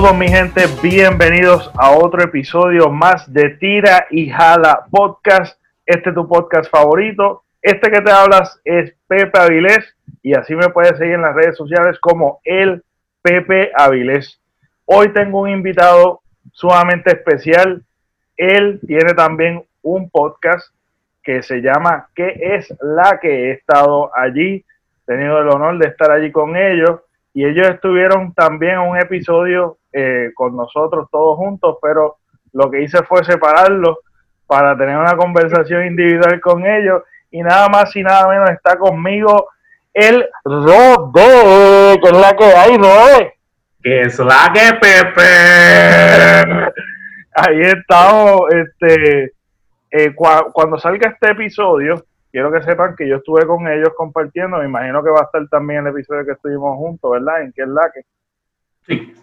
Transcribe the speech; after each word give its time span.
Saludos 0.00 0.18
mi 0.18 0.28
gente, 0.28 0.64
bienvenidos 0.82 1.70
a 1.78 1.90
otro 1.90 2.22
episodio 2.22 2.88
más 2.88 3.30
de 3.30 3.50
Tira 3.50 4.06
y 4.08 4.30
Jala 4.30 4.86
Podcast. 4.90 5.60
Este 5.84 6.08
es 6.08 6.14
tu 6.14 6.26
podcast 6.26 6.70
favorito. 6.70 7.42
Este 7.60 7.90
que 7.90 8.00
te 8.00 8.10
hablas 8.10 8.58
es 8.64 8.94
Pepe 9.06 9.38
Avilés 9.38 9.94
y 10.22 10.32
así 10.32 10.54
me 10.54 10.70
puedes 10.70 10.96
seguir 10.96 11.16
en 11.16 11.20
las 11.20 11.34
redes 11.34 11.54
sociales 11.54 11.98
como 12.00 12.40
el 12.44 12.82
Pepe 13.20 13.72
Avilés. 13.76 14.40
Hoy 14.86 15.12
tengo 15.12 15.42
un 15.42 15.50
invitado 15.50 16.22
sumamente 16.52 17.10
especial. 17.10 17.82
Él 18.38 18.80
tiene 18.86 19.12
también 19.12 19.64
un 19.82 20.08
podcast 20.08 20.66
que 21.22 21.42
se 21.42 21.60
llama 21.60 22.08
¿Qué 22.14 22.40
es 22.40 22.74
la 22.80 23.18
que 23.20 23.28
he 23.28 23.50
estado 23.50 24.10
allí? 24.16 24.64
He 25.02 25.04
tenido 25.04 25.42
el 25.42 25.48
honor 25.50 25.76
de 25.76 25.88
estar 25.88 26.10
allí 26.10 26.32
con 26.32 26.56
ellos 26.56 27.00
y 27.34 27.44
ellos 27.44 27.68
estuvieron 27.68 28.32
también 28.32 28.76
en 28.76 28.88
un 28.88 28.98
episodio 28.98 29.76
eh, 29.92 30.30
con 30.34 30.56
nosotros 30.56 31.08
todos 31.10 31.36
juntos, 31.36 31.78
pero 31.82 32.16
lo 32.52 32.70
que 32.70 32.82
hice 32.82 33.02
fue 33.04 33.24
separarlos 33.24 33.98
para 34.46 34.76
tener 34.76 34.96
una 34.96 35.16
conversación 35.16 35.86
individual 35.86 36.40
con 36.40 36.66
ellos 36.66 37.02
y 37.30 37.42
nada 37.42 37.68
más 37.68 37.94
y 37.94 38.02
nada 38.02 38.28
menos 38.28 38.50
está 38.50 38.76
conmigo 38.76 39.48
el 39.92 40.24
Rodé, 40.44 42.00
que 42.00 42.08
es 42.08 42.16
la 42.16 42.36
que 42.36 42.44
hay, 42.44 42.76
Rodé. 42.76 43.34
Que 43.82 44.00
es 44.02 44.18
la 44.18 44.52
que 44.52 44.72
Pepe. 44.80 45.22
Ahí 47.34 47.60
estamos, 47.60 48.42
este, 48.52 49.32
eh, 49.90 50.14
cuando 50.14 50.78
salga 50.78 51.10
este 51.10 51.30
episodio, 51.30 52.04
quiero 52.30 52.52
que 52.52 52.62
sepan 52.62 52.94
que 52.96 53.08
yo 53.08 53.16
estuve 53.16 53.46
con 53.46 53.66
ellos 53.68 53.90
compartiendo, 53.96 54.58
me 54.58 54.66
imagino 54.66 55.02
que 55.02 55.10
va 55.10 55.20
a 55.20 55.24
estar 55.24 55.48
también 55.48 55.86
el 55.86 55.92
episodio 55.92 56.24
que 56.24 56.32
estuvimos 56.32 56.76
juntos, 56.76 57.10
¿verdad? 57.10 57.42
En 57.42 57.52
que 57.52 57.62
es 57.62 57.68
la 57.68 57.90
que. 57.92 58.00
Sí, 58.86 59.14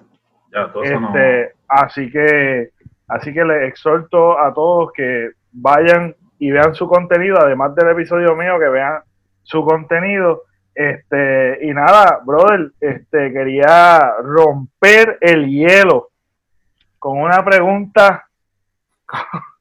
ya, 0.53 0.71
todo 0.71 0.83
este, 0.83 1.53
Así 1.67 2.09
que, 2.09 2.69
así 3.07 3.33
que 3.33 3.43
les 3.43 3.67
exhorto 3.69 4.39
a 4.39 4.53
todos 4.53 4.91
que 4.93 5.31
vayan 5.51 6.15
y 6.39 6.51
vean 6.51 6.75
su 6.75 6.87
contenido, 6.87 7.39
además 7.39 7.75
del 7.75 7.89
episodio 7.89 8.35
mío, 8.35 8.59
que 8.59 8.69
vean 8.69 9.01
su 9.43 9.63
contenido. 9.63 10.43
Este, 10.73 11.65
y 11.65 11.73
nada, 11.73 12.19
brother, 12.23 12.71
este, 12.79 13.33
quería 13.33 14.13
romper 14.21 15.17
el 15.21 15.47
hielo 15.47 16.09
con 16.99 17.19
una 17.19 17.43
pregunta 17.43 18.27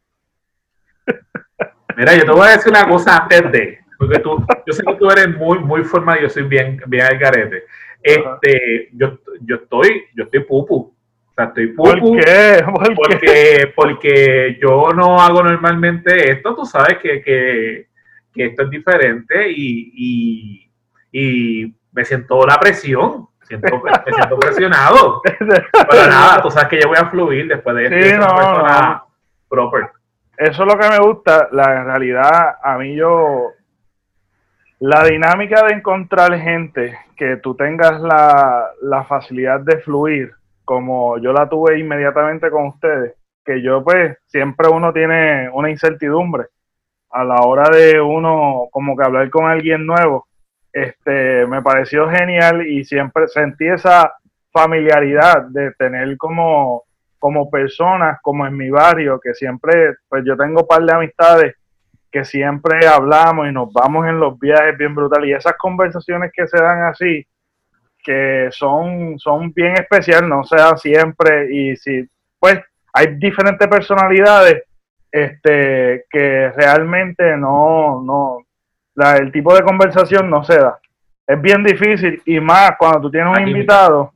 Mira, 1.96 2.14
yo 2.14 2.24
te 2.24 2.30
voy 2.30 2.48
a 2.48 2.52
decir 2.52 2.70
una 2.70 2.86
cosa 2.88 3.16
antes 3.22 3.50
de, 3.52 3.78
porque 3.98 4.18
tú, 4.18 4.44
yo 4.66 4.72
sé 4.72 4.84
que 4.84 4.94
tú 4.96 5.10
eres 5.10 5.34
muy, 5.36 5.58
muy 5.60 5.82
formal 5.84 6.18
y 6.18 6.22
yo 6.22 6.28
soy 6.28 6.42
bien, 6.42 6.80
bien 6.86 7.06
al 7.06 7.18
garete. 7.18 7.64
Este, 8.02 8.88
yo, 8.92 9.18
yo 9.42 9.56
estoy, 9.56 10.04
yo 10.14 10.24
estoy 10.24 10.40
pupu. 10.40 10.76
O 10.76 11.34
sea, 11.34 11.46
estoy 11.46 11.68
pupu. 11.68 11.90
¿Por 12.00 12.20
qué? 12.20 12.64
porque, 12.94 13.72
porque 13.74 14.58
yo 14.60 14.92
no 14.94 15.20
hago 15.20 15.42
normalmente 15.42 16.30
esto. 16.30 16.54
Tú 16.54 16.64
sabes 16.64 16.98
que, 16.98 17.22
que, 17.22 17.88
que 18.32 18.46
esto 18.46 18.64
es 18.64 18.70
diferente 18.70 19.50
y, 19.50 19.92
y, 19.94 20.70
y, 21.12 21.74
me 21.92 22.04
siento 22.04 22.46
la 22.46 22.58
presión. 22.58 23.28
Siento, 23.42 23.82
me 23.82 23.90
siento 24.14 24.38
presionado. 24.38 25.22
Pero 25.38 26.06
nada, 26.08 26.42
tú 26.42 26.50
sabes 26.50 26.68
que 26.68 26.80
yo 26.80 26.88
voy 26.88 26.98
a 26.98 27.10
fluir 27.10 27.48
después 27.48 27.76
de 27.76 27.84
esto. 27.84 27.96
Sí, 27.96 28.14
no, 28.14 28.36
persona 28.36 29.02
proper 29.48 29.90
eso 30.36 30.62
es 30.64 30.72
lo 30.72 30.78
que 30.78 30.88
me 30.88 30.98
gusta. 30.98 31.48
La 31.52 31.84
realidad, 31.84 32.56
a 32.62 32.76
mí 32.76 32.94
yo, 32.94 33.52
la 34.78 35.04
dinámica 35.04 35.66
de 35.66 35.74
encontrar 35.74 36.38
gente 36.38 36.98
que 37.16 37.36
tú 37.38 37.54
tengas 37.54 38.00
la, 38.00 39.04
facilidad 39.08 39.60
de 39.60 39.78
fluir, 39.78 40.32
como 40.64 41.18
yo 41.18 41.32
la 41.32 41.48
tuve 41.48 41.78
inmediatamente 41.78 42.50
con 42.50 42.66
ustedes, 42.66 43.14
que 43.44 43.62
yo 43.62 43.82
pues 43.82 44.18
siempre 44.26 44.68
uno 44.68 44.92
tiene 44.92 45.48
una 45.50 45.70
incertidumbre 45.70 46.46
a 47.10 47.24
la 47.24 47.36
hora 47.36 47.70
de 47.70 48.00
uno 48.00 48.68
como 48.70 48.96
que 48.96 49.04
hablar 49.04 49.30
con 49.30 49.46
alguien 49.46 49.86
nuevo. 49.86 50.26
Este, 50.72 51.46
me 51.46 51.62
pareció 51.62 52.10
genial 52.10 52.66
y 52.66 52.84
siempre 52.84 53.28
sentí 53.28 53.66
esa 53.66 54.12
familiaridad 54.52 55.46
de 55.48 55.72
tener 55.72 56.16
como 56.18 56.84
como 57.18 57.50
personas, 57.50 58.18
como 58.22 58.46
en 58.46 58.56
mi 58.56 58.70
barrio, 58.70 59.18
que 59.18 59.34
siempre, 59.34 59.94
pues 60.08 60.22
yo 60.24 60.36
tengo 60.36 60.60
un 60.60 60.68
par 60.68 60.84
de 60.84 60.94
amistades 60.94 61.54
que 62.16 62.24
siempre 62.24 62.86
hablamos 62.86 63.46
y 63.46 63.52
nos 63.52 63.70
vamos 63.74 64.06
en 64.06 64.18
los 64.18 64.38
viajes 64.38 64.78
bien 64.78 64.94
brutales. 64.94 65.28
Y 65.28 65.32
esas 65.34 65.52
conversaciones 65.58 66.32
que 66.34 66.46
se 66.46 66.56
dan 66.56 66.84
así, 66.84 67.26
que 68.02 68.48
son, 68.52 69.18
son 69.18 69.52
bien 69.52 69.74
especiales, 69.74 70.26
no 70.26 70.42
se 70.42 70.56
dan 70.56 70.78
siempre. 70.78 71.52
Y 71.52 71.76
si, 71.76 72.08
pues, 72.38 72.58
hay 72.94 73.16
diferentes 73.16 73.68
personalidades 73.68 74.62
este, 75.12 76.06
que 76.08 76.50
realmente 76.56 77.36
no, 77.36 78.00
no, 78.02 78.38
el 79.16 79.30
tipo 79.30 79.54
de 79.54 79.62
conversación 79.62 80.30
no 80.30 80.42
se 80.42 80.56
da. 80.56 80.78
Es 81.26 81.38
bien 81.38 81.62
difícil 81.62 82.22
y 82.24 82.40
más 82.40 82.78
cuando 82.78 83.02
tú 83.02 83.10
tienes 83.10 83.36
un 83.36 83.46
invitado 83.46 84.14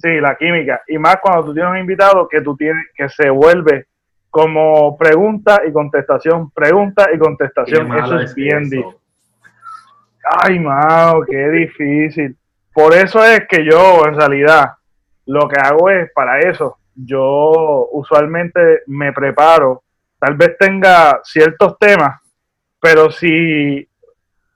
Sí, 0.00 0.20
la 0.20 0.36
química. 0.36 0.80
Y 0.86 0.96
más 0.96 1.16
cuando 1.20 1.46
tú 1.46 1.54
tienes 1.54 1.72
un 1.72 1.78
invitado 1.78 2.28
que 2.28 2.40
tú 2.40 2.56
tienes, 2.56 2.86
que 2.94 3.08
se 3.08 3.30
vuelve 3.30 3.87
como 4.30 4.96
pregunta 4.96 5.62
y 5.66 5.72
contestación, 5.72 6.50
pregunta 6.50 7.08
y 7.12 7.18
contestación. 7.18 7.96
Eso 7.96 8.18
es 8.20 8.34
bien 8.34 8.64
difícil. 8.64 8.96
Ay, 10.30 10.58
mao, 10.58 11.22
qué 11.22 11.48
difícil. 11.48 12.36
Por 12.72 12.94
eso 12.94 13.24
es 13.24 13.46
que 13.48 13.64
yo, 13.64 14.04
en 14.06 14.14
realidad, 14.14 14.72
lo 15.26 15.48
que 15.48 15.60
hago 15.60 15.90
es 15.90 16.10
para 16.12 16.40
eso. 16.40 16.78
Yo 16.94 17.88
usualmente 17.92 18.82
me 18.86 19.12
preparo. 19.12 19.82
Tal 20.18 20.34
vez 20.34 20.56
tenga 20.58 21.20
ciertos 21.22 21.78
temas, 21.78 22.20
pero 22.80 23.10
si 23.10 23.88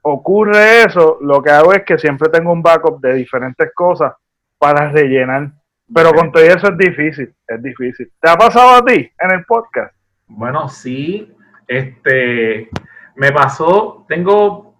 ocurre 0.03 0.83
eso, 0.83 1.19
lo 1.21 1.43
que 1.43 1.51
hago 1.51 1.73
es 1.73 1.85
que 1.85 1.99
siempre 1.99 2.29
tengo 2.29 2.53
un 2.53 2.63
backup 2.63 3.01
de 3.01 3.15
diferentes 3.15 3.73
cosas 3.75 4.13
para 4.59 4.91
rellenar. 4.91 5.51
Pero 5.95 6.13
con 6.13 6.33
todo 6.33 6.43
eso 6.43 6.69
es 6.69 6.79
difícil, 6.79 7.35
es 7.47 7.63
difícil. 7.63 8.11
¿Te 8.21 8.31
ha 8.31 8.37
pasado 8.37 8.77
a 8.77 8.85
ti 8.85 9.11
en 9.19 9.31
el 9.31 9.45
podcast? 9.45 9.95
Bueno, 10.27 10.69
sí. 10.69 11.35
Este, 11.67 12.69
me 13.17 13.33
pasó, 13.33 14.05
tengo 14.09 14.75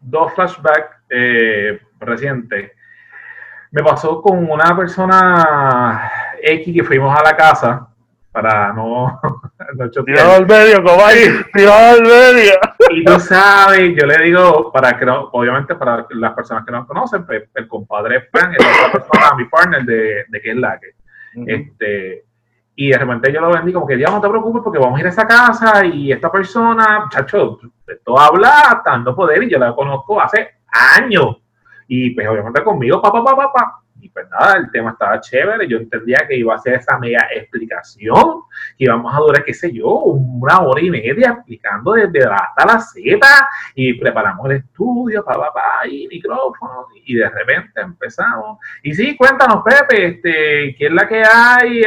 dos 0.00 0.32
flashbacks 0.34 0.96
eh, 1.10 1.80
recientes. 2.00 2.72
Me 3.70 3.82
pasó 3.82 4.22
con 4.22 4.50
una 4.50 4.76
persona 4.76 6.10
X 6.42 6.74
que 6.74 6.84
fuimos 6.84 7.18
a 7.18 7.22
la 7.22 7.36
casa 7.36 7.88
para 8.36 8.70
no, 8.74 9.18
Tirado 10.04 10.32
al 10.34 10.46
medio, 10.46 10.84
cobayo, 10.84 11.42
tirado 11.54 11.94
al 11.94 12.02
medio. 12.02 12.52
Y 12.90 13.02
tú 13.02 13.18
sabes, 13.18 13.94
yo 13.98 14.06
le 14.06 14.24
digo, 14.24 14.70
para 14.70 14.98
que 14.98 15.06
obviamente 15.08 15.74
para 15.74 16.06
las 16.10 16.34
personas 16.34 16.66
que 16.66 16.72
no 16.72 16.86
conocen, 16.86 17.24
pues, 17.24 17.44
el 17.54 17.66
compadre 17.66 18.28
Frank 18.30 18.54
es 18.58 18.66
otra 18.66 18.92
persona, 18.92 19.34
mi 19.36 19.46
partner 19.46 19.84
de, 19.84 20.26
de 20.28 20.40
que 20.42 20.50
es 20.50 20.56
la 20.56 20.78
que. 20.78 20.88
este, 21.46 22.24
y 22.74 22.90
de 22.90 22.98
repente 22.98 23.32
yo 23.32 23.40
lo 23.40 23.50
vendí 23.50 23.72
como 23.72 23.86
que 23.86 23.98
ya 23.98 24.10
no 24.10 24.20
te 24.20 24.28
preocupes 24.28 24.62
porque 24.62 24.78
vamos 24.78 24.98
a 24.98 25.00
ir 25.00 25.06
a 25.06 25.10
esa 25.10 25.26
casa 25.26 25.82
y 25.86 26.12
esta 26.12 26.30
persona, 26.30 27.04
muchacho, 27.04 27.58
todo 28.04 28.20
habla 28.20 28.82
tanto 28.84 29.16
poder 29.16 29.44
y 29.44 29.50
yo 29.50 29.58
la 29.58 29.74
conozco 29.74 30.20
hace 30.20 30.56
años. 30.94 31.38
Y 31.88 32.10
pues 32.10 32.28
obviamente 32.28 32.62
conmigo, 32.62 33.00
papá, 33.00 33.24
papá, 33.24 33.50
papá. 33.50 33.80
Y 33.80 33.85
pues 34.16 34.30
nada, 34.30 34.56
el 34.56 34.70
tema 34.70 34.92
estaba 34.92 35.20
chévere. 35.20 35.68
Yo 35.68 35.76
entendía 35.76 36.24
que 36.26 36.36
iba 36.36 36.54
a 36.54 36.58
ser 36.58 36.74
esa 36.76 36.98
mega 36.98 37.28
explicación, 37.34 38.44
que 38.78 38.84
íbamos 38.84 39.14
a 39.14 39.18
durar, 39.18 39.44
qué 39.44 39.52
sé 39.52 39.70
yo, 39.70 39.88
una 39.88 40.60
hora 40.60 40.80
y 40.80 40.88
media 40.88 41.32
explicando 41.32 41.92
desde 41.92 42.20
la 42.20 42.36
hasta 42.36 42.64
la 42.64 42.80
Z. 42.80 43.48
Y 43.74 43.92
preparamos 44.00 44.46
el 44.46 44.56
estudio, 44.56 45.22
papá, 45.22 45.52
papá, 45.52 45.86
y 45.86 46.08
micrófono. 46.08 46.86
Y 47.04 47.16
de 47.16 47.28
repente 47.28 47.78
empezamos. 47.82 48.58
Y 48.82 48.94
sí, 48.94 49.14
cuéntanos, 49.18 49.62
Pepe, 49.62 50.06
este, 50.06 50.74
¿qué 50.78 50.86
es 50.86 50.92
la 50.92 51.06
que 51.06 51.22
hay? 51.22 51.82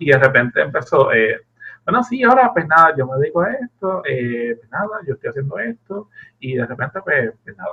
Y 0.00 0.10
de 0.10 0.18
repente 0.18 0.60
empezó. 0.60 1.10
Eh, 1.14 1.46
bueno, 1.86 2.02
sí, 2.02 2.22
ahora 2.24 2.50
pues 2.52 2.66
nada, 2.66 2.94
yo 2.96 3.06
me 3.06 3.16
dedico 3.18 3.40
a 3.40 3.52
esto, 3.52 4.02
eh, 4.06 4.54
pues 4.58 4.70
nada, 4.70 5.00
yo 5.06 5.14
estoy 5.14 5.30
haciendo 5.30 5.58
esto, 5.58 6.08
y 6.40 6.54
de 6.56 6.64
repente 6.64 7.00
pues, 7.04 7.32
pues 7.44 7.56
nada, 7.58 7.72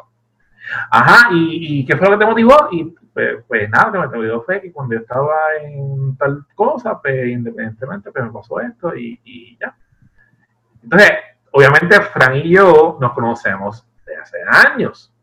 Ajá, 0.89 1.29
¿y, 1.31 1.85
qué 1.85 1.97
fue 1.97 2.07
lo 2.07 2.17
que 2.17 2.25
te 2.25 2.29
motivó? 2.29 2.69
Y 2.71 2.95
pues, 3.13 3.43
pues 3.47 3.69
nada, 3.69 3.91
que 3.91 3.97
me 3.97 4.05
motivó 4.07 4.43
fue 4.43 4.61
que 4.61 4.71
cuando 4.71 4.95
yo 4.95 5.01
estaba 5.01 5.35
en 5.61 6.15
tal 6.17 6.45
cosa, 6.55 6.99
pues 7.01 7.27
independientemente, 7.27 8.11
pues 8.11 8.25
me 8.25 8.31
pasó 8.31 8.59
esto 8.59 8.95
y, 8.95 9.57
ya. 9.59 9.75
Entonces, 10.83 11.11
obviamente, 11.51 12.01
Fran 12.01 12.35
y 12.35 12.49
yo 12.49 12.97
nos 12.99 13.13
conocemos 13.13 13.85
de 14.05 14.15
hace 14.15 14.37
años. 14.47 15.13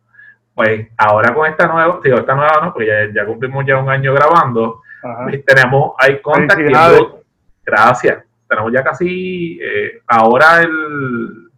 Pues 0.54 0.88
ahora 0.96 1.32
con 1.32 1.46
esta 1.46 1.66
nueva, 1.68 2.00
digo, 2.02 2.18
esta 2.18 2.34
nueva 2.34 2.60
no, 2.62 2.72
porque 2.72 3.12
ya, 3.14 3.24
cumplimos 3.24 3.64
ya 3.64 3.78
un 3.78 3.88
año 3.88 4.12
grabando, 4.12 4.82
pues, 5.24 5.44
tenemos, 5.44 5.92
hay 5.98 6.20
contacto. 6.20 7.22
Gracias. 7.64 8.24
Tenemos 8.48 8.72
ya 8.72 8.82
casi, 8.82 9.58
eh, 9.60 10.00
ahora 10.06 10.62
el, 10.62 11.50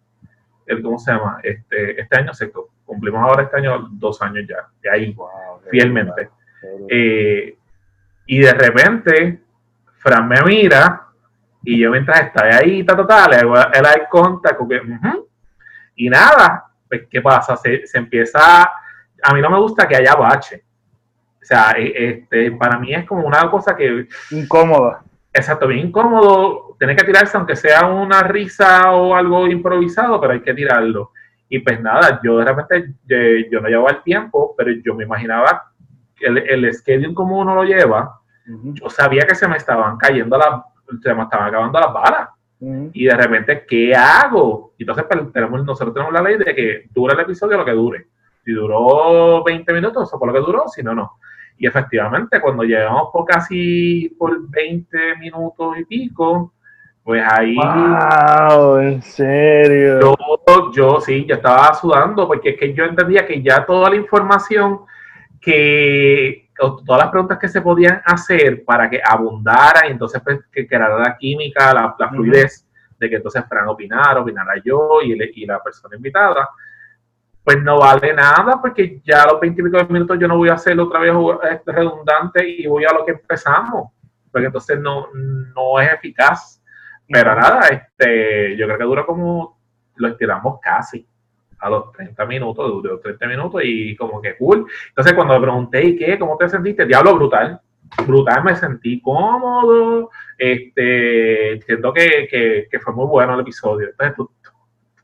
el, 0.67 0.83
¿cómo 0.83 0.99
se 0.99 1.13
llama? 1.13 1.39
Este, 1.43 2.01
este 2.01 2.19
año 2.19 2.35
se 2.35 2.51
cumplimos 2.91 3.23
ahora 3.23 3.45
este 3.45 3.57
año 3.59 3.89
dos 3.93 4.21
años 4.21 4.45
ya, 4.49 4.67
de 4.83 4.91
ahí, 4.91 5.17
fielmente. 5.71 6.29
Eh, 6.89 7.57
Y 8.27 8.39
de 8.39 8.53
repente, 8.53 9.41
Fran 9.99 10.29
me 10.29 10.41
mira 10.45 11.09
y 11.63 11.79
yo 11.79 11.91
mientras 11.91 12.21
está 12.21 12.45
ahí, 12.45 12.85
ta, 12.85 12.97
ta, 12.97 13.07
ta, 13.07 13.29
le 13.29 13.37
hago 13.37 13.55
el 13.57 13.87
eye 13.87 14.07
contact, 14.09 14.61
que, 14.69 14.81
y 15.97 16.09
nada, 16.09 16.65
pues, 16.89 17.03
¿qué 17.11 17.21
pasa? 17.21 17.57
Se, 17.57 17.87
se, 17.87 17.99
empieza, 17.99 18.63
a 18.63 19.35
mí 19.35 19.41
no 19.41 19.51
me 19.51 19.59
gusta 19.59 19.87
que 19.87 19.97
haya 19.97 20.15
bache. 20.15 20.65
O 21.43 21.45
sea, 21.45 21.73
e, 21.77 21.93
este, 22.09 22.53
para 22.53 22.79
mí 22.79 22.95
es 22.95 23.05
como 23.05 23.27
una 23.27 23.51
cosa 23.51 23.75
que... 23.75 24.07
Incómoda. 24.31 25.03
Exacto, 25.33 25.67
bien 25.67 25.89
incómodo. 25.89 26.77
Tiene 26.79 26.97
que 26.97 27.05
tirarse, 27.05 27.37
aunque 27.37 27.57
sea 27.57 27.87
una 27.87 28.23
risa 28.23 28.93
o 28.93 29.15
algo 29.15 29.47
improvisado, 29.47 30.21
pero 30.21 30.33
hay 30.35 30.41
que 30.41 30.55
tirarlo. 30.55 31.13
Y 31.51 31.59
pues 31.59 31.81
nada, 31.81 32.21
yo 32.23 32.39
de 32.39 32.45
repente, 32.45 32.95
yo, 33.51 33.61
no 33.61 33.69
llevaba 33.69 33.91
el 33.91 34.03
tiempo, 34.03 34.55
pero 34.57 34.71
yo 34.71 34.95
me 34.95 35.05
imaginaba 35.05 35.73
el, 36.21 36.39
el 36.39 36.73
schedule 36.73 37.13
como 37.13 37.39
uno 37.39 37.55
lo 37.57 37.65
lleva, 37.65 38.21
yo 38.47 38.89
sabía 38.89 39.27
que 39.27 39.35
se 39.35 39.49
me 39.49 39.57
estaban 39.57 39.97
cayendo 39.97 40.39
las, 40.39 40.63
se 41.03 41.15
me 41.15 41.23
estaban 41.23 41.49
acabando 41.49 41.81
las 41.81 41.93
balas. 41.93 42.29
Y 42.93 43.07
de 43.07 43.17
repente, 43.17 43.65
¿qué 43.67 43.95
hago? 43.95 44.75
Entonces, 44.79 45.07
pues, 45.09 45.33
tenemos, 45.33 45.65
nosotros 45.65 45.95
tenemos 45.95 46.13
la 46.13 46.21
ley 46.23 46.37
de 46.37 46.55
que 46.55 46.85
dura 46.91 47.15
el 47.15 47.21
episodio 47.21 47.57
lo 47.57 47.65
que 47.65 47.73
dure. 47.73 48.07
Si 48.45 48.53
duró 48.53 49.43
20 49.43 49.73
minutos, 49.73 50.09
eso 50.09 50.19
fue 50.19 50.29
lo 50.29 50.35
que 50.35 50.41
duró, 50.41 50.69
si 50.69 50.83
no, 50.83 50.95
no. 50.95 51.19
Y 51.57 51.67
efectivamente, 51.67 52.41
cuando 52.41 52.63
llegamos 52.63 53.09
por 53.13 53.25
casi 53.25 54.15
por 54.19 54.49
20 54.51 55.17
minutos 55.17 55.79
y 55.79 55.85
pico, 55.87 56.53
pues 57.03 57.23
ahí. 57.27 57.57
¡Wow! 57.57 58.79
¿En 58.79 59.03
serio? 59.03 60.01
Yo, 60.01 60.73
yo 60.73 61.01
sí, 61.01 61.25
yo 61.27 61.37
estaba 61.37 61.75
sudando 61.75 62.27
porque 62.27 62.51
es 62.51 62.59
que 62.59 62.73
yo 62.73 62.85
entendía 62.85 63.27
que 63.27 63.43
ya 63.43 63.65
toda 63.65 63.91
la 63.91 63.97
información 63.97 64.81
que. 65.41 66.47
Todas 66.61 67.05
las 67.05 67.11
preguntas 67.11 67.39
que 67.39 67.49
se 67.49 67.63
podían 67.63 68.03
hacer 68.05 68.67
para 68.67 68.91
que 68.91 69.01
abundara 69.03 69.89
y 69.89 69.93
entonces 69.93 70.21
pues, 70.23 70.41
que 70.53 70.67
creara 70.67 70.99
la 70.99 71.17
química, 71.17 71.73
la, 71.73 72.11
fluidez, 72.11 72.69
de 72.99 73.09
que 73.09 73.17
entonces 73.17 73.43
Fran 73.49 73.67
opinara, 73.67 74.21
opinara 74.21 74.53
yo 74.63 75.01
y, 75.03 75.19
y 75.37 75.47
la 75.47 75.63
persona 75.63 75.97
invitada, 75.97 76.51
pues 77.43 77.63
no 77.63 77.79
vale 77.79 78.13
nada 78.13 78.61
porque 78.61 79.01
ya 79.05 79.23
a 79.23 79.33
los 79.33 79.41
20 79.41 79.61
y 79.61 79.65
pico 79.65 79.79
de 79.79 79.85
minutos 79.85 80.19
yo 80.21 80.29
no 80.29 80.37
voy 80.37 80.51
a 80.51 80.55
hacerlo 80.55 80.85
otra 80.85 81.01
vez 81.01 81.13
este, 81.51 81.73
redundante 81.73 82.49
y 82.49 82.67
voy 82.67 82.85
a 82.85 82.93
lo 82.93 83.05
que 83.05 83.13
empezamos, 83.13 83.91
porque 84.31 84.47
entonces 84.47 84.79
no, 84.79 85.09
no 85.13 85.81
es 85.81 85.93
eficaz. 85.93 86.60
Pero 87.13 87.35
nada, 87.35 87.69
este, 87.69 88.57
yo 88.57 88.67
creo 88.67 88.79
que 88.79 88.85
dura 88.85 89.05
como, 89.05 89.59
lo 89.97 90.09
estiramos 90.09 90.61
casi 90.61 91.05
a 91.59 91.69
los 91.69 91.93
30 91.93 92.25
minutos, 92.25 92.69
duró 92.69 93.01
30 93.01 93.27
minutos 93.27 93.63
y 93.65 93.97
como 93.97 94.21
que 94.21 94.37
cool. 94.37 94.67
Entonces 94.89 95.13
cuando 95.15 95.35
me 95.35 95.41
pregunté, 95.41 95.85
¿y 95.85 95.97
qué? 95.97 96.19
¿Cómo 96.19 96.37
te 96.37 96.49
sentiste? 96.49 96.87
Diablo, 96.87 97.17
brutal. 97.17 97.61
Brutal, 98.07 98.45
me 98.45 98.55
sentí 98.55 99.03
cómodo. 99.03 100.11
Este, 100.39 101.61
siento 101.63 101.93
que, 101.93 102.29
que, 102.31 102.69
que 102.71 102.79
fue 102.79 102.95
muy 102.95 103.07
bueno 103.07 103.35
el 103.35 103.41
episodio. 103.41 103.89
Entonces 103.89 104.17
tú, 104.17 104.31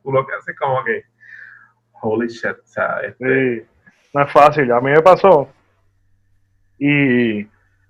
tú, 0.03 0.13
lo 0.13 0.25
que 0.25 0.35
haces 0.35 0.57
como 0.57 0.85
que, 0.85 1.03
holy 2.03 2.29
shit. 2.29 2.57
Este, 3.03 3.61
sí, 3.61 3.67
no 4.15 4.23
es 4.23 4.33
fácil. 4.33 4.71
A 4.71 4.81
mí 4.81 4.93
me 4.93 5.03
pasó. 5.03 5.49
Y 6.79 7.41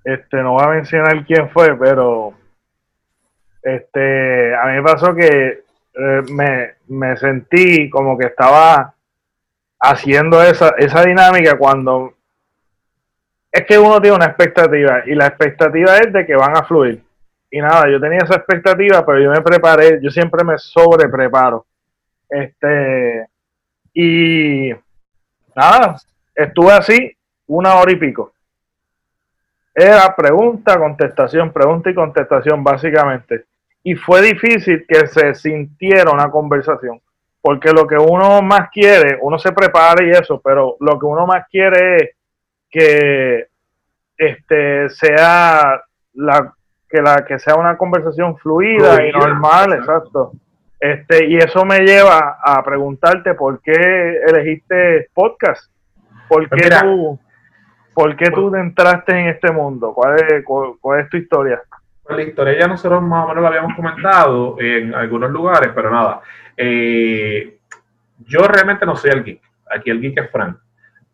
este, 0.05 0.37
no 0.39 0.53
voy 0.53 0.65
a 0.65 0.71
mencionar 0.71 1.25
quién 1.27 1.51
fue, 1.51 1.77
pero 1.79 2.35
este, 3.67 4.55
a 4.55 4.67
mí 4.67 4.75
me 4.75 4.83
pasó 4.85 5.13
que 5.13 5.65
eh, 5.95 6.23
me, 6.87 7.17
sentí 7.17 7.91
como 7.91 8.17
que 8.17 8.27
estaba 8.27 8.95
haciendo 9.81 10.41
esa, 10.41 10.69
esa 10.79 11.03
dinámica 11.03 11.59
cuando 11.59 12.15
es 13.51 13.67
que 13.67 13.77
uno 13.77 14.01
tiene 14.01 14.19
una 14.19 14.27
expectativa 14.27 15.03
y 15.05 15.17
la 15.17 15.27
expectativa 15.27 15.97
es 15.97 16.13
de 16.13 16.25
que 16.25 16.37
van 16.37 16.57
a 16.57 16.63
fluir. 16.63 17.03
Y 17.51 17.59
nada, 17.59 17.91
yo 17.91 18.01
tenía 18.01 18.21
esa 18.21 18.37
expectativa, 18.37 19.05
pero 19.05 19.19
yo 19.19 19.31
me 19.33 19.41
preparé, 19.41 19.99
yo 20.01 20.11
siempre 20.11 20.45
me 20.45 20.59
sobre 20.59 21.09
preparo. 21.09 21.67
Este, 22.29 23.27
y 23.93 24.71
nada, 25.57 25.97
estuve 26.37 26.73
así 26.73 27.17
una 27.49 27.75
hora 27.75 27.91
y 27.91 27.97
pico. 27.97 28.33
Era 29.75 30.15
pregunta, 30.15 30.79
contestación, 30.79 31.53
pregunta 31.53 31.91
y 31.91 31.95
contestación, 31.95 32.63
básicamente 32.63 33.47
y 33.87 33.95
fue 33.95 34.21
difícil 34.21 34.85
que 34.89 35.07
se 35.07 35.33
sintiera 35.37 36.11
una 36.11 36.29
conversación, 36.29 37.01
porque 37.41 37.71
lo 37.71 37.87
que 37.87 37.97
uno 37.97 38.43
más 38.43 38.69
quiere, 38.71 39.17
uno 39.23 39.39
se 39.39 39.53
prepara 39.53 40.05
y 40.05 40.11
eso, 40.11 40.41
pero 40.43 40.75
lo 40.81 40.99
que 40.99 41.07
uno 41.07 41.25
más 41.25 41.47
quiere 41.49 41.97
es 41.97 42.11
que 42.69 43.47
este 44.19 44.89
sea 44.89 45.81
la 46.15 46.53
que 46.91 47.01
la 47.01 47.25
que 47.25 47.39
sea 47.39 47.55
una 47.55 47.79
conversación 47.79 48.37
fluida, 48.39 49.07
y 49.07 49.13
normal, 49.13 49.75
exacto. 49.75 50.33
Este, 50.81 51.25
y 51.27 51.37
eso 51.37 51.65
me 51.65 51.79
lleva 51.79 52.39
a 52.43 52.65
preguntarte 52.65 53.35
por 53.35 53.63
qué 53.63 54.21
elegiste 54.27 55.11
podcast. 55.15 55.71
¿Por 56.29 56.49
pues 56.49 56.61
qué, 56.61 56.71
tú, 56.81 57.21
¿por 57.95 58.17
qué 58.17 58.33
tú 58.33 58.53
entraste 58.57 59.13
en 59.13 59.29
este 59.29 59.53
mundo? 59.53 59.95
¿Cuál 59.95 60.17
es, 60.17 60.45
cuál 60.45 61.01
es 61.01 61.09
tu 61.09 61.19
historia? 61.19 61.63
La 62.09 62.23
historia 62.23 62.59
ya 62.59 62.67
nosotros 62.67 63.03
más 63.03 63.25
o 63.25 63.29
menos 63.29 63.43
la 63.43 63.49
habíamos 63.49 63.75
comentado 63.75 64.57
en 64.61 64.95
algunos 64.95 65.31
lugares, 65.31 65.71
pero 65.75 65.91
nada. 65.91 66.21
Eh, 66.57 67.59
yo 68.19 68.47
realmente 68.47 68.87
no 68.87 68.97
soy 68.97 69.11
el 69.11 69.25
geek. 69.25 69.43
Aquí 69.71 69.91
el 69.91 70.01
geek 70.01 70.19
es 70.19 70.31
Frank. 70.31 70.59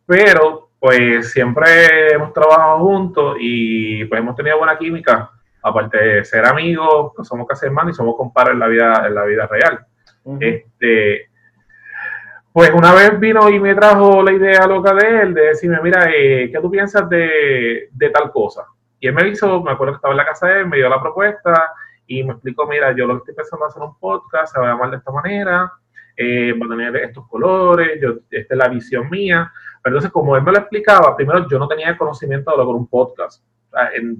Pero 0.06 0.70
pues 0.78 1.30
siempre 1.30 2.12
hemos 2.12 2.32
trabajado 2.32 2.80
juntos 2.80 3.36
y 3.40 4.04
pues 4.06 4.20
hemos 4.20 4.36
tenido 4.36 4.58
buena 4.58 4.76
química. 4.76 5.30
Aparte 5.62 5.96
de 5.96 6.24
ser 6.24 6.44
amigos, 6.44 7.12
pues 7.14 7.28
somos 7.28 7.46
casi 7.46 7.66
hermanos 7.66 7.94
y 7.94 7.96
somos 7.96 8.16
compadres 8.16 8.54
en 8.54 8.58
la 8.58 8.66
vida, 8.66 9.04
en 9.06 9.14
la 9.14 9.24
vida 9.24 9.46
real. 9.46 9.86
Este, 10.40 11.28
pues 12.52 12.70
una 12.72 12.92
vez 12.92 13.18
vino 13.18 13.48
y 13.48 13.58
me 13.58 13.74
trajo 13.74 14.22
la 14.22 14.32
idea 14.32 14.66
loca 14.66 14.92
de 14.92 15.22
él 15.22 15.34
de 15.34 15.42
decirme, 15.42 15.80
mira, 15.82 16.10
eh, 16.14 16.50
¿qué 16.52 16.60
tú 16.60 16.70
piensas 16.70 17.08
de, 17.08 17.88
de 17.92 18.10
tal 18.10 18.30
cosa? 18.30 18.66
Y 19.02 19.08
él 19.08 19.14
me 19.14 19.28
hizo, 19.28 19.60
me 19.64 19.72
acuerdo 19.72 19.94
que 19.94 19.96
estaba 19.96 20.14
en 20.14 20.18
la 20.18 20.24
casa 20.24 20.46
de 20.46 20.60
él, 20.60 20.68
me 20.68 20.76
dio 20.76 20.88
la 20.88 21.00
propuesta 21.00 21.72
y 22.06 22.22
me 22.22 22.34
explicó, 22.34 22.68
mira, 22.68 22.94
yo 22.94 23.04
lo 23.04 23.14
que 23.14 23.18
estoy 23.18 23.34
pensando 23.34 23.66
es 23.66 23.72
hacer 23.72 23.82
un 23.82 23.98
podcast, 23.98 24.54
se 24.54 24.60
va 24.60 24.68
a 24.68 24.72
llamar 24.74 24.90
de 24.92 24.98
esta 24.98 25.10
manera, 25.10 25.72
eh, 26.16 26.54
a 26.54 26.68
tener 26.68 26.96
estos 26.98 27.26
colores, 27.26 28.00
yo, 28.00 28.14
esta 28.30 28.54
es 28.54 28.58
la 28.58 28.68
visión 28.68 29.10
mía. 29.10 29.52
Pero 29.82 29.96
entonces, 29.96 30.12
como 30.12 30.36
él 30.36 30.44
me 30.44 30.52
lo 30.52 30.58
explicaba, 30.58 31.16
primero 31.16 31.48
yo 31.48 31.58
no 31.58 31.66
tenía 31.66 31.98
conocimiento 31.98 32.52
de 32.52 32.56
lo 32.58 32.62
que 32.62 32.70
era 32.70 32.78
un 32.78 32.86
podcast, 32.86 33.42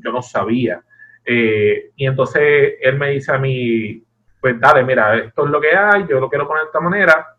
yo 0.04 0.10
no 0.10 0.20
sabía. 0.20 0.82
Eh, 1.24 1.92
y 1.94 2.04
entonces 2.04 2.74
él 2.80 2.98
me 2.98 3.10
dice 3.10 3.30
a 3.30 3.38
mí, 3.38 4.02
pues 4.40 4.58
dale, 4.58 4.82
mira, 4.82 5.16
esto 5.16 5.44
es 5.44 5.50
lo 5.52 5.60
que 5.60 5.76
hay, 5.76 6.08
yo 6.08 6.18
lo 6.18 6.28
quiero 6.28 6.48
poner 6.48 6.64
de 6.64 6.66
esta 6.66 6.80
manera, 6.80 7.36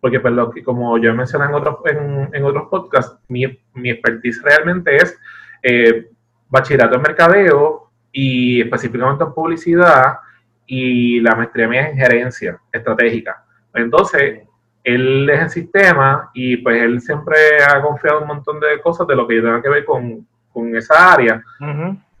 porque 0.00 0.20
pues 0.20 0.32
lo 0.32 0.50
que, 0.50 0.64
como 0.64 0.96
yo 0.96 1.12
mencioné 1.12 1.44
en 1.44 1.54
otros, 1.54 1.76
en, 1.84 2.30
en 2.32 2.44
otros 2.44 2.68
podcasts, 2.70 3.18
mi, 3.28 3.44
mi 3.74 3.90
expertise 3.90 4.42
realmente 4.42 4.96
es 4.96 5.20
eh, 5.62 6.08
bachillerato 6.50 6.96
en 6.96 7.02
mercadeo 7.02 7.90
y 8.12 8.60
específicamente 8.60 9.24
en 9.24 9.32
publicidad 9.32 10.18
y 10.66 11.20
la 11.20 11.34
maestría 11.34 11.68
mía 11.68 11.88
en 11.88 11.96
gerencia 11.96 12.60
estratégica. 12.72 13.44
Entonces, 13.74 14.42
él 14.82 15.28
es 15.28 15.40
en 15.40 15.50
sistema 15.50 16.30
y 16.34 16.56
pues 16.58 16.82
él 16.82 17.00
siempre 17.00 17.36
ha 17.62 17.80
confiado 17.80 18.20
un 18.20 18.28
montón 18.28 18.60
de 18.60 18.80
cosas 18.80 19.06
de 19.06 19.16
lo 19.16 19.26
que 19.26 19.36
yo 19.36 19.42
tenga 19.42 19.62
que 19.62 19.68
ver 19.68 19.84
con, 19.84 20.26
con 20.52 20.74
esa 20.76 21.12
área. 21.12 21.42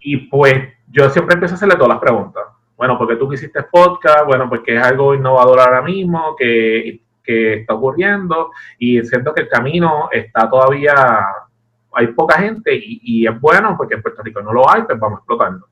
Y 0.00 0.16
pues 0.16 0.68
yo 0.90 1.08
siempre 1.10 1.34
empiezo 1.34 1.54
a 1.54 1.56
hacerle 1.56 1.74
todas 1.74 1.90
las 1.90 1.98
preguntas. 1.98 2.44
Bueno, 2.76 2.96
porque 2.96 3.16
tú 3.16 3.28
quisiste 3.28 3.62
podcast, 3.64 4.26
bueno, 4.26 4.48
porque 4.48 4.76
es 4.76 4.82
algo 4.82 5.14
innovador 5.14 5.60
ahora 5.60 5.82
mismo, 5.82 6.34
que, 6.36 7.00
que 7.22 7.54
está 7.54 7.74
ocurriendo 7.74 8.50
y 8.78 9.02
siento 9.04 9.34
que 9.34 9.42
el 9.42 9.48
camino 9.48 10.08
está 10.10 10.48
todavía 10.48 11.26
hay 11.92 12.08
poca 12.08 12.38
gente 12.38 12.70
y, 12.72 13.26
es 13.26 13.40
bueno 13.40 13.76
porque 13.76 13.94
en 13.94 14.02
Puerto 14.02 14.22
Rico 14.22 14.40
no 14.42 14.52
lo 14.52 14.68
hay, 14.70 14.82
pues 14.82 14.98
vamos 14.98 15.18
explotando. 15.18 15.68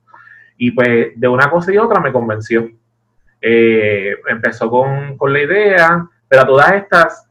Y 0.57 0.73
pues 0.73 1.13
de 1.15 1.29
una 1.29 1.51
cosa 1.51 1.73
y 1.73 1.79
otra 1.79 2.01
me 2.01 2.13
convenció. 2.13 2.69
Eh, 3.41 4.17
empezó 4.27 4.69
con, 4.69 5.17
con, 5.17 5.33
la 5.33 5.43
idea, 5.43 6.09
pero 6.27 6.43
a 6.43 6.47
todas 6.47 6.73
estas, 6.73 7.29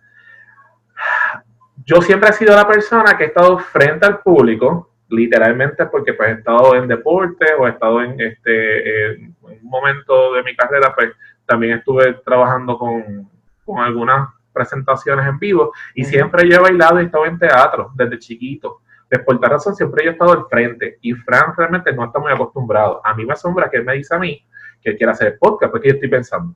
yo 1.86 2.01
siempre 2.01 2.29
he 2.29 2.34
sido 2.34 2.56
la 2.56 2.67
persona 2.67 3.17
que 3.17 3.25
he 3.25 3.27
estado 3.27 3.60
frente 3.60 4.06
al 4.06 4.20
público, 4.20 4.89
literalmente 5.10 5.86
porque 5.88 6.13
pues 6.13 6.29
he 6.29 6.39
estado 6.39 6.75
en 6.75 6.88
deporte 6.88 7.46
o 7.60 7.67
he 7.67 7.72
estado 7.72 8.01
en 8.01 8.20
este 8.22 9.15
en 9.15 9.36
un 9.41 9.70
momento 9.70 10.34
de 10.34 10.44
mi 10.44 10.56
carrera, 10.56 10.94
pues 10.96 11.12
también 11.46 11.77
estuve 11.77 12.13
trabajando 12.25 12.77
con, 12.77 13.29
con 13.65 13.79
algunas 13.79 14.29
presentaciones 14.57 15.25
en 15.27 15.37
vivo 15.37 15.71
y 15.93 16.03
siempre 16.03 16.49
yo 16.49 16.57
he 16.57 16.59
bailado 16.59 16.99
y 16.99 17.03
he 17.03 17.05
estado 17.05 17.25
en 17.25 17.37
teatro 17.37 17.91
desde 17.95 18.19
chiquito. 18.19 18.81
Pues 19.09 19.23
por 19.23 19.39
tal 19.39 19.51
razón 19.51 19.75
siempre 19.75 20.03
yo 20.03 20.09
he 20.09 20.13
estado 20.13 20.33
al 20.33 20.45
frente 20.49 20.97
y 21.01 21.13
Fran 21.13 21.53
realmente 21.55 21.93
no 21.93 22.05
está 22.05 22.19
muy 22.19 22.31
acostumbrado. 22.31 23.01
A 23.05 23.13
mí 23.13 23.25
me 23.25 23.33
asombra 23.33 23.69
que 23.69 23.77
él 23.77 23.85
me 23.85 23.93
dice 23.93 24.15
a 24.15 24.19
mí 24.19 24.43
que 24.81 24.91
él 24.91 24.97
quiere 24.97 25.11
hacer 25.11 25.37
podcast, 25.39 25.71
porque 25.71 25.89
yo 25.89 25.93
estoy 25.95 26.09
pensando 26.09 26.55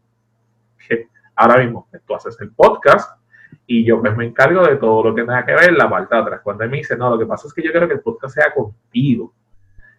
que 0.88 1.08
ahora 1.36 1.58
mismo 1.62 1.88
tú 2.06 2.16
haces 2.16 2.40
el 2.42 2.52
podcast 2.52 3.22
y 3.66 3.86
yo 3.86 4.02
pues 4.02 4.16
me 4.16 4.26
encargo 4.26 4.66
de 4.66 4.76
todo 4.76 5.04
lo 5.04 5.16
que 5.16 5.22
tenga 5.22 5.46
que 5.46 5.54
ver 5.54 5.74
la 5.74 5.90
parte 5.90 6.16
de 6.16 6.22
atrás. 6.22 6.42
Cuando 6.44 6.64
él 6.64 6.70
me 6.70 6.78
dice, 6.78 6.98
no, 6.98 7.10
lo 7.10 7.18
que 7.18 7.26
pasa 7.26 7.48
es 7.48 7.54
que 7.54 7.64
yo 7.64 7.72
quiero 7.72 7.88
que 7.88 7.96
el 7.96 8.02
podcast 8.02 8.36
sea 8.36 8.54
contigo. 8.54 9.34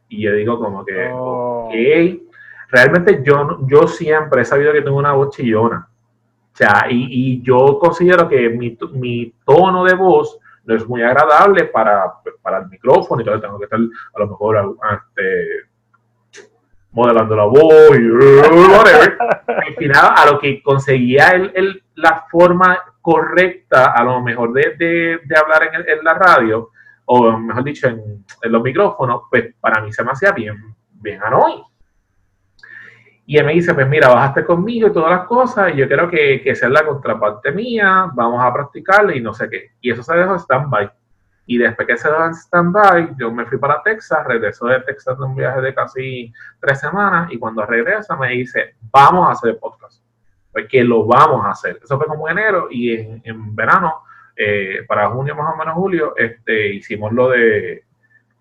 Y 0.09 0.23
yo 0.23 0.33
digo 0.35 0.59
como 0.59 0.85
que, 0.85 1.11
oh. 1.11 1.71
realmente 2.69 3.23
yo, 3.25 3.67
yo 3.67 3.89
siempre 3.89 4.43
he 4.43 4.45
sabido 4.45 4.73
que 4.73 4.83
tengo 4.83 4.99
una 4.99 5.13
voz 5.13 5.35
chillona. 5.35 5.89
O 6.53 6.57
sea, 6.57 6.87
y, 6.91 7.07
y 7.39 7.43
yo 7.43 7.79
considero 7.79 8.29
que 8.29 8.51
mi, 8.51 8.77
mi, 8.93 9.33
tono 9.45 9.85
de 9.85 9.95
voz 9.95 10.39
no 10.65 10.75
es 10.77 10.87
muy 10.87 11.03
agradable 11.03 11.65
para, 11.65 12.13
para 12.43 12.59
el 12.59 12.69
micrófono 12.69 13.23
y 13.23 13.25
todo, 13.25 13.41
tengo 13.41 13.59
que 13.59 13.65
estar 13.65 13.81
a 13.81 14.19
lo 14.21 14.29
mejor 14.29 14.77
este, 14.93 15.71
modelando 16.93 17.35
la 17.35 17.45
voz 17.45 17.99
y 17.99 18.11
whatever. 18.11 19.17
Al 19.47 19.75
final, 19.77 20.13
a 20.15 20.27
lo 20.31 20.39
que 20.39 20.63
conseguía 20.63 21.31
el, 21.31 21.53
el, 21.55 21.83
la 21.95 22.27
forma 22.31 22.79
correcta, 23.01 23.93
a 23.93 24.05
lo 24.05 24.21
mejor 24.21 24.53
de, 24.53 24.77
de, 24.79 25.21
de 25.25 25.37
hablar 25.37 25.71
en, 25.73 25.89
en, 25.89 26.05
la 26.05 26.15
radio, 26.15 26.71
o 27.07 27.37
mejor 27.39 27.65
dicho, 27.65 27.89
en, 27.89 28.25
en, 28.43 28.53
los 28.53 28.63
micrófonos, 28.63 29.23
pues 29.31 29.55
para 29.59 29.83
mí 29.83 29.91
se 29.91 30.05
me 30.05 30.13
hacía 30.13 30.33
bien, 30.33 30.57
bien 31.01 31.21
annoying. 31.23 31.65
Y 33.33 33.39
él 33.39 33.47
me 33.47 33.55
dice, 33.55 33.73
pues 33.73 33.89
mira, 33.89 34.09
bajaste 34.09 34.45
conmigo 34.45 34.89
y 34.89 34.93
todas 34.93 35.11
las 35.11 35.27
cosas, 35.27 35.73
y 35.73 35.79
yo 35.79 35.89
creo 35.89 36.07
que, 36.11 36.43
que 36.43 36.51
esa 36.51 36.67
es 36.67 36.73
la 36.73 36.85
contraparte 36.85 37.51
mía, 37.51 38.11
vamos 38.13 38.45
a 38.45 38.53
practicarle 38.53 39.17
y 39.17 39.23
no 39.23 39.33
sé 39.33 39.49
qué. 39.49 39.71
Y 39.81 39.91
eso 39.91 40.03
se 40.03 40.15
dejó 40.15 40.33
en 40.33 40.39
stand-by. 40.39 40.91
Y 41.47 41.57
después 41.57 41.89
que 41.89 41.97
se 41.97 42.11
dejó 42.11 42.27
en 42.27 42.35
stand-by, 42.35 43.15
yo 43.19 43.33
me 43.33 43.47
fui 43.47 43.57
para 43.57 43.83
Texas, 43.83 44.27
regreso 44.27 44.67
de 44.67 44.81
Texas 44.81 45.17
de 45.17 45.25
un 45.25 45.35
viaje 45.35 45.63
de 45.63 45.75
casi 45.75 46.31
tres 46.61 46.81
semanas, 46.81 47.33
y 47.33 47.39
cuando 47.39 47.65
regresa 47.65 48.17
me 48.17 48.29
dice, 48.33 48.75
vamos 48.91 49.27
a 49.27 49.33
hacer 49.33 49.59
podcast. 49.59 50.05
Pues 50.53 50.69
que 50.69 50.85
lo 50.85 51.07
vamos 51.07 51.47
a 51.47 51.53
hacer. 51.53 51.81
Eso 51.83 51.97
fue 51.97 52.07
como 52.09 52.29
enero, 52.29 52.69
y 52.71 52.93
en, 52.93 53.23
en 53.25 53.57
verano, 53.57 54.03
eh, 54.37 54.85
para 54.87 55.09
junio 55.09 55.35
más 55.35 55.55
o 55.55 55.57
menos 55.57 55.73
julio, 55.73 56.13
este, 56.19 56.75
hicimos 56.75 57.11
lo, 57.15 57.31
de, 57.31 57.83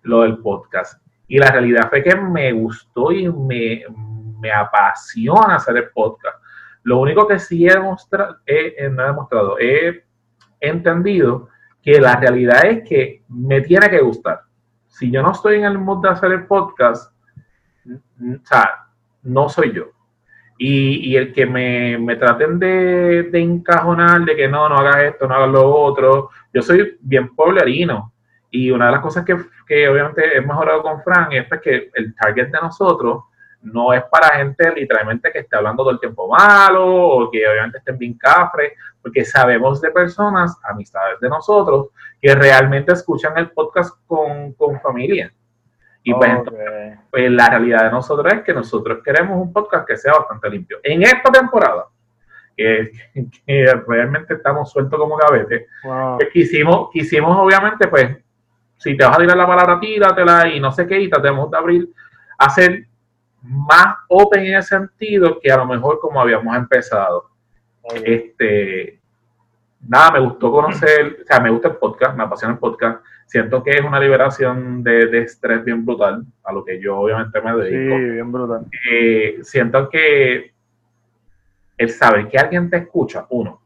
lo 0.02 0.20
del 0.20 0.36
podcast. 0.36 1.00
Y 1.28 1.38
la 1.38 1.50
realidad 1.50 1.88
fue 1.88 2.02
que 2.02 2.14
me 2.14 2.52
gustó 2.52 3.10
y 3.10 3.26
me 3.26 3.86
me 4.42 4.52
apasiona 4.52 5.56
hacer 5.56 5.76
el 5.76 5.90
podcast. 5.90 6.36
Lo 6.82 6.98
único 6.98 7.28
que 7.28 7.38
sí 7.38 7.66
he 7.66 7.72
demostrado, 7.72 8.38
he, 8.44 8.88
no 8.90 9.02
he 9.02 9.06
demostrado, 9.06 9.56
he 9.60 10.04
entendido 10.60 11.48
que 11.80 12.00
la 12.00 12.16
realidad 12.16 12.64
es 12.66 12.88
que 12.88 13.22
me 13.28 13.60
tiene 13.60 13.88
que 13.88 14.00
gustar. 14.00 14.42
Si 14.88 15.10
yo 15.10 15.22
no 15.22 15.30
estoy 15.30 15.56
en 15.56 15.64
el 15.64 15.78
mood 15.78 16.02
de 16.02 16.10
hacer 16.10 16.32
el 16.32 16.46
podcast, 16.46 17.12
o 17.86 18.44
sea, 18.44 18.86
no 19.22 19.48
soy 19.48 19.72
yo. 19.72 19.84
Y, 20.58 21.16
el 21.16 21.32
que 21.32 21.44
me, 21.44 22.16
traten 22.16 22.58
de, 22.58 23.30
encajonar, 23.32 24.24
de 24.24 24.36
que 24.36 24.46
no, 24.46 24.68
no 24.68 24.76
hagas 24.76 25.02
esto, 25.04 25.26
no 25.26 25.34
hagas 25.34 25.48
lo 25.48 25.74
otro, 25.74 26.30
yo 26.52 26.62
soy 26.62 26.98
bien 27.00 27.34
poblarino. 27.34 28.12
Y 28.48 28.70
una 28.70 28.86
de 28.86 28.92
las 28.92 29.00
cosas 29.00 29.24
que, 29.24 29.36
que 29.66 29.88
obviamente 29.88 30.36
he 30.36 30.40
mejorado 30.40 30.82
con 30.82 31.02
Frank 31.02 31.32
es 31.32 31.48
pues, 31.48 31.60
que 31.62 31.90
el 31.94 32.14
target 32.14 32.52
de 32.52 32.60
nosotros 32.60 33.24
no 33.62 33.92
es 33.92 34.02
para 34.04 34.36
gente 34.36 34.72
literalmente 34.74 35.30
que 35.30 35.40
esté 35.40 35.56
hablando 35.56 35.82
todo 35.82 35.92
el 35.92 36.00
tiempo 36.00 36.28
malo 36.28 36.84
o 36.84 37.30
que 37.30 37.46
obviamente 37.46 37.78
estén 37.78 37.98
bien 37.98 38.14
cafre, 38.18 38.74
porque 39.00 39.24
sabemos 39.24 39.80
de 39.80 39.90
personas, 39.90 40.58
amistades 40.64 41.20
de 41.20 41.28
nosotros, 41.28 41.88
que 42.20 42.34
realmente 42.34 42.92
escuchan 42.92 43.36
el 43.38 43.50
podcast 43.50 43.94
con, 44.06 44.52
con 44.54 44.80
familia. 44.80 45.32
Y 46.04 46.12
pues, 46.14 46.32
pues, 47.10 47.30
la 47.30 47.48
realidad 47.48 47.84
de 47.84 47.90
nosotros 47.90 48.32
es 48.32 48.42
que 48.42 48.52
nosotros 48.52 48.98
queremos 49.04 49.40
un 49.40 49.52
podcast 49.52 49.86
que 49.86 49.96
sea 49.96 50.14
bastante 50.14 50.50
limpio. 50.50 50.78
En 50.82 51.02
esta 51.02 51.30
temporada, 51.30 51.86
que, 52.56 52.90
realmente 53.86 54.34
estamos 54.34 54.70
sueltos 54.70 54.98
como 54.98 55.16
gavete, 55.16 55.68
pues 55.82 56.28
quisimos, 56.32 56.90
quisimos 56.92 57.36
obviamente, 57.38 57.86
pues, 57.86 58.16
si 58.76 58.96
te 58.96 59.04
vas 59.04 59.16
a 59.16 59.20
tirar 59.20 59.36
la 59.36 59.46
palabra, 59.46 59.78
tíratela 59.78 60.48
y 60.48 60.58
no 60.58 60.72
sé 60.72 60.88
qué, 60.88 61.00
y 61.00 61.08
tratemos 61.08 61.48
de 61.50 61.56
abrir, 61.56 61.88
hacer 62.36 62.86
más 63.42 63.96
open 64.08 64.46
en 64.46 64.54
ese 64.56 64.76
sentido 64.76 65.38
que 65.40 65.50
a 65.50 65.56
lo 65.56 65.66
mejor 65.66 65.98
como 66.00 66.20
habíamos 66.20 66.56
empezado. 66.56 67.26
Este, 68.04 69.00
nada, 69.86 70.12
me 70.12 70.20
gustó 70.20 70.50
conocer, 70.52 71.18
o 71.22 71.26
sea, 71.26 71.40
me 71.40 71.50
gusta 71.50 71.68
el 71.68 71.76
podcast, 71.76 72.16
me 72.16 72.22
apasiona 72.22 72.54
el 72.54 72.60
podcast. 72.60 73.04
Siento 73.26 73.62
que 73.62 73.70
es 73.70 73.80
una 73.80 73.98
liberación 73.98 74.82
de, 74.82 75.06
de 75.06 75.22
estrés 75.22 75.64
bien 75.64 75.84
brutal, 75.84 76.24
a 76.44 76.52
lo 76.52 76.64
que 76.64 76.80
yo 76.80 76.98
obviamente 76.98 77.40
me 77.40 77.56
dedico. 77.56 77.96
Sí, 77.96 78.10
bien 78.10 78.30
brutal. 78.30 78.66
Eh, 78.90 79.38
siento 79.42 79.88
que 79.88 80.52
el 81.78 81.90
saber 81.90 82.28
que 82.28 82.38
alguien 82.38 82.70
te 82.70 82.76
escucha, 82.76 83.26
uno, 83.30 83.60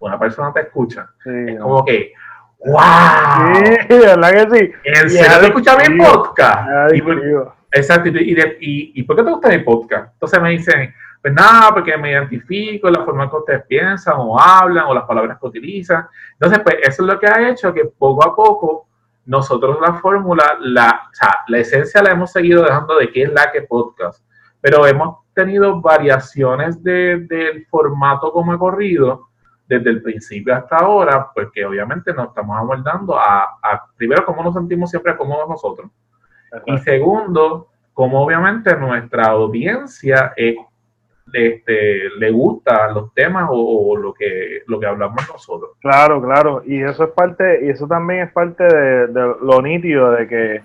una 0.00 0.18
persona 0.18 0.52
te 0.52 0.60
escucha, 0.62 1.10
es 1.24 1.58
como 1.58 1.84
que, 1.84 2.12
¡wow! 2.58 3.54
Sí, 3.88 3.98
¿verdad 3.98 4.32
que 4.32 4.58
sí? 4.58 4.72
¿En 4.84 5.10
serio 5.10 5.40
te 5.40 5.46
escucha 5.46 5.76
mi 5.76 5.96
podcast? 5.96 6.92
Exacto, 7.70 8.08
y, 8.08 8.32
y, 8.60 8.92
y, 8.94 9.02
¿por 9.02 9.16
qué 9.16 9.22
te 9.22 9.30
gusta 9.30 9.48
mi 9.48 9.58
podcast? 9.58 10.12
Entonces 10.14 10.40
me 10.40 10.50
dicen, 10.50 10.94
pues 11.20 11.34
nada, 11.34 11.72
porque 11.74 11.96
me 11.96 12.12
identifico, 12.12 12.88
la 12.90 13.04
forma 13.04 13.28
que 13.28 13.36
ustedes 13.36 13.66
piensan 13.66 14.14
o 14.16 14.38
hablan 14.40 14.86
o 14.86 14.94
las 14.94 15.04
palabras 15.04 15.38
que 15.38 15.46
utilizan. 15.46 16.06
Entonces, 16.32 16.60
pues 16.60 16.76
eso 16.82 17.02
es 17.02 17.12
lo 17.12 17.18
que 17.18 17.26
ha 17.26 17.50
hecho 17.50 17.74
que 17.74 17.84
poco 17.84 18.24
a 18.24 18.34
poco 18.34 18.88
nosotros 19.26 19.78
la 19.80 19.94
fórmula, 19.94 20.56
la, 20.60 21.08
o 21.10 21.14
sea, 21.14 21.40
la 21.48 21.58
esencia 21.58 22.02
la 22.02 22.12
hemos 22.12 22.32
seguido 22.32 22.62
dejando 22.62 22.96
de 22.96 23.12
qué 23.12 23.24
es 23.24 23.32
la 23.32 23.52
que 23.52 23.62
podcast, 23.62 24.24
pero 24.60 24.86
hemos 24.86 25.18
tenido 25.34 25.80
variaciones 25.82 26.82
del 26.82 27.28
de, 27.28 27.66
formato 27.68 28.32
como 28.32 28.54
he 28.54 28.58
corrido 28.58 29.28
desde 29.66 29.90
el 29.90 30.00
principio 30.00 30.54
hasta 30.54 30.78
ahora, 30.78 31.30
porque 31.34 31.66
obviamente 31.66 32.14
nos 32.14 32.28
estamos 32.28 32.56
abordando 32.56 33.18
a, 33.18 33.58
a 33.62 33.86
primero, 33.96 34.24
cómo 34.24 34.42
nos 34.42 34.54
sentimos 34.54 34.88
siempre 34.88 35.14
cómodos 35.14 35.46
nosotros 35.46 35.90
y 36.66 36.78
segundo, 36.78 37.68
como 37.92 38.22
obviamente 38.22 38.76
nuestra 38.76 39.24
audiencia 39.24 40.32
este, 41.32 42.10
le 42.18 42.30
gusta 42.30 42.88
los 42.90 43.12
temas 43.12 43.48
o, 43.50 43.96
lo 43.96 44.14
que 44.14 44.62
lo 44.66 44.80
que 44.80 44.86
hablamos 44.86 45.28
nosotros. 45.30 45.70
Claro, 45.80 46.22
claro, 46.22 46.62
y 46.64 46.82
eso 46.82 47.04
es 47.04 47.10
parte 47.10 47.66
y 47.66 47.70
eso 47.70 47.86
también 47.86 48.20
es 48.20 48.32
parte 48.32 48.64
de, 48.64 49.08
lo 49.42 49.62
nítido 49.62 50.12
de 50.12 50.26
que 50.26 50.62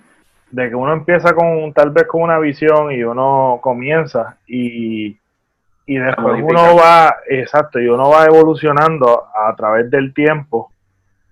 de 0.52 0.70
que 0.70 0.75
uno 0.75 0.94
empieza 0.94 1.34
con 1.34 1.74
tal 1.74 1.90
vez 1.90 2.06
con 2.06 2.22
una 2.22 2.38
visión 2.38 2.92
y 2.92 3.04
uno 3.04 3.60
comienza 3.62 4.38
y, 4.46 5.18
y 5.88 5.98
después 5.98 6.42
uno 6.44 6.75
va, 6.75 7.16
exacto, 7.28 7.80
y 7.80 7.88
uno 7.88 8.10
va 8.10 8.25
evolucionando 8.25 9.24
a 9.34 9.56
través 9.56 9.90
del 9.90 10.13
tiempo 10.13 10.72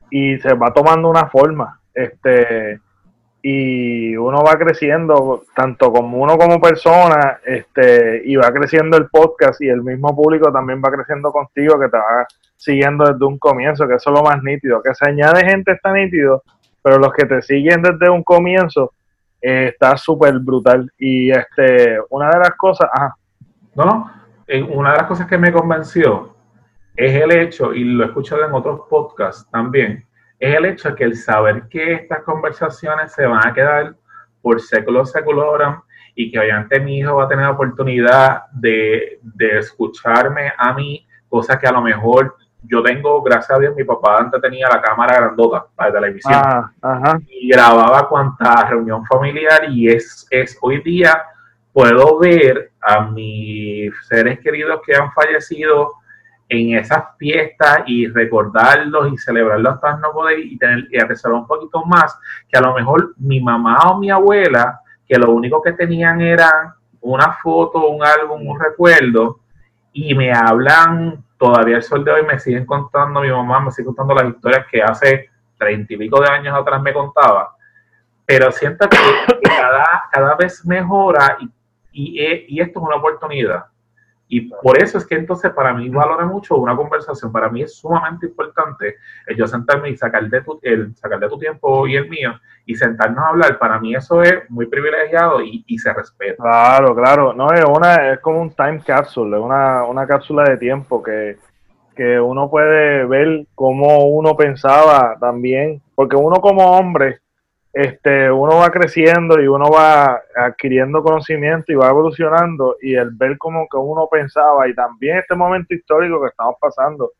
y 0.10 0.39
se 0.39 0.55
va 0.55 0.74
tomando 0.74 1.08
una 1.08 1.27
forma. 1.27 1.79
Este, 1.93 2.79
y 3.41 4.15
uno 4.15 4.43
va 4.43 4.57
creciendo 4.57 5.43
tanto 5.55 5.91
como 5.91 6.19
uno 6.19 6.38
como 6.38 6.62
persona 6.62 7.39
este 7.43 8.21
y 8.24 8.36
va 8.36 8.51
creciendo 8.51 8.98
el 8.98 9.07
podcast 9.07 9.60
y 9.62 9.69
el 9.69 9.81
mismo 9.81 10.15
público 10.15 10.51
también 10.51 10.81
va 10.83 10.91
creciendo 10.91 11.31
contigo 11.31 11.79
que 11.79 11.89
te 11.89 11.98
va 11.98 12.27
siguiendo 12.55 13.05
desde 13.05 13.25
un 13.25 13.39
comienzo 13.39 13.88
que 13.88 13.95
eso 13.95 14.12
es 14.12 14.15
lo 14.15 14.24
más 14.24 14.43
nítido 14.43 14.81
que 14.83 14.93
se 14.93 15.10
añade 15.10 15.50
gente 15.50 15.71
está 15.71 15.91
nítido 15.91 16.43
pero 16.83 17.00
los 17.00 17.13
que 17.13 17.25
te 17.25 17.41
siguen 17.41 17.81
desde 17.81 18.12
un 18.12 18.21
comienzo 18.24 18.93
eh, 19.41 19.69
está 19.69 19.98
súper 19.98 20.38
brutal 20.38 20.91
y 21.00 21.31
este 21.31 21.98
una 22.12 22.29
de 22.29 22.39
las 22.39 22.51
cosas 22.51 22.89
ajá. 22.93 23.15
no 23.74 23.86
no 23.86 24.12
una 24.69 24.91
de 24.91 24.98
las 24.98 25.07
cosas 25.07 25.25
que 25.25 25.38
me 25.39 25.51
convenció 25.51 26.36
es 26.95 27.15
el 27.15 27.31
hecho 27.31 27.74
y 27.74 27.86
lo 27.86 28.03
he 28.03 28.07
escuchado 28.07 28.45
en 28.45 28.53
otros 28.53 28.81
podcasts 28.88 29.50
también 29.50 30.05
es 30.41 30.57
el 30.57 30.65
hecho 30.65 30.89
de 30.89 30.95
que 30.95 31.03
el 31.03 31.15
saber 31.15 31.67
que 31.69 31.93
estas 31.93 32.24
conversaciones 32.24 33.13
se 33.13 33.27
van 33.27 33.48
a 33.48 33.53
quedar 33.53 33.95
por 34.41 34.60
séculos 34.60 35.12
seculorum 35.12 35.79
y 36.15 36.31
que 36.31 36.39
obviamente 36.39 36.79
mi 36.79 36.98
hijo 36.98 37.15
va 37.15 37.25
a 37.25 37.27
tener 37.27 37.45
la 37.45 37.51
oportunidad 37.51 38.48
de, 38.51 39.19
de 39.21 39.60
escucharme 39.60 40.51
a 40.57 40.74
mí, 40.74 41.07
cosa 41.29 41.60
que 41.60 41.67
a 41.67 41.71
lo 41.71 41.81
mejor 41.81 42.36
yo 42.63 42.81
tengo, 42.81 43.21
gracias 43.21 43.51
a 43.51 43.60
Dios, 43.60 43.75
mi 43.75 43.83
papá 43.83 44.17
antes 44.17 44.41
tenía 44.41 44.67
la 44.67 44.81
cámara 44.81 45.15
grandota 45.15 45.65
para 45.75 45.93
televisión 45.93 46.41
ah, 46.81 47.19
y 47.27 47.48
grababa 47.50 48.10
cuanta 48.10 48.65
reunión 48.67 49.05
familiar 49.05 49.69
y 49.69 49.89
es, 49.89 50.27
es 50.31 50.57
hoy 50.62 50.81
día 50.81 51.21
puedo 51.71 52.17
ver 52.19 52.71
a 52.81 53.01
mis 53.01 53.93
seres 54.07 54.39
queridos 54.39 54.81
que 54.86 54.95
han 54.95 55.12
fallecido 55.12 55.93
en 56.51 56.77
esas 56.77 57.15
fiestas 57.17 57.84
y 57.86 58.08
recordarlos 58.08 59.13
y 59.13 59.17
celebrarlos 59.17 59.75
hasta 59.75 59.96
no 59.98 60.12
poder 60.12 60.39
y, 60.39 60.58
tener, 60.58 60.86
y 60.91 61.00
atesorar 61.00 61.38
un 61.38 61.48
poquito 61.48 61.86
más, 61.86 62.20
que 62.50 62.58
a 62.58 62.62
lo 62.62 62.74
mejor 62.74 63.13
mi 63.17 63.39
mamá 63.39 63.77
o 63.89 63.98
mi 63.98 64.12
abuela, 64.12 64.81
que 65.08 65.17
lo 65.17 65.31
único 65.31 65.62
que 65.62 65.72
tenían 65.72 66.20
era 66.20 66.75
una 67.00 67.31
foto, 67.41 67.88
un 67.88 68.03
álbum, 68.05 68.46
un 68.46 68.60
recuerdo, 68.60 69.39
y 69.93 70.13
me 70.13 70.34
hablan, 70.34 71.24
todavía 71.38 71.77
el 71.77 71.84
sol 71.84 72.03
de 72.03 72.12
hoy 72.12 72.24
me 72.25 72.38
siguen 72.38 72.65
contando, 72.65 73.22
mi 73.22 73.31
mamá 73.31 73.62
me 73.62 73.72
sigue 73.72 73.86
contando 73.86 74.13
las 74.13 74.27
historias 74.27 74.65
que 74.70 74.84
hace 74.84 75.29
treinta 75.58 75.93
y 75.93 75.98
pico 75.98 76.20
de 76.20 76.29
años 76.29 76.53
atrás 76.53 76.81
me 76.81 76.91
contaba, 76.91 77.55
pero 78.25 78.51
siento 78.51 78.89
que, 78.89 78.98
cada, 79.41 80.03
cada 80.12 80.36
vez 80.36 80.65
mejora 80.65 81.38
y, 81.39 81.50
y, 81.93 82.46
y 82.50 82.60
esto 82.60 82.79
es 82.81 82.86
una 82.86 82.98
oportunidad 82.98 83.72
Y 84.33 84.50
por 84.50 84.81
eso 84.81 84.97
es 84.97 85.05
que 85.05 85.15
entonces 85.15 85.51
para 85.51 85.73
mí 85.73 85.89
valora 85.89 86.25
mucho 86.25 86.55
una 86.55 86.73
conversación. 86.73 87.33
Para 87.33 87.50
mí 87.50 87.63
es 87.63 87.75
sumamente 87.75 88.27
importante 88.27 88.95
el 89.27 89.35
yo 89.35 89.45
sentarme 89.45 89.89
y 89.89 89.97
sacar 89.97 90.29
de 90.29 90.41
tu, 90.41 90.57
el, 90.61 90.95
sacar 90.95 91.19
de 91.19 91.27
tu 91.27 91.38
tiempo 91.38 91.85
y 91.85 91.97
el 91.97 92.07
mío 92.07 92.39
y 92.65 92.73
sentarnos 92.73 93.19
a 93.19 93.27
hablar. 93.27 93.59
Para 93.59 93.77
mí 93.77 93.93
eso 93.93 94.23
es 94.23 94.50
muy 94.50 94.67
privilegiado 94.67 95.41
y, 95.41 95.65
y 95.67 95.77
se 95.77 95.93
respeta. 95.93 96.41
Claro, 96.41 96.95
claro. 96.95 97.33
No, 97.33 97.51
es, 97.51 97.65
una, 97.65 98.13
es 98.13 98.19
como 98.21 98.41
un 98.41 98.51
time 98.51 98.79
capsule, 98.79 99.38
una, 99.38 99.83
una 99.83 100.07
cápsula 100.07 100.45
de 100.45 100.55
tiempo 100.55 101.03
que, 101.03 101.35
que 101.93 102.17
uno 102.17 102.50
puede 102.50 103.05
ver 103.07 103.47
cómo 103.53 104.05
uno 104.05 104.38
pensaba 104.38 105.17
también. 105.19 105.81
Porque 105.93 106.15
uno 106.15 106.39
como 106.39 106.77
hombre 106.77 107.19
este, 107.73 108.29
uno 108.29 108.57
va 108.57 108.69
creciendo 108.69 109.39
y 109.39 109.47
uno 109.47 109.69
va 109.71 110.21
adquiriendo 110.35 111.01
conocimiento 111.01 111.71
y 111.71 111.75
va 111.75 111.89
evolucionando 111.89 112.75
y 112.81 112.95
el 112.95 113.11
ver 113.11 113.37
como 113.37 113.67
que 113.69 113.77
uno 113.77 114.07
pensaba 114.11 114.67
y 114.67 114.75
también 114.75 115.17
este 115.17 115.35
momento 115.35 115.73
histórico 115.73 116.21
que 116.21 116.27
estamos 116.27 116.55
pasando, 116.59 117.11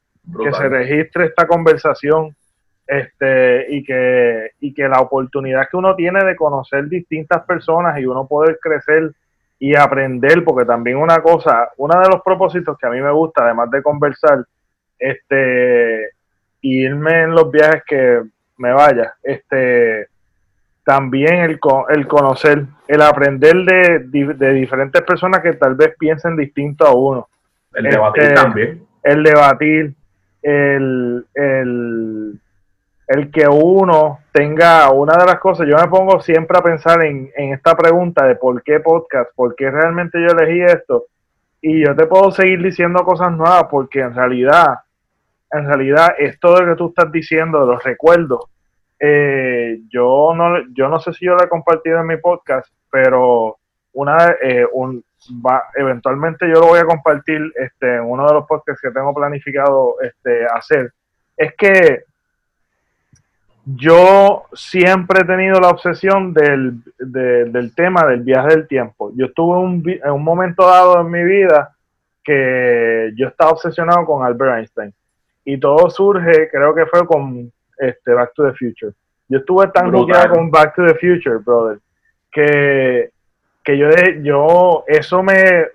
que 0.44 0.52
se 0.54 0.68
registre 0.68 1.26
esta 1.26 1.48
conversación 1.48 2.36
este, 2.86 3.66
y, 3.70 3.84
que, 3.84 4.52
y 4.60 4.74
que 4.74 4.90
la 4.90 5.00
oportunidad 5.00 5.70
que 5.70 5.78
uno 5.78 5.96
tiene 5.96 6.26
de 6.26 6.36
conocer 6.36 6.90
distintas 6.90 7.44
personas 7.46 7.98
y 8.00 8.06
uno 8.06 8.28
poder 8.28 8.60
crecer 8.62 9.14
y 9.58 9.76
aprender, 9.76 10.44
porque 10.44 10.66
también 10.66 10.98
una 10.98 11.22
cosa, 11.22 11.70
uno 11.78 12.02
de 12.02 12.10
los 12.10 12.22
propósitos 12.24 12.78
que 12.78 12.88
a 12.88 12.90
mí 12.90 13.00
me 13.00 13.12
gusta, 13.12 13.46
además 13.46 13.70
de 13.72 13.82
conversar, 13.82 14.44
este, 15.00 16.10
irme 16.62 17.22
en 17.22 17.32
los 17.32 17.50
viajes 17.50 17.84
que 17.88 18.24
me 18.58 18.74
vaya, 18.74 19.16
este, 19.24 20.08
también 20.92 21.36
el, 21.36 21.58
el 21.88 22.06
conocer, 22.06 22.66
el 22.86 23.02
aprender 23.02 23.56
de, 23.64 24.54
diferentes 24.54 25.02
personas 25.04 25.40
que 25.40 25.54
tal 25.54 25.76
vez 25.76 25.96
piensen 25.98 26.36
distinto 26.36 26.86
a 26.86 26.94
uno. 26.94 27.30
El 27.74 27.86
debatir 27.86 28.24
este, 28.24 28.36
también. 28.36 28.84
El 29.02 29.24
debatir, 29.24 29.94
el, 30.42 31.26
el, 31.34 32.42
el, 33.08 33.32
que 33.32 33.48
uno 33.48 34.20
tenga 34.34 34.92
una 34.92 35.14
de 35.14 35.26
las 35.28 35.40
cosas, 35.40 35.66
yo 35.66 35.78
me 35.78 35.88
pongo 35.88 36.20
siempre 36.20 36.58
a 36.58 36.62
pensar 36.62 37.06
en, 37.06 37.32
en 37.38 37.54
esta 37.54 37.74
pregunta 37.74 38.28
de 38.28 38.36
por 38.36 38.62
qué 38.62 38.82
podcast, 38.82 39.32
por 39.34 39.56
qué 39.56 39.72
realmente 39.72 40.20
yo 40.20 40.38
elegí 40.38 40.62
esto. 40.62 41.06
Y 41.62 41.86
yo 41.86 41.96
te 41.96 42.06
puedo 42.06 42.32
seguir 42.32 42.62
diciendo 42.62 43.06
cosas 43.06 43.32
nuevas 43.32 43.68
porque 43.72 44.02
en 44.02 44.14
realidad, 44.14 44.80
en 45.52 45.68
realidad, 45.68 46.16
esto 46.18 46.54
de 46.60 46.66
que 46.66 46.76
tú 46.76 46.90
estás 46.90 47.10
diciendo, 47.14 47.62
de 47.62 47.68
los 47.68 47.82
recuerdos, 47.82 48.42
eh, 49.04 49.80
yo 49.90 50.32
no 50.36 50.62
yo 50.74 50.88
no 50.88 51.00
sé 51.00 51.12
si 51.14 51.26
yo 51.26 51.34
lo 51.34 51.44
he 51.44 51.50
compartido 51.50 52.00
en 52.00 52.06
mi 52.06 52.18
podcast, 52.18 52.72
pero 52.92 53.58
una 53.94 54.36
eh, 54.40 54.68
un, 54.72 55.04
eventualmente 55.76 56.48
yo 56.48 56.60
lo 56.60 56.68
voy 56.68 56.80
a 56.80 56.86
compartir 56.86 57.52
este, 57.56 57.96
en 57.96 58.04
uno 58.04 58.28
de 58.28 58.34
los 58.34 58.46
podcasts 58.46 58.80
que 58.80 58.92
tengo 58.92 59.12
planificado 59.12 59.96
este, 60.02 60.46
hacer. 60.46 60.94
Es 61.36 61.56
que 61.56 62.04
yo 63.66 64.44
siempre 64.54 65.22
he 65.22 65.26
tenido 65.26 65.60
la 65.60 65.70
obsesión 65.70 66.32
del, 66.32 66.84
del 67.00 67.74
tema 67.74 68.06
del 68.06 68.22
viaje 68.22 68.50
del 68.50 68.68
tiempo. 68.68 69.12
Yo 69.16 69.28
estuve 69.28 69.58
un, 69.58 69.84
en 69.88 70.12
un 70.12 70.24
momento 70.24 70.68
dado 70.68 71.02
en 71.02 71.10
mi 71.10 71.24
vida 71.24 71.76
que 72.24 73.12
yo 73.16 73.30
estaba 73.30 73.52
obsesionado 73.52 74.06
con 74.06 74.24
Albert 74.24 74.58
Einstein. 74.58 74.94
Y 75.44 75.60
todo 75.60 75.90
surge, 75.90 76.50
creo 76.52 76.76
que 76.76 76.86
fue 76.86 77.06
con 77.08 77.52
este, 77.82 78.14
Back 78.14 78.34
to 78.36 78.44
the 78.44 78.54
Future. 78.54 78.94
Yo 79.28 79.40
estuve 79.40 79.68
tan 79.68 79.90
bloqueado 79.90 80.36
con 80.36 80.52
Back 80.52 80.76
to 80.76 80.86
the 80.86 80.96
Future, 80.96 81.38
brother, 81.38 81.80
que, 82.32 83.10
que 83.64 83.78
yo, 83.78 83.90
yo 84.22 84.84
eso, 84.88 85.24
me, 85.24 85.66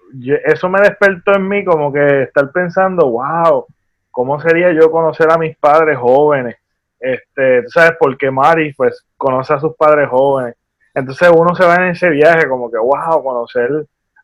eso 0.45 0.69
me 0.69 0.81
despertó 0.81 1.35
en 1.35 1.49
mí 1.49 1.65
como 1.65 1.93
que 1.93 2.23
estar 2.23 2.51
pensando, 2.53 3.11
wow, 3.11 3.67
¿cómo 4.11 4.41
sería 4.41 4.73
yo 4.73 4.91
conocer 4.91 5.31
a 5.31 5.39
mis 5.39 5.57
padres 5.57 5.99
jóvenes? 5.99 6.57
Este, 7.01 7.63
¿tú 7.63 7.71
¿Sabes? 7.71 7.97
Porque 7.99 8.31
Mari, 8.31 8.73
pues, 8.75 9.05
conoce 9.17 9.55
a 9.55 9.61
sus 9.61 9.75
padres 9.75 10.09
jóvenes. 10.09 10.55
Entonces 10.95 11.31
uno 11.35 11.55
se 11.55 11.65
va 11.65 11.77
en 11.77 11.89
ese 11.89 12.09
viaje 12.09 12.49
como 12.49 12.71
que, 12.71 12.79
wow, 12.79 13.23
conocer 13.23 13.71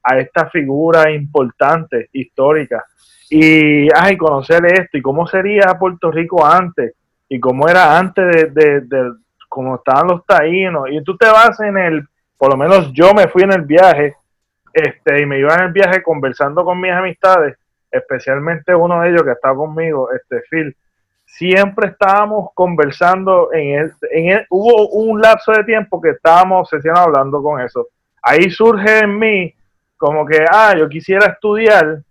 a 0.02 0.18
esta 0.18 0.48
figura 0.50 1.10
importante, 1.10 2.08
histórica. 2.12 2.84
Y, 3.30 3.88
ay, 3.94 4.16
conocer 4.16 4.64
esto, 4.66 4.98
y 4.98 5.02
cómo 5.02 5.26
sería 5.26 5.74
Puerto 5.78 6.10
Rico 6.10 6.44
antes, 6.44 6.94
y 7.32 7.40
cómo 7.40 7.66
era 7.66 7.98
antes 7.98 8.26
de, 8.30 8.50
de, 8.50 8.80
de 8.82 9.12
cómo 9.48 9.76
estaban 9.76 10.06
los 10.06 10.26
taínos, 10.26 10.90
y 10.90 11.02
tú 11.02 11.16
te 11.16 11.26
vas 11.26 11.58
en 11.60 11.78
el, 11.78 12.06
por 12.36 12.50
lo 12.50 12.58
menos 12.58 12.92
yo 12.92 13.14
me 13.14 13.26
fui 13.26 13.42
en 13.42 13.52
el 13.52 13.62
viaje, 13.62 14.16
este, 14.70 15.22
y 15.22 15.24
me 15.24 15.38
iba 15.38 15.54
en 15.54 15.62
el 15.62 15.72
viaje 15.72 16.02
conversando 16.02 16.62
con 16.62 16.78
mis 16.78 16.92
amistades, 16.92 17.56
especialmente 17.90 18.74
uno 18.74 19.00
de 19.00 19.08
ellos 19.08 19.22
que 19.22 19.30
está 19.30 19.54
conmigo, 19.54 20.10
este 20.12 20.42
Phil, 20.50 20.76
siempre 21.24 21.88
estábamos 21.88 22.50
conversando 22.52 23.50
en 23.54 23.80
el, 23.80 23.92
en 24.10 24.28
el, 24.32 24.46
hubo 24.50 24.88
un 24.90 25.18
lapso 25.18 25.52
de 25.52 25.64
tiempo 25.64 26.02
que 26.02 26.10
estábamos 26.10 26.70
obsesionados 26.70 27.08
hablando 27.08 27.42
con 27.42 27.62
eso. 27.62 27.88
Ahí 28.22 28.50
surge 28.50 28.98
en 28.98 29.18
mí 29.18 29.54
como 29.96 30.26
que, 30.26 30.44
ah, 30.50 30.74
yo 30.78 30.86
quisiera 30.86 31.28
estudiar 31.28 32.02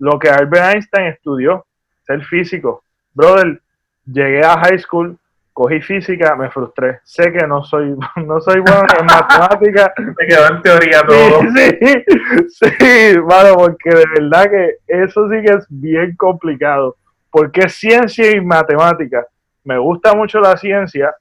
lo 0.00 0.18
que 0.18 0.30
Albert 0.30 0.74
Einstein 0.74 1.06
estudió, 1.06 1.64
ser 2.04 2.24
físico. 2.24 2.82
Brother, 3.12 3.60
llegué 4.06 4.44
a 4.44 4.58
high 4.58 4.78
school, 4.78 5.18
cogí 5.54 5.80
física, 5.80 6.34
me 6.36 6.50
frustré. 6.50 7.00
Sé 7.04 7.32
que 7.32 7.46
no 7.46 7.62
soy, 7.62 7.96
no 8.26 8.40
soy 8.40 8.60
bueno 8.60 8.84
en 8.98 9.06
matemáticas. 9.06 9.90
Me 9.98 10.26
quedó 10.26 10.48
en 10.48 10.62
teoría 10.62 11.02
todo. 11.02 11.40
Sí, 12.48 12.70
sí, 12.78 13.18
bueno, 13.18 13.54
porque 13.54 13.90
de 13.90 14.04
verdad 14.18 14.50
que 14.50 14.76
eso 14.86 15.28
sí 15.30 15.36
que 15.44 15.52
es 15.52 15.66
bien 15.68 16.14
complicado. 16.16 16.96
Porque 17.30 17.62
es 17.62 17.74
ciencia 17.74 18.30
y 18.30 18.40
matemática. 18.40 19.26
Me 19.64 19.78
gusta 19.78 20.14
mucho 20.14 20.40
la 20.40 20.56
ciencia, 20.56 21.14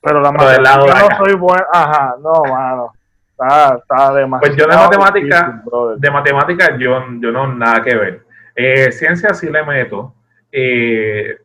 pero 0.00 0.20
la 0.20 0.30
matemática 0.30 1.08
no 1.08 1.24
soy 1.24 1.34
bueno. 1.34 1.64
Ajá, 1.72 2.14
no, 2.22 2.42
mano. 2.44 2.92
Está, 3.30 3.76
está 3.76 4.14
demasiado. 4.14 4.54
Pues 4.54 4.56
yo 4.56 4.66
de 4.66 4.76
matemática, 4.76 5.62
de 5.96 6.10
matemática 6.10 6.78
yo, 6.78 7.04
yo 7.18 7.32
no 7.32 7.52
nada 7.54 7.82
que 7.82 7.96
ver. 7.96 8.22
Eh, 8.54 8.92
ciencia 8.92 9.34
sí 9.34 9.48
le 9.48 9.64
meto. 9.64 10.14
Eh, 10.50 11.38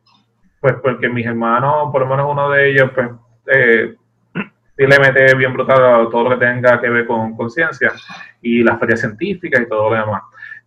pues 0.60 0.74
porque 0.82 1.08
mis 1.08 1.26
hermanos, 1.26 1.90
por 1.92 2.02
lo 2.02 2.08
menos 2.08 2.30
uno 2.30 2.50
de 2.50 2.70
ellos, 2.70 2.90
pues 2.94 3.10
eh, 3.46 3.94
sí 4.34 4.86
le 4.86 4.98
mete 4.98 5.34
bien 5.34 5.52
brutal 5.52 6.08
todo 6.10 6.24
lo 6.24 6.30
que 6.30 6.44
tenga 6.44 6.80
que 6.80 6.88
ver 6.88 7.06
con 7.06 7.36
conciencia 7.36 7.92
y 8.42 8.62
las 8.62 8.78
ferias 8.78 9.00
científicas 9.00 9.62
y 9.62 9.68
todo 9.68 9.90
lo 9.90 9.96
demás. 9.96 10.22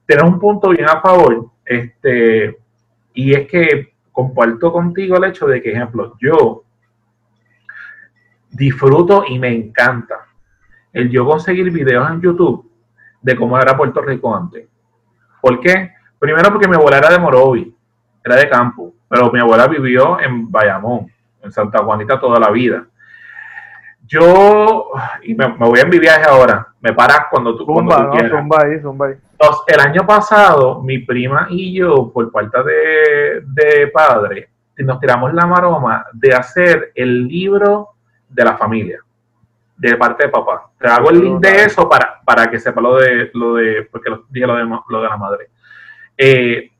Tienes 0.05 0.25
un 0.25 0.39
punto 0.39 0.69
bien 0.69 0.89
a 0.89 1.01
favor, 1.01 1.51
este, 1.65 2.57
y 3.13 3.33
es 3.33 3.47
que 3.47 3.93
comparto 4.11 4.71
contigo 4.71 5.17
el 5.17 5.25
hecho 5.25 5.47
de 5.47 5.61
que, 5.61 5.71
ejemplo, 5.71 6.15
yo 6.19 6.63
disfruto 8.49 9.23
y 9.27 9.39
me 9.39 9.53
encanta 9.53 10.25
el 10.91 11.09
yo 11.09 11.25
conseguir 11.25 11.71
videos 11.71 12.09
en 12.11 12.21
YouTube 12.21 12.69
de 13.21 13.35
cómo 13.35 13.57
era 13.57 13.77
Puerto 13.77 14.01
Rico 14.01 14.35
antes. 14.35 14.67
¿Por 15.41 15.59
qué? 15.59 15.91
Primero 16.19 16.49
porque 16.49 16.67
mi 16.67 16.75
abuela 16.75 16.97
era 16.97 17.09
de 17.09 17.19
Morovi, 17.19 17.73
era 18.23 18.35
de 18.35 18.49
campo 18.49 18.90
pero 19.11 19.29
mi 19.29 19.41
abuela 19.41 19.67
vivió 19.67 20.21
en 20.21 20.49
Bayamón, 20.49 21.11
en 21.43 21.51
Santa 21.51 21.79
Juanita 21.79 22.17
toda 22.17 22.39
la 22.39 22.49
vida. 22.49 22.85
Yo, 24.07 24.89
y 25.23 25.35
me, 25.35 25.47
voy 25.47 25.81
en 25.81 25.89
mi 25.89 25.99
viaje 25.99 26.23
ahora, 26.29 26.65
me 26.79 26.93
paras 26.93 27.25
cuando 27.29 27.57
tú, 27.57 27.65
cuando 27.65 27.93
tú 27.93 28.09
quieras. 28.11 28.31
Entonces, 28.41 29.63
el 29.67 29.79
año 29.81 30.07
pasado, 30.07 30.81
mi 30.81 30.99
prima 30.99 31.47
y 31.49 31.77
yo, 31.77 32.09
por 32.13 32.31
parte 32.31 32.63
de, 32.63 33.41
de 33.47 33.87
padre, 33.87 34.49
nos 34.77 34.97
tiramos 35.01 35.33
la 35.33 35.45
maroma 35.45 36.05
de 36.13 36.33
hacer 36.33 36.93
el 36.95 37.27
libro 37.27 37.89
de 38.29 38.45
la 38.45 38.55
familia, 38.55 38.99
de 39.75 39.97
parte 39.97 40.23
de 40.23 40.29
papá. 40.29 40.69
Te 40.79 40.87
hago 40.87 41.09
el 41.09 41.19
link 41.19 41.41
de 41.41 41.65
eso 41.65 41.89
para, 41.89 42.21
para 42.23 42.49
que 42.49 42.61
sepa 42.61 42.79
lo 42.79 42.95
de, 42.95 43.29
lo 43.33 43.55
de 43.55 43.89
porque 43.91 44.09
dije 44.29 44.47
lo 44.47 44.55
de, 44.55 44.63
lo 44.63 45.01
de 45.01 45.09
la 45.09 45.17
madre. 45.17 45.49
Eh, 46.17 46.71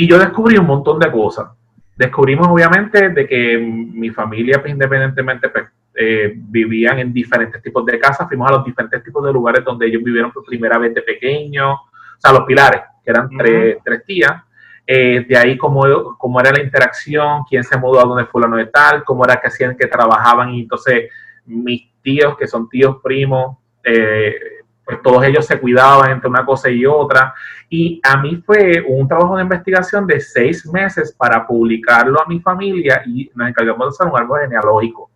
y 0.00 0.08
yo 0.08 0.18
descubrí 0.18 0.56
un 0.56 0.64
montón 0.64 0.98
de 0.98 1.12
cosas. 1.12 1.50
Descubrimos 1.94 2.48
obviamente 2.48 3.10
de 3.10 3.26
que 3.26 3.58
mi 3.58 4.08
familia, 4.08 4.58
pues, 4.58 4.72
independientemente, 4.72 5.50
pues, 5.50 5.66
eh, 5.94 6.32
vivían 6.34 7.00
en 7.00 7.12
diferentes 7.12 7.60
tipos 7.60 7.84
de 7.84 7.98
casas. 7.98 8.26
Fuimos 8.26 8.48
a 8.48 8.54
los 8.54 8.64
diferentes 8.64 9.04
tipos 9.04 9.22
de 9.22 9.30
lugares 9.30 9.62
donde 9.62 9.86
ellos 9.86 10.02
vivieron 10.02 10.32
por 10.32 10.42
primera 10.42 10.78
vez 10.78 10.94
de 10.94 11.02
pequeños. 11.02 11.80
O 11.80 12.16
sea, 12.16 12.32
los 12.32 12.46
pilares, 12.46 12.80
que 13.04 13.10
eran 13.10 13.28
tres, 13.36 13.76
tres 13.84 14.02
tías. 14.06 14.42
Eh, 14.86 15.26
de 15.28 15.36
ahí 15.36 15.58
cómo, 15.58 15.82
cómo, 16.16 16.40
era 16.40 16.50
la 16.50 16.62
interacción, 16.62 17.44
quién 17.46 17.62
se 17.62 17.76
mudó 17.76 18.00
a 18.00 18.04
donde 18.04 18.24
fulano 18.24 18.56
de 18.56 18.66
tal, 18.66 19.04
cómo 19.04 19.26
era 19.26 19.36
que 19.36 19.48
hacían 19.48 19.76
que 19.76 19.86
trabajaban 19.86 20.48
y 20.54 20.62
entonces 20.62 21.10
mis 21.44 21.92
tíos, 22.00 22.38
que 22.38 22.46
son 22.46 22.70
tíos 22.70 22.96
primos, 23.02 23.58
eh, 23.84 24.59
pues 24.84 25.02
todos 25.02 25.24
ellos 25.24 25.46
se 25.46 25.60
cuidaban 25.60 26.10
entre 26.10 26.28
una 26.28 26.44
cosa 26.44 26.68
y 26.70 26.84
otra. 26.86 27.34
Y 27.68 28.00
a 28.02 28.16
mí 28.16 28.42
fue 28.44 28.84
un 28.88 29.06
trabajo 29.06 29.36
de 29.36 29.42
investigación 29.42 30.06
de 30.06 30.20
seis 30.20 30.66
meses 30.66 31.14
para 31.16 31.46
publicarlo 31.46 32.20
a 32.20 32.26
mi 32.26 32.40
familia 32.40 33.02
y 33.06 33.30
nos 33.34 33.48
encargamos 33.48 33.86
de 33.86 33.88
hacer 33.88 34.12
un 34.12 34.20
árbol 34.20 34.40
genealógico. 34.40 35.10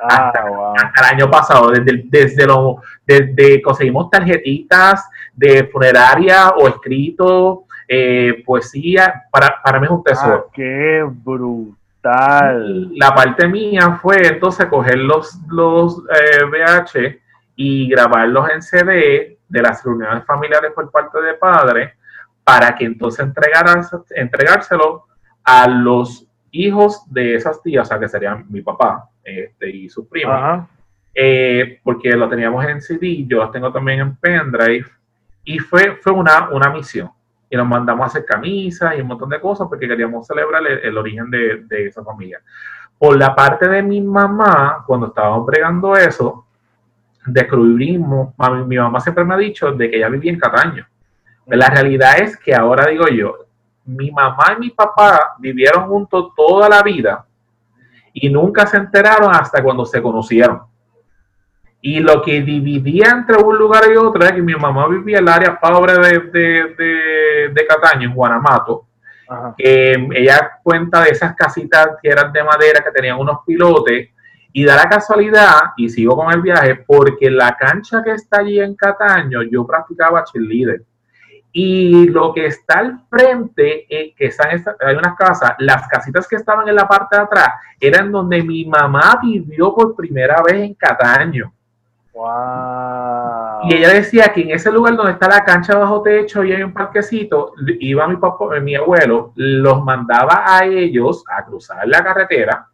Ah, 0.00 0.32
hasta, 0.76 1.10
el 1.10 1.16
año 1.16 1.30
pasado, 1.30 1.70
desde, 1.70 2.04
desde, 2.06 2.46
lo, 2.46 2.76
desde 3.04 3.60
conseguimos 3.60 4.08
tarjetitas 4.10 5.10
de 5.34 5.64
funeraria 5.64 6.50
o 6.50 6.68
escrito, 6.68 7.64
eh, 7.88 8.42
poesía, 8.46 9.24
para, 9.30 9.60
para 9.62 9.80
mí 9.80 9.86
es 9.86 9.90
un 9.90 10.04
tesoro. 10.04 10.46
Ah, 10.46 10.50
¡Qué 10.52 11.04
brutal! 11.04 12.96
La 12.96 13.12
parte 13.12 13.48
mía 13.48 13.98
fue 14.00 14.26
entonces 14.26 14.66
coger 14.66 14.98
los, 14.98 15.36
los 15.48 15.98
eh, 15.98 16.44
VH 16.44 17.20
y 17.60 17.88
grabarlos 17.88 18.48
en 18.50 18.62
CD 18.62 19.38
de 19.48 19.62
las 19.62 19.84
reuniones 19.84 20.24
familiares 20.24 20.70
por 20.72 20.88
parte 20.92 21.20
de 21.20 21.34
padre 21.34 21.94
para 22.44 22.72
que 22.76 22.84
entonces 22.84 23.26
entregárselo 24.14 25.06
a 25.42 25.66
los 25.66 26.24
hijos 26.52 27.02
de 27.12 27.34
esas 27.34 27.60
tías, 27.60 27.82
o 27.82 27.88
sea, 27.88 27.98
que 27.98 28.08
serían 28.08 28.46
mi 28.48 28.62
papá 28.62 29.10
este, 29.24 29.70
y 29.70 29.88
sus 29.88 30.06
primos, 30.06 30.68
eh, 31.12 31.80
porque 31.82 32.12
lo 32.12 32.28
teníamos 32.28 32.64
en 32.64 32.80
CD, 32.80 33.24
yo 33.26 33.38
los 33.38 33.50
tengo 33.50 33.72
también 33.72 34.00
en 34.00 34.16
pendrive, 34.16 34.86
y 35.42 35.58
fue, 35.58 35.96
fue 35.96 36.12
una, 36.12 36.50
una 36.50 36.70
misión. 36.70 37.10
Y 37.50 37.56
nos 37.56 37.66
mandamos 37.66 38.04
a 38.04 38.06
hacer 38.06 38.24
camisas 38.24 38.96
y 38.96 39.00
un 39.00 39.08
montón 39.08 39.30
de 39.30 39.40
cosas 39.40 39.66
porque 39.68 39.88
queríamos 39.88 40.28
celebrar 40.28 40.64
el, 40.64 40.96
origen 40.96 41.28
de, 41.28 41.64
de, 41.64 41.86
esa 41.88 42.04
familia. 42.04 42.40
Por 42.96 43.18
la 43.18 43.34
parte 43.34 43.66
de 43.66 43.82
mi 43.82 44.00
mamá, 44.00 44.84
cuando 44.86 45.08
estábamos 45.08 45.44
bregando 45.44 45.96
eso, 45.96 46.47
descubrimos, 47.32 48.34
mi 48.66 48.76
mamá 48.76 49.00
siempre 49.00 49.24
me 49.24 49.34
ha 49.34 49.38
dicho 49.38 49.72
de 49.72 49.90
que 49.90 49.96
ella 49.96 50.08
vivía 50.08 50.32
en 50.32 50.38
Cataño. 50.38 50.86
La 51.46 51.68
realidad 51.68 52.18
es 52.20 52.36
que 52.36 52.54
ahora 52.54 52.86
digo 52.86 53.08
yo, 53.08 53.36
mi 53.86 54.10
mamá 54.10 54.54
y 54.56 54.60
mi 54.60 54.70
papá 54.70 55.36
vivieron 55.38 55.88
juntos 55.88 56.32
toda 56.36 56.68
la 56.68 56.82
vida 56.82 57.24
y 58.12 58.28
nunca 58.28 58.66
se 58.66 58.76
enteraron 58.76 59.34
hasta 59.34 59.62
cuando 59.62 59.86
se 59.86 60.02
conocieron. 60.02 60.62
Y 61.80 62.00
lo 62.00 62.20
que 62.22 62.42
dividía 62.42 63.10
entre 63.10 63.36
un 63.36 63.56
lugar 63.56 63.84
y 63.90 63.96
otro 63.96 64.22
era 64.22 64.34
que 64.34 64.42
mi 64.42 64.54
mamá 64.54 64.88
vivía 64.88 65.18
en 65.18 65.24
el 65.24 65.32
área 65.32 65.58
pobre 65.58 65.94
de, 65.94 67.50
de, 67.52 67.66
Cataño, 67.66 68.08
en 68.08 68.14
Guanamato. 68.14 68.86
Que 69.56 69.92
ella 70.14 70.58
cuenta 70.62 71.02
de 71.02 71.10
esas 71.10 71.36
casitas 71.36 71.90
que 72.02 72.08
eran 72.08 72.32
de 72.32 72.42
madera 72.42 72.82
que 72.82 72.90
tenían 72.90 73.18
unos 73.18 73.38
pilotes. 73.46 74.08
Y 74.52 74.64
da 74.64 74.76
la 74.76 74.88
casualidad, 74.88 75.72
y 75.76 75.88
sigo 75.88 76.16
con 76.16 76.32
el 76.32 76.40
viaje, 76.40 76.74
porque 76.86 77.30
la 77.30 77.56
cancha 77.56 78.02
que 78.02 78.12
está 78.12 78.40
allí 78.40 78.58
en 78.60 78.74
Cataño, 78.74 79.42
yo 79.42 79.66
practicaba 79.66 80.24
cheerleader. 80.24 80.82
Y 81.52 82.08
lo 82.08 82.32
que 82.32 82.46
está 82.46 82.78
al 82.78 83.00
frente, 83.08 83.86
eh, 83.88 84.14
que 84.16 84.26
están 84.26 84.50
hay 84.50 84.94
unas 84.96 85.16
casas, 85.16 85.54
las 85.58 85.88
casitas 85.88 86.28
que 86.28 86.36
estaban 86.36 86.68
en 86.68 86.74
la 86.74 86.86
parte 86.86 87.16
de 87.16 87.22
atrás, 87.22 87.48
eran 87.80 88.12
donde 88.12 88.42
mi 88.42 88.64
mamá 88.64 89.18
vivió 89.22 89.74
por 89.74 89.94
primera 89.96 90.42
vez 90.42 90.56
en 90.56 90.74
Cataño. 90.74 91.52
Wow. 92.12 93.68
Y 93.68 93.74
ella 93.74 93.90
decía 93.90 94.32
que 94.34 94.42
en 94.42 94.50
ese 94.50 94.72
lugar 94.72 94.96
donde 94.96 95.12
está 95.12 95.28
la 95.28 95.44
cancha 95.44 95.76
bajo 95.76 96.02
techo 96.02 96.42
y 96.44 96.52
hay 96.52 96.62
un 96.62 96.72
parquecito, 96.72 97.52
iba 97.80 98.08
mi 98.08 98.16
papá, 98.16 98.58
mi 98.60 98.74
abuelo, 98.74 99.32
los 99.36 99.84
mandaba 99.84 100.44
a 100.46 100.64
ellos 100.64 101.24
a 101.28 101.44
cruzar 101.44 101.86
la 101.86 102.02
carretera 102.02 102.67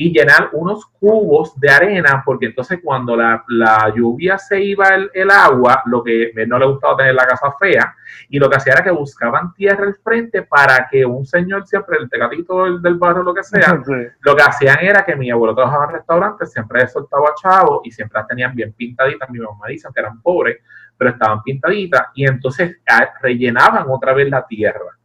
y 0.00 0.12
llenar 0.12 0.50
unos 0.52 0.86
cubos 0.86 1.58
de 1.58 1.68
arena, 1.68 2.22
porque 2.24 2.46
entonces 2.46 2.78
cuando 2.84 3.16
la, 3.16 3.92
lluvia 3.92 4.38
se 4.38 4.62
iba 4.62 4.90
el, 4.94 5.28
agua, 5.28 5.82
lo 5.86 6.04
que 6.04 6.30
no 6.46 6.56
le 6.56 6.66
gustaba 6.66 6.98
tener 6.98 7.16
la 7.16 7.26
casa 7.26 7.50
fea, 7.58 7.96
y 8.28 8.38
lo 8.38 8.48
que 8.48 8.58
hacía 8.58 8.74
era 8.74 8.84
que 8.84 8.92
buscaban 8.92 9.52
tierra 9.54 9.84
al 9.84 9.96
frente 9.96 10.42
para 10.42 10.86
que 10.88 11.04
un 11.04 11.26
señor 11.26 11.66
siempre, 11.66 11.98
el 11.98 12.08
tegatito 12.08 12.78
del, 12.78 12.94
barrio, 12.94 13.24
lo 13.24 13.34
que 13.34 13.42
sea, 13.42 13.82
lo 14.20 14.36
que 14.36 14.42
hacían 14.42 14.78
era 14.82 15.04
que 15.04 15.16
mi 15.16 15.32
abuelo 15.32 15.56
trabajaba 15.56 15.86
en 15.86 15.92
restaurantes, 15.94 16.52
siempre 16.52 16.86
soltaba 16.86 17.34
chavo 17.34 17.80
y 17.82 17.90
siempre 17.90 18.20
las 18.20 18.28
tenían 18.28 18.54
bien 18.54 18.72
pintaditas, 18.74 19.28
mi 19.30 19.40
mamá 19.40 19.66
dice 19.66 19.88
que 19.92 19.98
eran 19.98 20.22
pobres, 20.22 20.58
pero 20.96 21.10
estaban 21.10 21.42
pintaditas, 21.42 22.06
y 22.14 22.24
entonces 22.24 22.76
ah, 22.88 23.14
rellenaban 23.20 23.86
otra 23.88 24.12
vez 24.12 24.30
la 24.30 24.46
tierra. 24.46 24.96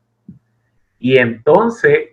Y 0.99 1.17
entonces 1.17 2.12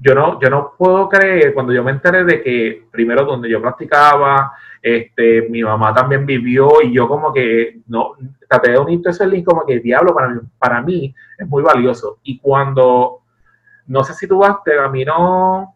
yo 0.00 0.14
no, 0.14 0.40
yo 0.40 0.48
no 0.48 0.74
puedo 0.78 1.08
creer, 1.08 1.52
cuando 1.52 1.72
yo 1.72 1.82
me 1.82 1.90
enteré 1.90 2.24
de 2.24 2.40
que 2.40 2.86
primero 2.90 3.24
donde 3.24 3.50
yo 3.50 3.60
practicaba, 3.60 4.52
este, 4.80 5.48
mi 5.50 5.62
mamá 5.62 5.92
también 5.92 6.24
vivió 6.24 6.80
y 6.82 6.94
yo 6.94 7.08
como 7.08 7.32
que 7.32 7.80
no, 7.88 8.12
traté 8.48 8.72
de 8.72 8.78
unir 8.78 9.00
ese 9.04 9.26
link 9.26 9.44
como 9.44 9.66
que 9.66 9.80
diablo 9.80 10.14
para 10.14 10.28
mí, 10.28 10.40
para 10.58 10.82
mí 10.82 11.14
es 11.36 11.48
muy 11.48 11.62
valioso. 11.62 12.18
Y 12.22 12.38
cuando, 12.38 13.22
no 13.86 14.04
sé 14.04 14.14
si 14.14 14.28
tú 14.28 14.38
vas 14.38 14.56
de 14.64 14.76
camino, 14.76 15.74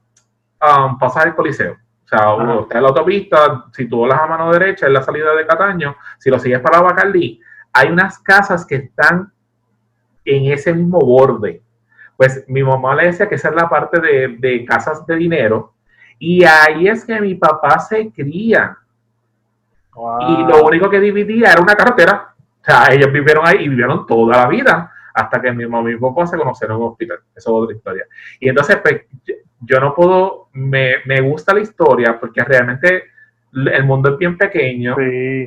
um, 0.61 0.99
pasar 0.99 1.29
el 1.29 1.35
coliseo. 1.35 1.73
O 2.05 2.09
sea, 2.09 2.35
uno 2.35 2.61
está 2.61 2.77
en 2.77 2.83
la 2.83 2.89
autopista, 2.91 3.65
si 3.73 3.89
tú 3.89 4.07
vas 4.07 4.21
a 4.21 4.27
mano 4.27 4.53
derecha 4.53 4.87
es 4.87 4.93
la 4.93 5.03
salida 5.03 5.35
de 5.35 5.47
Cataño, 5.47 5.97
si 6.19 6.31
lo 6.31 6.39
sigues 6.39 6.61
para 6.61 6.81
Bacardí, 6.81 7.41
hay 7.73 7.89
unas 7.89 8.19
casas 8.21 8.67
que 8.67 8.77
están 8.77 9.33
en 10.25 10.53
ese 10.53 10.73
mismo 10.75 11.01
borde 11.01 11.63
pues 12.17 12.45
mi 12.49 12.63
mamá 12.63 12.95
le 12.95 13.07
decía 13.07 13.29
que 13.29 13.37
esa 13.37 13.49
es 13.49 13.55
la 13.55 13.69
parte 13.69 14.01
de, 14.01 14.65
casas 14.65 15.07
de 15.07 15.17
dinero. 15.17 15.75
Y 16.19 16.45
ahí 16.45 16.89
es 16.89 17.05
que 17.05 17.21
mi 17.21 17.35
papá 17.35 17.79
se 17.79 18.11
cría. 18.11 18.77
Y 19.95 20.45
lo 20.45 20.65
único 20.65 20.89
que 20.89 21.01
dividía 21.01 21.53
era 21.53 21.61
una 21.61 21.75
carretera. 21.75 22.35
O 22.61 22.65
sea, 22.65 22.87
ellos 22.93 23.13
vivieron 23.13 23.47
ahí 23.47 23.65
y 23.65 23.69
vivieron 23.69 24.07
toda 24.07 24.37
la 24.37 24.49
vida 24.49 24.93
hasta 25.15 25.43
que 25.43 25.53
mi 25.53 25.67
mamá 25.67 25.91
y 25.91 25.95
mi 25.95 26.01
papá 26.01 26.27
se 26.27 26.39
conocieron 26.39 26.77
en 26.77 26.83
un 26.83 26.89
hospital. 26.91 27.19
Eso 27.35 27.51
es 27.51 27.65
otra 27.65 27.77
historia. 27.77 28.07
Y 28.41 28.49
entonces, 28.49 28.77
pues, 28.77 29.03
yo 29.61 29.81
no 29.81 29.95
puedo, 29.95 30.49
me, 30.53 30.97
me 31.05 31.21
gusta 31.21 31.53
la 31.53 31.61
historia 31.61 32.19
porque 32.19 32.43
realmente 32.43 33.12
el 33.53 33.85
mundo 33.85 34.11
es 34.11 34.19
bien 34.19 34.39
pequeño. 34.39 34.97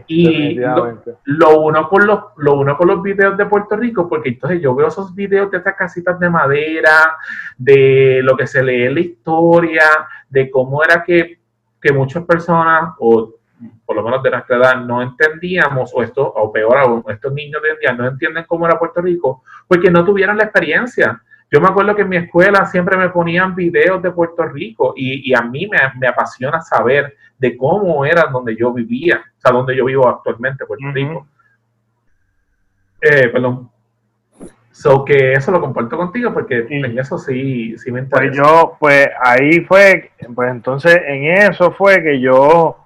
Y 0.08 0.56
lo, 0.56 1.62
uno 1.62 1.89
con 1.89 2.06
los 2.06 2.20
lo 2.38 2.54
uno 2.60 2.78
con 2.78 2.88
los 2.88 3.02
videos 3.02 3.36
de 3.38 3.46
Puerto 3.46 3.76
Rico 3.76 4.08
porque 4.08 4.30
entonces 4.30 4.62
yo 4.62 4.76
veo 4.76 4.88
esos 4.88 5.13
videos 5.15 5.50
de 5.52 5.58
estas 5.58 5.76
casitas 5.76 6.20
de 6.20 6.30
madera 6.30 7.18
de 7.58 8.22
lo 8.24 8.38
que 8.38 8.46
se 8.46 8.63
lee 8.63 8.84
en 8.84 8.94
la 8.94 9.00
historia 9.00 9.84
de 10.30 10.52
cómo 10.52 10.84
era 10.84 11.04
que, 11.04 11.39
que 11.82 11.94
muchas 11.94 12.24
personas 12.26 12.94
o 13.00 13.36
por 13.86 13.96
lo 13.96 14.04
menos 14.04 14.22
de 14.22 14.32
nuestra 14.32 14.58
edad 14.58 14.76
no 14.82 15.02
entendíamos 15.02 15.91
o 15.94 16.04
esto 16.04 16.22
o 16.26 16.52
peor 16.52 16.78
aún 16.78 17.04
estos 17.08 17.34
niños 17.34 17.62
de 17.62 17.72
hoy 17.72 17.78
día 17.80 17.94
no 17.94 18.06
entienden 18.08 18.44
cómo 18.48 18.68
era 18.68 18.78
Puerto 18.78 19.02
Rico 19.02 19.44
porque 19.68 19.89
no 19.89 20.04
tuvieron 20.04 20.38
la 20.38 20.44
experiencia 20.44 21.22
yo 21.52 21.62
me 21.62 21.68
acuerdo 21.68 21.96
que 21.96 22.02
en 22.02 22.10
mi 22.10 22.18
escuela 22.18 22.66
siempre 22.66 22.98
me 22.98 23.10
ponían 23.10 23.56
videos 23.56 24.02
de 24.02 24.12
Puerto 24.12 24.44
Rico 24.44 24.94
y, 24.96 25.34
a 25.34 25.42
mí 25.42 25.68
me, 25.68 26.08
apasiona 26.08 26.62
saber 26.62 27.16
de 27.38 27.56
cómo 27.56 28.06
era 28.06 28.30
donde 28.32 28.56
yo 28.56 28.74
vivía, 28.74 29.24
o 29.38 29.42
sea, 29.42 29.52
donde 29.52 29.76
yo 29.76 29.86
vivo 29.86 30.08
actualmente, 30.08 30.66
Puerto 30.66 30.92
Rico. 30.92 31.28
Eh, 33.02 33.30
perdón. 33.30 33.70
So 34.72 35.06
que 35.06 35.34
eso 35.34 35.52
lo 35.52 35.62
comparto 35.62 35.96
contigo 35.96 36.34
porque 36.34 36.66
en 36.70 37.00
eso 37.00 37.18
sí, 37.18 37.78
sí 37.78 37.92
me 37.92 38.04
pues 38.04 38.26
interesa. 38.26 38.42
Pues 38.42 38.52
yo, 38.52 38.78
pues 38.78 39.08
ahí 39.24 39.62
fue, 39.62 40.12
pues 40.34 40.52
entonces 40.52 41.00
en 41.06 41.26
eso 41.38 41.72
fue 41.72 42.04
que 42.04 42.20
yo 42.20 42.85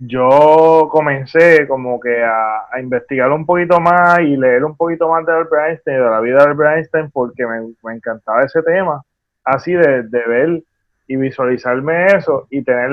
yo 0.00 0.88
comencé 0.90 1.66
como 1.66 1.98
que 1.98 2.22
a, 2.22 2.68
investigar 2.80 3.30
un 3.32 3.44
poquito 3.44 3.80
más 3.80 4.20
y 4.20 4.36
leer 4.36 4.64
un 4.64 4.76
poquito 4.76 5.08
más 5.08 5.26
de 5.26 5.32
Albert 5.32 5.70
Einstein, 5.70 5.96
de 5.96 6.10
la 6.10 6.20
vida 6.20 6.36
de 6.38 6.44
Albert 6.44 6.76
Einstein, 6.76 7.10
porque 7.10 7.44
me, 7.46 7.94
encantaba 7.94 8.42
ese 8.42 8.62
tema, 8.62 9.02
así 9.44 9.72
de, 9.72 10.02
ver 10.02 10.62
y 11.08 11.16
visualizarme 11.16 12.06
eso 12.06 12.46
y 12.50 12.62
tener 12.62 12.90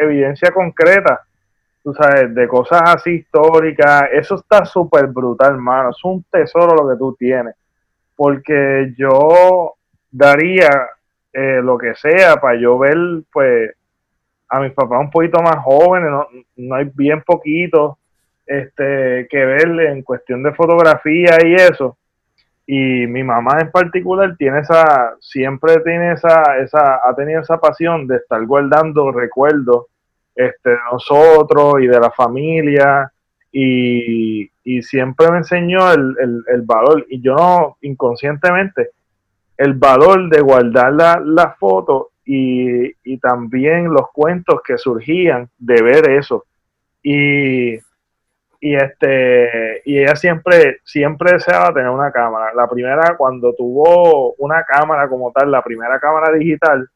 evidencia 0.00 0.50
concreta, 0.50 1.20
tú 1.82 1.94
sabes, 1.94 2.34
de 2.34 2.48
cosas 2.48 2.82
así 2.84 3.10
históricas, 3.10 4.04
eso 4.12 4.36
está 4.36 4.64
súper 4.64 5.06
brutal, 5.06 5.52
hermano, 5.52 5.90
es 5.90 6.02
un 6.02 6.24
tesoro 6.24 6.74
lo 6.74 6.88
que 6.90 6.98
tú 6.98 7.14
tienes, 7.16 7.54
porque 8.16 8.94
yo 8.96 9.74
daría 10.10 10.70
eh, 11.32 11.60
lo 11.62 11.78
que 11.78 11.94
sea 11.94 12.36
para 12.36 12.58
yo 12.58 12.78
ver, 12.78 12.96
pues, 13.32 13.70
a 14.48 14.60
mis 14.60 14.72
papás 14.72 15.00
un 15.00 15.10
poquito 15.10 15.42
más 15.42 15.56
jóvenes, 15.62 16.10
no, 16.56 16.74
hay 16.74 16.90
bien 16.94 17.22
poquito 17.22 17.98
este, 18.46 19.28
que 19.28 19.44
verle 19.44 19.90
en 19.90 20.02
cuestión 20.02 20.42
de 20.42 20.54
fotografía 20.54 21.38
y 21.44 21.54
eso. 21.54 21.96
Y 22.66 23.06
mi 23.06 23.22
mamá 23.22 23.60
en 23.60 23.70
particular 23.70 24.36
tiene 24.36 24.60
esa, 24.60 25.14
siempre 25.20 25.80
tiene 25.80 26.12
esa, 26.12 26.58
esa, 26.58 27.00
ha 27.02 27.14
tenido 27.14 27.40
esa 27.40 27.58
pasión 27.58 28.06
de 28.06 28.16
estar 28.16 28.44
guardando 28.44 29.10
recuerdos 29.10 29.86
este, 30.34 30.70
de 30.70 30.78
nosotros 30.92 31.74
y 31.80 31.86
de 31.86 32.00
la 32.00 32.10
familia. 32.10 33.12
Y, 33.50 34.50
siempre 34.82 35.30
me 35.30 35.38
enseñó 35.38 35.90
el, 35.90 36.14
el, 36.46 36.60
valor, 36.62 37.06
y 37.08 37.22
yo 37.22 37.34
no, 37.34 37.78
inconscientemente, 37.80 38.90
el 39.56 39.72
valor 39.72 40.28
de 40.28 40.42
guardar 40.42 40.92
la, 40.92 41.22
la 41.24 41.52
foto 41.52 42.10
y, 42.30 43.18
también 43.18 43.92
los 43.92 44.10
cuentos 44.12 44.60
que 44.62 44.76
surgían 44.76 45.48
de 45.58 45.82
ver 45.82 46.10
eso. 46.10 46.44
Y, 47.02 47.76
y 48.60 48.74
este 48.74 49.82
y 49.84 49.98
ella 49.98 50.16
siempre 50.16 50.80
siempre 50.84 51.32
deseaba 51.32 51.72
tener 51.72 51.90
una 51.90 52.10
cámara 52.10 52.52
la 52.52 52.68
primera 52.68 53.16
cuando 53.16 53.54
tuvo 53.54 54.34
una 54.34 54.64
cámara 54.64 55.08
como 55.08 55.30
tal 55.30 55.52
la 55.52 55.62
primera 55.62 56.00
cámara 56.00 56.36
digital 56.36 56.90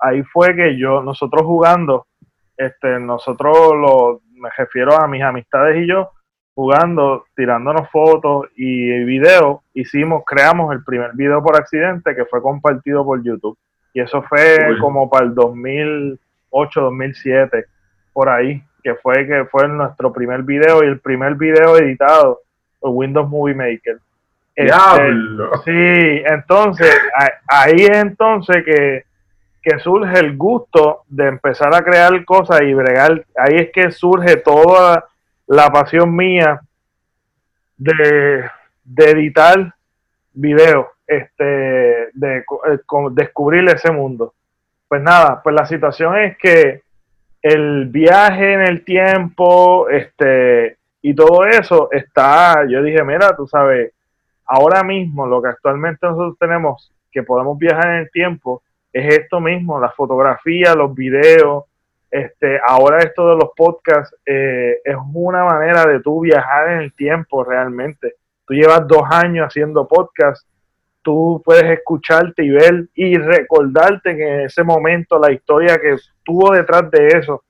ahí 0.00 0.24
fue 0.24 0.56
que 0.56 0.76
yo 0.76 1.02
nosotros 1.02 1.42
jugando 1.46 2.08
este, 2.60 3.00
nosotros 3.00 3.56
lo, 3.74 4.20
me 4.34 4.50
refiero 4.54 4.94
a 5.00 5.08
mis 5.08 5.22
amistades 5.22 5.82
y 5.82 5.88
yo, 5.88 6.10
jugando, 6.54 7.24
tirándonos 7.34 7.88
fotos 7.90 8.48
y 8.54 9.02
videos, 9.04 9.60
hicimos, 9.72 10.24
creamos 10.26 10.70
el 10.74 10.84
primer 10.84 11.12
video 11.14 11.42
por 11.42 11.56
accidente 11.56 12.14
que 12.14 12.26
fue 12.26 12.42
compartido 12.42 13.02
por 13.02 13.22
YouTube. 13.22 13.56
Y 13.92 14.00
eso 14.00 14.22
fue 14.22 14.76
como 14.80 15.10
para 15.10 15.26
el 15.26 15.34
2008, 15.34 16.80
2007, 16.80 17.64
por 18.12 18.28
ahí, 18.28 18.62
que 18.82 18.94
fue 18.94 19.26
que 19.26 19.44
fue 19.46 19.68
nuestro 19.68 20.12
primer 20.12 20.42
video 20.42 20.82
y 20.84 20.86
el 20.86 21.00
primer 21.00 21.34
video 21.34 21.76
editado 21.76 22.40
por 22.78 22.90
Windows 22.90 23.28
Movie 23.28 23.54
Maker. 23.54 23.98
Este, 24.54 24.72
sí, 25.64 26.22
entonces, 26.26 26.98
ahí 27.46 27.84
es 27.84 27.98
entonces 27.98 28.64
que, 28.64 29.04
que 29.62 29.78
surge 29.78 30.18
el 30.18 30.36
gusto 30.36 31.02
de 31.08 31.28
empezar 31.28 31.74
a 31.74 31.82
crear 31.82 32.24
cosas 32.24 32.60
y 32.62 32.74
bregar. 32.74 33.24
Ahí 33.36 33.56
es 33.56 33.70
que 33.72 33.90
surge 33.90 34.36
toda 34.36 35.06
la 35.46 35.70
pasión 35.70 36.14
mía 36.14 36.60
de, 37.76 38.50
editar 38.96 39.74
videos, 40.32 40.86
este, 41.10 41.44
de, 42.12 42.38
eh, 42.38 42.44
descubrir 43.10 43.68
ese 43.68 43.90
mundo. 43.90 44.32
Pues 44.86 45.02
nada, 45.02 45.40
pues 45.42 45.54
la 45.54 45.66
situación 45.66 46.16
es 46.16 46.38
que 46.38 46.82
el 47.42 47.86
viaje 47.86 48.52
en 48.52 48.60
el 48.60 48.84
tiempo, 48.84 49.88
este, 49.88 50.76
y 51.02 51.12
todo 51.14 51.46
eso 51.46 51.88
está, 51.90 52.64
yo 52.68 52.82
dije, 52.82 53.02
mira, 53.02 53.34
tú 53.34 53.46
sabes, 53.46 53.92
ahora 54.46 54.84
mismo 54.84 55.26
lo 55.26 55.42
que 55.42 55.48
actualmente 55.48 56.06
nosotros 56.06 56.36
tenemos, 56.38 56.92
que 57.10 57.24
podemos 57.24 57.58
viajar 57.58 57.86
en 57.86 58.00
el 58.02 58.10
tiempo, 58.10 58.62
es 58.92 59.14
esto 59.14 59.40
mismo, 59.40 59.80
la 59.80 59.90
fotografía, 59.90 60.74
los 60.76 60.94
videos, 60.94 61.64
este, 62.08 62.60
ahora 62.64 63.02
esto 63.02 63.30
de 63.30 63.36
los 63.36 63.50
podcasts 63.56 64.14
eh, 64.26 64.78
es 64.84 64.96
una 65.12 65.44
manera 65.44 65.86
de 65.86 66.00
tú 66.00 66.20
viajar 66.20 66.70
en 66.70 66.78
el 66.80 66.92
tiempo 66.92 67.42
realmente. 67.42 68.14
Tú 68.46 68.54
llevas 68.54 68.86
dos 68.86 69.02
años 69.10 69.46
haciendo 69.46 69.86
podcast, 69.86 70.44
tú 71.02 71.40
puedes 71.44 71.64
escucharte 71.64 72.44
y 72.44 72.50
ver 72.50 72.88
y 72.94 73.16
recordarte 73.16 74.16
que 74.16 74.28
en 74.28 74.40
ese 74.42 74.62
momento 74.62 75.18
la 75.18 75.32
historia 75.32 75.78
que 75.78 75.96
tuvo 76.24 76.52
detrás 76.52 76.90
de 76.90 77.08
eso, 77.08 77.44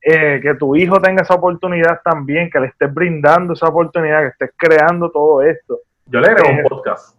eh, 0.00 0.40
que 0.42 0.54
tu 0.54 0.74
hijo 0.76 1.00
tenga 1.00 1.22
esa 1.22 1.34
oportunidad 1.34 2.00
también, 2.04 2.50
que 2.50 2.60
le 2.60 2.66
estés 2.68 2.92
brindando 2.92 3.52
esa 3.52 3.68
oportunidad, 3.68 4.22
que 4.22 4.28
estés 4.28 4.50
creando 4.56 5.10
todo 5.10 5.42
esto. 5.42 5.78
Yo 6.06 6.20
le 6.20 6.28
agrego 6.28 6.50
un 6.50 6.58
eh, 6.58 6.64
podcast. 6.68 7.16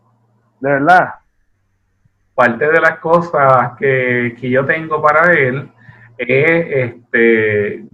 De 0.60 0.69
verdad. 0.69 1.10
Parte 2.36 2.67
de 2.67 2.82
las 2.82 3.00
cosas 3.00 3.78
que, 3.78 4.36
que 4.39 4.50
yo 4.50 4.65
tengo 4.65 5.02
para 5.02 5.32
él 5.34 5.69
es, 6.17 6.91
este, 6.91 7.86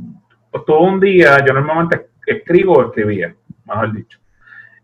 pues, 0.49 0.65
todo 0.65 0.81
un 0.81 0.99
día, 0.99 1.43
yo 1.45 1.53
normalmente 1.53 2.07
escribo 2.25 2.73
o 2.73 2.85
escribía, 2.85 3.35
mejor 3.65 3.93
dicho. 3.93 4.19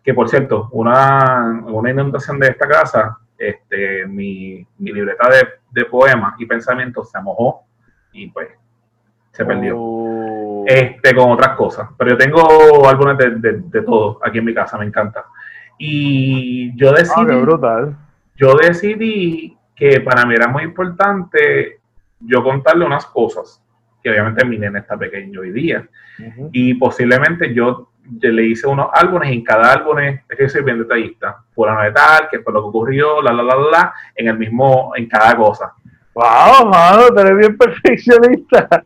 Que 0.05 0.13
por 0.13 0.29
cierto, 0.29 0.69
una, 0.71 1.63
una 1.65 1.89
inundación 1.89 2.39
de 2.39 2.49
esta 2.49 2.67
casa, 2.67 3.17
este, 3.37 4.05
mi, 4.05 4.65
mi 4.77 4.93
libreta 4.93 5.27
de, 5.29 5.47
de, 5.71 5.85
poemas 5.85 6.35
y 6.37 6.45
pensamientos 6.45 7.09
se 7.09 7.19
mojó 7.19 7.63
y 8.13 8.29
pues 8.29 8.49
se 9.31 9.43
perdió. 9.43 9.75
Oh. 9.77 10.63
Este, 10.67 11.13
con 11.15 11.31
otras 11.31 11.55
cosas. 11.55 11.89
Pero 11.97 12.11
yo 12.11 12.17
tengo 12.17 12.87
álbumes 12.87 13.17
de, 13.17 13.61
de, 13.61 13.81
todo 13.81 14.19
aquí 14.23 14.37
en 14.37 14.45
mi 14.45 14.53
casa, 14.53 14.77
me 14.77 14.85
encanta. 14.85 15.25
Y 15.77 16.75
yo 16.77 16.91
ah, 16.91 16.93
decidí. 16.97 17.41
brutal. 17.41 17.97
Yo 18.35 18.55
decidí 18.55 19.57
que 19.75 20.01
para 20.01 20.25
mí 20.25 20.35
era 20.35 20.47
muy 20.47 20.63
importante 20.63 21.79
yo 22.19 22.43
contarle 22.43 22.85
unas 22.85 23.05
cosas, 23.05 23.61
que 24.01 24.09
obviamente 24.09 24.45
mi 24.45 24.57
nene 24.57 24.79
está 24.79 24.97
pequeño 24.97 25.41
hoy 25.41 25.51
día, 25.51 25.87
y 26.51 26.73
posiblemente 26.75 27.53
yo, 27.53 27.89
le 28.21 28.43
hice 28.45 28.67
unos 28.67 28.87
álbumes 28.93 29.29
y 29.29 29.33
en 29.33 29.43
cada 29.43 29.73
álbum, 29.73 29.99
es 29.99 30.21
que 30.37 30.49
soy 30.49 30.63
bien 30.63 30.79
detallista, 30.79 31.37
fulano 31.53 31.81
de 31.81 31.91
tal, 31.91 32.27
que 32.29 32.39
fue 32.39 32.53
lo 32.53 32.61
que 32.61 32.69
ocurrió, 32.69 33.21
la, 33.21 33.33
la, 33.33 33.43
la, 33.43 33.55
la, 33.55 33.93
en 34.15 34.27
el 34.27 34.37
mismo, 34.37 34.91
en 34.95 35.07
cada 35.07 35.35
cosa. 35.35 35.73
Wow, 36.13 36.69
mano, 36.69 37.07
tú 37.07 37.19
eres 37.19 37.37
bien 37.37 37.57
perfeccionista. 37.57 38.85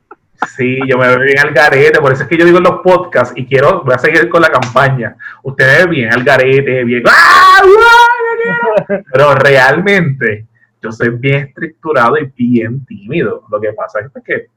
Sí, 0.56 0.80
yo 0.88 0.98
me 0.98 1.08
veo 1.08 1.20
bien 1.20 1.40
al 1.40 1.52
garete, 1.52 2.00
por 2.00 2.14
eso 2.14 2.24
es 2.24 2.30
que 2.30 2.38
yo 2.38 2.46
digo 2.46 2.60
en 2.60 2.64
los 2.64 2.80
podcasts 2.82 3.34
y 3.36 3.46
quiero, 3.46 3.84
voy 3.84 3.94
a 3.94 4.00
seguir 4.00 4.30
con 4.30 4.42
la 4.42 4.50
campaña. 4.50 5.16
Ustedes 5.44 5.88
bien 5.90 6.14
al 6.14 6.24
garete, 6.24 6.84
bien. 6.86 7.04
¡Ah, 7.08 7.62
Pero 9.12 9.36
realmente 9.36 10.46
yo 10.82 10.92
soy 10.92 11.10
bien 11.10 11.48
estructurado 11.48 12.18
y 12.18 12.26
bien 12.26 12.86
tímido. 12.86 13.44
Lo 13.50 13.60
que 13.60 13.74
pasa 13.74 14.00
es 14.00 14.24
que 14.24 14.48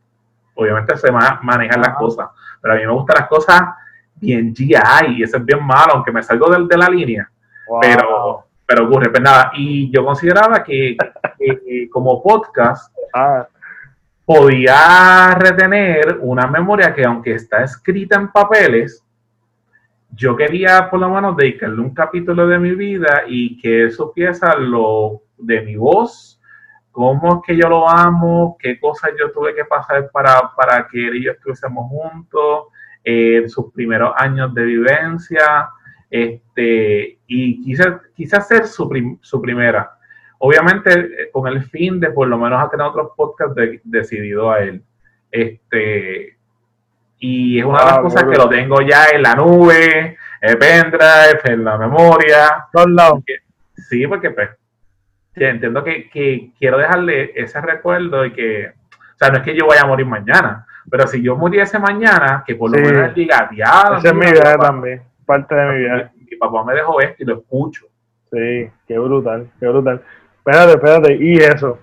obviamente 0.55 0.97
se 0.97 1.11
manejan 1.11 1.81
las 1.81 1.97
cosas, 1.97 2.29
pero 2.61 2.75
a 2.75 2.77
mí 2.77 2.87
me 2.87 2.93
gustan 2.93 3.17
las 3.19 3.29
cosas 3.29 3.63
bien 4.23 4.55
GI 4.55 4.77
y 5.17 5.23
eso 5.25 5.37
es 5.37 5.45
bien 5.45 5.65
malo, 5.65 5.95
aunque 5.95 6.13
me 6.13 6.23
salgo 6.23 6.49
de, 6.49 6.65
de 6.67 6.77
la 6.77 6.89
línea. 6.89 7.29
Pero, 7.81 8.45
pero 8.65 8.87
ocurre, 8.87 9.11
pues 9.11 9.23
nada. 9.23 9.51
Y 9.55 9.91
yo 9.91 10.05
consideraba 10.05 10.63
que, 10.63 10.97
como 11.91 12.23
podcast 12.23 12.95
ah. 13.13 13.47
podía 14.25 15.35
retener 15.35 16.19
una 16.21 16.47
memoria 16.47 16.95
que 16.95 17.05
aunque 17.05 17.35
está 17.35 17.65
escrita 17.65 18.17
en 18.17 18.31
papeles, 18.31 19.05
yo 20.15 20.37
quería 20.37 20.89
por 20.89 21.01
lo 21.01 21.09
menos 21.09 21.37
dedicarle 21.37 21.81
un 21.81 21.95
capítulo 21.95 22.47
de 22.47 22.59
mi 22.59 22.75
vida 22.75 23.23
y 23.27 23.61
que 23.61 23.87
eso 23.87 24.13
pieza 24.13 24.55
lo 24.57 25.23
de 25.39 25.63
mi 25.63 25.77
voz, 25.77 26.41
cómo 26.93 27.37
es 27.37 27.41
que 27.47 27.57
yo 27.57 27.69
lo 27.69 27.89
amo, 27.89 28.57
qué 28.61 28.79
cosas 28.79 29.11
yo 29.19 29.33
tuve 29.33 29.55
que 29.55 29.65
pasar 29.65 30.11
para, 30.13 30.53
para 30.55 30.87
que 30.87 31.09
él 31.09 31.17
y 31.17 31.25
yo 31.25 31.33
estuviésemos 31.33 31.87
juntos, 31.89 32.67
eh, 33.05 33.45
sus 33.49 33.73
primeros 33.73 34.13
años 34.17 34.55
de 34.55 34.65
vivencia, 34.65 35.69
este, 36.11 37.19
y 37.27 37.63
quise, 37.63 37.85
quise 38.15 38.37
hacer 38.37 38.67
su, 38.67 39.19
su 39.21 39.41
primera. 39.41 39.93
Obviamente 40.39 40.93
eh, 40.93 41.31
con 41.33 41.47
el 41.47 41.63
fin 41.63 42.01
de 42.01 42.11
por 42.11 42.29
lo 42.29 42.37
menos 42.37 42.71
tener 42.71 42.87
otros 42.87 43.13
podcasts 43.17 43.55
decidido 43.85 44.51
a 44.51 44.61
él. 44.61 44.83
Este, 45.31 46.37
y 47.19 47.61
es 47.61 47.65
una 47.65 47.79
de 47.79 47.85
las 47.85 47.99
ah, 47.99 48.03
cosas 48.03 48.25
que 48.25 48.37
lo 48.37 48.49
tengo 48.49 48.81
ya 48.83 49.07
en 49.15 49.23
la 49.23 49.37
nube, 49.37 50.19
en 50.41 50.59
pendrive, 50.59 51.41
en 51.45 51.65
la 51.65 51.79
memoria. 51.79 52.67
Sí, 53.77 54.07
porque 54.09 54.31
pues, 54.31 54.51
entiendo 55.37 55.85
que, 55.85 56.11
quiero 56.59 56.79
dejarle 56.79 57.33
ese 57.37 57.61
recuerdo 57.61 58.27
y 58.27 58.33
que, 58.33 58.67
o 58.69 59.17
sea, 59.17 59.29
no 59.29 59.39
es 59.39 59.45
que 59.45 59.57
yo 59.57 59.67
vaya 59.69 59.83
a 59.83 59.87
morir 59.87 60.07
mañana, 60.07 60.67
pero 60.91 61.07
si 61.07 61.23
yo 61.23 61.37
muriese 61.37 61.79
mañana, 61.79 62.43
que 62.47 62.55
por 62.55 62.71
lo 62.71 62.79
menos 62.79 63.15
diga, 63.15 63.49
diablo. 63.51 63.99
Esa 63.99 64.09
es 64.09 64.15
mi 64.15 64.27
vida 64.27 64.57
también, 64.59 65.03
parte 65.25 65.55
de 65.55 65.73
mi 65.73 65.79
vida. 65.79 66.13
Mi, 66.17 66.37
papá 66.37 66.65
me 66.65 66.75
dejó 66.75 67.01
esto 67.01 67.23
y 67.23 67.27
lo 67.27 67.39
escucho. 67.39 67.87
Sí, 68.31 68.71
qué 68.87 68.99
brutal, 68.99 69.51
qué 69.61 69.69
brutal. 69.69 70.03
Espérate, 70.39 70.73
espérate, 70.73 71.17
y 71.21 71.37
eso, 71.37 71.79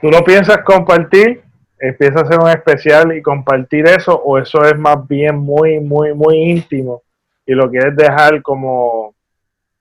¿tú 0.00 0.10
lo 0.10 0.22
piensas 0.22 0.58
compartir? 0.58 1.42
¿Empieza 1.80 2.20
a 2.20 2.22
hacer 2.22 2.38
un 2.38 2.48
especial 2.48 3.16
y 3.16 3.22
compartir 3.22 3.86
eso? 3.86 4.14
¿O 4.14 4.38
eso 4.38 4.62
es 4.64 4.76
más 4.78 5.06
bien 5.06 5.36
muy, 5.36 5.80
muy, 5.80 6.12
muy 6.12 6.36
íntimo 6.36 7.02
y 7.46 7.54
lo 7.54 7.70
quieres 7.70 7.96
dejar 7.96 8.42
como... 8.42 9.14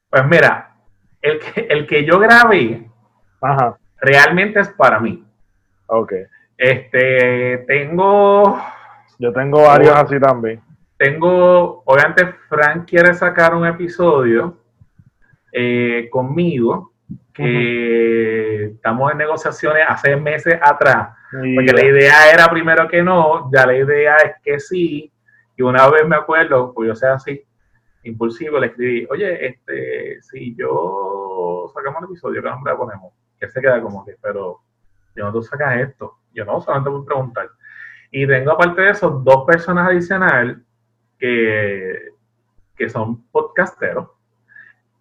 Pues 0.10 0.26
mira, 0.26 0.72
el 1.22 1.40
que, 1.40 1.68
el 1.70 1.86
que 1.86 2.06
yo 2.06 2.18
grabé 2.18 2.88
Ajá. 3.42 3.78
realmente 4.00 4.62
es 4.62 4.70
para 4.70 5.00
mí. 5.00 5.24
Ok. 5.88 6.14
Este, 6.58 7.60
tengo... 7.68 8.60
Yo 9.20 9.32
tengo 9.34 9.64
varios 9.64 9.96
así 9.96 10.20
también. 10.20 10.62
Tengo, 10.98 11.84
obviamente 11.86 12.26
Frank 12.50 12.88
quiere 12.88 13.14
sacar 13.14 13.54
un 13.56 13.66
episodio 13.66 14.58
eh, 15.52 16.08
conmigo, 16.12 16.94
que 17.34 18.66
estamos 18.66 19.12
en 19.12 19.20
negociaciones 19.20 19.84
hace 19.88 20.16
meses 20.16 20.60
atrás, 20.62 21.10
porque 21.32 21.72
la 21.72 21.86
idea 21.86 22.32
era 22.34 22.50
primero 22.50 22.88
que 22.88 23.04
no, 23.04 23.50
ya 23.52 23.66
la 23.66 23.76
idea 23.76 24.18
es 24.18 24.36
que 24.44 24.60
sí, 24.60 25.12
y 25.56 25.62
una 25.62 25.88
vez 25.90 26.08
me 26.08 26.16
acuerdo, 26.16 26.74
pues 26.74 26.88
yo 26.88 26.96
sé 26.96 27.08
así, 27.08 27.44
impulsivo, 28.04 28.60
le 28.60 28.68
escribí, 28.68 29.08
oye, 29.10 29.48
este, 29.48 30.22
si 30.24 30.56
yo 30.56 31.72
sacamos 31.74 32.02
el 32.02 32.10
episodio, 32.10 32.42
¿qué 32.42 32.50
nombre 32.50 32.74
le 32.74 32.78
ponemos? 32.78 33.14
que 33.40 33.48
se 33.50 33.62
queda 33.62 33.82
como 33.82 34.04
que, 34.04 34.16
pero 34.22 34.62
¿de 35.14 35.22
dónde 35.22 35.40
tú 35.40 35.44
sacas 35.44 35.80
esto? 35.80 36.18
Yo 36.38 36.46
no, 36.46 36.62
solamente 36.62 36.92
a 36.92 37.06
preguntar. 37.06 37.50
Y 38.12 38.28
tengo 38.28 38.52
aparte 38.52 38.82
de 38.82 38.92
eso 38.92 39.10
dos 39.10 39.44
personas 39.48 39.90
adicionales 39.90 40.58
que, 41.18 42.10
que 42.76 42.90
son 42.90 43.24
podcasteros, 43.32 44.10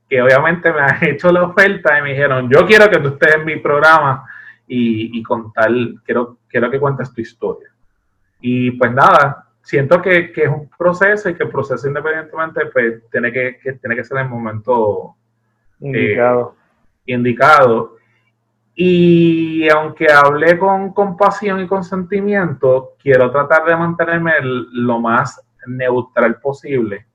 que 0.09 0.22
obviamente 0.22 0.72
me 0.72 0.81
han 0.81 0.96
hecho 1.05 1.31
la 1.31 1.44
oferta 1.44 1.99
y 1.99 2.03
me 2.03 2.11
dijeron, 2.11 2.49
yo 2.51 2.66
quiero 2.66 2.88
que 2.88 2.99
tú 2.99 3.09
estés 3.09 3.35
en 3.35 3.44
mi 3.44 3.57
programa 3.57 4.27
y, 4.66 5.18
y 5.18 5.22
contar, 5.22 5.70
quiero, 6.05 6.38
quiero 6.49 6.70
que 6.70 6.81
cuentes 6.81 7.12
tu 7.12 7.20
historia. 7.20 7.68
Y 8.40 8.70
pues 8.72 8.92
nada, 8.92 9.46
siento 9.61 10.01
que, 10.01 10.33
que, 10.33 10.44
es 10.44 10.49
un 10.49 10.70
proceso 10.70 11.29
y 11.29 11.35
que 11.35 11.44
el 11.44 11.51
proceso 11.51 11.87
independientemente 11.87 12.64
pues 12.72 13.03
tiene 13.11 13.31
que, 13.31 13.59
tiene 13.81 13.94
que 13.94 14.05
ser 14.05 14.16
en 14.18 14.25
el 14.25 14.31
momento 14.31 15.14
indicado. 15.81 16.57
Eh, 17.07 17.12
indicado 17.12 17.95
Y 18.78 19.66
aunque 19.70 20.06
hablé 20.12 20.58
con 20.58 20.92
compasión 20.92 21.60
y 21.60 21.66
consentimiento, 21.66 22.92
quiero 23.02 23.30
tratar 23.30 23.64
de 23.64 23.74
mantenerme 23.74 24.32
lo 24.42 25.00
más 25.00 25.42
neutral 25.66 26.38
posible. 26.40 27.06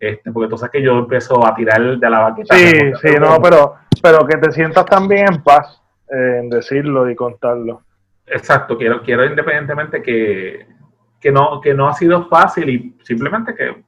Este, 0.00 0.32
porque 0.32 0.50
tú 0.50 0.58
sabes 0.58 0.72
que 0.72 0.82
yo 0.82 0.98
empiezo 0.98 1.46
a 1.46 1.54
tirar 1.54 1.96
de 1.96 2.10
la 2.10 2.18
vaquita. 2.18 2.56
Sí, 2.56 2.72
sí, 3.00 3.14
no, 3.20 3.40
pero, 3.40 3.76
pero 4.02 4.26
que 4.26 4.36
te 4.36 4.50
sientas 4.50 4.84
también 4.84 5.32
en 5.32 5.42
paz 5.44 5.80
eh, 6.08 6.40
en 6.40 6.50
decirlo 6.50 7.08
y 7.08 7.14
contarlo. 7.14 7.82
Exacto, 8.26 8.76
quiero, 8.76 9.00
quiero 9.02 9.24
independientemente 9.24 10.02
que, 10.02 10.66
que, 11.20 11.30
no, 11.30 11.60
que 11.60 11.72
no 11.72 11.88
ha 11.88 11.94
sido 11.94 12.26
fácil 12.28 12.68
y 12.68 12.98
simplemente 13.04 13.54
que, 13.54 13.84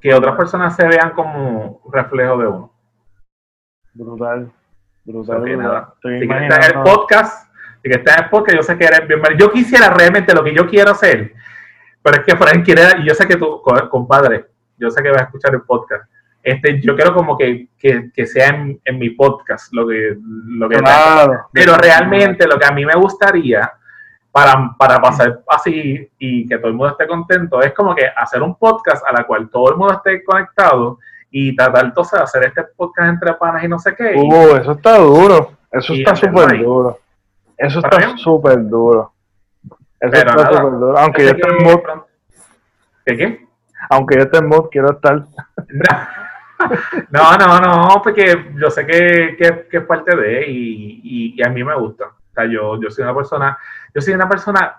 que 0.00 0.12
otras 0.12 0.36
personas 0.36 0.74
se 0.74 0.88
vean 0.88 1.10
como 1.10 1.80
reflejo 1.92 2.36
de 2.36 2.46
uno. 2.48 2.72
Brutal. 3.94 4.52
Brutal. 5.04 5.42
Si 6.02 6.08
que 6.08 6.24
está 6.24 6.56
en 6.56 6.76
el 6.76 6.82
podcast, 6.82 7.50
si 7.82 7.88
que 7.88 7.96
está 7.96 8.14
en 8.14 8.24
el 8.24 8.30
podcast, 8.30 8.56
yo 8.56 8.62
sé 8.62 8.78
que 8.78 8.84
eres 8.84 9.08
bienvenido. 9.08 9.46
Yo 9.46 9.52
quisiera 9.52 9.88
realmente 9.90 10.34
lo 10.34 10.44
que 10.44 10.54
yo 10.54 10.66
quiero 10.66 10.90
hacer, 10.90 11.32
pero 12.02 12.16
es 12.18 12.24
que 12.24 12.36
Frank 12.36 12.64
quiere, 12.64 12.82
y 12.98 13.06
yo 13.06 13.14
sé 13.14 13.26
que 13.26 13.36
tú, 13.36 13.62
compadre, 13.90 14.46
yo 14.78 14.90
sé 14.90 15.02
que 15.02 15.10
vas 15.10 15.22
a 15.22 15.24
escuchar 15.24 15.54
el 15.54 15.62
podcast. 15.62 16.10
Este, 16.42 16.80
yo 16.80 16.96
quiero 16.96 17.14
como 17.14 17.36
que, 17.36 17.68
que, 17.78 18.26
sea 18.26 18.48
en, 18.48 18.80
en, 18.84 18.98
mi 18.98 19.10
podcast 19.10 19.72
lo 19.74 19.86
que, 19.86 20.16
lo 20.18 20.68
que 20.70 20.78
claro. 20.78 21.48
pero 21.52 21.76
realmente 21.76 22.46
lo 22.46 22.58
que 22.58 22.64
a 22.64 22.72
mí 22.72 22.86
me 22.86 22.94
gustaría 22.94 23.70
para, 24.32 24.74
para 24.78 25.02
pasar 25.02 25.42
así 25.48 26.08
y 26.18 26.46
que 26.46 26.56
todo 26.56 26.68
el 26.68 26.74
mundo 26.74 26.92
esté 26.92 27.06
contento 27.06 27.60
es 27.60 27.74
como 27.74 27.94
que 27.94 28.06
hacer 28.06 28.42
un 28.42 28.54
podcast 28.56 29.04
a 29.06 29.12
la 29.12 29.24
cual 29.24 29.50
todo 29.50 29.70
el 29.70 29.76
mundo 29.76 29.92
esté 29.92 30.24
conectado 30.24 30.98
y 31.30 31.54
tratar 31.54 31.84
entonces 31.86 32.18
de 32.18 32.24
hacer 32.24 32.44
este 32.44 32.64
podcast 32.76 33.08
entre 33.08 33.34
panas 33.34 33.64
y 33.64 33.68
no 33.68 33.78
sé 33.78 33.94
qué. 33.94 34.14
Uh, 34.16 34.56
eso 34.56 34.72
está 34.72 34.98
duro. 34.98 35.52
Eso 35.70 35.94
está 35.94 36.16
súper 36.16 36.58
duro. 36.58 36.98
Eso 37.56 37.78
está 37.78 38.16
súper 38.16 38.68
duro. 38.68 39.12
Eso 40.00 40.16
está 40.16 40.46
súper 40.46 40.72
duro. 40.72 40.98
Aunque 40.98 41.24
yo 41.24 41.30
esté 41.30 41.48
en 41.48 41.62
mood. 41.62 41.80
¿Qué 43.06 43.16
qué? 43.16 43.46
Aunque 43.88 44.16
yo 44.16 44.22
esté 44.22 44.38
en 44.38 44.48
mood, 44.48 44.68
quiero 44.70 44.92
estar. 44.92 45.24
no, 47.10 47.36
no, 47.36 47.60
no, 47.60 48.00
porque 48.02 48.52
yo 48.54 48.70
sé 48.70 48.86
que, 48.86 49.36
que, 49.38 49.76
es 49.76 49.84
parte 49.84 50.16
de 50.16 50.46
y, 50.48 51.34
y, 51.36 51.42
a 51.42 51.48
mí 51.48 51.62
me 51.62 51.76
gusta. 51.76 52.06
O 52.06 52.34
sea, 52.34 52.44
yo, 52.46 52.80
yo 52.80 52.90
soy 52.90 53.04
una 53.04 53.14
persona, 53.14 53.58
yo 53.94 54.00
soy 54.00 54.14
una 54.14 54.28
persona, 54.28 54.76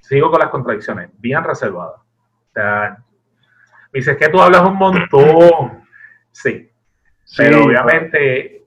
sigo 0.00 0.30
con 0.30 0.40
las 0.40 0.50
contradicciones, 0.50 1.10
bien 1.18 1.44
reservada. 1.44 1.96
O 1.96 2.52
sea, 2.52 2.98
me 3.92 3.98
dices 3.98 4.16
que 4.16 4.28
tú 4.28 4.40
hablas 4.40 4.62
un 4.62 4.76
montón. 4.76 5.86
Sí. 6.30 6.70
pero 7.36 7.64
obviamente, 7.64 8.64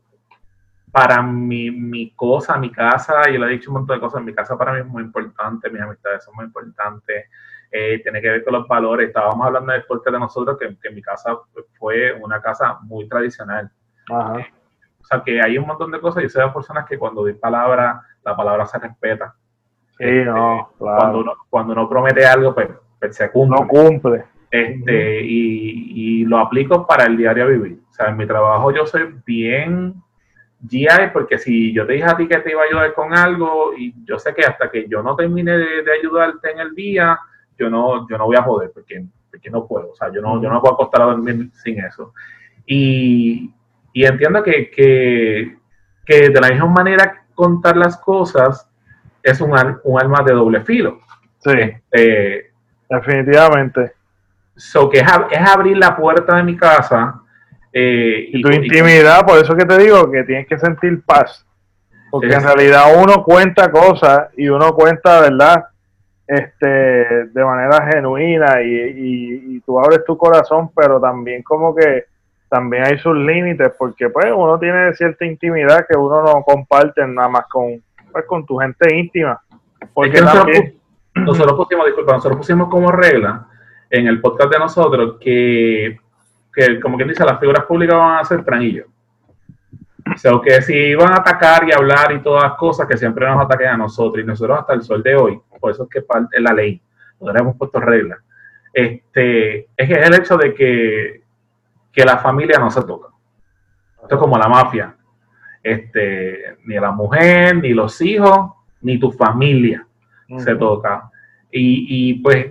para 0.92 1.22
mi, 1.22 1.72
mi 1.72 2.12
cosa, 2.12 2.58
mi 2.58 2.70
casa, 2.70 3.30
yo 3.30 3.40
le 3.40 3.46
he 3.46 3.50
dicho 3.52 3.70
un 3.70 3.76
montón 3.78 3.96
de 3.96 4.02
cosas, 4.02 4.22
mi 4.24 4.34
casa 4.34 4.58
para 4.58 4.74
mí 4.74 4.80
es 4.82 4.86
muy 4.86 5.04
importante, 5.04 5.70
mis 5.70 5.82
amistades 5.82 6.26
son 6.26 6.36
muy 6.36 6.46
importantes, 6.46 7.28
eh, 7.72 8.02
tiene 8.04 8.20
que 8.22 8.30
ver 8.30 8.44
con 8.44 8.54
los 8.54 8.68
valores. 8.68 9.08
Estábamos 9.08 9.48
hablando 9.48 9.72
del 9.72 9.84
de 9.88 10.20
nosotros, 10.20 10.58
que, 10.60 10.78
que 10.82 10.90
mi 10.90 11.02
casa 11.02 11.38
fue 11.80 12.12
una 12.14 12.42
casa 12.42 12.78
muy 12.82 13.08
tradicional. 13.08 13.72
Ajá. 14.10 14.46
O 15.02 15.06
sea, 15.06 15.24
que 15.24 15.42
hay 15.42 15.58
un 15.58 15.66
montón 15.66 15.92
de 15.92 16.02
cosas. 16.02 16.24
Yo 16.24 16.30
soy 16.30 16.44
de 16.46 16.52
personas 16.52 16.86
que 16.86 17.00
cuando 17.00 17.24
di 17.24 17.34
palabra, 17.34 18.02
la 18.24 18.36
palabra 18.36 18.66
se 18.66 18.78
respeta. 18.78 19.34
Sí, 19.98 20.24
no, 20.26 20.62
este, 20.62 20.78
claro. 20.78 20.98
Cuando 21.00 21.20
uno, 21.20 21.34
cuando 21.50 21.74
uno 21.74 21.90
promete 21.90 22.26
algo, 22.26 22.54
pues, 22.54 22.70
pues 23.00 23.16
se 23.16 23.32
cumple. 23.32 23.62
No 23.62 23.68
cumple. 23.68 24.26
Este, 24.52 25.22
y, 25.24 26.26
lo 26.26 26.38
aplico 26.38 26.86
para 26.86 27.06
el 27.06 27.18
diario 27.18 27.48
vivir. 27.48 27.80
O 27.90 27.94
sea, 27.94 28.10
en 28.10 28.18
mi 28.18 28.26
trabajo 28.26 28.72
yo 28.72 28.86
soy 28.86 29.16
bien 29.26 29.96
GI 30.70 30.88
porque 31.12 31.40
si 31.40 31.74
yo 31.74 31.86
te 31.86 31.94
dije 31.94 32.06
a 32.06 32.16
ti 32.16 32.28
que 32.28 32.38
te 32.38 32.52
iba 32.52 32.62
a 32.62 32.66
ayudar 32.66 32.94
con 32.94 33.14
algo 33.14 33.74
y 33.76 33.94
yo 34.06 34.20
sé 34.20 34.34
que 34.34 34.46
hasta 34.46 34.70
que 34.70 34.88
yo 34.88 35.02
no 35.02 35.16
termine 35.16 35.58
de, 35.58 35.92
ayudarte 35.92 36.52
en 36.52 36.60
el 36.60 36.76
día, 36.76 37.20
yo 37.58 37.70
no, 37.70 38.08
yo 38.08 38.18
no 38.18 38.26
voy 38.26 38.38
a 38.38 38.46
poder 38.46 38.72
porque, 38.74 39.04
porque 39.30 39.50
no 39.50 39.66
puedo. 39.66 39.92
O 39.92 39.96
sea, 39.96 40.12
yo 40.12 40.22
no, 40.22 40.42
yo 40.42 40.50
no 40.50 40.62
puedo 40.62 40.76
acostar 40.76 41.02
a 41.02 41.06
dormir 41.06 41.50
sin 41.54 41.84
eso. 41.84 42.14
Y, 42.66 43.54
entiendo 43.94 44.44
que, 44.44 44.70
que, 44.70 45.58
que, 46.06 46.30
de 46.30 46.42
la 46.42 46.50
misma 46.50 46.68
manera 46.68 47.26
contar 47.34 47.76
las 47.76 47.98
cosas 47.98 48.70
es 49.24 49.42
un, 49.42 49.52
un 49.84 50.00
arma 50.00 50.24
de 50.24 50.34
doble 50.34 50.62
filo. 50.62 51.00
Sí. 51.40 51.58
Eh, 51.92 52.52
definitivamente. 52.90 54.01
So 54.56 54.90
que 54.90 55.00
es, 55.00 55.50
abrir 55.50 55.78
la 55.78 55.96
puerta 55.96 56.36
de 56.36 56.44
mi 56.44 56.56
casa. 56.56 57.22
Eh, 57.74 58.30
y, 58.34 58.42
tu 58.42 58.52
intimidad, 58.52 59.26
por 59.26 59.38
eso 59.38 59.56
que 59.56 59.66
te 59.66 59.78
digo 59.78 60.12
que 60.12 60.24
tienes 60.24 60.48
que 60.48 60.60
sentir 60.60 61.04
paz. 61.04 61.46
Porque 62.10 62.34
en 62.34 62.44
realidad 62.44 62.94
uno 63.02 63.24
cuenta 63.24 63.72
cosas 63.72 64.30
y 64.36 64.50
uno 64.50 64.74
cuenta, 64.74 65.22
¿verdad? 65.22 65.66
Este, 66.28 66.68
de 66.68 67.46
manera 67.46 67.88
genuina 67.92 68.62
y, 68.62 69.60
tú 69.66 69.80
abres 69.80 70.04
tu 70.06 70.18
corazón, 70.18 70.70
pero 70.76 71.00
también 71.00 71.44
como 71.44 71.74
que 71.74 72.06
también 72.50 72.86
hay 72.86 72.98
sus 72.98 73.16
límites 73.16 73.72
porque 73.78 74.10
pues 74.10 74.26
uno 74.36 74.60
tiene 74.60 74.94
cierta 74.94 75.24
intimidad 75.24 75.86
que 75.88 75.98
uno 75.98 76.22
no 76.22 76.44
comparte 76.44 77.06
nada 77.08 77.30
más 77.30 77.46
con, 77.48 77.82
pues, 78.12 78.26
con 78.26 78.46
tu 78.46 78.58
gente 78.58 78.94
íntima. 78.94 79.42
Porque 79.94 80.22
nosotros, 80.22 80.58
nosotros 81.16 81.58
pusimos, 81.58 81.86
disculpa, 81.86 82.14
nosotros 82.14 82.38
pusimos 82.40 82.70
como 82.70 82.92
regla 82.92 83.48
en 83.92 84.08
el 84.08 84.22
podcast 84.22 84.52
de 84.52 84.60
nosotros 84.60 85.18
que, 85.20 86.00
que 86.54 86.80
como 86.80 86.96
quien 86.96 87.10
dice, 87.10 87.26
las 87.26 87.40
figuras 87.40 87.66
públicas 87.66 87.98
van 87.98 88.20
a 88.20 88.24
ser 88.24 88.44
franillos. 88.44 88.88
O 90.14 90.18
sea, 90.18 90.32
que 90.44 90.62
si 90.62 90.74
iban 90.74 91.12
a 91.12 91.18
atacar 91.18 91.68
y 91.68 91.74
hablar 91.74 92.12
y 92.14 92.22
todas 92.22 92.44
las 92.44 92.54
cosas, 92.54 92.88
que 92.88 92.98
siempre 92.98 93.28
nos 93.28 93.44
ataquen 93.44 93.68
a 93.68 93.78
nosotros, 93.78 94.24
y 94.24 94.28
nosotros 94.28 94.60
hasta 94.60 94.74
el 94.74 94.82
sol 94.82 95.04
de 95.04 95.16
hoy, 95.16 95.40
por 95.60 95.72
eso 95.72 95.84
es 95.84 95.90
que 95.90 96.02
parte 96.02 96.40
la 96.40 96.54
ley, 96.54 96.82
nosotros 97.20 97.42
hemos 97.42 97.58
puesto 97.58 97.80
reglas, 97.80 98.20
este, 98.74 99.68
es 99.78 99.88
que 99.88 99.94
es 99.94 100.08
el 100.08 100.14
hecho 100.16 100.38
de 100.38 100.54
que, 100.54 101.22
que 101.92 102.06
la 102.06 102.18
familia 102.18 102.58
no 102.58 102.72
se 102.72 102.82
toca. 102.82 103.10
Esto 104.02 104.16
es 104.16 104.22
como 104.22 104.38
la 104.38 104.48
mafia. 104.48 104.96
Este, 105.62 106.58
ni 106.66 106.76
la 106.76 106.92
mujer, 106.92 107.58
ni 107.58 107.74
los 107.74 108.02
hijos, 108.02 108.54
ni 108.82 108.98
tu 108.98 109.12
familia 109.12 109.86
se 110.38 110.56
toca. 110.56 111.12
Y, 111.52 112.10
y 112.10 112.14
pues 112.16 112.48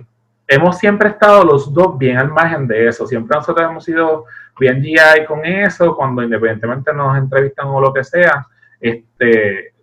hemos 0.51 0.77
siempre 0.77 1.09
estado 1.09 1.45
los 1.45 1.73
dos 1.73 1.97
bien 1.97 2.17
al 2.17 2.29
margen 2.29 2.67
de 2.67 2.87
eso. 2.87 3.07
Siempre 3.07 3.37
nosotros 3.37 3.69
hemos 3.69 3.85
sido 3.85 4.25
bien 4.59 4.83
GI 4.83 5.25
con 5.25 5.45
eso, 5.45 5.95
cuando 5.95 6.21
independientemente 6.21 6.93
nos 6.93 7.17
entrevistan 7.17 7.67
o 7.67 7.79
lo 7.79 7.93
que 7.93 8.03
sea, 8.03 8.45
este, 8.79 9.73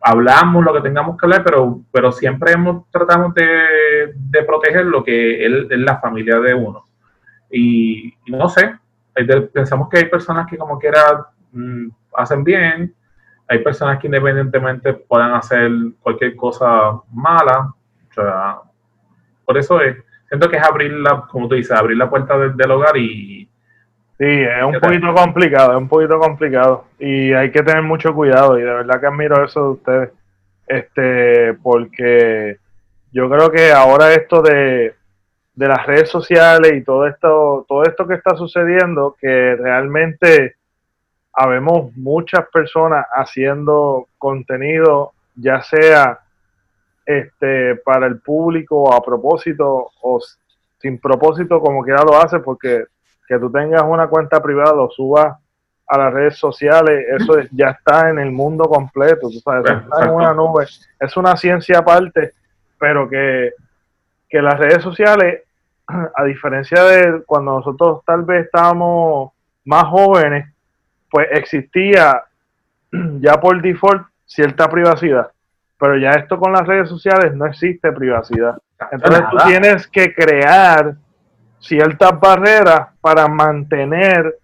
hablamos 0.00 0.64
lo 0.64 0.72
que 0.72 0.80
tengamos 0.80 1.18
que 1.18 1.26
hablar, 1.26 1.44
pero, 1.44 1.80
pero 1.92 2.10
siempre 2.12 2.52
hemos 2.52 2.90
tratado 2.90 3.30
de, 3.34 4.42
proteger 4.46 4.86
lo 4.86 5.04
que 5.04 5.44
es, 5.44 5.78
la 5.78 5.98
familia 5.98 6.40
de 6.40 6.54
uno. 6.54 6.84
Y, 7.50 8.14
no 8.26 8.48
sé, 8.48 8.76
pensamos 9.52 9.90
que 9.90 9.98
hay 9.98 10.06
personas 10.06 10.46
que 10.46 10.56
como 10.56 10.78
quiera 10.78 11.26
mm, 11.52 11.88
hacen 12.14 12.42
bien, 12.42 12.94
hay 13.46 13.58
personas 13.58 13.98
que 13.98 14.06
independientemente 14.06 14.94
puedan 14.94 15.34
hacer 15.34 15.70
cualquier 16.00 16.34
cosa 16.36 17.00
mala. 17.12 17.74
O 18.10 18.14
sea, 18.14 18.60
por 19.44 19.58
eso 19.58 19.80
es, 19.80 19.96
siento 20.28 20.48
que 20.48 20.56
es 20.56 20.62
abrir 20.62 20.92
la, 20.92 21.22
como 21.30 21.48
tú 21.48 21.54
dices, 21.54 21.72
abrir 21.72 21.96
la 21.96 22.10
puerta 22.10 22.38
del 22.38 22.70
hogar 22.70 22.96
y... 22.96 23.48
Sí, 24.16 24.26
es 24.26 24.64
un 24.64 24.78
poquito 24.80 25.12
complicado, 25.12 25.72
es 25.72 25.78
un 25.78 25.88
poquito 25.88 26.18
complicado. 26.18 26.84
Y 27.00 27.32
hay 27.32 27.50
que 27.50 27.62
tener 27.62 27.82
mucho 27.82 28.14
cuidado 28.14 28.58
y 28.58 28.62
de 28.62 28.72
verdad 28.72 29.00
que 29.00 29.06
admiro 29.06 29.44
eso 29.44 29.60
de 29.64 29.70
ustedes, 29.70 30.10
este, 30.68 31.54
porque 31.54 32.58
yo 33.12 33.28
creo 33.28 33.50
que 33.50 33.72
ahora 33.72 34.12
esto 34.12 34.40
de, 34.40 34.94
de 35.54 35.68
las 35.68 35.86
redes 35.86 36.10
sociales 36.10 36.72
y 36.74 36.82
todo 36.82 37.06
esto, 37.06 37.64
todo 37.68 37.84
esto 37.84 38.06
que 38.06 38.14
está 38.14 38.36
sucediendo, 38.36 39.16
que 39.20 39.56
realmente 39.56 40.56
habemos 41.32 41.94
muchas 41.96 42.46
personas 42.52 43.06
haciendo 43.12 44.08
contenido, 44.18 45.12
ya 45.34 45.62
sea 45.62 46.20
este, 47.04 47.76
para 47.76 48.06
el 48.06 48.20
público 48.20 48.92
a 48.92 49.02
propósito 49.02 49.90
o 50.02 50.20
sin 50.78 50.98
propósito, 50.98 51.60
como 51.60 51.82
quiera 51.82 52.02
lo 52.02 52.16
hace, 52.16 52.40
porque 52.40 52.84
que 53.26 53.38
tú 53.38 53.50
tengas 53.50 53.82
una 53.82 54.06
cuenta 54.08 54.42
privada, 54.42 54.74
lo 54.74 54.90
subas 54.90 55.38
a 55.86 55.98
las 55.98 56.12
redes 56.12 56.38
sociales, 56.38 57.06
eso 57.08 57.34
ya 57.52 57.70
está 57.70 58.10
en 58.10 58.18
el 58.18 58.32
mundo 58.32 58.64
completo, 58.64 59.28
tú 59.28 59.40
sabes, 59.40 59.70
está 59.70 60.04
en 60.04 60.10
una 60.10 60.32
nube. 60.32 60.66
Es 60.98 61.16
una 61.16 61.36
ciencia 61.36 61.78
aparte, 61.78 62.32
pero 62.78 63.08
que, 63.08 63.52
que 64.28 64.40
las 64.40 64.58
redes 64.58 64.82
sociales, 64.82 65.42
a 66.14 66.24
diferencia 66.24 66.82
de 66.84 67.22
cuando 67.24 67.58
nosotros 67.58 68.02
tal 68.06 68.22
vez 68.22 68.46
estábamos 68.46 69.32
más 69.64 69.84
jóvenes, 69.84 70.48
pues 71.10 71.28
existía 71.32 72.24
ya 73.20 73.34
por 73.40 73.60
default 73.60 74.06
cierta 74.24 74.68
privacidad. 74.68 75.30
Pero 75.84 75.98
ya 75.98 76.12
esto 76.12 76.38
con 76.38 76.50
las 76.50 76.66
redes 76.66 76.88
sociales 76.88 77.34
no 77.34 77.44
existe 77.44 77.92
privacidad. 77.92 78.56
Entonces 78.90 79.22
tú 79.30 79.36
tienes 79.46 79.86
que 79.86 80.14
crear 80.14 80.94
ciertas 81.58 82.18
barreras 82.18 82.88
para 83.02 83.28
mantener 83.28 84.34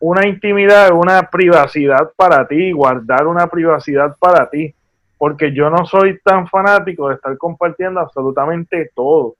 una 0.00 0.26
intimidad, 0.26 0.90
una 0.90 1.30
privacidad 1.30 2.10
para 2.16 2.48
ti, 2.48 2.72
guardar 2.72 3.28
una 3.28 3.46
privacidad 3.46 4.16
para 4.18 4.50
ti, 4.50 4.74
porque 5.16 5.52
yo 5.52 5.70
no 5.70 5.86
soy 5.86 6.18
tan 6.24 6.48
fanático 6.48 7.08
de 7.08 7.14
estar 7.14 7.38
compartiendo 7.38 8.00
absolutamente 8.00 8.90
todo. 8.96 9.36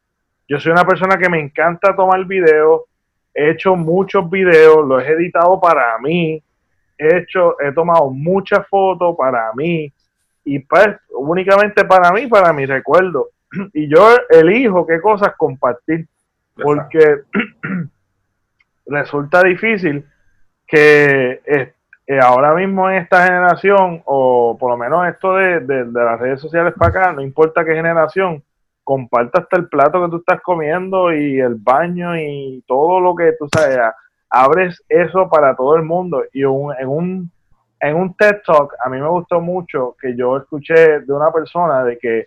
Yo 0.46 0.60
soy 0.60 0.70
una 0.70 0.84
persona 0.84 1.18
que 1.18 1.28
me 1.28 1.40
encanta 1.40 1.96
tomar 1.96 2.24
videos, 2.26 2.82
he 3.34 3.50
hecho 3.50 3.74
muchos 3.74 4.30
videos, 4.30 4.86
los 4.86 5.02
he 5.02 5.08
editado 5.08 5.60
para 5.60 5.98
mí, 5.98 6.40
he 6.96 7.16
hecho, 7.16 7.60
he 7.60 7.72
tomado 7.72 8.08
muchas 8.08 8.64
fotos 8.68 9.16
para 9.18 9.52
mí 9.54 9.92
y 10.44 10.58
pues 10.60 10.88
únicamente 11.10 11.84
para 11.84 12.12
mí, 12.12 12.26
para 12.26 12.52
mi 12.52 12.66
recuerdo. 12.66 13.28
Y 13.72 13.88
yo 13.88 14.16
elijo 14.30 14.86
qué 14.86 15.00
cosas 15.00 15.34
compartir, 15.36 16.06
porque 16.54 17.20
resulta 18.86 19.42
difícil 19.42 20.04
que 20.66 21.40
eh, 21.46 22.20
ahora 22.20 22.54
mismo 22.54 22.90
en 22.90 22.96
esta 22.96 23.24
generación, 23.24 24.02
o 24.04 24.56
por 24.58 24.70
lo 24.70 24.76
menos 24.76 25.06
esto 25.08 25.34
de, 25.34 25.60
de, 25.60 25.84
las 25.84 26.20
redes 26.20 26.40
sociales 26.40 26.74
para 26.76 26.90
acá, 26.90 27.12
no 27.12 27.22
importa 27.22 27.64
qué 27.64 27.74
generación, 27.74 28.42
comparta 28.82 29.40
hasta 29.40 29.56
el 29.56 29.68
plato 29.68 30.04
que 30.04 30.10
tú 30.10 30.16
estás 30.18 30.40
comiendo 30.42 31.12
y 31.12 31.40
el 31.40 31.54
baño 31.54 32.18
y 32.18 32.62
todo 32.66 33.00
lo 33.00 33.14
que 33.14 33.32
tú 33.38 33.48
sabes, 33.52 33.78
abres 34.28 34.82
eso 34.88 35.28
para 35.30 35.56
todo 35.56 35.76
el 35.76 35.82
mundo. 35.82 36.22
Y 36.32 36.42
en, 36.42 36.88
un, 36.88 37.30
en 37.84 37.96
un 37.96 38.14
TED 38.14 38.42
Talk, 38.46 38.74
a 38.84 38.88
mí 38.88 38.98
me 38.98 39.08
gustó 39.08 39.40
mucho 39.40 39.94
que 40.00 40.16
yo 40.16 40.38
escuché 40.38 41.00
de 41.00 41.12
una 41.12 41.30
persona 41.30 41.84
de 41.84 41.98
que, 41.98 42.26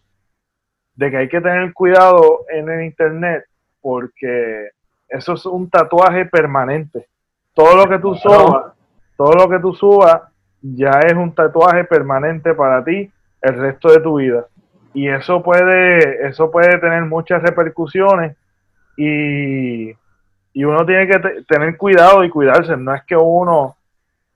de 0.95 1.11
que 1.11 1.17
hay 1.17 1.27
que 1.27 1.41
tener 1.41 1.73
cuidado 1.73 2.45
en 2.49 2.69
el 2.69 2.83
Internet 2.83 3.45
porque 3.81 4.69
eso 5.09 5.33
es 5.33 5.45
un 5.45 5.69
tatuaje 5.69 6.25
permanente. 6.25 7.07
Todo 7.53 7.75
lo 7.75 7.89
que 7.89 7.97
tú 7.99 8.13
subas, 8.15 8.73
todo 9.15 9.33
lo 9.33 9.49
que 9.49 9.59
tú 9.59 9.73
subas 9.73 10.21
ya 10.61 10.99
es 11.05 11.13
un 11.13 11.33
tatuaje 11.33 11.85
permanente 11.85 12.53
para 12.53 12.83
ti 12.83 13.11
el 13.41 13.55
resto 13.55 13.89
de 13.89 13.99
tu 14.01 14.19
vida. 14.19 14.45
Y 14.93 15.09
eso 15.09 15.41
puede, 15.41 16.27
eso 16.27 16.51
puede 16.51 16.77
tener 16.79 17.03
muchas 17.05 17.41
repercusiones 17.41 18.35
y, 18.95 19.95
uno 20.55 20.85
tiene 20.85 21.07
que 21.07 21.43
tener 21.47 21.77
cuidado 21.77 22.23
y 22.23 22.29
cuidarse. 22.29 22.75
No 22.77 22.93
es 22.93 23.03
que 23.03 23.15
uno 23.15 23.77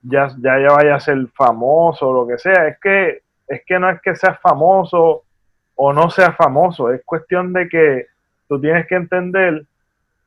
ya, 0.02 0.28
ya, 0.38 0.58
ya 0.58 0.74
vaya 0.74 0.94
a 0.96 1.00
ser 1.00 1.26
famoso 1.34 2.12
lo 2.12 2.26
que 2.26 2.38
sea, 2.38 2.68
es 2.68 2.78
que, 2.80 3.22
es 3.48 3.62
que 3.64 3.78
no 3.78 3.88
es 3.90 4.00
que 4.00 4.14
seas 4.16 4.38
famoso 4.40 5.22
o 5.74 5.92
no 5.92 6.10
seas 6.10 6.36
famoso, 6.36 6.92
es 6.92 7.02
cuestión 7.04 7.52
de 7.52 7.68
que 7.68 8.06
tú 8.48 8.60
tienes 8.60 8.86
que 8.86 8.96
entender 8.96 9.64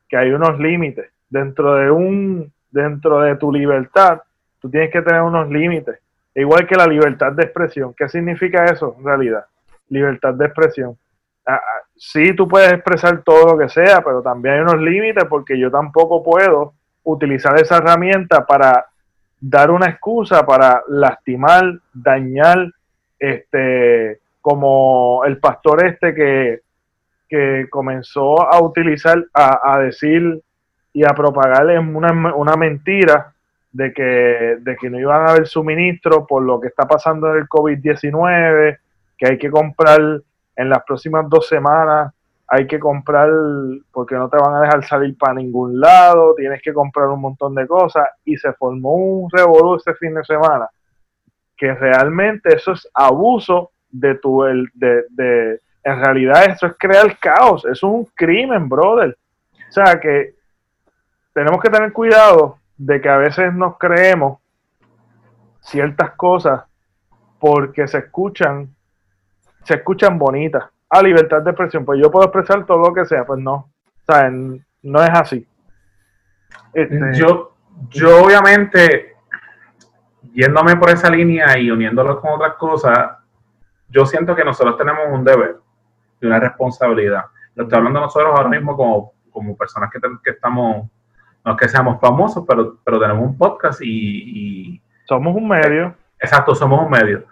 que 0.08 0.16
hay 0.16 0.30
unos 0.30 0.58
límites. 0.58 1.10
Dentro 1.28 1.74
de 1.74 1.90
un, 1.90 2.52
dentro 2.70 3.20
de 3.20 3.36
tu 3.36 3.52
libertad, 3.52 4.20
tú 4.60 4.70
tienes 4.70 4.90
que 4.90 5.02
tener 5.02 5.22
unos 5.22 5.48
límites. 5.48 5.98
Igual 6.34 6.66
que 6.66 6.76
la 6.76 6.86
libertad 6.86 7.32
de 7.32 7.44
expresión. 7.44 7.94
¿Qué 7.96 8.08
significa 8.08 8.64
eso 8.66 8.94
en 8.98 9.04
realidad? 9.04 9.46
Libertad 9.88 10.34
de 10.34 10.46
expresión. 10.46 10.96
Ah, 11.46 11.54
ah, 11.54 11.82
sí, 11.96 12.34
tú 12.34 12.46
puedes 12.46 12.72
expresar 12.72 13.22
todo 13.22 13.52
lo 13.52 13.58
que 13.58 13.68
sea, 13.68 14.02
pero 14.02 14.20
también 14.20 14.56
hay 14.56 14.60
unos 14.60 14.80
límites 14.80 15.24
porque 15.24 15.58
yo 15.58 15.70
tampoco 15.70 16.22
puedo 16.22 16.74
utilizar 17.04 17.58
esa 17.60 17.78
herramienta 17.78 18.44
para 18.44 18.86
dar 19.40 19.70
una 19.70 19.86
excusa 19.86 20.44
para 20.44 20.82
lastimar, 20.88 21.78
dañar, 21.92 22.72
este, 23.18 24.20
como 24.40 25.22
el 25.24 25.38
pastor 25.38 25.86
este 25.86 26.14
que 26.14 26.60
que 27.28 27.66
comenzó 27.70 28.40
a 28.42 28.62
utilizar, 28.62 29.24
a, 29.32 29.78
decir 29.80 30.40
y 30.92 31.04
a 31.04 31.08
propagar 31.08 31.66
una, 31.78 32.34
una 32.34 32.56
mentira 32.56 33.32
de 33.72 33.92
que, 33.92 34.56
de 34.60 34.76
que 34.76 34.88
no 34.88 34.98
iban 34.98 35.26
a 35.26 35.32
haber 35.32 35.46
suministro 35.46 36.26
por 36.26 36.42
lo 36.42 36.60
que 36.60 36.68
está 36.68 36.86
pasando 36.86 37.30
en 37.30 37.42
el 37.42 37.48
COVID-19, 37.48 38.78
que 39.18 39.26
hay 39.26 39.38
que 39.38 39.50
comprar 39.50 40.00
en 40.56 40.68
las 40.68 40.82
próximas 40.84 41.28
dos 41.28 41.48
semanas, 41.48 42.12
hay 42.48 42.66
que 42.66 42.78
comprar 42.78 43.28
porque 43.92 44.14
no 44.14 44.28
te 44.28 44.36
van 44.36 44.54
a 44.54 44.60
dejar 44.60 44.84
salir 44.84 45.16
para 45.18 45.34
ningún 45.34 45.80
lado, 45.80 46.34
tienes 46.34 46.62
que 46.62 46.72
comprar 46.72 47.08
un 47.08 47.20
montón 47.20 47.54
de 47.54 47.66
cosas 47.66 48.06
y 48.24 48.36
se 48.36 48.52
formó 48.52 48.94
un 48.94 49.30
revolú 49.30 49.76
ese 49.76 49.94
fin 49.94 50.14
de 50.14 50.24
semana, 50.24 50.68
que 51.56 51.74
realmente 51.74 52.54
eso 52.54 52.72
es 52.72 52.88
abuso 52.94 53.72
de 53.90 54.14
tu, 54.16 54.44
el, 54.44 54.68
de, 54.74 55.60
en 55.82 56.00
realidad 56.00 56.44
esto 56.48 56.66
es 56.66 56.74
crear 56.78 57.18
caos, 57.18 57.64
eso 57.64 57.70
es 57.72 57.82
un 57.82 58.04
crimen, 58.14 58.68
brother. 58.68 59.16
O 59.68 59.72
sea 59.72 59.98
que 60.00 60.34
tenemos 61.32 61.60
que 61.60 61.70
tener 61.70 61.92
cuidado 61.92 62.58
de 62.76 63.00
que 63.00 63.08
a 63.08 63.16
veces 63.16 63.52
nos 63.52 63.76
creemos 63.78 64.38
ciertas 65.60 66.12
cosas 66.12 66.62
porque 67.38 67.86
se 67.88 67.98
escuchan, 67.98 68.74
se 69.64 69.74
escuchan 69.74 70.18
bonitas. 70.18 70.64
A 70.88 70.98
ah, 70.98 71.02
libertad 71.02 71.42
de 71.42 71.50
expresión, 71.50 71.84
pues 71.84 72.00
yo 72.00 72.10
puedo 72.10 72.26
expresar 72.26 72.64
todo 72.64 72.78
lo 72.78 72.94
que 72.94 73.04
sea, 73.04 73.24
pues 73.26 73.40
no. 73.40 73.54
O 73.54 74.12
sea, 74.12 74.30
no 74.30 75.02
es 75.02 75.10
así. 75.10 75.46
Este, 76.72 77.14
yo, 77.14 77.56
yo 77.90 78.24
obviamente, 78.24 79.16
yéndome 80.32 80.76
por 80.76 80.90
esa 80.90 81.10
línea 81.10 81.58
y 81.58 81.70
uniéndolo 81.70 82.20
con 82.20 82.34
otras 82.34 82.54
cosas, 82.54 83.16
yo 83.88 84.06
siento 84.06 84.36
que 84.36 84.44
nosotros 84.44 84.76
tenemos 84.76 85.06
un 85.10 85.24
deber 85.24 85.56
de 86.20 86.26
una 86.26 86.38
responsabilidad. 86.38 87.24
Lo 87.54 87.64
estoy 87.64 87.78
hablando 87.78 88.00
nosotros 88.00 88.32
ahora 88.36 88.48
mismo 88.48 88.76
como, 88.76 89.12
como 89.30 89.56
personas 89.56 89.90
que, 89.90 89.98
que 90.22 90.30
estamos, 90.30 90.88
no 91.44 91.52
es 91.52 91.58
que 91.58 91.68
seamos 91.68 92.00
famosos, 92.00 92.44
pero, 92.46 92.78
pero 92.84 93.00
tenemos 93.00 93.24
un 93.24 93.36
podcast 93.36 93.80
y, 93.82 94.80
Somos 95.04 95.34
un 95.34 95.48
medio. 95.48 95.94
Exacto, 96.18 96.54
somos 96.54 96.84
un 96.84 96.90
medio. 96.90 97.24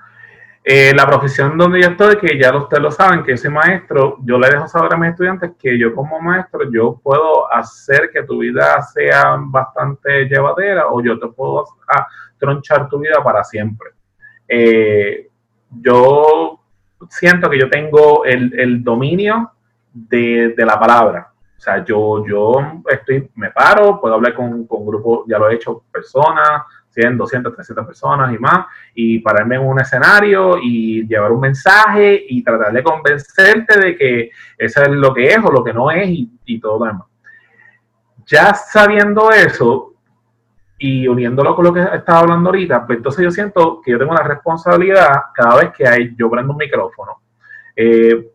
Eh, 0.67 0.95
la 0.95 1.07
profesión 1.07 1.59
donde 1.59 1.83
yo 1.83 1.89
estoy, 1.91 2.17
que 2.17 2.39
ya 2.41 2.57
ustedes 2.57 2.83
lo 2.83 2.91
saben, 2.91 3.23
que 3.23 3.37
yo 3.37 3.51
maestro, 3.51 4.17
yo 4.25 4.39
le 4.39 4.49
dejo 4.49 4.67
saber 4.67 4.95
a 4.95 4.97
mis 4.97 5.11
estudiantes 5.11 5.51
que 5.59 5.79
yo 5.79 5.95
como 5.95 6.19
maestro, 6.23 6.71
yo 6.73 6.99
puedo 7.03 7.53
hacer 7.53 8.09
que 8.11 8.23
tu 8.23 8.39
vida 8.39 8.81
sea 8.81 9.37
bastante 9.39 10.25
llevadera 10.25 10.87
o 10.89 11.03
yo 11.03 11.19
te 11.21 11.27
puedo 11.29 11.67
tronchar 12.39 12.89
tu 12.89 12.99
vida 12.99 13.23
para 13.23 13.45
siempre. 13.45 13.91
Eh, 14.49 15.29
yo 15.83 16.61
siento 17.11 17.51
que 17.51 17.61
yo 17.61 17.69
tengo 17.69 18.25
el, 18.25 18.83
dominio 18.83 19.53
de, 19.93 20.55
la 20.57 20.81
palabra. 20.81 21.31
O 21.59 21.61
sea, 21.61 21.85
yo, 21.85 22.27
yo 22.27 22.55
estoy, 22.89 23.31
me 23.35 23.51
paro, 23.51 24.01
puedo 24.01 24.15
hablar 24.15 24.33
con, 24.33 24.67
con 24.67 24.87
grupos, 24.87 25.27
ya 25.29 25.39
lo 25.39 25.51
he 25.51 25.57
hecho, 25.57 25.85
personas, 25.93 26.63
100, 26.95 27.19
200, 27.19 27.55
300 27.55 27.87
personas 27.87 28.33
y 28.33 28.39
más, 28.39 28.67
y 28.95 29.19
pararme 29.19 29.57
en 29.57 29.63
un 29.63 29.81
escenario 29.81 30.59
y 30.63 31.07
llevar 31.07 31.33
un 31.33 31.41
mensaje 31.41 32.25
y 32.29 32.43
tratar 32.43 32.73
de 32.73 32.83
convencerte 32.83 33.79
de 33.79 33.97
que 33.97 34.31
eso 34.57 34.83
es 34.83 34.89
lo 34.91 35.13
que 35.13 35.27
es 35.27 35.39
o 35.45 35.51
lo 35.51 35.65
que 35.65 35.73
no 35.73 35.91
es 35.91 36.09
y, 36.09 36.31
y 36.45 36.61
todo 36.61 36.79
lo 36.79 36.87
demás. 36.87 37.07
Ya 38.27 38.55
sabiendo 38.55 39.31
eso, 39.31 39.95
y 40.79 41.07
uniéndolo 41.09 41.55
con 41.55 41.65
lo 41.65 41.73
que 41.73 41.81
estaba 41.81 42.21
hablando 42.21 42.51
ahorita, 42.51 42.87
pues 42.87 42.99
entonces 42.99 43.25
yo 43.25 43.31
siento 43.31 43.81
que 43.83 43.93
yo 43.93 43.99
tengo 43.99 44.13
la 44.13 44.23
responsabilidad 44.23 45.25
cada 45.33 45.57
vez 45.57 45.73
que 45.73 45.87
hay, 45.87 46.15
yo 46.17 46.31
prendo 46.31 46.53
un 46.53 46.59
micrófono. 46.59 47.23
Eh, 47.75 48.34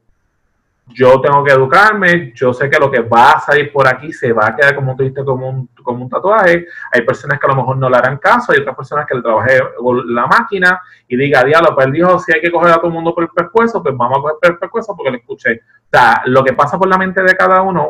yo 0.90 1.22
tengo 1.22 1.44
que 1.44 1.52
educarme, 1.52 2.32
yo 2.36 2.54
sé 2.54 2.70
que 2.70 2.80
lo 2.80 2.90
que 2.90 3.02
va 3.02 3.32
a 3.32 3.40
salir 3.40 3.72
por 3.72 3.88
aquí 3.88 4.12
se 4.12 4.34
va 4.34 4.48
a 4.48 4.56
quedar, 4.56 4.76
como 4.76 4.96
tú 4.96 5.04
como 5.26 5.50
un, 5.50 5.70
como 5.84 6.04
un 6.04 6.10
tatuaje. 6.10 6.66
Hay 6.92 7.02
personas 7.02 7.40
que 7.40 7.46
a 7.46 7.50
lo 7.50 7.56
mejor 7.56 7.78
no 7.78 7.90
le 7.90 7.98
harán 7.98 8.18
caso, 8.18 8.52
hay 8.52 8.60
otras 8.60 8.76
personas 8.76 9.06
que 9.06 9.16
le 9.16 9.22
trabajé 9.22 9.60
la 10.06 10.28
máquina 10.28 10.82
y 11.08 11.16
diga, 11.16 11.44
diablo, 11.44 11.76
pues 11.76 11.92
dijo, 11.92 12.20
si 12.20 12.34
hay 12.34 12.42
que 12.42 12.52
coger 12.52 12.72
a 12.72 12.76
todo 12.76 12.88
el 12.88 12.94
mundo 12.94 13.14
por 13.14 13.24
el 13.24 13.30
pescuezo, 13.30 13.82
pues 13.82 13.96
vamos 13.96 14.18
a 14.18 14.22
coger 14.22 14.38
por 14.42 14.52
el 14.52 14.58
pescuezo 14.58 14.96
porque 14.96 15.12
lo 15.12 15.18
escuché. 15.18 15.62
O 15.62 15.90
sea, 15.92 16.22
lo 16.26 16.44
que 16.44 16.54
pasa 16.54 16.78
por 16.78 16.88
la 16.88 16.98
mente 16.98 17.22
de 17.24 17.36
cada 17.36 17.62
uno, 17.62 17.88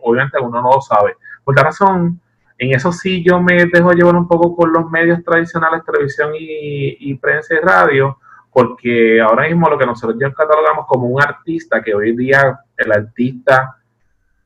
obviamente 0.00 0.38
uno 0.40 0.60
no 0.60 0.72
lo 0.74 0.80
sabe. 0.80 1.16
Por 1.44 1.56
la 1.56 1.62
razón, 1.62 2.20
en 2.60 2.74
eso 2.74 2.92
sí 2.92 3.24
yo 3.24 3.40
me 3.40 3.64
dejo 3.66 3.92
llevar 3.92 4.14
un 4.16 4.28
poco 4.28 4.54
con 4.54 4.70
los 4.70 4.90
medios 4.90 5.24
tradicionales, 5.24 5.82
televisión 5.82 6.32
y, 6.38 7.14
prensa 7.14 7.54
y 7.54 7.58
radio, 7.58 8.18
porque 8.60 9.20
ahora 9.20 9.48
mismo 9.48 9.70
lo 9.70 9.78
que 9.78 9.86
nosotros 9.86 10.18
ya 10.20 10.30
catalogamos 10.32 10.86
como 10.86 11.06
un 11.06 11.22
artista, 11.22 11.82
que 11.82 11.94
hoy 11.94 12.14
día 12.14 12.60
el 12.76 12.92
artista 12.92 13.76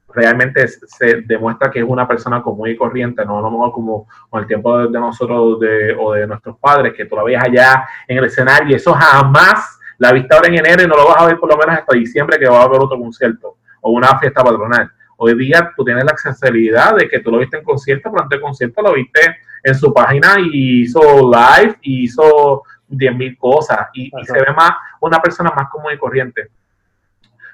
realmente 0.08 0.68
se 0.68 1.22
demuestra 1.22 1.68
que 1.68 1.80
es 1.80 1.84
una 1.84 2.06
persona 2.06 2.40
común 2.40 2.68
y 2.68 2.76
corriente, 2.76 3.24
no 3.24 3.38
a 3.38 3.42
lo 3.42 3.50
mejor 3.50 3.72
como 3.72 4.06
con 4.30 4.42
el 4.42 4.46
tiempo 4.46 4.86
de, 4.86 5.00
nosotros 5.00 5.58
o 5.98 6.12
de 6.12 6.26
nuestros 6.28 6.56
padres, 6.58 6.94
que 6.94 7.06
todavía 7.06 7.38
es 7.38 7.44
allá 7.44 7.88
en 8.06 8.18
el 8.18 8.24
escenario, 8.24 8.70
y 8.70 8.74
eso 8.74 8.92
jamás 8.94 9.80
la 9.98 10.12
vista 10.12 10.36
ahora 10.36 10.48
en 10.48 10.58
enero 10.58 10.84
y 10.84 10.86
no 10.86 10.96
lo 10.96 11.08
vas 11.08 11.20
a 11.20 11.26
ver 11.26 11.38
por 11.38 11.50
lo 11.50 11.56
menos 11.56 11.76
hasta 11.76 11.96
diciembre 11.96 12.38
que 12.38 12.48
va 12.48 12.60
a 12.60 12.64
haber 12.64 12.80
otro 12.80 12.98
concierto 12.98 13.56
o 13.80 13.90
una 13.90 14.16
fiesta 14.20 14.44
patronal. 14.44 14.90
Hoy 15.16 15.36
día 15.36 15.72
tú 15.76 15.84
tienes 15.84 16.04
la 16.04 16.12
accesibilidad 16.12 16.94
de 16.94 17.08
que 17.08 17.18
tú 17.18 17.32
lo 17.32 17.38
viste 17.38 17.56
en 17.56 17.64
concierto, 17.64 18.10
pero 18.10 18.22
antes 18.22 18.36
del 18.36 18.44
concierto 18.44 18.80
lo 18.82 18.92
viste 18.92 19.38
en 19.64 19.74
su 19.74 19.92
página 19.92 20.36
y 20.38 20.82
hizo 20.82 21.00
live 21.30 21.76
y 21.82 22.04
hizo 22.04 22.62
10.000 22.88 23.38
cosas 23.38 23.88
y, 23.94 24.10
se 24.24 24.32
ve 24.32 24.52
más 24.56 24.72
una 25.00 25.20
persona 25.20 25.52
más 25.54 25.68
común 25.68 25.92
y 25.92 25.98
corriente. 25.98 26.48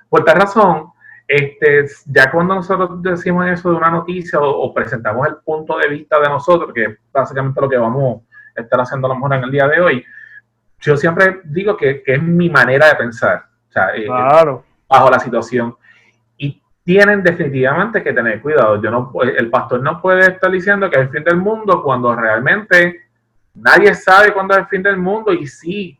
Por 0.08 0.24
tal 0.24 0.36
razón, 0.36 0.92
este, 1.26 1.86
ya 2.06 2.30
cuando 2.30 2.56
nosotros 2.56 3.02
decimos 3.02 3.46
eso 3.46 3.70
de 3.70 3.76
una 3.76 3.90
noticia 3.90 4.40
o, 4.40 4.74
presentamos 4.74 5.28
el 5.28 5.36
punto 5.44 5.78
de 5.78 5.88
vista 5.88 6.18
de 6.18 6.28
nosotros, 6.28 6.72
que 6.74 6.84
es 6.84 6.98
básicamente 7.12 7.60
lo 7.60 7.68
que 7.68 7.78
vamos 7.78 8.22
a 8.56 8.60
estar 8.60 8.80
haciendo 8.80 9.06
a 9.06 9.10
lo 9.10 9.14
mejor 9.14 9.34
en 9.34 9.44
el 9.44 9.50
día 9.50 9.68
de 9.68 9.80
hoy, 9.80 10.04
yo 10.80 10.96
siempre 10.96 11.40
digo 11.44 11.76
que, 11.76 12.02
es 12.04 12.22
mi 12.22 12.50
manera 12.50 12.88
de 12.88 12.96
pensar, 12.96 13.44
o 13.68 13.72
sea, 13.72 13.94
eh, 13.94 14.08
bajo 14.88 15.10
la 15.10 15.20
situación. 15.20 15.76
Y 16.36 16.60
tienen 16.82 17.22
definitivamente 17.22 18.02
que 18.02 18.12
tener 18.12 18.40
cuidado. 18.40 18.82
Yo 18.82 18.90
no, 18.90 19.12
el 19.22 19.50
pastor 19.50 19.82
no 19.82 20.00
puede 20.00 20.32
estar 20.32 20.50
diciendo 20.50 20.90
que 20.90 20.96
es 20.96 21.02
el 21.02 21.10
fin 21.10 21.22
del 21.22 21.36
mundo 21.36 21.82
cuando 21.82 22.16
realmente 22.16 23.09
nadie 23.54 23.94
sabe 23.94 24.32
cuándo 24.32 24.54
es 24.54 24.60
el 24.60 24.66
fin 24.66 24.82
del 24.82 24.96
mundo 24.96 25.32
y 25.32 25.46
sí, 25.46 25.98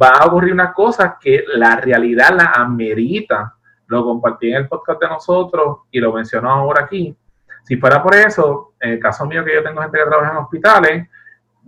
va 0.00 0.08
a 0.18 0.26
ocurrir 0.26 0.52
una 0.52 0.72
cosa 0.72 1.16
que 1.20 1.44
la 1.54 1.76
realidad 1.76 2.34
la 2.36 2.52
amerita. 2.56 3.54
Lo 3.86 4.04
compartí 4.04 4.48
en 4.48 4.56
el 4.56 4.68
podcast 4.68 5.00
de 5.00 5.08
nosotros 5.08 5.78
y 5.90 6.00
lo 6.00 6.12
menciono 6.12 6.50
ahora 6.50 6.84
aquí. 6.84 7.16
Si 7.64 7.76
fuera 7.76 8.02
por 8.02 8.14
eso, 8.14 8.74
en 8.80 8.92
el 8.92 9.00
caso 9.00 9.24
mío 9.26 9.44
que 9.44 9.54
yo 9.54 9.62
tengo 9.62 9.80
gente 9.80 9.98
que 9.98 10.04
trabaja 10.04 10.32
en 10.32 10.38
hospitales, 10.38 11.08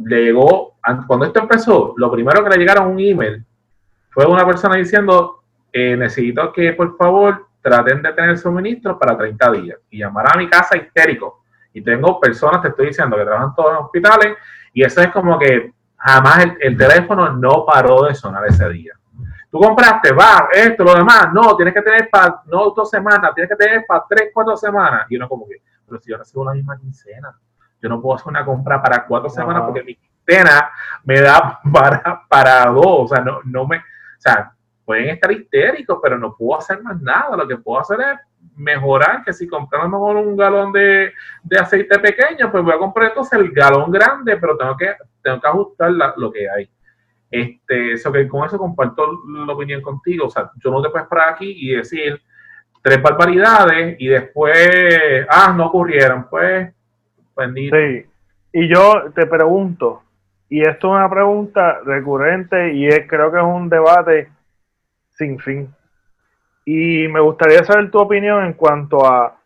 le 0.05 0.25
llegó, 0.25 0.77
cuando 1.07 1.27
esto 1.27 1.41
empezó, 1.41 1.95
lo 1.97 2.11
primero 2.11 2.45
que 2.45 2.51
le 2.51 2.59
llegaron 2.59 2.89
un 2.89 3.01
email 3.01 3.45
fue 4.11 4.27
una 4.27 4.45
persona 4.47 4.77
diciendo, 4.77 5.43
eh, 5.73 5.97
necesito 5.97 6.53
que 6.53 6.73
por 6.73 6.97
favor 6.97 7.47
traten 7.61 8.03
de 8.03 8.13
tener 8.13 8.39
suministros 8.39 8.97
para 8.99 9.17
30 9.17 9.51
días 9.53 9.79
y 9.91 9.99
llamar 9.99 10.27
a 10.35 10.39
mi 10.39 10.49
casa 10.49 10.77
histérico. 10.77 11.45
Y 11.73 11.83
tengo 11.83 12.19
personas, 12.21 12.63
te 12.63 12.69
estoy 12.69 12.87
diciendo, 12.87 13.17
que 13.17 13.25
trabajan 13.25 13.55
todos 13.55 13.73
en 13.73 13.85
hospitales 13.85 14.37
y 14.77 14.85
eso 14.85 15.01
es 15.01 15.11
como 15.11 15.39
que 15.39 15.73
jamás 15.97 16.49
el, 16.61 16.77
teléfono 16.77 17.33
no 17.33 17.65
paró 17.65 18.03
de 18.03 18.15
sonar 18.15 18.45
ese 18.47 18.69
día. 18.69 18.93
Tú 19.51 19.59
compraste, 19.59 20.13
va, 20.13 20.49
esto, 20.53 20.85
lo 20.85 20.95
demás, 20.95 21.33
no, 21.33 21.57
tienes 21.57 21.73
que 21.73 21.81
tener 21.81 22.11
para, 22.11 22.43
no 22.45 22.69
dos 22.77 22.91
semanas, 22.91 23.35
tienes 23.35 23.49
que 23.49 23.57
tener 23.57 23.87
para 23.89 24.05
tres, 24.07 24.29
cuatro 24.35 24.55
semanas. 24.55 25.07
Y 25.09 25.17
uno 25.17 25.31
como 25.31 25.49
que, 25.49 25.63
pero 25.87 25.99
si 25.99 26.11
yo 26.11 26.19
recibo 26.19 26.45
la 26.45 26.53
misma 26.53 26.79
quincena, 26.79 27.35
yo 27.81 27.89
no 27.89 28.03
puedo 28.03 28.17
hacer 28.17 28.29
una 28.29 28.45
compra 28.45 28.83
para 28.83 29.07
cuatro 29.07 29.31
semanas 29.31 29.63
porque 29.65 29.83
mi 29.83 29.95
quincena 29.95 30.71
me 31.05 31.23
da 31.23 31.59
para, 31.73 32.27
para 32.29 32.67
dos, 32.67 32.85
o 32.85 33.09
sea, 33.09 33.25
no, 33.25 33.41
no 33.45 33.67
me, 33.67 33.79
o 33.79 33.81
sea, 34.19 34.53
pueden 34.85 35.09
estar 35.09 35.33
histéricos, 35.33 36.01
pero 36.03 36.19
no 36.19 36.37
puedo 36.37 36.59
hacer 36.59 36.83
más 36.83 37.01
nada, 37.01 37.35
lo 37.35 37.49
que 37.49 37.57
puedo 37.57 37.81
hacer 37.81 37.99
es 37.99 38.19
mejorar, 38.57 39.23
que 39.25 39.33
si 39.33 39.47
compro 39.47 39.81
a 39.81 39.85
lo 39.85 39.91
mejor 39.91 40.17
un 40.17 40.37
galón 40.37 40.73
de, 40.73 41.13
aceite 41.59 41.99
pequeño, 41.99 42.51
pues 42.51 42.65
voy 42.65 42.75
a 42.75 42.79
comprar 42.79 43.09
entonces 43.09 43.39
el 43.39 43.51
galón 43.53 43.91
grande, 43.91 44.37
pero 44.37 44.57
tengo 44.57 44.77
que, 44.77 44.95
tengo 45.23 45.41
que 45.41 45.47
ajustar 45.49 45.91
lo 46.17 46.33
que 46.33 46.49
hay. 46.49 46.71
Este, 47.31 47.93
eso 47.93 48.13
que 48.13 48.29
con 48.29 48.47
eso 48.47 48.57
comparto 48.57 49.21
la 49.47 49.53
opinión 49.53 49.83
contigo. 49.83 50.27
O 50.27 50.31
sea, 50.31 50.51
yo 50.63 50.71
no 50.71 50.83
te 50.83 50.91
puedo 50.91 51.05
esperar 51.05 51.35
aquí 51.35 51.53
y 51.59 51.75
decir 51.75 52.21
tres 52.83 53.03
barbaridades 53.03 53.97
y 53.99 54.07
después, 54.07 55.27
ah, 55.29 55.53
no 55.57 55.67
ocurrieron. 55.67 56.29
Pues, 56.29 56.73
bendito. 57.37 57.77
Sí. 57.77 58.07
Y 58.53 58.69
yo 58.69 59.13
te 59.15 59.27
pregunto, 59.27 60.03
y 60.49 60.63
esto 60.63 60.89
es 60.89 61.01
una 61.01 61.11
pregunta 61.11 61.81
recurrente 61.85 62.73
y 62.73 62.87
es, 62.87 63.07
creo 63.09 63.31
que 63.31 63.39
es 63.39 63.45
un 63.45 63.69
debate 63.69 64.31
sin 65.13 65.39
fin. 65.39 65.76
Y 66.69 67.07
me 67.07 67.21
gustaría 67.21 67.65
saber 67.65 67.93
tu 67.93 68.01
opinión 68.01 68.45
en 68.45 68.55
cuanto 68.55 69.07
a 69.07 69.39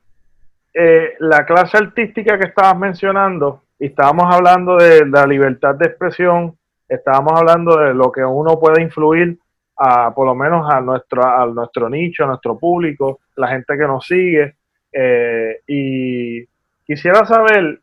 eh, 0.72 1.16
la 1.18 1.44
clase 1.44 1.76
artística 1.76 2.38
que 2.38 2.46
estabas 2.46 2.78
mencionando. 2.78 3.64
Y 3.78 3.86
estábamos 3.86 4.34
hablando 4.34 4.76
de 4.76 5.06
la 5.06 5.26
libertad 5.26 5.74
de 5.74 5.86
expresión, 5.86 6.56
estábamos 6.88 7.34
hablando 7.38 7.76
de 7.76 7.92
lo 7.92 8.10
que 8.10 8.24
uno 8.24 8.58
puede 8.58 8.80
influir 8.80 9.38
a, 9.76 10.14
por 10.14 10.26
lo 10.26 10.34
menos 10.34 10.70
a 10.72 10.80
nuestro, 10.80 11.22
a 11.22 11.44
nuestro 11.44 11.90
nicho, 11.90 12.24
a 12.24 12.28
nuestro 12.28 12.58
público, 12.58 13.20
la 13.36 13.48
gente 13.48 13.76
que 13.76 13.86
nos 13.86 14.06
sigue. 14.06 14.56
Eh, 14.90 15.60
y 15.66 16.46
quisiera 16.86 17.26
saber 17.26 17.80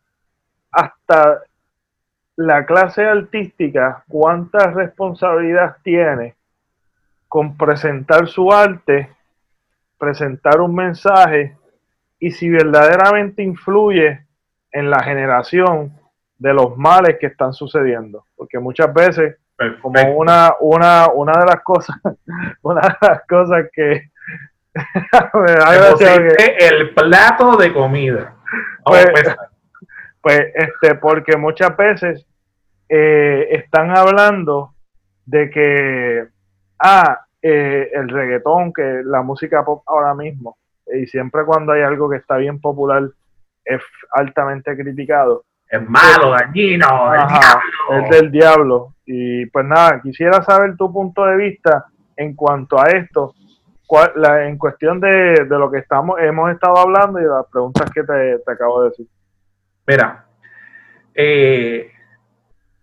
hasta 0.72 1.42
la 2.34 2.66
clase 2.66 3.04
artística 3.04 4.02
cuánta 4.08 4.72
responsabilidad 4.72 5.76
tiene 5.84 6.34
con 7.28 7.56
presentar 7.56 8.26
su 8.26 8.52
arte 8.52 9.10
presentar 9.98 10.60
un 10.60 10.74
mensaje 10.74 11.56
y 12.18 12.30
si 12.30 12.48
verdaderamente 12.48 13.42
influye 13.42 14.26
en 14.72 14.90
la 14.90 15.02
generación 15.02 15.92
de 16.38 16.54
los 16.54 16.76
males 16.76 17.16
que 17.20 17.26
están 17.26 17.52
sucediendo. 17.52 18.24
Porque 18.36 18.58
muchas 18.58 18.92
veces, 18.94 19.36
como 19.82 20.00
una, 20.16 20.52
una, 20.60 21.08
una 21.12 21.32
de 21.32 21.46
las 21.46 21.62
cosas, 21.62 21.96
una 22.62 22.80
de 22.82 23.08
las 23.08 23.26
cosas 23.26 23.66
que 23.72 24.10
el 26.58 26.94
plato 26.94 27.56
de 27.56 27.72
comida. 27.72 28.34
Pues, 28.84 29.06
pues, 30.22 30.40
este, 30.54 30.94
porque 30.96 31.36
muchas 31.36 31.76
veces 31.76 32.24
eh, 32.88 33.48
están 33.50 33.96
hablando 33.96 34.74
de 35.26 35.50
que, 35.50 36.28
ah, 36.78 37.26
eh, 37.42 37.90
el 37.92 38.08
reggaetón, 38.08 38.72
que 38.72 39.02
la 39.04 39.22
música 39.22 39.64
pop 39.64 39.82
ahora 39.86 40.14
mismo, 40.14 40.56
y 40.86 41.06
siempre 41.06 41.44
cuando 41.44 41.72
hay 41.72 41.82
algo 41.82 42.08
que 42.08 42.16
está 42.16 42.36
bien 42.36 42.60
popular, 42.60 43.08
es 43.64 43.82
altamente 44.12 44.76
criticado. 44.76 45.44
Es 45.68 45.86
malo, 45.86 46.30
dañino, 46.30 47.12
es 47.90 48.10
del 48.10 48.30
diablo. 48.30 48.94
Y 49.04 49.44
pues 49.46 49.66
nada, 49.66 50.00
quisiera 50.00 50.42
saber 50.42 50.76
tu 50.76 50.90
punto 50.90 51.26
de 51.26 51.36
vista 51.36 51.86
en 52.16 52.34
cuanto 52.34 52.80
a 52.80 52.84
esto, 52.84 53.34
en 54.40 54.58
cuestión 54.58 55.00
de, 55.00 55.46
lo 55.48 55.70
que 55.70 55.78
estamos 55.78 56.18
hemos 56.20 56.50
estado 56.50 56.78
hablando 56.78 57.20
y 57.20 57.24
las 57.24 57.46
preguntas 57.50 57.90
que 57.90 58.02
te, 58.02 58.40
acabo 58.50 58.82
de 58.82 58.88
decir. 58.90 59.06
Mira, 59.86 60.26
eh, 61.14 61.90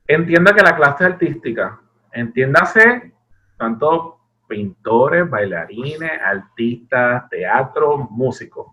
entienda 0.08 0.54
que 0.54 0.64
la 0.64 0.76
clase 0.76 1.06
artística, 1.06 1.80
entiéndase 2.12 3.14
tanto 3.58 4.20
pintores, 4.48 5.30
bailarines, 5.30 6.12
artistas, 6.24 7.30
teatro, 7.30 7.98
músicos, 8.10 8.68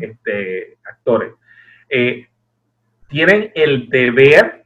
este, 0.00 0.78
actores, 0.84 1.32
eh, 1.88 2.26
tienen 3.08 3.50
el 3.54 3.88
deber 3.88 4.64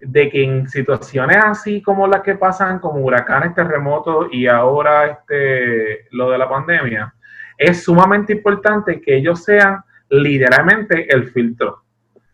de 0.00 0.28
que 0.28 0.44
en 0.44 0.68
situaciones 0.68 1.38
así 1.42 1.80
como 1.80 2.06
las 2.06 2.22
que 2.22 2.34
pasan, 2.34 2.78
como 2.78 3.00
huracanes, 3.00 3.54
terremotos 3.54 4.28
y 4.32 4.46
ahora 4.46 5.06
este, 5.06 6.06
lo 6.10 6.30
de 6.30 6.38
la 6.38 6.48
pandemia, 6.48 7.14
es 7.56 7.84
sumamente 7.84 8.32
importante 8.32 9.00
que 9.00 9.16
ellos 9.16 9.44
sean 9.44 9.82
literalmente 10.10 11.12
el 11.12 11.30
filtro 11.30 11.82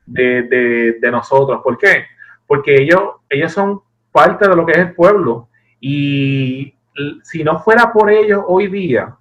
de, 0.07 0.97
de 1.01 1.11
nosotros. 1.11 1.61
¿Por 1.63 1.79
qué? 1.79 2.07
Porque 2.47 2.75
ellos, 2.83 3.03
ellos 3.29 3.53
son 3.53 3.83
parte 4.11 4.49
de 4.49 4.57
lo 4.57 4.67
que 4.67 4.73
es 4.73 4.79
el 4.79 4.95
pueblo 4.95 5.49
y 5.81 6.75
si 7.23 7.45
no 7.45 7.59
fuera 7.61 7.93
por 7.93 8.11
ellos 8.11 8.43
hoy 8.47 8.69
día, 8.69 9.17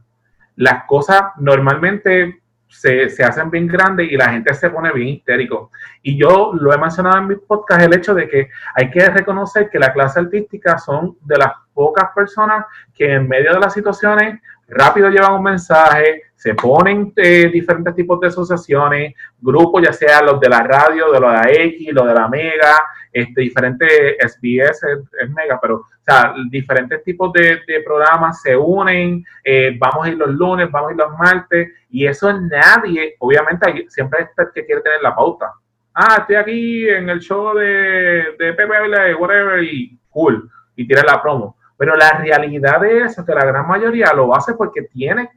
las 0.55 0.83
cosas 0.85 1.23
normalmente 1.37 2.41
se, 2.67 3.23
hacen 3.23 3.49
bien 3.49 3.67
grandes 3.67 4.11
y 4.11 4.15
la 4.15 4.29
gente 4.29 4.53
se 4.53 4.69
pone 4.69 4.91
bien 4.91 5.07
histérico. 5.09 5.71
Y 6.03 6.19
yo 6.19 6.51
lo 6.53 6.73
he 6.73 6.77
mencionado 6.77 7.17
en 7.17 7.27
mis 7.27 7.39
podcasts, 7.39 7.83
el 7.83 7.93
hecho 7.93 8.13
de 8.13 8.27
que 8.27 8.49
hay 8.75 8.89
que 8.91 9.09
reconocer 9.09 9.69
que 9.69 9.79
la 9.79 9.91
clase 9.91 10.19
artística 10.19 10.77
son 10.77 11.17
de 11.21 11.37
las 11.37 11.53
pocas 11.73 12.09
personas 12.15 12.65
que 12.93 13.13
en 13.13 13.27
medio 13.27 13.53
de 13.53 13.59
las 13.59 13.73
situaciones 13.73 14.39
rápido 14.67 15.09
llevan 15.09 15.33
un 15.33 15.43
mensaje, 15.43 16.23
se 16.35 16.53
ponen 16.53 17.11
eh, 17.15 17.49
diferentes 17.51 17.95
tipos 17.95 18.19
de 18.19 18.27
asociaciones, 18.27 19.13
grupos, 19.39 19.83
ya 19.83 19.91
sea 19.91 20.21
los 20.21 20.39
de 20.39 20.49
la 20.49 20.61
radio, 20.61 21.11
de 21.11 21.19
la 21.19 21.41
X, 21.49 21.89
los 21.91 22.07
de 22.07 22.13
la 22.13 22.27
Mega, 22.27 22.79
este, 23.11 23.41
diferentes 23.41 24.17
SBS 24.19 24.83
es, 25.19 25.29
Mega, 25.31 25.59
pero 25.59 25.85
diferentes 26.49 27.03
tipos 27.03 27.31
de, 27.33 27.61
programas 27.85 28.41
se 28.41 28.55
unen, 28.55 29.23
eh, 29.43 29.75
vamos 29.77 30.05
a 30.05 30.09
ir 30.09 30.17
los 30.17 30.29
lunes, 30.29 30.69
vamos 30.71 30.89
a 30.89 30.93
ir 30.93 30.97
los 30.97 31.17
martes, 31.17 31.69
y 31.89 32.05
eso 32.05 32.31
nadie, 32.33 33.15
obviamente 33.19 33.85
siempre 33.89 34.21
es 34.21 34.29
el 34.37 34.47
que 34.53 34.65
quiere 34.65 34.81
tener 34.81 35.01
la 35.01 35.15
pauta. 35.15 35.53
Ah, 35.93 36.17
estoy 36.19 36.35
aquí 36.35 36.89
en 36.89 37.09
el 37.09 37.19
show 37.19 37.55
de, 37.55 38.35
de 38.37 38.53
Pepe, 38.53 39.15
whatever, 39.15 39.63
y 39.63 39.97
cool, 40.09 40.49
y 40.75 40.87
tiene 40.87 41.03
la 41.03 41.21
promo. 41.21 41.57
Pero 41.77 41.95
la 41.95 42.11
realidad 42.11 42.83
es 42.85 43.15
que 43.15 43.33
la 43.33 43.45
gran 43.45 43.67
mayoría 43.67 44.13
lo 44.13 44.35
hace 44.35 44.53
porque 44.53 44.83
tiene, 44.83 45.29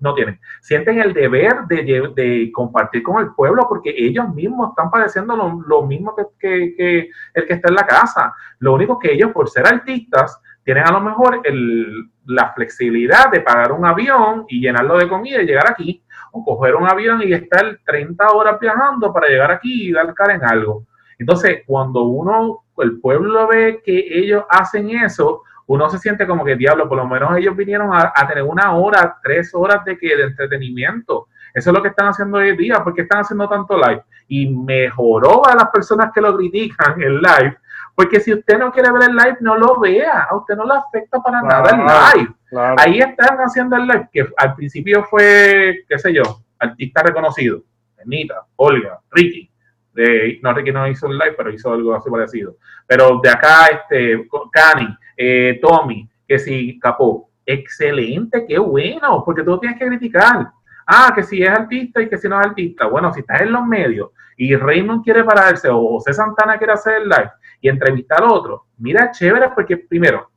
no 0.00 0.14
tienen, 0.14 0.40
sienten 0.60 1.00
el 1.00 1.12
deber 1.12 1.66
de, 1.68 2.50
compartir 2.52 3.02
con 3.02 3.20
el 3.20 3.34
pueblo 3.34 3.66
porque 3.68 3.94
ellos 3.96 4.28
mismos 4.34 4.70
están 4.70 4.90
padeciendo 4.90 5.36
lo, 5.66 5.82
mismo 5.86 6.14
que, 6.38 6.74
que, 6.76 7.10
el 7.34 7.46
que 7.46 7.54
está 7.54 7.68
en 7.68 7.74
la 7.74 7.86
casa. 7.86 8.34
Lo 8.58 8.74
único 8.74 8.98
que 8.98 9.12
ellos, 9.12 9.32
por 9.32 9.48
ser 9.48 9.66
artistas, 9.66 10.40
tienen 10.64 10.84
a 10.84 10.92
lo 10.92 11.00
mejor 11.00 11.40
el, 11.44 12.10
la 12.26 12.52
flexibilidad 12.52 13.30
de 13.30 13.40
pagar 13.40 13.72
un 13.72 13.86
avión 13.86 14.44
y 14.48 14.60
llenarlo 14.60 14.98
de 14.98 15.08
comida 15.08 15.40
y 15.40 15.46
llegar 15.46 15.70
aquí, 15.70 16.02
o 16.32 16.44
coger 16.44 16.74
un 16.74 16.88
avión 16.88 17.22
y 17.22 17.32
estar 17.32 17.78
30 17.84 18.28
horas 18.30 18.58
viajando 18.60 19.12
para 19.12 19.28
llegar 19.28 19.50
aquí 19.50 19.88
y 19.88 19.92
dar 19.92 20.12
cara 20.12 20.34
en 20.34 20.44
algo. 20.44 20.84
Entonces, 21.18 21.62
cuando 21.66 22.02
uno, 22.04 22.64
el 22.78 23.00
pueblo 23.00 23.46
ve 23.46 23.80
que 23.84 24.06
ellos 24.18 24.44
hacen 24.50 24.90
eso, 24.90 25.42
uno 25.66 25.90
se 25.90 25.98
siente 25.98 26.26
como 26.26 26.44
que 26.44 26.56
diablo, 26.56 26.88
por 26.88 26.98
lo 26.98 27.06
menos 27.06 27.36
ellos 27.36 27.56
vinieron 27.56 27.90
a, 27.92 28.12
tener 28.28 28.44
una 28.44 28.74
hora, 28.74 29.18
tres 29.22 29.52
horas 29.54 29.84
de, 29.84 29.98
que, 29.98 30.16
de 30.16 30.24
entretenimiento. 30.24 31.28
Eso 31.52 31.70
es 31.70 31.76
lo 31.76 31.82
que 31.82 31.88
están 31.88 32.08
haciendo 32.08 32.38
hoy 32.38 32.50
en 32.50 32.56
día, 32.56 32.84
porque 32.84 33.02
están 33.02 33.20
haciendo 33.20 33.48
tanto 33.48 33.76
live. 33.76 34.02
Y 34.28 34.48
mejoró 34.48 35.46
a 35.46 35.54
las 35.54 35.70
personas 35.70 36.10
que 36.14 36.20
lo 36.20 36.36
critican 36.36 37.00
el 37.00 37.20
live, 37.20 37.56
porque 37.94 38.20
si 38.20 38.32
usted 38.32 38.58
no 38.58 38.70
quiere 38.70 38.92
ver 38.92 39.08
el 39.08 39.16
live, 39.16 39.38
no 39.40 39.56
lo 39.56 39.80
vea. 39.80 40.28
A 40.30 40.36
usted 40.36 40.54
no 40.54 40.66
le 40.66 40.74
afecta 40.74 41.18
para 41.20 41.42
nada 41.42 41.70
el 42.12 42.20
live. 42.20 42.34
Ahí 42.78 42.98
están 43.00 43.38
haciendo 43.38 43.74
el 43.76 43.86
live, 43.86 44.08
que 44.12 44.28
al 44.36 44.54
principio 44.54 45.02
fue, 45.04 45.84
qué 45.88 45.98
sé 45.98 46.12
yo, 46.12 46.22
artista 46.58 47.02
reconocido. 47.02 47.62
Anita, 48.00 48.44
Olga, 48.56 49.00
Ricky. 49.10 49.50
De, 49.96 50.38
no, 50.42 50.52
Ricky 50.52 50.70
no 50.70 50.86
hizo 50.86 51.06
el 51.06 51.18
live, 51.18 51.34
pero 51.36 51.50
hizo 51.50 51.72
algo 51.72 51.94
así 51.94 52.10
parecido. 52.10 52.56
Pero 52.86 53.18
de 53.22 53.30
acá, 53.30 53.66
este, 53.66 54.28
Cani, 54.52 54.96
eh, 55.16 55.58
Tommy, 55.60 56.08
que 56.28 56.38
si 56.38 56.78
capó. 56.78 57.30
Excelente, 57.44 58.44
qué 58.46 58.58
bueno, 58.58 59.22
porque 59.24 59.42
tú 59.42 59.58
tienes 59.58 59.78
que 59.78 59.86
criticar. 59.86 60.50
Ah, 60.86 61.12
que 61.14 61.22
si 61.22 61.42
es 61.42 61.48
artista 61.48 62.02
y 62.02 62.08
que 62.08 62.18
si 62.18 62.28
no 62.28 62.40
es 62.40 62.46
artista. 62.46 62.86
Bueno, 62.86 63.12
si 63.12 63.20
estás 63.20 63.40
en 63.40 63.52
los 63.52 63.64
medios 63.64 64.10
y 64.36 64.54
Raymond 64.54 65.02
quiere 65.02 65.24
pararse 65.24 65.68
o 65.68 65.94
José 65.94 66.12
Santana 66.12 66.58
quiere 66.58 66.74
hacer 66.74 67.02
el 67.02 67.08
live 67.08 67.30
y 67.60 67.68
entrevistar 67.68 68.22
al 68.22 68.30
otro, 68.30 68.66
mira, 68.78 69.10
chévere, 69.10 69.50
porque 69.54 69.78
primero, 69.78 70.30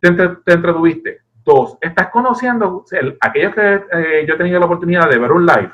te, 0.00 0.10
te 0.10 0.52
entretuviste. 0.52 1.20
Dos, 1.44 1.76
estás 1.80 2.08
conociendo, 2.08 2.84
aquellos 3.20 3.54
que 3.54 3.74
eh, 3.92 4.24
yo 4.26 4.34
he 4.34 4.38
tenido 4.38 4.60
la 4.60 4.66
oportunidad 4.66 5.10
de 5.10 5.18
ver 5.18 5.32
un 5.32 5.44
live, 5.44 5.72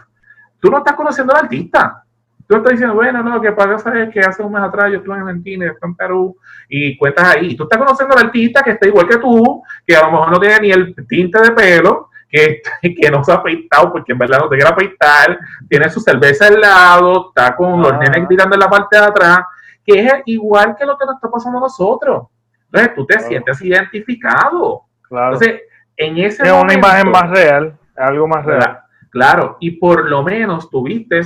tú 0.60 0.70
no 0.70 0.78
estás 0.78 0.94
conociendo 0.94 1.34
al 1.34 1.44
artista. 1.44 2.04
Tú 2.48 2.56
estás 2.56 2.72
diciendo, 2.72 2.94
bueno, 2.94 3.22
no, 3.22 3.34
lo 3.34 3.42
que 3.42 3.52
pasa 3.52 4.02
es 4.02 4.08
que 4.08 4.20
hace 4.20 4.42
un 4.42 4.50
mes 4.50 4.62
atrás 4.62 4.90
yo 4.90 4.96
estuve 4.96 5.16
en 5.16 5.20
Argentina, 5.20 5.66
estuve 5.66 5.90
en 5.90 5.96
Perú, 5.96 6.36
y 6.66 6.96
cuentas 6.96 7.36
ahí. 7.36 7.54
Tú 7.54 7.64
estás 7.64 7.78
conociendo 7.78 8.16
al 8.16 8.24
artista 8.24 8.62
que 8.62 8.70
está 8.70 8.88
igual 8.88 9.06
que 9.06 9.18
tú, 9.18 9.62
que 9.86 9.94
a 9.94 10.06
lo 10.06 10.12
mejor 10.12 10.30
no 10.30 10.40
tiene 10.40 10.60
ni 10.60 10.70
el 10.70 10.94
tinte 11.06 11.42
de 11.42 11.50
pelo, 11.50 12.08
que, 12.26 12.62
que 13.00 13.10
no 13.10 13.22
se 13.22 13.32
ha 13.32 13.34
afeitado 13.34 13.92
porque 13.92 14.12
en 14.12 14.18
verdad 14.18 14.38
no 14.38 14.48
te 14.48 14.56
quiere 14.56 14.72
afeitar, 14.72 15.38
tiene 15.68 15.90
su 15.90 16.00
cerveza 16.00 16.46
al 16.46 16.58
lado, 16.58 17.28
está 17.28 17.54
con 17.54 17.82
los 17.82 17.92
ah. 17.92 17.98
nenes 17.98 18.26
tirando 18.26 18.54
en 18.54 18.60
la 18.60 18.70
parte 18.70 18.96
de 18.96 19.04
atrás, 19.04 19.40
que 19.84 20.00
es 20.00 20.12
igual 20.24 20.74
que 20.74 20.86
lo 20.86 20.96
que 20.96 21.04
nos 21.04 21.16
está 21.16 21.30
pasando 21.30 21.58
a 21.58 21.62
nosotros. 21.62 22.28
Entonces 22.64 22.94
tú 22.94 23.04
te 23.04 23.20
sientes 23.20 23.60
identificado. 23.60 24.84
Claro. 25.02 25.34
Entonces, 25.34 25.62
en 25.98 26.16
ese 26.16 26.44
es 26.44 26.52
una 26.52 26.72
imagen 26.72 27.10
más 27.10 27.28
real, 27.28 27.78
algo 27.94 28.26
más 28.26 28.42
real. 28.46 28.80
Claro, 29.10 29.58
y 29.60 29.72
por 29.72 30.08
lo 30.08 30.22
menos 30.22 30.70
tuviste 30.70 31.20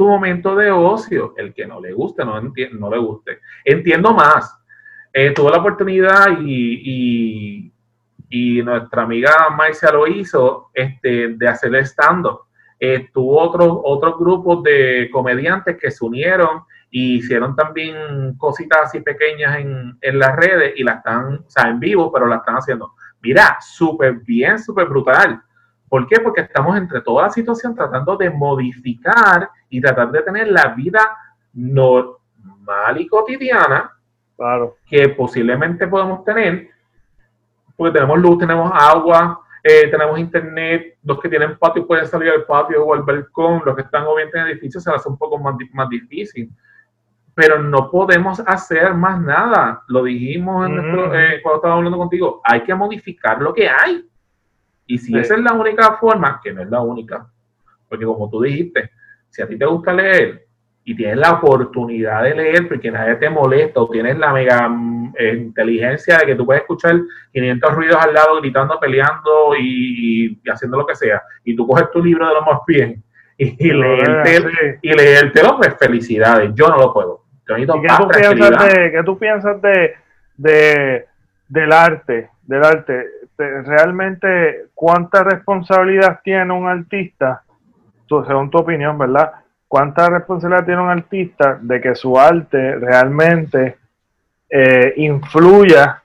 tu 0.00 0.08
momento 0.08 0.56
de 0.56 0.70
ocio. 0.70 1.34
El 1.36 1.52
que 1.52 1.66
no 1.66 1.78
le 1.78 1.92
guste, 1.92 2.24
no, 2.24 2.40
no 2.40 2.90
le 2.90 2.98
guste. 2.98 3.40
Entiendo 3.62 4.14
más. 4.14 4.58
Eh, 5.12 5.34
tuve 5.34 5.50
la 5.50 5.58
oportunidad 5.58 6.38
y, 6.40 7.70
y, 8.30 8.62
nuestra 8.62 9.02
amiga 9.02 9.50
Marcia 9.50 9.92
lo 9.92 10.06
hizo 10.06 10.70
este, 10.72 11.34
de 11.36 11.46
hacer 11.46 11.74
stand-up. 11.84 12.44
Eh, 12.78 13.10
tuvo 13.12 13.42
otros 13.42 13.78
otros 13.84 14.18
grupos 14.18 14.62
de 14.62 15.10
comediantes 15.12 15.76
que 15.76 15.90
se 15.90 16.02
unieron 16.02 16.62
y 16.90 17.16
hicieron 17.16 17.54
también 17.54 18.38
cositas 18.38 18.78
así 18.84 19.00
pequeñas 19.00 19.58
en, 19.58 19.98
en 20.00 20.18
las 20.18 20.34
redes 20.34 20.72
y 20.76 20.82
las 20.82 20.98
están, 20.98 21.44
o 21.46 21.50
sea, 21.50 21.68
en 21.68 21.78
vivo, 21.78 22.10
pero 22.10 22.24
la 22.26 22.36
están 22.36 22.54
haciendo. 22.54 22.94
Mira, 23.20 23.58
súper 23.60 24.14
bien, 24.20 24.58
súper 24.58 24.86
brutal. 24.86 25.42
¿Por 25.90 26.06
qué? 26.06 26.20
Porque 26.20 26.42
estamos 26.42 26.76
entre 26.78 27.00
toda 27.00 27.24
la 27.24 27.30
situación 27.30 27.74
tratando 27.74 28.16
de 28.16 28.30
modificar 28.30 29.50
y 29.68 29.80
tratar 29.80 30.12
de 30.12 30.22
tener 30.22 30.46
la 30.46 30.68
vida 30.68 31.16
normal 31.52 33.00
y 33.00 33.08
cotidiana 33.08 33.90
claro. 34.36 34.76
que 34.86 35.08
posiblemente 35.08 35.88
podemos 35.88 36.24
tener, 36.24 36.68
porque 37.76 37.92
tenemos 37.92 38.20
luz, 38.20 38.38
tenemos 38.38 38.70
agua, 38.72 39.40
eh, 39.64 39.88
tenemos 39.88 40.16
internet, 40.20 40.96
los 41.02 41.20
que 41.20 41.28
tienen 41.28 41.58
patio 41.58 41.84
pueden 41.84 42.06
salir 42.06 42.30
al 42.30 42.44
patio 42.44 42.84
o 42.84 42.94
al 42.94 43.02
balcón, 43.02 43.60
los 43.66 43.74
que 43.74 43.82
están 43.82 44.04
obviamente 44.04 44.38
en 44.38 44.46
edificios 44.46 44.84
se 44.84 44.92
hace 44.92 45.08
un 45.08 45.18
poco 45.18 45.38
más, 45.38 45.56
más 45.72 45.88
difícil. 45.88 46.50
Pero 47.34 47.60
no 47.60 47.90
podemos 47.90 48.40
hacer 48.46 48.94
más 48.94 49.20
nada. 49.20 49.82
Lo 49.88 50.04
dijimos 50.04 50.68
en 50.68 50.76
nuestro, 50.76 51.14
eh, 51.14 51.40
cuando 51.42 51.56
estábamos 51.56 51.78
hablando 51.78 51.98
contigo. 51.98 52.40
Hay 52.44 52.62
que 52.62 52.74
modificar 52.74 53.40
lo 53.40 53.52
que 53.52 53.68
hay. 53.68 54.09
Y 54.90 54.98
si 54.98 55.16
esa 55.16 55.36
es 55.36 55.40
la 55.40 55.52
única 55.52 55.98
forma, 55.98 56.40
que 56.42 56.52
no 56.52 56.62
es 56.62 56.68
la 56.68 56.80
única, 56.80 57.24
porque 57.88 58.04
como 58.04 58.28
tú 58.28 58.42
dijiste, 58.42 58.90
si 59.28 59.40
a 59.40 59.46
ti 59.46 59.56
te 59.56 59.64
gusta 59.64 59.92
leer 59.92 60.44
y 60.82 60.96
tienes 60.96 61.16
la 61.18 61.30
oportunidad 61.34 62.24
de 62.24 62.34
leer 62.34 62.66
porque 62.66 62.90
nadie 62.90 63.14
te 63.14 63.30
molesta 63.30 63.80
o 63.80 63.88
tienes 63.88 64.18
la 64.18 64.32
mega 64.32 64.68
mm, 64.68 65.14
eh, 65.16 65.34
inteligencia 65.34 66.18
de 66.18 66.26
que 66.26 66.34
tú 66.34 66.44
puedes 66.44 66.62
escuchar 66.62 67.00
500 67.32 67.72
ruidos 67.72 68.04
al 68.04 68.14
lado 68.14 68.40
gritando, 68.40 68.80
peleando 68.80 69.54
y, 69.56 70.40
haciendo 70.52 70.78
lo 70.78 70.86
que 70.86 70.96
sea, 70.96 71.22
y 71.44 71.54
tú 71.54 71.68
coges 71.68 71.88
tu 71.92 72.02
libro 72.02 72.26
de 72.26 72.34
lo 72.34 72.42
más 72.42 72.58
bien 72.66 73.00
y, 73.38 73.44
y 73.46 73.70
y 73.70 74.92
leértelo, 74.92 75.56
pues 75.56 75.76
felicidades, 75.78 76.50
yo 76.52 76.66
no 76.66 76.78
lo 76.78 76.92
puedo. 76.92 77.22
¿Y 77.56 77.60
qué, 77.60 77.66
tú 77.66 77.80
piensas 78.08 78.74
de, 78.74 78.90
¿Qué 78.90 79.02
tú 79.04 79.18
piensas 79.18 79.62
de, 79.62 79.94
de, 80.36 81.06
del 81.48 81.72
arte? 81.72 82.30
Del 82.42 82.64
arte 82.64 83.19
este, 83.40 83.62
realmente 83.62 84.66
cuánta 84.74 85.22
responsabilidad 85.22 86.20
tiene 86.22 86.52
un 86.52 86.66
artista, 86.66 87.42
según 88.06 88.50
tu 88.50 88.58
opinión, 88.58 88.98
¿verdad? 88.98 89.32
¿Cuánta 89.66 90.10
responsabilidad 90.10 90.66
tiene 90.66 90.82
un 90.82 90.90
artista 90.90 91.58
de 91.60 91.80
que 91.80 91.94
su 91.94 92.18
arte 92.18 92.76
realmente 92.76 93.76
eh, 94.48 94.94
influya 94.96 96.02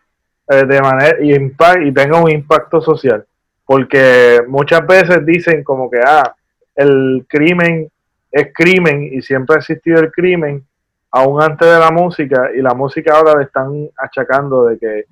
eh, 0.48 0.66
de 0.66 0.82
manera 0.82 1.18
y, 1.20 1.34
y 1.34 1.92
tenga 1.92 2.22
un 2.22 2.32
impacto 2.32 2.80
social? 2.80 3.26
Porque 3.66 4.44
muchas 4.48 4.86
veces 4.86 5.26
dicen 5.26 5.64
como 5.64 5.90
que, 5.90 6.00
ah, 6.06 6.36
el 6.76 7.26
crimen 7.28 7.90
es 8.32 8.52
crimen 8.54 9.10
y 9.12 9.22
siempre 9.22 9.56
ha 9.56 9.60
existido 9.60 10.00
el 10.00 10.12
crimen, 10.12 10.64
aún 11.12 11.42
antes 11.42 11.68
de 11.68 11.80
la 11.80 11.90
música, 11.90 12.52
y 12.56 12.62
la 12.62 12.74
música 12.74 13.16
ahora 13.16 13.40
le 13.40 13.46
están 13.46 13.90
achacando 13.98 14.66
de 14.66 14.78
que 14.78 15.06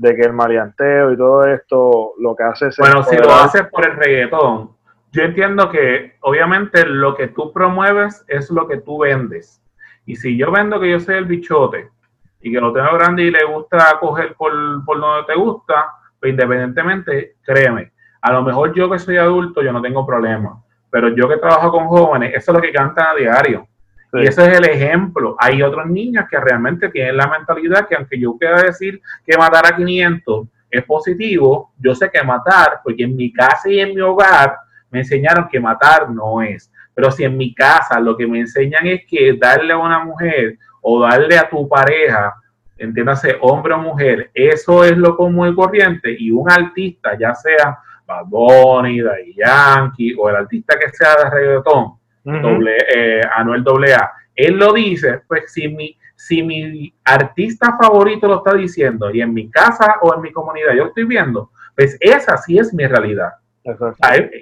de 0.00 0.16
que 0.16 0.22
el 0.22 0.32
marianteo 0.32 1.12
y 1.12 1.16
todo 1.16 1.44
esto 1.44 2.14
lo 2.18 2.34
que 2.34 2.42
hace 2.42 2.68
es... 2.68 2.76
Bueno, 2.78 3.02
si 3.02 3.18
lo 3.18 3.30
haces 3.34 3.66
por 3.70 3.86
el 3.86 3.96
reggaetón, 3.96 4.70
yo 5.12 5.22
entiendo 5.22 5.68
que 5.68 6.14
obviamente 6.22 6.86
lo 6.86 7.14
que 7.14 7.28
tú 7.28 7.52
promueves 7.52 8.24
es 8.26 8.50
lo 8.50 8.66
que 8.66 8.78
tú 8.78 9.00
vendes. 9.00 9.62
Y 10.06 10.16
si 10.16 10.38
yo 10.38 10.50
vendo 10.50 10.80
que 10.80 10.90
yo 10.90 11.00
soy 11.00 11.16
el 11.16 11.26
bichote 11.26 11.90
y 12.40 12.50
que 12.50 12.60
lo 12.60 12.72
tengo 12.72 12.94
grande 12.94 13.24
y 13.24 13.30
le 13.30 13.44
gusta 13.44 13.98
coger 14.00 14.34
por, 14.36 14.52
por 14.86 14.98
donde 14.98 15.26
te 15.26 15.38
gusta, 15.38 15.92
pues 16.18 16.30
independientemente, 16.30 17.36
créeme, 17.42 17.92
a 18.22 18.32
lo 18.32 18.42
mejor 18.42 18.72
yo 18.72 18.90
que 18.90 18.98
soy 18.98 19.18
adulto 19.18 19.60
yo 19.60 19.70
no 19.70 19.82
tengo 19.82 20.06
problema, 20.06 20.62
pero 20.88 21.08
yo 21.10 21.28
que 21.28 21.36
trabajo 21.36 21.70
con 21.70 21.88
jóvenes, 21.88 22.32
eso 22.34 22.52
es 22.52 22.56
lo 22.56 22.62
que 22.62 22.72
cantan 22.72 23.08
a 23.08 23.14
diario. 23.16 23.68
Y 24.12 24.26
ese 24.26 24.42
es 24.42 24.58
el 24.58 24.64
ejemplo. 24.64 25.36
Hay 25.38 25.62
otros 25.62 25.86
niños 25.86 26.24
que 26.28 26.40
realmente 26.40 26.88
tienen 26.88 27.16
la 27.16 27.28
mentalidad 27.28 27.86
que 27.88 27.94
aunque 27.94 28.18
yo 28.18 28.36
quiera 28.36 28.62
decir 28.62 29.00
que 29.24 29.36
matar 29.36 29.66
a 29.66 29.76
500 29.76 30.48
es 30.70 30.84
positivo, 30.84 31.72
yo 31.78 31.94
sé 31.94 32.10
que 32.10 32.22
matar, 32.22 32.80
porque 32.82 33.04
en 33.04 33.16
mi 33.16 33.32
casa 33.32 33.68
y 33.68 33.80
en 33.80 33.94
mi 33.94 34.00
hogar 34.00 34.56
me 34.90 35.00
enseñaron 35.00 35.48
que 35.48 35.60
matar 35.60 36.10
no 36.10 36.42
es. 36.42 36.70
Pero 36.94 37.10
si 37.10 37.24
en 37.24 37.36
mi 37.36 37.54
casa 37.54 38.00
lo 38.00 38.16
que 38.16 38.26
me 38.26 38.40
enseñan 38.40 38.86
es 38.86 39.02
que 39.06 39.36
darle 39.40 39.72
a 39.72 39.78
una 39.78 40.04
mujer 40.04 40.58
o 40.80 41.00
darle 41.00 41.38
a 41.38 41.48
tu 41.48 41.68
pareja, 41.68 42.34
entiéndase, 42.76 43.36
hombre 43.40 43.74
o 43.74 43.78
mujer, 43.78 44.30
eso 44.34 44.84
es 44.84 44.96
lo 44.96 45.16
común 45.16 45.48
y 45.48 45.54
corriente, 45.54 46.14
y 46.18 46.30
un 46.30 46.50
artista, 46.50 47.16
ya 47.18 47.34
sea 47.34 47.78
Bad 48.06 48.26
Bunny, 48.26 49.00
Daddy 49.00 49.34
Yankee 49.34 50.14
o 50.18 50.28
el 50.28 50.36
artista 50.36 50.78
que 50.78 50.90
sea 50.90 51.14
de 51.16 51.30
reggaetón, 51.30 51.99
doble, 52.24 52.76
eh, 52.94 53.20
Anuel 53.36 53.64
AA. 53.66 54.12
Él 54.34 54.56
lo 54.56 54.72
dice, 54.72 55.22
pues 55.26 55.52
si 55.52 55.68
mi, 55.68 55.96
si 56.16 56.42
mi 56.42 56.92
artista 57.04 57.76
favorito 57.80 58.26
lo 58.28 58.38
está 58.38 58.54
diciendo 58.54 59.10
y 59.10 59.20
en 59.20 59.32
mi 59.34 59.50
casa 59.50 59.96
o 60.02 60.14
en 60.14 60.20
mi 60.20 60.32
comunidad 60.32 60.74
yo 60.74 60.86
estoy 60.86 61.04
viendo, 61.04 61.50
pues 61.74 61.96
esa 62.00 62.36
sí 62.36 62.58
es 62.58 62.72
mi 62.72 62.86
realidad. 62.86 63.32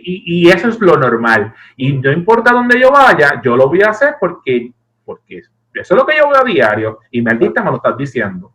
Y, 0.03 0.47
y, 0.47 0.49
eso 0.49 0.68
es 0.68 0.81
lo 0.81 0.97
normal. 0.97 1.53
Y 1.76 1.93
no 1.93 2.12
importa 2.12 2.53
dónde 2.53 2.81
yo 2.81 2.93
vaya, 2.93 3.41
yo 3.43 3.57
lo 3.57 3.68
voy 3.68 3.83
a 3.83 3.91
hacer 3.91 4.14
porque, 4.20 4.72
porque 5.05 5.39
eso 5.39 5.51
es 5.74 5.91
lo 5.91 6.07
que 6.07 6.16
yo 6.16 6.29
veo 6.29 6.41
a 6.41 6.45
diario 6.45 7.01
y 7.11 7.20
mi 7.20 7.31
artista 7.31 7.62
me 7.62 7.70
lo 7.70 7.76
está 7.76 7.93
diciendo. 7.93 8.53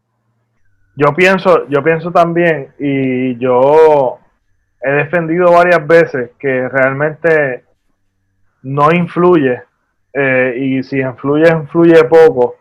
Yo 0.96 1.14
pienso, 1.16 1.68
yo 1.70 1.84
pienso 1.84 2.12
también, 2.12 2.74
y 2.78 3.36
yo 3.38 4.20
he 4.80 4.92
defendido 4.92 5.52
varias 5.52 5.86
veces 5.88 6.32
que 6.38 6.70
realmente 6.70 7.64
no 8.64 8.92
influye, 8.92 9.62
eh, 10.14 10.56
y 10.58 10.84
si 10.84 11.00
influye, 11.00 11.50
influye 11.50 12.04
poco, 12.06 12.56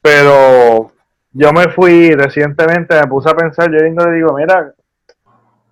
pero 0.00 0.92
yo 1.32 1.52
me 1.52 1.68
fui 1.68 2.10
recientemente, 2.12 2.94
me 3.00 3.06
puse 3.06 3.30
a 3.30 3.34
pensar, 3.34 3.70
yo 3.70 3.78
le 3.78 4.16
digo, 4.16 4.34
mira, 4.34 4.72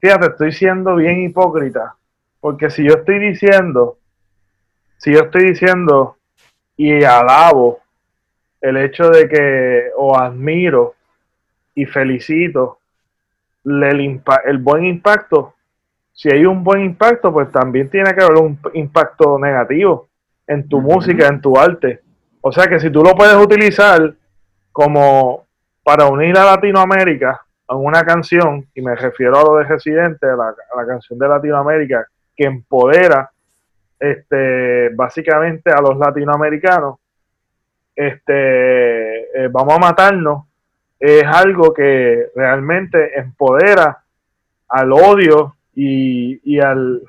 fíjate, 0.00 0.26
estoy 0.26 0.52
siendo 0.52 0.96
bien 0.96 1.22
hipócrita, 1.22 1.94
porque 2.40 2.70
si 2.70 2.84
yo 2.84 2.94
estoy 2.94 3.18
diciendo, 3.18 3.98
si 4.98 5.12
yo 5.12 5.20
estoy 5.20 5.44
diciendo 5.44 6.16
y 6.76 7.04
alabo 7.04 7.80
el 8.60 8.76
hecho 8.76 9.08
de 9.10 9.28
que, 9.28 9.90
o 9.96 10.16
admiro 10.16 10.94
y 11.74 11.86
felicito 11.86 12.78
el, 13.64 14.20
el 14.44 14.58
buen 14.58 14.84
impacto, 14.84 15.54
si 16.12 16.30
hay 16.30 16.44
un 16.44 16.62
buen 16.62 16.82
impacto, 16.82 17.32
pues 17.32 17.50
también 17.50 17.88
tiene 17.88 18.14
que 18.14 18.22
haber 18.22 18.38
un 18.38 18.58
impacto 18.74 19.38
negativo 19.38 20.08
en 20.46 20.68
tu 20.68 20.80
música, 20.80 21.26
en 21.26 21.40
tu 21.40 21.58
arte. 21.58 22.00
O 22.40 22.52
sea 22.52 22.66
que 22.66 22.78
si 22.78 22.90
tú 22.90 23.02
lo 23.02 23.14
puedes 23.14 23.36
utilizar 23.36 24.14
como 24.70 25.46
para 25.82 26.06
unir 26.06 26.36
a 26.36 26.44
Latinoamérica 26.44 27.40
a 27.66 27.76
una 27.76 28.02
canción, 28.04 28.66
y 28.74 28.82
me 28.82 28.94
refiero 28.94 29.38
a 29.38 29.42
lo 29.42 29.56
de 29.56 29.64
Residente, 29.64 30.26
a 30.26 30.36
la, 30.36 30.86
canción 30.86 31.18
de 31.18 31.28
Latinoamérica, 31.28 32.06
que 32.36 32.44
empodera 32.44 33.30
este, 33.98 34.90
básicamente 34.90 35.70
a 35.70 35.80
los 35.80 35.96
latinoamericanos, 35.96 36.96
este, 37.94 39.44
eh, 39.44 39.48
vamos 39.50 39.74
a 39.74 39.78
matarnos, 39.78 40.44
es 40.98 41.24
algo 41.24 41.72
que 41.72 42.28
realmente 42.34 43.18
empodera 43.18 44.02
al 44.68 44.92
odio 44.92 45.56
y, 45.74 46.60
al, 46.60 47.02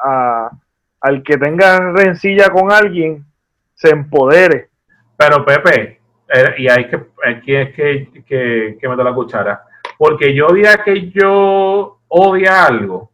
al 1.01 1.24
que 1.24 1.38
tenga 1.38 1.91
rencilla 1.91 2.49
con 2.49 2.72
alguien, 2.72 3.26
se 3.74 3.89
empodere. 3.89 4.70
Pero 5.18 5.45
Pepe, 5.45 6.01
eh, 6.34 6.55
y 6.57 6.68
hay 6.68 6.88
que, 6.88 6.95
aquí 7.26 7.55
es 7.55 7.76
que, 7.76 8.24
que, 8.26 8.78
que 8.80 8.88
la 8.88 9.14
cuchara, 9.14 9.64
porque 9.97 10.34
yo 10.34 10.47
diga 10.47 10.84
que 10.84 11.11
yo 11.11 11.99
odia 12.07 12.66
algo, 12.66 13.11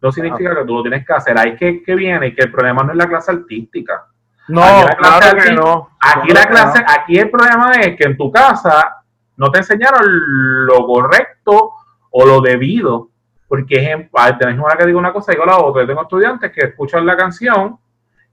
no 0.00 0.10
significa 0.10 0.54
que 0.56 0.64
tú 0.64 0.76
lo 0.76 0.82
tienes 0.82 1.06
que 1.06 1.12
hacer. 1.12 1.38
Hay 1.38 1.54
que, 1.56 1.82
que 1.82 1.94
viene 1.94 2.34
que 2.34 2.42
el 2.42 2.50
problema 2.50 2.82
no 2.82 2.90
es 2.90 2.98
la 2.98 3.08
clase 3.08 3.30
artística. 3.30 4.06
No, 4.48 4.60
claro 4.98 5.38
que 5.38 5.52
no. 5.52 5.90
Aquí 6.00 6.32
la 6.32 6.46
clase, 6.46 6.84
aquí 6.84 7.18
el 7.18 7.30
problema 7.30 7.70
es 7.74 7.96
que 7.96 8.04
en 8.04 8.16
tu 8.16 8.30
casa 8.30 9.04
no 9.36 9.50
te 9.52 9.58
enseñaron 9.58 10.02
lo 10.66 10.84
correcto 10.84 11.74
o 12.10 12.26
lo 12.26 12.40
debido. 12.40 13.10
Porque 13.52 13.76
ejemplo, 13.76 14.18
tenés 14.38 14.58
una 14.58 14.74
que 14.76 14.86
digo 14.86 14.98
una 14.98 15.12
cosa 15.12 15.30
y 15.30 15.34
digo 15.34 15.44
la 15.44 15.58
otra. 15.58 15.82
Yo 15.82 15.88
tengo 15.88 16.00
estudiantes 16.00 16.50
que 16.52 16.68
escuchan 16.68 17.04
la 17.04 17.14
canción 17.14 17.78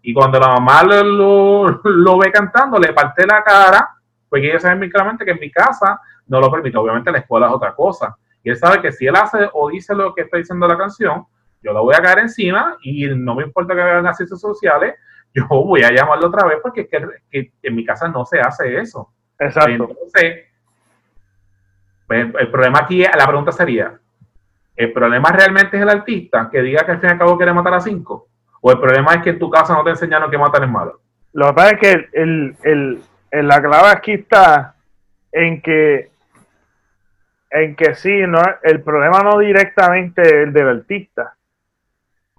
y 0.02 0.14
cuando 0.14 0.40
la 0.40 0.48
mamá 0.48 0.82
lo, 0.84 1.68
lo, 1.84 2.18
ve 2.18 2.32
cantando, 2.32 2.80
le 2.80 2.94
parte 2.94 3.28
la 3.28 3.44
cara, 3.44 3.98
porque 4.30 4.48
ellos 4.48 4.62
saben 4.62 4.78
muy 4.78 4.90
claramente 4.90 5.26
que 5.26 5.32
en 5.32 5.40
mi 5.42 5.52
casa 5.52 6.00
no 6.26 6.40
lo 6.40 6.50
permite. 6.50 6.78
Obviamente 6.78 7.12
la 7.12 7.18
escuela 7.18 7.48
es 7.48 7.52
otra 7.52 7.76
cosa. 7.76 8.16
Y 8.42 8.50
él 8.50 8.56
sabe 8.56 8.82
que 8.82 8.94
si 8.94 9.08
él 9.08 9.16
hace 9.18 9.50
o 9.52 9.70
dice 9.70 9.94
lo 9.94 10.16
que 10.16 10.22
está 10.22 10.38
diciendo 10.38 10.66
la 10.66 10.78
canción, 10.78 11.26
yo 11.62 11.74
la 11.74 11.82
voy 11.82 11.96
a 11.96 12.02
caer 12.02 12.20
encima 12.20 12.78
y 12.82 13.06
no 13.08 13.36
me 13.36 13.44
importa 13.44 13.76
que 13.76 13.84
vean 13.84 14.06
las 14.06 14.16
ciencias 14.16 14.40
sociales, 14.40 14.96
yo 15.34 15.46
voy 15.50 15.84
a 15.84 15.92
llamarlo 15.92 16.28
otra 16.28 16.48
vez 16.48 16.60
porque 16.64 16.88
es 16.90 17.04
que, 17.30 17.52
en 17.62 17.76
mi 17.76 17.84
casa 17.84 18.08
no 18.08 18.26
se 18.26 18.40
hace 18.40 18.74
eso. 18.78 19.12
Exacto. 19.38 19.70
Entonces, 19.70 20.46
pues, 22.08 22.26
el, 22.40 22.50
problema 22.50 22.80
aquí, 22.80 23.04
la 23.04 23.28
pregunta 23.28 23.52
sería, 23.52 24.00
¿el 24.80 24.94
problema 24.94 25.30
realmente 25.34 25.76
es 25.76 25.84
el 25.84 25.90
artista 25.90 26.50
que 26.50 26.62
diga 26.62 26.86
que 26.86 26.94
al 26.94 27.02
fin 27.02 27.10
y 27.10 27.12
al 27.12 27.20
cabo 27.20 27.36
quiere 27.36 27.52
matar 27.52 27.74
a 27.74 27.82
cinco? 27.82 28.30
¿O 28.62 28.72
el 28.72 28.80
problema 28.80 29.16
es 29.16 29.24
que 29.24 29.32
en 29.32 29.40
tu 29.40 29.50
casa 29.50 29.74
no 29.74 29.84
te 29.84 29.90
enseñaron 29.90 30.32
que 30.32 30.38
matar 30.38 30.64
es 30.64 30.70
malo? 30.70 31.02
Lo 31.34 31.48
que 31.48 31.54
pasa 31.54 31.72
es 31.72 31.80
que 31.82 32.10
el, 32.14 32.56
el, 32.64 33.02
la 33.48 33.62
clave 33.62 33.90
aquí 33.90 34.14
está 34.14 34.76
en 35.34 35.62
que 35.62 36.12
en 37.52 37.76
que 37.76 37.94
sí, 37.94 38.22
no, 38.26 38.42
el 38.64 38.82
problema 38.82 39.22
no 39.22 39.40
directamente 39.40 40.22
es 40.22 40.34
el 40.34 40.54
del 40.54 40.70
artista, 40.70 41.36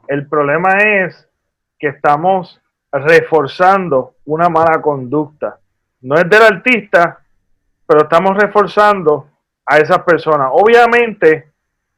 el 0.09 0.27
problema 0.27 0.79
es 0.79 1.29
que 1.79 1.89
estamos 1.89 2.59
reforzando 2.91 4.15
una 4.25 4.49
mala 4.49 4.81
conducta. 4.81 5.59
No 6.01 6.15
es 6.15 6.27
del 6.31 6.43
artista, 6.43 7.19
pero 7.87 8.05
estamos 8.05 8.35
reforzando 8.39 9.29
a 9.67 9.79
esas 9.79 9.99
personas. 10.05 10.49
Obviamente, 10.53 11.50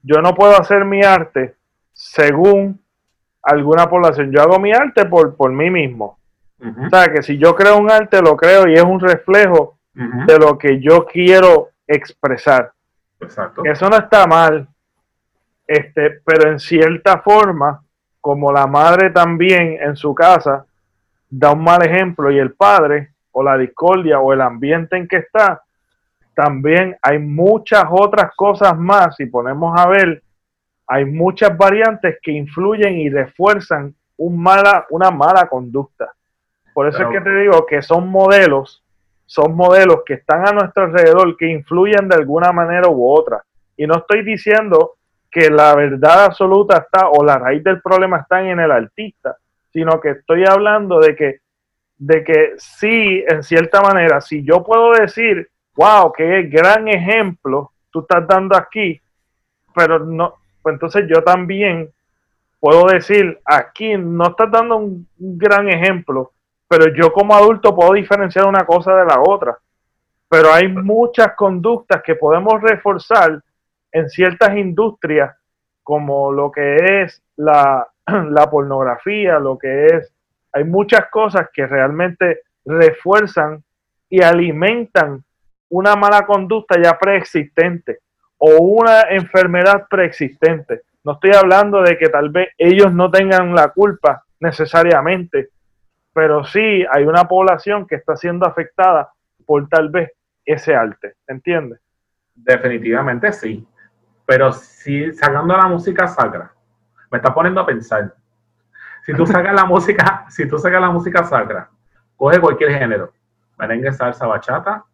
yo 0.03 0.21
no 0.21 0.35
puedo 0.35 0.59
hacer 0.61 0.85
mi 0.85 1.03
arte 1.03 1.55
según 1.93 2.81
alguna 3.43 3.89
población. 3.89 4.31
Yo 4.33 4.43
hago 4.43 4.59
mi 4.59 4.73
arte 4.73 5.07
por, 5.07 5.37
por 5.37 5.53
mí 5.53 5.71
mismo. 5.71 6.19
O 6.61 6.89
sea, 6.91 7.13
que 7.13 7.23
si 7.23 7.39
yo 7.39 7.57
creo 7.57 7.77
un 7.77 7.91
arte, 7.91 8.23
lo 8.23 8.37
creo 8.37 8.69
y 8.69 8.75
es 8.75 8.85
un 8.85 9.01
reflejo 9.01 9.79
de 9.95 10.39
lo 10.39 10.57
que 10.57 10.81
yo 10.81 11.05
quiero 11.07 11.71
expresar. 11.87 12.73
Exacto. 13.21 13.63
Eso 13.65 13.89
no 13.89 13.97
está 13.97 14.27
mal, 14.27 14.69
este, 15.67 16.21
pero 16.25 16.51
en 16.51 16.59
cierta 16.59 17.19
forma 17.19 17.83
como 18.21 18.53
la 18.53 18.67
madre 18.67 19.11
también 19.11 19.79
en 19.81 19.97
su 19.97 20.15
casa 20.15 20.65
da 21.29 21.51
un 21.51 21.65
mal 21.65 21.85
ejemplo 21.85 22.31
y 22.31 22.39
el 22.39 22.53
padre 22.53 23.15
o 23.33 23.43
la 23.43 23.59
discordia 23.59 24.21
o 24.21 24.33
el 24.33 24.41
ambiente 24.41 24.97
en 24.97 25.09
que 25.09 25.17
está, 25.17 25.62
también 26.35 26.97
hay 27.03 27.19
muchas 27.19 27.85
otras 27.91 28.35
cosas 28.35 28.77
más, 28.79 29.17
si 29.17 29.27
ponemos 29.27 29.79
a 29.79 29.89
ver, 29.89 30.23
hay 30.87 31.05
muchas 31.05 31.57
variantes 31.57 32.19
que 32.23 32.33
influyen 32.33 32.99
y 32.99 33.09
refuerzan 33.09 33.95
un 34.17 34.41
mala, 34.41 34.87
una 34.91 35.11
mala 35.11 35.49
conducta. 35.49 36.13
Por 36.75 36.89
eso 36.89 37.03
es 37.03 37.09
que 37.09 37.21
te 37.21 37.35
digo 37.37 37.67
que 37.67 37.83
son 37.83 38.09
modelos, 38.09 38.83
son 39.27 39.55
modelos 39.55 40.03
que 40.07 40.15
están 40.15 40.47
a 40.47 40.53
nuestro 40.53 40.85
alrededor, 40.85 41.37
que 41.37 41.47
influyen 41.47 42.09
de 42.09 42.17
alguna 42.17 42.53
manera 42.53 42.89
u 42.89 43.11
otra. 43.11 43.43
Y 43.77 43.87
no 43.87 43.97
estoy 43.99 44.23
diciendo 44.23 44.97
que 45.31 45.51
la 45.51 45.75
verdad 45.75 46.27
absoluta 46.27 46.79
está 46.79 47.09
o 47.09 47.25
la 47.25 47.39
raíz 47.39 47.65
del 47.65 47.81
problema 47.81 48.19
está 48.19 48.43
en 48.43 48.61
el 48.61 48.71
artista, 48.71 49.37
sino 49.73 50.01
que 50.01 50.11
estoy 50.11 50.45
hablando 50.47 51.01
de 51.01 51.17
que, 51.17 51.41
de 51.97 52.25
que 52.25 52.53
sí, 52.59 53.25
en 53.27 53.43
cierta 53.43 53.81
manera, 53.81 54.21
si 54.21 54.45
yo 54.45 54.63
puedo 54.63 54.93
decir, 54.93 55.49
wow, 55.75 56.13
qué 56.13 56.43
gran 56.45 56.89
ejemplo 56.89 57.73
tú 57.91 58.01
estás 58.01 58.27
dando 58.27 58.57
aquí, 58.57 59.01
pero 59.75 59.99
no, 59.99 60.35
pues 60.63 60.75
entonces 60.75 61.05
yo 61.09 61.23
también 61.23 61.91
puedo 62.59 62.87
decir, 62.87 63.41
aquí 63.45 63.97
no 63.97 64.29
estás 64.29 64.51
dando 64.51 64.77
un 64.77 65.07
gran 65.19 65.69
ejemplo, 65.69 66.33
pero 66.69 66.95
yo 66.95 67.13
como 67.13 67.35
adulto 67.35 67.75
puedo 67.75 67.93
diferenciar 67.93 68.47
una 68.47 68.65
cosa 68.65 68.95
de 68.97 69.05
la 69.05 69.21
otra. 69.21 69.59
Pero 70.29 70.51
hay 70.51 70.69
muchas 70.69 71.35
conductas 71.35 72.03
que 72.03 72.15
podemos 72.15 72.63
reforzar 72.63 73.43
en 73.93 74.09
ciertas 74.09 74.57
industrias 74.57 75.37
como 75.83 76.33
lo 76.33 76.51
que 76.51 77.03
es 77.03 77.23
la, 77.37 77.87
la 78.07 78.51
pornografía, 78.51 79.39
lo 79.39 79.59
que 79.59 79.87
es, 79.87 80.15
hay 80.53 80.65
muchas 80.65 81.11
cosas 81.11 81.49
que 81.53 81.67
realmente 81.67 82.41
refuerzan 82.65 83.63
y 84.09 84.23
alimentan 84.23 85.25
una 85.73 85.97
mala 85.97 86.27
conducta 86.27 86.81
ya 86.81 86.99
preexistente 86.99 88.01
o 88.37 88.59
una 88.59 89.03
enfermedad 89.09 89.87
preexistente. 89.89 90.83
No 91.03 91.13
estoy 91.13 91.33
hablando 91.33 91.81
de 91.81 91.97
que 91.97 92.11
tal 92.11 92.29
vez 92.29 92.51
ellos 92.59 92.93
no 92.93 93.11
tengan 93.11 93.55
la 93.55 93.69
culpa 93.69 94.23
necesariamente, 94.39 95.49
pero 96.13 96.45
sí 96.45 96.85
hay 96.91 97.05
una 97.05 97.27
población 97.27 97.87
que 97.87 97.95
está 97.95 98.17
siendo 98.17 98.47
afectada 98.47 99.13
por 99.47 99.67
tal 99.69 99.89
vez 99.89 100.13
ese 100.45 100.75
arte, 100.75 101.15
¿entiendes? 101.27 101.81
Definitivamente 102.35 103.33
sí. 103.33 103.67
Pero 104.27 104.53
si 104.53 105.11
sacando 105.15 105.57
la 105.57 105.69
música 105.69 106.07
sacra, 106.07 106.53
me 107.11 107.17
está 107.17 107.33
poniendo 107.33 107.63
a 107.63 107.67
pensar. 107.67 108.15
Si 109.07 109.15
tú 109.15 109.27
sacas 109.27 109.55
la 109.55 109.65
música, 109.65 110.27
si 110.29 110.47
tú 110.47 110.59
sacas 110.59 110.83
la 110.83 110.91
música 110.91 111.25
sacra, 111.25 111.71
coge 112.15 112.39
cualquier 112.39 112.79
género, 112.79 113.11
merengue, 113.57 113.91
salsa, 113.91 114.27
bachata, 114.27 114.85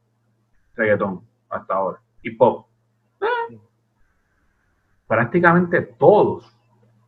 reggaetón, 0.79 1.21
hasta 1.51 1.75
ahora, 1.75 1.99
y 2.23 2.31
pop. 2.31 2.67
Prácticamente 5.07 5.83
todos, 5.83 6.55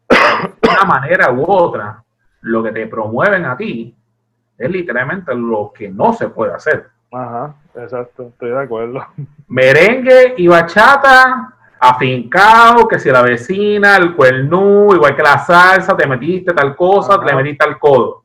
de 0.08 0.68
una 0.68 0.84
manera 0.84 1.30
u 1.30 1.44
otra, 1.46 2.02
lo 2.42 2.62
que 2.62 2.72
te 2.72 2.86
promueven 2.86 3.44
a 3.44 3.56
ti 3.56 3.94
es 4.56 4.70
literalmente 4.70 5.34
lo 5.34 5.72
que 5.74 5.88
no 5.88 6.12
se 6.12 6.28
puede 6.28 6.54
hacer. 6.54 6.88
Ajá, 7.12 7.54
exacto, 7.74 8.28
estoy 8.28 8.50
de 8.50 8.62
acuerdo. 8.62 9.06
Merengue 9.48 10.34
y 10.36 10.46
bachata 10.46 11.54
afincado, 11.80 12.86
que 12.86 12.98
si 12.98 13.10
la 13.10 13.22
vecina, 13.22 13.96
el 13.96 14.14
cuernú, 14.14 14.94
igual 14.94 15.16
que 15.16 15.22
la 15.22 15.38
salsa, 15.38 15.96
te 15.96 16.06
metiste 16.06 16.52
tal 16.52 16.76
cosa, 16.76 17.18
te 17.18 17.34
metiste 17.34 17.64
al 17.64 17.78
codo. 17.78 18.24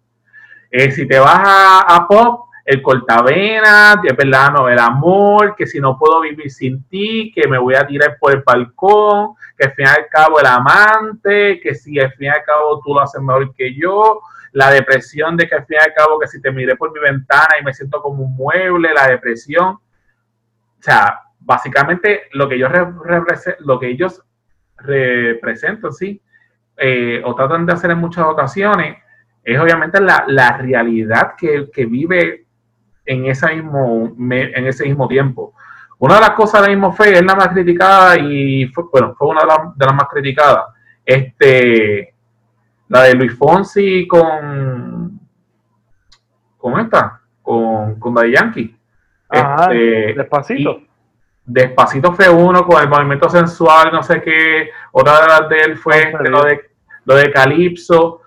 Eh, 0.69 0.91
si 0.91 1.07
te 1.07 1.17
vas 1.17 1.39
a, 1.87 2.05
pop, 2.07 2.44
el 2.66 2.82
cortavena, 2.82 4.01
es 4.03 4.18
verdad, 4.18 4.51
no, 4.51 4.68
el 4.68 4.80
amor, 4.80 5.55
que 5.55 5.68
si 5.68 5.80
no 5.80 5.97
puedo 5.99 6.22
vivir 6.22 6.49
sin 6.49 6.84
ti, 6.86 7.32
que 7.34 7.47
me 7.47 7.59
voy 7.59 7.76
a 7.76 7.86
tirar 7.86 8.18
por 8.20 8.34
el 8.34 8.41
balcón, 8.43 9.36
que 9.55 9.68
al 9.68 9.74
fin 9.74 9.86
y 9.86 9.89
al 9.89 10.07
cabo 10.09 10.39
el 10.39 10.47
amante, 10.47 11.59
que 11.61 11.76
si 11.76 11.99
al 11.99 12.11
fin 12.13 12.26
y 12.26 12.30
al 12.30 12.43
cabo 12.43 12.82
tú 12.84 12.95
lo 12.95 13.01
haces 13.01 13.22
mejor 13.22 13.53
que 13.53 13.76
yo, 13.76 14.20
la 14.53 14.72
depresión 14.72 15.38
de 15.38 15.47
que 15.47 15.55
al 15.55 15.66
fin 15.66 15.78
y 15.80 15.86
al 15.86 15.93
cabo 15.93 16.20
que 16.20 16.28
si 16.28 16.41
te 16.41 16.51
miré 16.51 16.76
por 16.76 16.91
mi 16.91 16.99
ventana 16.99 17.55
y 17.61 17.63
me 17.63 17.74
siento 17.74 18.01
como 18.01 18.24
un 18.24 18.36
mueble, 18.36 18.93
la 18.93 19.09
depresión. 19.09 19.76
O 19.76 20.82
sea, 20.82 21.20
básicamente 21.39 22.24
lo 22.32 22.49
que 22.49 22.55
ellos, 22.55 22.72
lo 23.59 23.80
que 23.80 23.88
ellos 23.89 24.24
representan, 24.78 25.93
sí, 25.93 26.20
eh, 26.78 27.22
o 27.24 27.36
tratan 27.36 27.66
de 27.66 27.74
hacer 27.74 27.91
en 27.91 27.99
muchas 27.99 28.26
ocasiones, 28.26 28.97
es 29.43 29.59
obviamente 29.59 30.01
la, 30.01 30.24
la 30.28 30.57
realidad 30.57 31.34
que, 31.38 31.70
que, 31.72 31.86
vive 31.86 32.44
en, 33.06 33.26
esa 33.26 33.51
mismo, 33.51 34.14
en 34.18 34.68
ese 34.68 34.86
mismo 34.86 35.08
tiempo. 35.08 35.53
Una 35.97 36.16
de 36.16 36.22
las 36.22 36.32
cosas 36.32 36.64
de 36.64 36.70
mismo 36.70 36.91
fe 36.91 37.14
es 37.14 37.24
la 37.24 37.36
más 37.36 37.47
criticada 37.49 38.18
y 38.18 38.68
fue, 38.68 38.86
bueno, 38.91 39.16
fue 39.18 39.30
una 39.30 39.41
de 39.41 39.86
las, 39.86 39.95
más 39.95 40.08
criticadas. 40.10 40.66
Este, 41.06 42.14
la 42.89 43.03
de 43.03 43.14
Luis 43.14 43.38
Fonsi 43.38 44.06
con, 44.08 45.20
con 46.58 46.80
esta, 46.80 47.22
con, 47.41 47.99
con 47.99 48.14
Daddy 48.14 48.34
Yankee. 48.34 48.78
este, 49.30 50.14
despacito. 50.16 50.82
Despacito 51.45 52.12
fue 52.12 52.28
uno 52.28 52.66
con 52.66 52.82
el 52.82 52.89
movimiento 52.89 53.30
sensual, 53.30 53.91
no 53.93 54.03
sé 54.03 54.22
qué. 54.22 54.72
Otra 54.91 55.22
de 55.22 55.28
las 55.28 55.49
de 55.49 55.60
él 55.60 55.78
fue 55.78 56.12
lo 56.28 56.43
de, 56.43 56.60
lo 57.06 57.16
de 57.16 57.32
Calypso. 57.32 58.22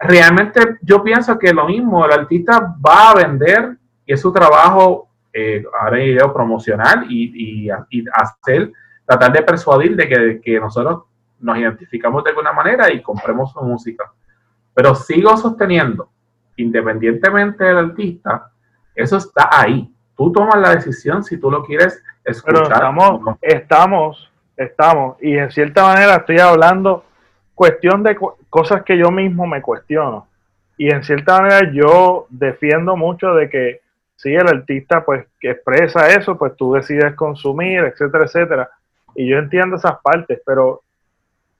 Realmente 0.00 0.78
yo 0.80 1.04
pienso 1.04 1.38
que 1.38 1.52
lo 1.52 1.66
mismo, 1.66 2.04
el 2.04 2.12
artista 2.12 2.74
va 2.84 3.10
a 3.10 3.14
vender 3.14 3.76
es 4.12 4.20
su 4.20 4.32
trabajo 4.32 5.08
eh, 5.32 5.64
ahora 5.80 5.96
video 5.96 6.32
promocional 6.32 7.06
y, 7.08 7.70
y, 7.90 8.06
hacer, 8.12 8.70
tratar 9.06 9.32
de 9.32 9.42
persuadir 9.42 9.96
de 9.96 10.40
que, 10.40 10.60
nosotros 10.60 11.04
nos 11.40 11.56
identificamos 11.56 12.22
de 12.22 12.30
alguna 12.30 12.52
manera 12.52 12.92
y 12.92 13.02
compremos 13.02 13.52
su 13.52 13.60
música. 13.62 14.12
Pero 14.74 14.94
sigo 14.94 15.36
sosteniendo, 15.36 16.10
independientemente 16.56 17.64
del 17.64 17.78
artista, 17.78 18.50
eso 18.94 19.16
está 19.16 19.48
ahí. 19.50 19.90
Tú 20.16 20.30
tomas 20.30 20.60
la 20.60 20.74
decisión 20.74 21.24
si 21.24 21.38
tú 21.38 21.50
lo 21.50 21.64
quieres 21.64 22.02
escuchar. 22.24 22.64
Pero 22.64 22.74
estamos, 22.74 23.36
estamos, 23.40 24.32
estamos, 24.56 25.16
y 25.22 25.36
en 25.36 25.50
cierta 25.50 25.84
manera 25.84 26.16
estoy 26.16 26.38
hablando 26.38 27.04
cuestión 27.54 28.02
de 28.02 28.18
cosas 28.50 28.82
que 28.82 28.98
yo 28.98 29.10
mismo 29.10 29.46
me 29.46 29.62
cuestiono. 29.62 30.26
Y 30.76 30.90
en 30.90 31.02
cierta 31.04 31.40
manera 31.40 31.72
yo 31.72 32.26
defiendo 32.28 32.96
mucho 32.96 33.34
de 33.34 33.48
que 33.48 33.81
si 34.22 34.32
el 34.32 34.46
artista 34.46 35.04
pues 35.04 35.26
que 35.40 35.50
expresa 35.50 36.08
eso, 36.10 36.38
pues 36.38 36.54
tú 36.56 36.74
decides 36.74 37.14
consumir, 37.16 37.80
etcétera, 37.80 38.24
etcétera. 38.24 38.70
Y 39.16 39.28
yo 39.28 39.36
entiendo 39.36 39.76
esas 39.76 39.96
partes, 40.00 40.40
pero 40.46 40.82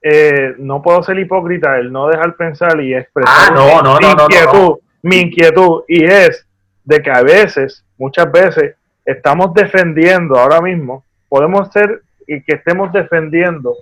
eh, 0.01 0.55
no 0.59 0.81
puedo 0.81 1.03
ser 1.03 1.19
hipócrita 1.19 1.77
el 1.77 1.91
no 1.91 2.07
dejar 2.07 2.37
pensar 2.37 2.79
y 2.79 2.95
expresar 2.95 3.53
ah, 3.53 3.97
mi, 3.99 4.07
inquietud, 4.07 4.77
mi 5.01 5.17
inquietud. 5.17 5.83
Y 5.89 6.05
es 6.05 6.47
de 6.85 7.01
que 7.01 7.11
a 7.11 7.21
veces, 7.21 7.83
muchas 7.97 8.31
veces, 8.31 8.75
estamos 9.03 9.53
defendiendo 9.53 10.39
ahora 10.39 10.61
mismo, 10.61 11.03
podemos 11.27 11.69
ser 11.73 12.01
y 12.25 12.41
que 12.43 12.55
estemos 12.55 12.93
defendiendo 12.93 13.75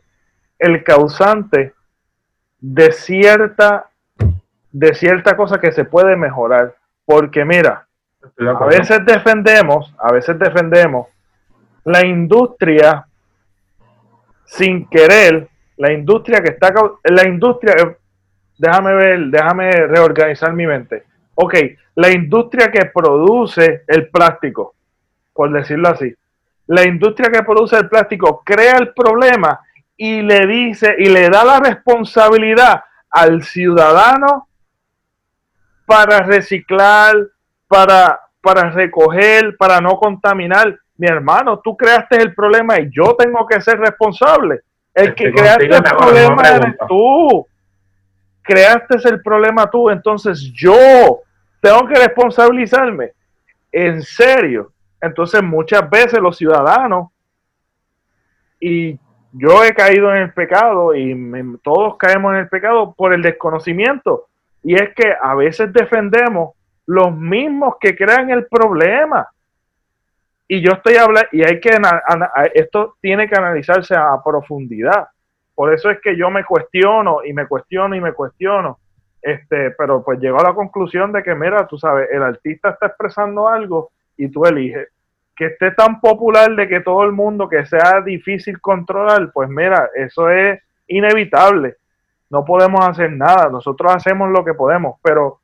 el 0.58 0.84
causante 0.84 1.76
de 2.60 2.92
cierta, 2.92 3.92
de 4.72 4.96
cierta 4.96 5.38
cosa 5.38 5.62
que 5.62 5.72
se 5.72 5.86
puede 5.86 6.16
mejorar. 6.16 6.74
Porque 7.06 7.46
mira, 7.46 7.88
a 8.48 8.66
veces 8.66 9.06
defendemos, 9.06 9.94
a 9.98 10.12
veces 10.12 10.38
defendemos 10.38 11.08
la 11.84 12.06
industria 12.06 13.06
sin 14.46 14.88
querer, 14.88 15.48
la 15.78 15.94
industria 15.94 16.42
que 16.42 16.52
está, 16.52 16.74
la 17.04 17.28
industria, 17.28 17.74
déjame 18.58 18.94
ver, 18.94 19.20
déjame 19.28 19.72
reorganizar 19.88 20.54
mi 20.54 20.68
mente. 20.68 21.04
Ok, 21.36 21.56
la 21.96 22.12
industria 22.12 22.70
que 22.72 22.86
produce 22.86 23.84
el 23.88 24.10
plástico, 24.10 24.76
por 25.34 25.52
decirlo 25.52 25.90
así. 25.90 26.14
La 26.68 26.88
industria 26.88 27.32
que 27.32 27.44
produce 27.44 27.78
el 27.78 27.90
plástico 27.90 28.44
crea 28.46 28.78
el 28.78 28.94
problema 28.94 29.60
y 29.98 30.22
le 30.22 30.46
dice 30.46 30.96
y 30.98 31.10
le 31.10 31.30
da 31.30 31.44
la 31.44 31.60
responsabilidad 31.60 32.84
al 33.10 33.44
ciudadano 33.44 34.48
para 35.86 36.20
reciclar, 36.20 37.16
para, 37.72 38.20
para 38.42 38.70
recoger, 38.70 39.56
para 39.56 39.80
no 39.80 39.96
contaminar. 39.96 40.78
Mi 40.98 41.08
hermano, 41.08 41.60
tú 41.60 41.78
creaste 41.78 42.22
el 42.22 42.36
problema 42.36 42.78
y 42.82 42.90
yo 42.92 43.16
tengo 43.16 43.48
que 43.48 43.62
ser 43.62 43.80
responsable. 43.80 44.60
El 44.94 45.16
que 45.16 45.32
creaste 45.32 45.68
el 45.68 45.82
problema 45.82 46.42
eres 46.50 46.76
tú. 46.86 47.48
Creaste 48.42 48.98
el 49.08 49.22
problema 49.22 49.70
tú, 49.72 49.90
entonces 49.90 50.52
yo 50.54 51.22
tengo 51.62 51.88
que 51.88 51.96
responsabilizarme. 51.96 53.14
En 53.72 54.02
serio. 54.02 54.74
Entonces 55.00 55.42
muchas 55.42 55.90
veces 55.90 56.20
los 56.20 56.36
ciudadanos, 56.36 57.08
y 58.60 59.00
yo 59.32 59.64
he 59.64 59.74
caído 59.74 60.14
en 60.14 60.24
el 60.24 60.34
pecado 60.34 60.94
y 60.94 61.16
todos 61.64 61.96
caemos 61.96 62.34
en 62.34 62.40
el 62.40 62.50
pecado 62.50 62.94
por 62.94 63.14
el 63.14 63.22
desconocimiento. 63.22 64.28
Y 64.62 64.76
es 64.76 64.94
que 64.94 65.16
a 65.20 65.36
veces 65.36 65.72
defendemos 65.72 66.52
los 66.92 67.16
mismos 67.16 67.76
que 67.80 67.96
crean 67.96 68.30
el 68.32 68.48
problema. 68.48 69.26
Y 70.46 70.62
yo 70.62 70.74
estoy 70.74 70.98
hablando, 70.98 71.30
y 71.32 71.42
hay 71.42 71.62
que, 71.62 71.70
esto 72.54 72.98
tiene 73.00 73.30
que 73.30 73.36
analizarse 73.36 73.96
a 73.96 74.22
profundidad. 74.22 75.08
Por 75.56 75.74
eso 75.74 75.90
es 75.90 76.02
que 76.02 76.18
yo 76.18 76.30
me 76.30 76.44
cuestiono 76.44 77.24
y 77.24 77.32
me 77.32 77.48
cuestiono 77.48 77.96
y 77.96 78.02
me 78.02 78.12
cuestiono. 78.12 78.80
Este, 79.22 79.72
pero 79.72 80.04
pues 80.04 80.20
llego 80.20 80.42
a 80.42 80.44
la 80.44 80.54
conclusión 80.54 81.14
de 81.14 81.24
que, 81.24 81.34
mira, 81.34 81.66
tú 81.66 81.78
sabes, 81.78 82.10
el 82.12 82.24
artista 82.24 82.72
está 82.72 82.88
expresando 82.88 83.48
algo 83.48 83.92
y 84.18 84.28
tú 84.28 84.44
eliges. 84.44 84.90
Que 85.34 85.46
esté 85.46 85.72
tan 85.72 86.02
popular 86.02 86.54
de 86.58 86.68
que 86.68 86.82
todo 86.82 87.04
el 87.06 87.14
mundo, 87.14 87.48
que 87.48 87.66
sea 87.66 88.02
difícil 88.02 88.60
controlar, 88.60 89.32
pues 89.32 89.48
mira, 89.48 89.90
eso 89.96 90.30
es 90.30 90.60
inevitable. 90.88 91.78
No 92.30 92.44
podemos 92.44 92.86
hacer 92.86 93.14
nada. 93.14 93.50
Nosotros 93.50 93.96
hacemos 93.96 94.30
lo 94.30 94.44
que 94.44 94.54
podemos, 94.54 95.00
pero 95.02 95.41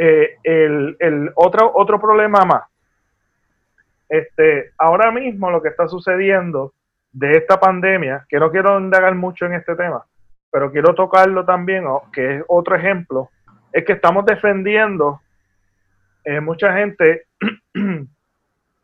eh, 0.00 0.36
el, 0.44 1.32
otro, 1.34 1.72
otro 1.74 2.00
problema 2.00 2.44
más. 2.44 2.62
Este, 4.08 4.70
ahora 4.78 5.10
mismo 5.10 5.50
lo 5.50 5.60
que 5.60 5.70
está 5.70 5.88
sucediendo 5.88 6.72
de 7.12 7.32
esta 7.32 7.58
pandemia, 7.58 8.24
que 8.28 8.38
no 8.38 8.50
quiero 8.50 8.78
indagar 8.78 9.16
mucho 9.16 9.46
en 9.46 9.54
este 9.54 9.74
tema, 9.74 10.04
pero 10.52 10.70
quiero 10.70 10.94
tocarlo 10.94 11.44
también, 11.44 11.84
que 12.12 12.36
es 12.36 12.44
otro 12.46 12.76
ejemplo, 12.76 13.28
es 13.72 13.84
que 13.84 13.94
estamos 13.94 14.24
defendiendo, 14.24 15.20
eh, 16.24 16.40
mucha 16.40 16.72
gente 16.74 17.26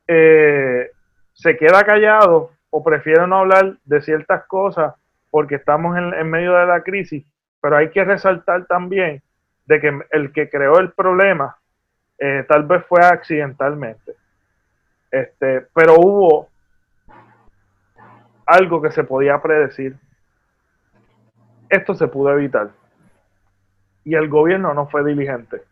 eh, 0.08 0.90
se 1.32 1.56
queda 1.56 1.84
callado 1.84 2.50
o 2.70 2.82
prefiere 2.82 3.24
no 3.28 3.38
hablar 3.38 3.76
de 3.84 4.02
ciertas 4.02 4.44
cosas 4.46 4.94
porque 5.30 5.54
estamos 5.54 5.96
en, 5.96 6.12
en 6.12 6.28
medio 6.28 6.54
de 6.54 6.66
la 6.66 6.82
crisis, 6.82 7.24
pero 7.60 7.76
hay 7.76 7.90
que 7.90 8.04
resaltar 8.04 8.66
también 8.66 9.22
de 9.66 9.80
que 9.80 9.98
el 10.10 10.32
que 10.32 10.48
creó 10.50 10.78
el 10.78 10.92
problema 10.92 11.56
eh, 12.18 12.44
tal 12.48 12.64
vez 12.64 12.84
fue 12.86 13.04
accidentalmente. 13.04 14.14
Este, 15.10 15.66
pero 15.74 15.94
hubo 15.98 16.48
algo 18.46 18.82
que 18.82 18.90
se 18.90 19.04
podía 19.04 19.40
predecir. 19.40 19.96
Esto 21.68 21.94
se 21.94 22.08
pudo 22.08 22.32
evitar. 22.32 22.70
Y 24.04 24.14
el 24.14 24.28
gobierno 24.28 24.74
no 24.74 24.86
fue 24.88 25.04
diligente. 25.04 25.62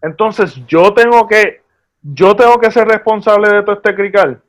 Entonces 0.00 0.54
yo 0.66 0.94
tengo 0.94 1.26
que, 1.26 1.62
yo 2.02 2.34
tengo 2.34 2.58
que 2.58 2.70
ser 2.70 2.88
responsable 2.88 3.50
de 3.50 3.62
todo 3.62 3.76
este 3.76 3.94
crical. 3.94 4.40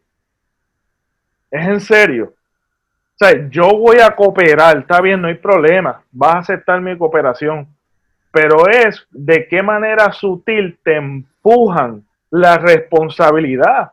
Es 1.52 1.68
en 1.68 1.82
serio. 1.82 2.34
O 3.22 3.26
sea, 3.26 3.50
yo 3.50 3.68
voy 3.78 4.00
a 4.00 4.16
cooperar, 4.16 4.78
está 4.78 5.02
bien, 5.02 5.22
no 5.22 5.28
hay 5.28 5.36
problema. 5.36 6.02
Vas 6.12 6.36
a 6.36 6.40
aceptar 6.40 6.80
mi 6.80 6.98
cooperación 6.98 7.68
pero 8.32 8.68
es 8.68 9.08
de 9.12 9.48
qué 9.48 9.64
manera 9.64 10.12
sutil 10.12 10.80
te 10.84 10.96
empujan 10.96 12.06
la 12.30 12.58
responsabilidad. 12.58 13.92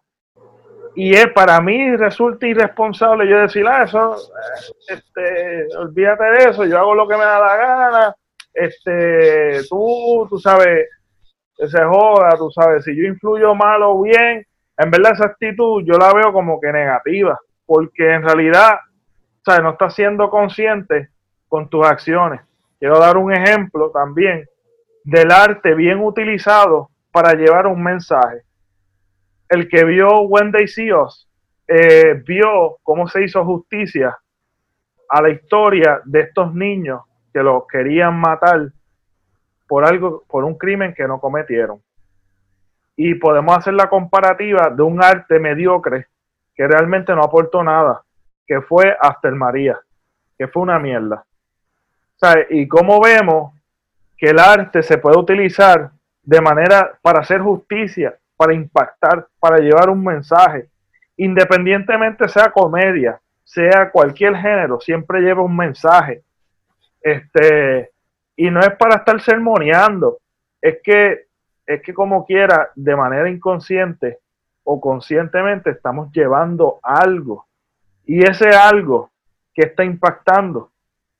Y 0.94 1.14
es, 1.14 1.28
para 1.32 1.60
mí 1.60 1.94
resulta 1.96 2.46
irresponsable 2.46 3.28
yo 3.28 3.38
decir, 3.38 3.66
ah, 3.66 3.84
eso, 3.84 4.16
eh, 4.16 4.94
este, 4.94 5.76
olvídate 5.76 6.24
de 6.24 6.50
eso, 6.50 6.64
yo 6.64 6.78
hago 6.78 6.94
lo 6.94 7.06
que 7.06 7.16
me 7.16 7.24
da 7.24 7.38
la 7.38 7.56
gana, 7.56 8.14
este, 8.54 9.62
tú, 9.68 10.26
tú 10.30 10.38
sabes, 10.38 10.88
se 11.54 11.84
joda, 11.84 12.30
tú 12.38 12.50
sabes, 12.50 12.84
si 12.84 12.96
yo 12.96 13.04
influyo 13.04 13.54
mal 13.54 13.82
o 13.82 14.02
bien, 14.02 14.46
en 14.78 14.90
verdad 14.90 15.12
esa 15.12 15.26
actitud 15.26 15.82
yo 15.84 15.98
la 15.98 16.12
veo 16.14 16.32
como 16.32 16.58
que 16.60 16.72
negativa, 16.72 17.38
porque 17.66 18.14
en 18.14 18.22
realidad, 18.22 18.78
sabes, 19.44 19.62
no 19.62 19.70
estás 19.70 19.94
siendo 19.94 20.30
consciente 20.30 21.10
con 21.48 21.68
tus 21.68 21.84
acciones. 21.84 22.40
Quiero 22.78 22.98
dar 22.98 23.16
un 23.16 23.32
ejemplo 23.32 23.90
también 23.90 24.46
del 25.04 25.30
arte 25.30 25.74
bien 25.74 26.00
utilizado 26.02 26.90
para 27.10 27.32
llevar 27.34 27.66
un 27.66 27.82
mensaje. 27.82 28.42
El 29.48 29.68
que 29.68 29.84
vio 29.84 30.28
See 30.66 30.92
Us, 30.92 31.28
eh, 31.66 32.22
vio 32.26 32.76
cómo 32.82 33.08
se 33.08 33.24
hizo 33.24 33.44
justicia 33.44 34.18
a 35.08 35.22
la 35.22 35.30
historia 35.30 36.00
de 36.04 36.20
estos 36.20 36.52
niños 36.52 37.02
que 37.32 37.42
los 37.42 37.66
querían 37.66 38.18
matar 38.18 38.72
por 39.66 39.84
algo, 39.84 40.24
por 40.28 40.44
un 40.44 40.58
crimen 40.58 40.94
que 40.94 41.06
no 41.06 41.20
cometieron. 41.20 41.80
Y 42.96 43.14
podemos 43.14 43.56
hacer 43.56 43.74
la 43.74 43.88
comparativa 43.88 44.70
de 44.70 44.82
un 44.82 45.02
arte 45.02 45.38
mediocre 45.38 46.06
que 46.54 46.66
realmente 46.66 47.14
no 47.14 47.22
aportó 47.22 47.62
nada, 47.62 48.02
que 48.46 48.60
fue 48.62 48.96
Hasta 49.00 49.28
el 49.28 49.34
María, 49.34 49.78
que 50.38 50.48
fue 50.48 50.62
una 50.62 50.78
mierda. 50.78 51.24
Y 52.50 52.66
cómo 52.66 53.00
vemos 53.00 53.52
que 54.16 54.30
el 54.30 54.38
arte 54.38 54.82
se 54.82 54.98
puede 54.98 55.18
utilizar 55.18 55.90
de 56.22 56.40
manera 56.40 56.98
para 57.02 57.20
hacer 57.20 57.40
justicia, 57.40 58.16
para 58.36 58.54
impactar, 58.54 59.26
para 59.38 59.58
llevar 59.58 59.90
un 59.90 60.04
mensaje. 60.04 60.68
independientemente 61.18 62.28
sea 62.28 62.50
comedia, 62.50 63.18
sea 63.42 63.90
cualquier 63.90 64.36
género, 64.36 64.78
siempre 64.80 65.22
lleva 65.22 65.42
un 65.42 65.56
mensaje. 65.56 66.22
Este, 67.00 67.90
y 68.36 68.50
no 68.50 68.60
es 68.60 68.76
para 68.76 68.96
estar 68.96 69.18
sermoneando, 69.22 70.18
es 70.60 70.78
que, 70.82 71.26
es 71.66 71.80
que 71.80 71.94
como 71.94 72.26
quiera, 72.26 72.70
de 72.74 72.94
manera 72.94 73.30
inconsciente 73.30 74.18
o 74.62 74.78
conscientemente, 74.78 75.70
estamos 75.70 76.12
llevando 76.12 76.80
algo. 76.82 77.46
Y 78.04 78.22
ese 78.28 78.50
algo 78.50 79.10
que 79.54 79.66
está 79.66 79.84
impactando. 79.84 80.70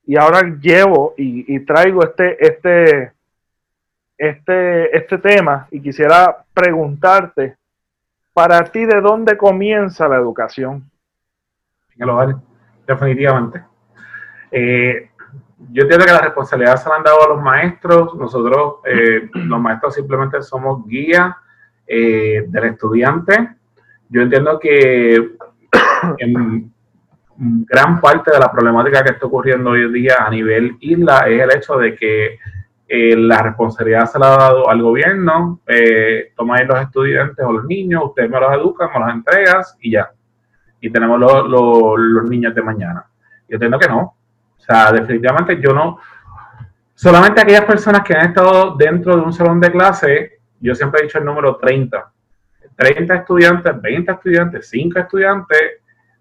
Y 0.07 0.17
ahora 0.17 0.43
llevo 0.61 1.15
y, 1.17 1.59
traigo 1.61 2.05
este, 2.05 2.37
este, 2.45 3.13
este, 4.17 4.97
este 4.97 5.19
tema 5.19 5.67
y 5.71 5.81
quisiera 5.81 6.45
preguntarte, 6.55 7.57
para 8.33 8.63
ti, 8.65 8.85
¿de 8.85 9.01
dónde 9.01 9.37
comienza 9.37 10.07
la 10.09 10.17
educación? 10.17 10.89
Definitivamente. 12.87 13.65
Eh, 14.51 15.11
yo 15.73 15.83
entiendo 15.83 16.05
que 16.05 16.13
la 16.13 16.21
responsabilidad 16.21 16.77
se 16.77 16.89
la 16.89 16.97
han 16.97 17.03
dado 17.03 17.25
a 17.25 17.29
los 17.35 17.43
maestros. 17.43 18.15
Nosotros, 18.15 18.77
eh, 18.85 19.29
los 19.33 19.61
maestros, 19.61 19.95
simplemente 19.95 20.41
somos 20.43 20.87
guía 20.87 21.37
eh, 21.87 22.45
del 22.47 22.65
estudiante. 22.65 23.57
Yo 24.09 24.23
entiendo 24.23 24.59
que 24.61 25.37
en 26.19 26.73
gran 27.39 28.01
parte 28.01 28.30
de 28.30 28.39
la 28.39 28.51
problemática 28.51 29.03
que 29.03 29.12
está 29.12 29.26
ocurriendo 29.26 29.70
hoy 29.70 29.82
en 29.82 29.93
día 29.93 30.16
a 30.20 30.30
nivel 30.30 30.76
isla 30.80 31.26
es 31.28 31.43
el 31.43 31.57
hecho 31.57 31.76
de 31.76 31.95
que 31.95 32.39
eh, 32.89 33.16
la 33.16 33.43
responsabilidad 33.43 34.07
se 34.07 34.18
la 34.18 34.34
ha 34.34 34.37
dado 34.37 34.70
al 34.70 34.80
gobierno, 34.80 35.61
eh, 35.66 36.32
toma 36.37 36.57
ahí 36.57 36.66
los 36.66 36.80
estudiantes 36.80 37.45
o 37.45 37.53
los 37.53 37.64
niños, 37.64 38.05
ustedes 38.05 38.30
me 38.30 38.39
los 38.39 38.53
educan, 38.53 38.91
me 38.95 39.01
los 39.01 39.14
entregas 39.14 39.76
y 39.80 39.93
ya. 39.93 40.11
Y 40.80 40.91
tenemos 40.91 41.18
los 41.18 42.30
niños 42.30 42.55
de 42.55 42.62
mañana. 42.62 43.05
Yo 43.49 43.57
entiendo 43.57 43.78
que 43.78 43.89
no. 43.89 44.01
O 44.01 44.61
sea, 44.61 44.93
definitivamente 44.93 45.61
yo 45.61 45.72
no. 45.72 45.99
Solamente 46.95 47.41
aquellas 47.41 47.64
personas 47.64 48.03
que 48.03 48.14
han 48.14 48.26
estado 48.26 48.76
dentro 48.76 49.16
de 49.16 49.22
un 49.22 49.32
salón 49.32 49.61
de 49.61 49.72
clase, 49.72 50.39
yo 50.61 50.74
siempre 50.74 51.01
he 51.01 51.05
dicho 51.05 51.18
el 51.18 51.24
número 51.24 51.57
30. 51.57 52.12
30 52.76 53.14
estudiantes, 53.14 53.82
20 53.82 54.12
estudiantes, 54.12 54.68
5 54.68 54.99
estudiantes, 55.01 55.61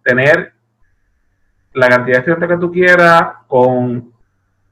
tener 0.03 0.54
la 1.75 1.89
cantidad 1.89 2.15
de 2.15 2.19
estudiantes 2.19 2.49
que 2.49 2.57
tú 2.57 2.71
quieras 2.71 3.33
con 3.47 4.11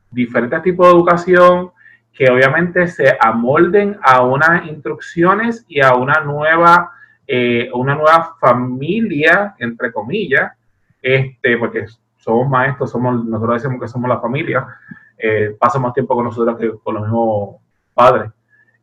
diferentes 0.10 0.62
tipos 0.64 0.88
de 0.88 0.94
educación, 0.94 1.72
que 2.14 2.30
obviamente 2.30 2.88
se 2.88 3.18
amolden 3.20 3.98
a 4.02 4.24
unas 4.24 4.66
instrucciones 4.68 5.66
y 5.68 5.82
a 5.82 5.96
una 5.96 6.22
nueva, 6.22 6.92
eh, 7.28 7.70
una 7.74 7.96
nueva 7.96 8.36
familia, 8.40 9.56
entre 9.60 9.92
comillas, 9.92 10.54
este, 11.02 11.58
porque 11.58 11.86
somos 12.18 12.48
maestros, 12.48 12.92
somos, 12.92 13.26
nosotros 13.26 13.62
decimos 13.62 13.82
que 13.82 13.88
somos 13.88 14.10
la 14.10 14.22
familia, 14.22 14.66
eh, 15.18 15.56
pasa 15.60 15.80
más 15.80 15.94
tiempo 15.94 16.16
con 16.16 16.26
nosotros 16.26 16.58
que 16.58 16.72
con 16.82 16.96
los 16.96 17.04
mismos 17.04 17.56
padres. 17.94 18.32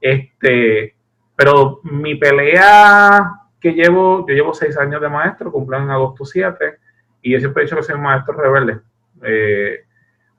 Este, 0.00 0.94
pero 1.36 1.80
mi 1.84 2.16
pelea 2.16 3.32
que 3.60 3.72
llevo, 3.72 4.26
yo 4.26 4.34
llevo 4.34 4.52
seis 4.52 4.76
años 4.76 5.00
de 5.00 5.08
maestro, 5.08 5.52
cumplo 5.52 5.78
en 5.78 5.90
agosto 5.90 6.24
7, 6.24 6.78
y 7.22 7.32
yo 7.32 7.38
siempre 7.38 7.62
he 7.62 7.66
dicho 7.66 7.76
que 7.76 7.82
soy 7.82 7.96
un 7.96 8.02
maestro 8.02 8.34
rebelde. 8.34 8.80
Eh, 9.22 9.84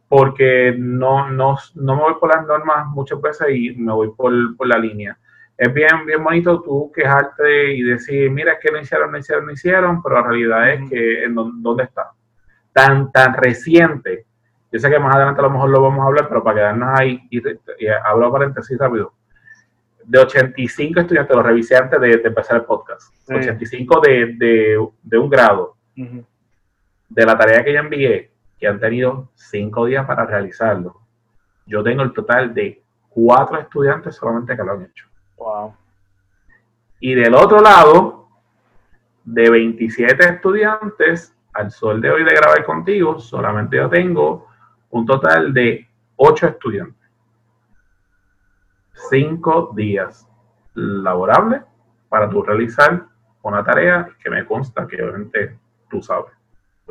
porque 0.07 0.75
no, 0.77 1.29
no, 1.29 1.55
no, 1.75 1.95
me 1.95 2.01
voy 2.01 2.15
por 2.19 2.35
las 2.35 2.45
normas 2.45 2.87
muchas 2.87 3.21
veces 3.21 3.47
y 3.49 3.71
me 3.75 3.93
voy 3.93 4.11
por, 4.11 4.57
por, 4.57 4.67
la 4.67 4.77
línea. 4.77 5.17
Es 5.57 5.73
bien, 5.73 6.05
bien 6.05 6.21
bonito 6.21 6.61
tú 6.61 6.91
quejarte 6.93 7.73
y 7.73 7.81
decir, 7.83 8.29
mira, 8.29 8.53
es 8.53 8.59
que 8.59 8.71
no 8.71 8.79
hicieron, 8.79 9.11
no 9.11 9.17
hicieron, 9.17 9.45
no 9.45 9.53
hicieron, 9.53 10.03
pero 10.03 10.15
la 10.15 10.27
realidad 10.27 10.69
es 10.73 10.89
que 10.89 11.23
en 11.23 11.35
dónde 11.35 11.83
está. 11.83 12.11
Tan, 12.73 13.11
tan 13.11 13.33
reciente. 13.35 14.25
Yo 14.69 14.79
sé 14.79 14.89
que 14.89 14.99
más 14.99 15.15
adelante 15.15 15.39
a 15.39 15.43
lo 15.43 15.51
mejor 15.51 15.69
lo 15.69 15.81
vamos 15.81 16.03
a 16.03 16.07
hablar, 16.07 16.27
pero 16.27 16.43
para 16.43 16.55
quedarnos 16.57 16.99
ahí, 16.99 17.21
y, 17.29 17.39
y 17.39 17.87
hablo 18.03 18.31
paréntesis 18.31 18.77
rápido. 18.77 19.13
De 20.03 20.19
85 20.19 20.99
estudiantes, 20.99 21.35
lo 21.35 21.43
revisé 21.43 21.77
antes 21.77 22.01
de, 22.01 22.21
empezar 22.23 22.57
el 22.57 22.63
podcast. 22.63 23.13
85 23.29 24.01
de, 24.01 24.35
de, 24.37 24.87
de, 25.03 25.17
un 25.17 25.29
grado. 25.29 25.75
De 27.11 27.25
la 27.25 27.37
tarea 27.37 27.63
que 27.63 27.73
yo 27.73 27.79
envié, 27.79 28.31
que 28.57 28.67
han 28.67 28.79
tenido 28.79 29.29
cinco 29.35 29.85
días 29.85 30.05
para 30.05 30.25
realizarlo. 30.25 31.01
Yo 31.65 31.83
tengo 31.83 32.03
el 32.03 32.13
total 32.13 32.53
de 32.53 32.81
cuatro 33.09 33.59
estudiantes 33.59 34.15
solamente 34.15 34.55
que 34.55 34.63
lo 34.63 34.71
han 34.71 34.83
hecho. 34.83 35.05
Wow. 35.37 35.75
Y 37.01 37.13
del 37.13 37.35
otro 37.35 37.59
lado, 37.59 38.29
de 39.25 39.49
27 39.49 40.23
estudiantes, 40.23 41.35
al 41.53 41.69
sol 41.69 41.99
de 41.99 42.11
hoy 42.11 42.23
de 42.23 42.33
grabar 42.33 42.63
contigo, 42.63 43.19
solamente 43.19 43.75
yo 43.75 43.89
tengo 43.89 44.47
un 44.91 45.05
total 45.05 45.53
de 45.53 45.85
ocho 46.15 46.47
estudiantes. 46.47 47.09
Cinco 49.09 49.73
días 49.75 50.25
laborables 50.75 51.63
para 52.07 52.29
tú 52.29 52.41
realizar 52.41 53.05
una 53.41 53.63
tarea 53.63 54.07
que 54.23 54.29
me 54.29 54.45
consta 54.45 54.87
que 54.87 55.01
obviamente 55.01 55.57
tú 55.89 56.01
sabes, 56.01 56.31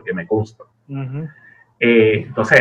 porque 0.00 0.14
me 0.14 0.26
consta. 0.26 0.64
Eh, 1.78 2.24
entonces, 2.26 2.60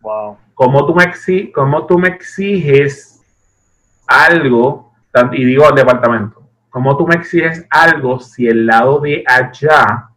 wow. 0.00 0.36
¿cómo, 0.54 0.86
tú 0.86 0.94
me 0.94 1.04
exiges, 1.04 1.52
tú 1.88 1.98
me 1.98 2.08
exiges 2.08 3.22
algo, 4.06 4.92
y 5.32 5.44
digo 5.44 5.66
al 5.66 5.74
departamento, 5.74 6.42
cómo 6.68 6.96
tú 6.96 7.06
me 7.06 7.14
exiges 7.14 7.66
algo 7.70 8.20
si 8.20 8.46
el 8.46 8.66
lado 8.66 9.00
de 9.00 9.24
allá 9.26 10.10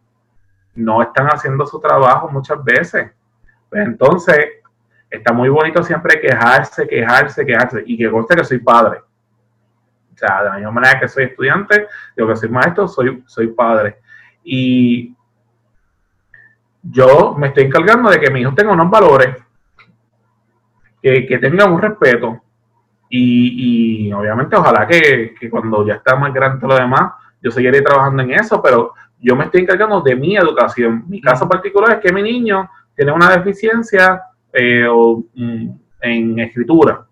no 0.74 1.00
están 1.02 1.28
haciendo 1.28 1.66
su 1.66 1.80
trabajo 1.80 2.28
muchas 2.28 2.62
veces? 2.62 3.10
Pues 3.70 3.86
entonces, 3.86 4.36
está 5.10 5.32
muy 5.32 5.48
bonito 5.48 5.82
siempre 5.82 6.20
quejarse, 6.20 6.86
quejarse, 6.86 7.46
quejarse, 7.46 7.82
y 7.86 7.96
que 7.96 8.10
conste 8.10 8.36
que 8.36 8.44
soy 8.44 8.58
padre. 8.58 9.00
O 10.14 10.18
sea, 10.18 10.42
de 10.42 10.48
la 10.50 10.56
misma 10.56 10.72
manera 10.72 11.00
que 11.00 11.08
soy 11.08 11.24
estudiante, 11.24 11.88
digo 12.14 12.28
que 12.28 12.36
soy 12.36 12.48
maestro, 12.50 12.86
soy, 12.86 13.22
soy 13.26 13.48
padre. 13.48 13.98
Y 14.42 15.15
yo 16.90 17.34
me 17.38 17.48
estoy 17.48 17.64
encargando 17.64 18.10
de 18.10 18.20
que 18.20 18.30
mi 18.30 18.40
hijo 18.40 18.54
tenga 18.54 18.72
unos 18.72 18.90
valores, 18.90 19.36
que, 21.02 21.26
que 21.26 21.38
tenga 21.38 21.66
un 21.66 21.80
respeto. 21.80 22.42
Y, 23.08 24.12
obviamente, 24.12 24.56
ojalá 24.56 24.86
que, 24.86 25.34
cuando 25.50 25.86
ya 25.86 25.94
está 25.94 26.16
más 26.16 26.32
grande 26.32 26.66
lo 26.66 26.74
demás, 26.74 27.12
yo 27.40 27.50
seguiré 27.50 27.80
trabajando 27.80 28.22
en 28.22 28.32
eso, 28.32 28.60
pero 28.60 28.94
yo 29.20 29.36
me 29.36 29.44
estoy 29.44 29.62
encargando 29.62 30.00
de 30.00 30.16
mi 30.16 30.36
educación. 30.36 31.04
Mi 31.08 31.20
caso 31.20 31.48
particular 31.48 31.92
es 31.92 31.98
que 32.00 32.12
mi 32.12 32.22
niño 32.22 32.68
tiene 32.94 33.12
una 33.12 33.30
deficiencia 33.30 34.22
eh, 34.52 34.88
mm, 35.34 35.68
en 36.00 36.38
escritura. 36.40 37.06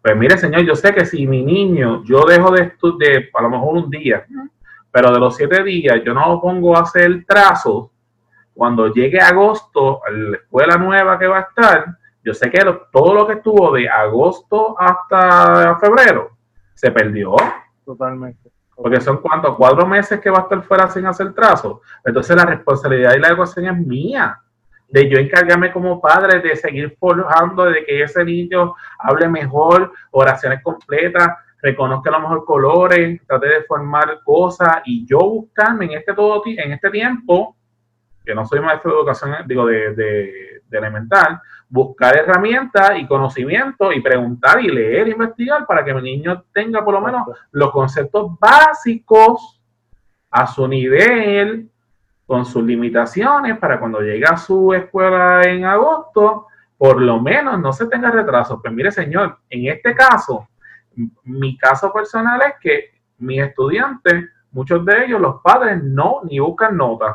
Pues 0.00 0.16
mire, 0.16 0.36
señor, 0.38 0.62
yo 0.62 0.74
sé 0.74 0.92
que 0.92 1.04
si 1.04 1.26
mi 1.26 1.44
niño, 1.44 2.02
yo 2.04 2.24
dejo 2.24 2.50
de 2.50 2.62
estudiar, 2.62 3.24
a 3.34 3.42
lo 3.42 3.50
mejor 3.50 3.76
un 3.76 3.90
día, 3.90 4.24
pero 4.90 5.12
de 5.12 5.20
los 5.20 5.36
siete 5.36 5.62
días 5.62 6.00
yo 6.04 6.12
no 6.12 6.26
lo 6.28 6.40
pongo 6.40 6.76
a 6.76 6.80
hacer 6.80 7.24
trazos, 7.24 7.88
cuando 8.54 8.92
llegue 8.92 9.20
agosto, 9.20 10.00
la 10.10 10.36
escuela 10.36 10.76
nueva 10.76 11.18
que 11.18 11.26
va 11.26 11.38
a 11.38 11.42
estar, 11.42 11.86
yo 12.24 12.34
sé 12.34 12.50
que 12.50 12.60
todo 12.92 13.14
lo 13.14 13.26
que 13.26 13.34
estuvo 13.34 13.72
de 13.72 13.88
agosto 13.88 14.76
hasta 14.78 15.76
febrero 15.76 16.30
se 16.74 16.90
perdió. 16.90 17.34
Totalmente. 17.84 18.50
Porque 18.74 19.00
son 19.00 19.18
cuántos, 19.18 19.56
cuatro 19.56 19.86
meses 19.86 20.20
que 20.20 20.30
va 20.30 20.38
a 20.38 20.42
estar 20.42 20.62
fuera 20.62 20.88
sin 20.88 21.06
hacer 21.06 21.32
trazo. 21.34 21.82
Entonces 22.04 22.36
la 22.36 22.44
responsabilidad 22.44 23.14
y 23.14 23.20
la 23.20 23.28
educación 23.28 23.66
es 23.66 23.76
mía. 23.86 24.38
De 24.88 25.08
yo 25.08 25.18
encargarme 25.18 25.72
como 25.72 26.00
padre 26.00 26.40
de 26.40 26.54
seguir 26.54 26.96
forjando, 26.98 27.64
de 27.64 27.84
que 27.84 28.02
ese 28.02 28.24
niño 28.24 28.74
hable 28.98 29.26
mejor, 29.26 29.90
oraciones 30.10 30.62
completas, 30.62 31.28
reconozca 31.62 32.10
a 32.10 32.12
lo 32.12 32.20
mejor 32.20 32.44
colores, 32.44 33.20
trate 33.26 33.48
de 33.48 33.62
formar 33.64 34.20
cosas 34.22 34.82
y 34.84 35.06
yo 35.06 35.18
buscarme 35.18 35.86
en 35.86 35.92
este 35.92 36.12
todo 36.12 36.42
en 36.44 36.72
este 36.72 36.90
tiempo 36.90 37.56
que 38.24 38.34
no 38.34 38.46
soy 38.46 38.60
maestro 38.60 38.92
de 38.92 38.98
educación, 38.98 39.34
digo, 39.46 39.66
de, 39.66 39.94
de, 39.94 40.62
elemental, 40.70 41.38
buscar 41.68 42.16
herramientas 42.16 42.92
y 42.96 43.06
conocimiento 43.06 43.92
y 43.92 44.00
preguntar 44.00 44.58
y 44.60 44.70
leer, 44.70 45.08
investigar 45.08 45.66
para 45.66 45.84
que 45.84 45.92
mi 45.92 46.00
niño 46.00 46.44
tenga 46.50 46.82
por 46.82 46.94
lo 46.94 47.02
menos 47.02 47.26
los 47.50 47.70
conceptos 47.70 48.38
básicos 48.40 49.60
a 50.30 50.46
su 50.46 50.66
nivel, 50.66 51.68
con 52.24 52.46
sus 52.46 52.64
limitaciones, 52.64 53.58
para 53.58 53.78
cuando 53.78 54.00
llegue 54.00 54.24
a 54.24 54.38
su 54.38 54.72
escuela 54.72 55.42
en 55.42 55.66
agosto, 55.66 56.46
por 56.78 57.02
lo 57.02 57.20
menos 57.20 57.60
no 57.60 57.70
se 57.70 57.86
tenga 57.86 58.10
retraso. 58.10 58.58
Pues 58.62 58.72
mire, 58.72 58.90
señor, 58.90 59.40
en 59.50 59.66
este 59.66 59.94
caso, 59.94 60.48
mi 61.24 61.58
caso 61.58 61.92
personal 61.92 62.40
es 62.46 62.54
que 62.62 62.92
mis 63.18 63.42
estudiantes, 63.42 64.24
muchos 64.52 64.82
de 64.86 65.04
ellos, 65.04 65.20
los 65.20 65.42
padres 65.42 65.82
no 65.82 66.22
ni 66.24 66.38
buscan 66.38 66.78
notas 66.78 67.14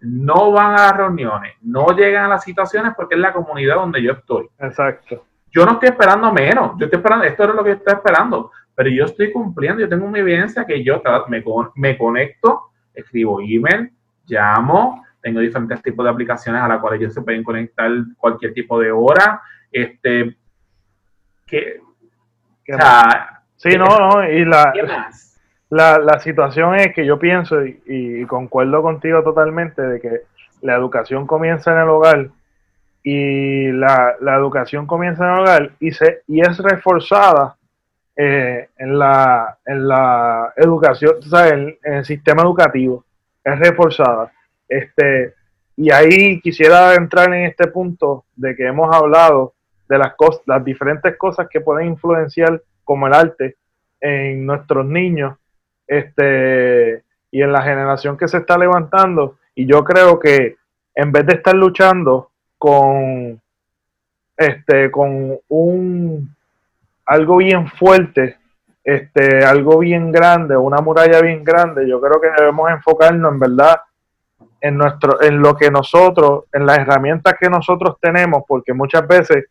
no 0.00 0.52
van 0.52 0.72
a 0.72 0.86
las 0.86 0.96
reuniones, 0.96 1.54
no 1.62 1.88
llegan 1.88 2.26
a 2.26 2.28
las 2.28 2.44
situaciones 2.44 2.92
porque 2.96 3.14
es 3.14 3.20
la 3.20 3.32
comunidad 3.32 3.76
donde 3.76 4.02
yo 4.02 4.12
estoy. 4.12 4.48
Exacto. 4.58 5.24
Yo 5.50 5.64
no 5.64 5.72
estoy 5.72 5.88
esperando 5.88 6.32
menos, 6.32 6.72
yo 6.78 6.86
estoy 6.86 6.98
esperando, 6.98 7.24
esto 7.24 7.44
es 7.44 7.54
lo 7.54 7.64
que 7.64 7.70
yo 7.70 7.76
estoy 7.76 7.94
esperando, 7.94 8.50
pero 8.74 8.90
yo 8.90 9.06
estoy 9.06 9.32
cumpliendo, 9.32 9.80
yo 9.80 9.88
tengo 9.88 10.06
una 10.06 10.18
evidencia 10.18 10.64
que 10.64 10.84
yo 10.84 11.02
me, 11.28 11.42
me 11.74 11.98
conecto 11.98 12.68
escribo 12.98 13.40
email, 13.40 13.90
llamo, 14.26 15.04
tengo 15.20 15.40
diferentes 15.40 15.82
tipos 15.82 16.04
de 16.04 16.10
aplicaciones 16.10 16.60
a 16.62 16.68
las 16.68 16.80
cuales 16.80 17.00
ellos 17.00 17.14
se 17.14 17.22
pueden 17.22 17.42
conectar 17.42 17.90
cualquier 18.16 18.52
tipo 18.52 18.78
de 18.78 18.90
hora. 18.92 19.42
Este, 19.70 20.36
que, 21.46 21.80
sí, 23.56 23.76
no, 23.76 23.86
no, 23.86 24.30
y 24.30 24.44
la, 24.44 24.72
la, 25.70 25.98
la, 25.98 26.18
situación 26.18 26.74
es 26.76 26.94
que 26.94 27.04
yo 27.04 27.18
pienso 27.18 27.64
y, 27.64 28.24
concuerdo 28.26 28.82
contigo 28.82 29.22
totalmente 29.22 29.82
de 29.82 30.00
que 30.00 30.20
la 30.62 30.74
educación 30.74 31.26
comienza 31.26 31.72
en 31.72 31.78
el 31.78 31.88
hogar 31.88 32.28
y 33.02 33.70
la, 33.72 34.16
la 34.20 34.34
educación 34.36 34.86
comienza 34.86 35.24
en 35.24 35.34
el 35.34 35.40
hogar 35.40 35.70
y, 35.78 35.92
se, 35.92 36.22
y 36.26 36.40
es 36.40 36.58
reforzada 36.58 37.56
eh, 38.16 38.68
en, 38.76 38.98
la, 38.98 39.58
en 39.64 39.86
la 39.86 40.52
educación, 40.56 41.16
en, 41.32 41.78
el 41.82 42.04
sistema 42.04 42.42
educativo, 42.42 43.04
es 43.44 43.58
reforzada. 43.60 44.32
Este, 44.68 45.34
y 45.76 45.92
ahí 45.92 46.40
quisiera 46.40 46.94
entrar 46.94 47.32
en 47.32 47.44
este 47.44 47.68
punto 47.68 48.24
de 48.34 48.56
que 48.56 48.66
hemos 48.66 48.92
hablado 48.94 49.54
de 49.88 49.98
las, 49.98 50.14
cosas, 50.16 50.42
las 50.46 50.64
diferentes 50.64 51.16
cosas 51.16 51.46
que 51.48 51.60
pueden 51.60 51.88
influenciar 51.88 52.60
como 52.82 53.06
el 53.06 53.14
arte 53.14 53.56
en 54.00 54.44
nuestros 54.44 54.84
niños 54.84 55.36
este, 55.88 57.02
y 57.30 57.42
en 57.42 57.50
la 57.50 57.62
generación 57.62 58.16
que 58.16 58.28
se 58.28 58.38
está 58.38 58.56
levantando. 58.56 59.38
Y 59.54 59.66
yo 59.66 59.82
creo 59.82 60.20
que 60.20 60.56
en 60.94 61.10
vez 61.10 61.26
de 61.26 61.34
estar 61.34 61.54
luchando 61.54 62.30
con, 62.58 63.40
este, 64.36 64.90
con 64.90 65.38
un 65.48 66.36
algo 67.06 67.38
bien 67.38 67.68
fuerte, 67.68 68.36
este, 68.84 69.44
algo 69.44 69.78
bien 69.78 70.12
grande, 70.12 70.56
una 70.56 70.80
muralla 70.80 71.20
bien 71.22 71.42
grande, 71.42 71.88
yo 71.88 72.00
creo 72.00 72.20
que 72.20 72.28
debemos 72.38 72.70
enfocarnos 72.70 73.32
en 73.32 73.40
verdad 73.40 73.80
en 74.60 74.76
nuestro, 74.76 75.22
en 75.22 75.40
lo 75.40 75.56
que 75.56 75.70
nosotros, 75.70 76.44
en 76.52 76.66
las 76.66 76.78
herramientas 76.78 77.34
que 77.38 77.48
nosotros 77.48 77.96
tenemos, 78.00 78.42
porque 78.46 78.72
muchas 78.72 79.06
veces 79.06 79.46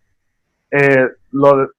eh, 0.70 1.08
lo 1.32 1.72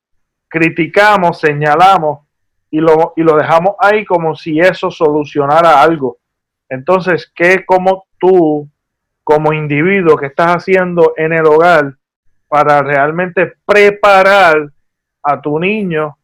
criticamos, 0.48 1.38
señalamos 1.38 2.27
y 2.70 2.80
lo, 2.80 3.12
y 3.16 3.22
lo 3.22 3.36
dejamos 3.36 3.74
ahí 3.78 4.04
como 4.04 4.34
si 4.36 4.60
eso 4.60 4.90
solucionara 4.90 5.82
algo. 5.82 6.18
Entonces, 6.68 7.30
¿qué 7.34 7.64
como 7.64 8.06
tú, 8.18 8.68
como 9.24 9.52
individuo 9.52 10.16
que 10.16 10.26
estás 10.26 10.56
haciendo 10.56 11.14
en 11.16 11.32
el 11.32 11.46
hogar 11.46 11.94
para 12.48 12.82
realmente 12.82 13.54
preparar 13.64 14.70
a 15.22 15.40
tu 15.40 15.58
niño 15.58 16.16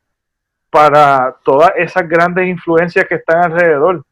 para 0.70 1.36
todas 1.45 1.72
esas 1.76 2.09
grandes 2.09 2.49
influencias 2.49 3.07
que 3.07 3.16
están 3.16 3.45
alrededor. 3.45 4.05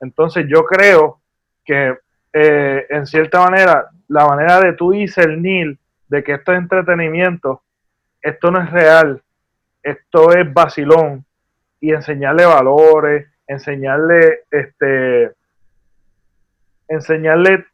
Entonces 0.00 0.44
yo 0.46 0.64
creo 0.64 1.20
que 1.64 1.96
eh, 2.32 2.86
en 2.90 3.06
cierta 3.06 3.40
manera 3.40 3.88
la 4.08 4.26
manera 4.26 4.60
de 4.60 4.74
tú 4.74 4.90
discernir 4.90 5.78
de 6.08 6.22
que 6.22 6.34
esto 6.34 6.52
es 6.52 6.58
entretenimiento, 6.58 7.62
esto 8.20 8.50
no 8.50 8.60
es 8.60 8.70
real, 8.70 9.22
esto 9.82 10.34
es 10.34 10.52
vacilón 10.52 11.24
y 11.82 11.92
enseñarle 11.92 12.46
valores, 12.46 13.26
enseñarle 13.46 14.44
este 14.50 15.32
enseñarle 16.88 17.66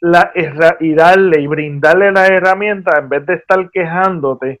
la 0.00 0.32
y 0.78 0.94
darle 0.94 1.40
y 1.40 1.46
brindarle 1.46 2.12
la 2.12 2.26
herramienta 2.26 3.00
en 3.00 3.08
vez 3.08 3.26
de 3.26 3.34
estar 3.34 3.70
quejándote 3.70 4.60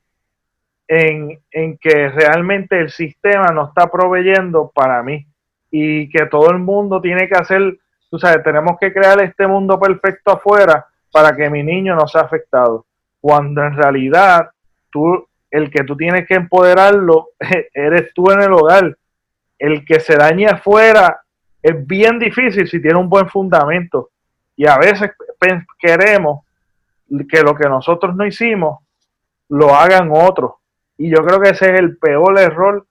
en, 0.88 1.38
que 1.78 2.08
realmente 2.08 2.80
el 2.80 2.90
sistema 2.90 3.48
no 3.52 3.68
está 3.68 3.88
proveyendo 3.88 4.72
para 4.74 5.02
mí 5.02 5.26
y 5.70 6.08
que 6.08 6.24
todo 6.26 6.50
el 6.50 6.58
mundo 6.58 7.00
tiene 7.02 7.28
que 7.28 7.36
hacer, 7.36 7.78
tú 8.10 8.18
sabes, 8.18 8.42
tenemos 8.42 8.78
que 8.80 8.90
crear 8.90 9.20
este 9.20 9.46
mundo 9.46 9.78
perfecto 9.78 10.32
afuera 10.32 10.86
para 11.12 11.36
que 11.36 11.50
mi 11.50 11.62
niño 11.62 11.94
no 11.94 12.08
sea 12.08 12.22
afectado. 12.22 12.86
Cuando 13.20 13.62
en 13.62 13.76
realidad 13.76 14.48
tú, 14.90 15.27
el 15.50 15.70
que 15.70 15.84
tú 15.84 15.96
tienes 15.96 16.26
que 16.26 16.34
empoderarlo, 16.34 17.30
eres 17.74 18.12
tú 18.14 18.30
en 18.30 18.42
el 18.42 18.52
hogar. 18.52 18.96
El 19.58 19.84
que 19.84 20.00
se 20.00 20.16
dañe 20.16 20.46
afuera 20.46 21.22
es 21.62 21.86
bien 21.86 22.18
difícil 22.18 22.68
si 22.68 22.80
tiene 22.80 22.98
un 22.98 23.08
buen 23.08 23.28
fundamento. 23.28 24.10
Y 24.56 24.66
a 24.66 24.76
veces 24.78 25.12
queremos 25.78 26.44
que 27.28 27.42
lo 27.42 27.54
que 27.54 27.68
nosotros 27.68 28.14
no 28.14 28.26
hicimos 28.26 28.80
lo 29.48 29.74
hagan 29.74 30.10
otros. 30.12 30.52
Y 30.96 31.10
yo 31.10 31.24
creo 31.24 31.40
que 31.40 31.50
ese 31.50 31.72
es 31.72 31.80
el 31.80 31.96
peor 31.96 32.38
error 32.38 32.86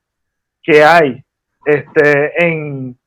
que 0.64 0.84
hay 0.84 1.24
este, 1.66 2.46
en, 2.46 2.98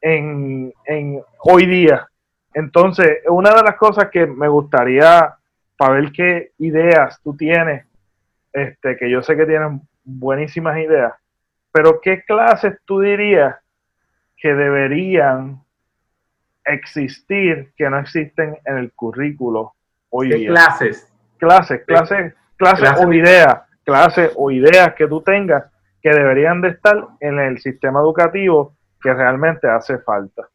en, 0.00 0.72
en 0.84 1.22
hoy 1.44 1.66
día. 1.66 2.06
Entonces, 2.54 3.18
una 3.28 3.54
de 3.54 3.62
las 3.62 3.76
cosas 3.76 4.10
que 4.10 4.26
me 4.26 4.48
gustaría 4.48 5.34
para 5.76 5.94
ver 5.94 6.12
qué 6.12 6.52
ideas 6.58 7.20
tú 7.22 7.36
tienes, 7.36 7.86
este, 8.52 8.96
que 8.96 9.10
yo 9.10 9.22
sé 9.22 9.36
que 9.36 9.46
tienes 9.46 9.80
buenísimas 10.04 10.78
ideas, 10.78 11.12
pero 11.72 12.00
qué 12.00 12.22
clases 12.24 12.78
tú 12.84 13.00
dirías 13.00 13.56
que 14.36 14.54
deberían 14.54 15.62
existir 16.64 17.72
que 17.76 17.88
no 17.90 17.98
existen 17.98 18.58
en 18.64 18.78
el 18.78 18.92
currículo 18.92 19.74
hoy 20.10 20.30
¿Qué 20.30 20.36
día. 20.36 20.48
Clases. 20.50 21.12
Clases, 21.38 21.84
clases, 21.86 22.34
clases, 22.56 22.82
clases 22.82 23.06
o 23.06 23.12
ideas 23.12 23.62
clases 23.84 24.32
o 24.36 24.50
ideas 24.50 24.94
que 24.94 25.06
tú 25.08 25.22
tengas 25.22 25.64
que 26.02 26.10
deberían 26.10 26.60
de 26.60 26.68
estar 26.68 26.96
en 27.20 27.38
el 27.38 27.58
sistema 27.58 28.00
educativo 28.00 28.74
que 29.00 29.12
realmente 29.12 29.68
hace 29.68 29.98
falta. 29.98 30.48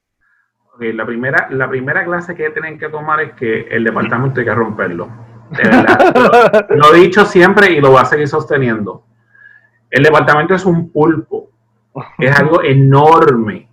la, 0.80 1.06
primera, 1.06 1.48
la 1.50 1.70
primera 1.70 2.04
clase 2.04 2.36
que 2.36 2.50
tienen 2.52 2.80
que 2.80 2.90
tomar 2.90 3.22
es 3.22 3.34
que 3.34 3.62
el 3.70 3.84
departamento 3.84 4.40
hay 4.40 4.46
que 4.46 4.54
romperlo. 4.54 5.10
lo, 6.70 6.94
he 6.94 7.00
dicho 7.00 7.26
siempre 7.26 7.72
y 7.72 7.82
lo 7.82 7.92
voy 7.92 8.02
a 8.02 8.06
seguir 8.06 8.28
sosteniendo. 8.28 9.04
El 9.90 10.04
departamento 10.04 10.56
es 10.56 10.66
un 10.66 10.92
pulpo, 10.92 11.50
es 12.18 12.36
algo 12.38 12.64
enorme. 12.64 13.70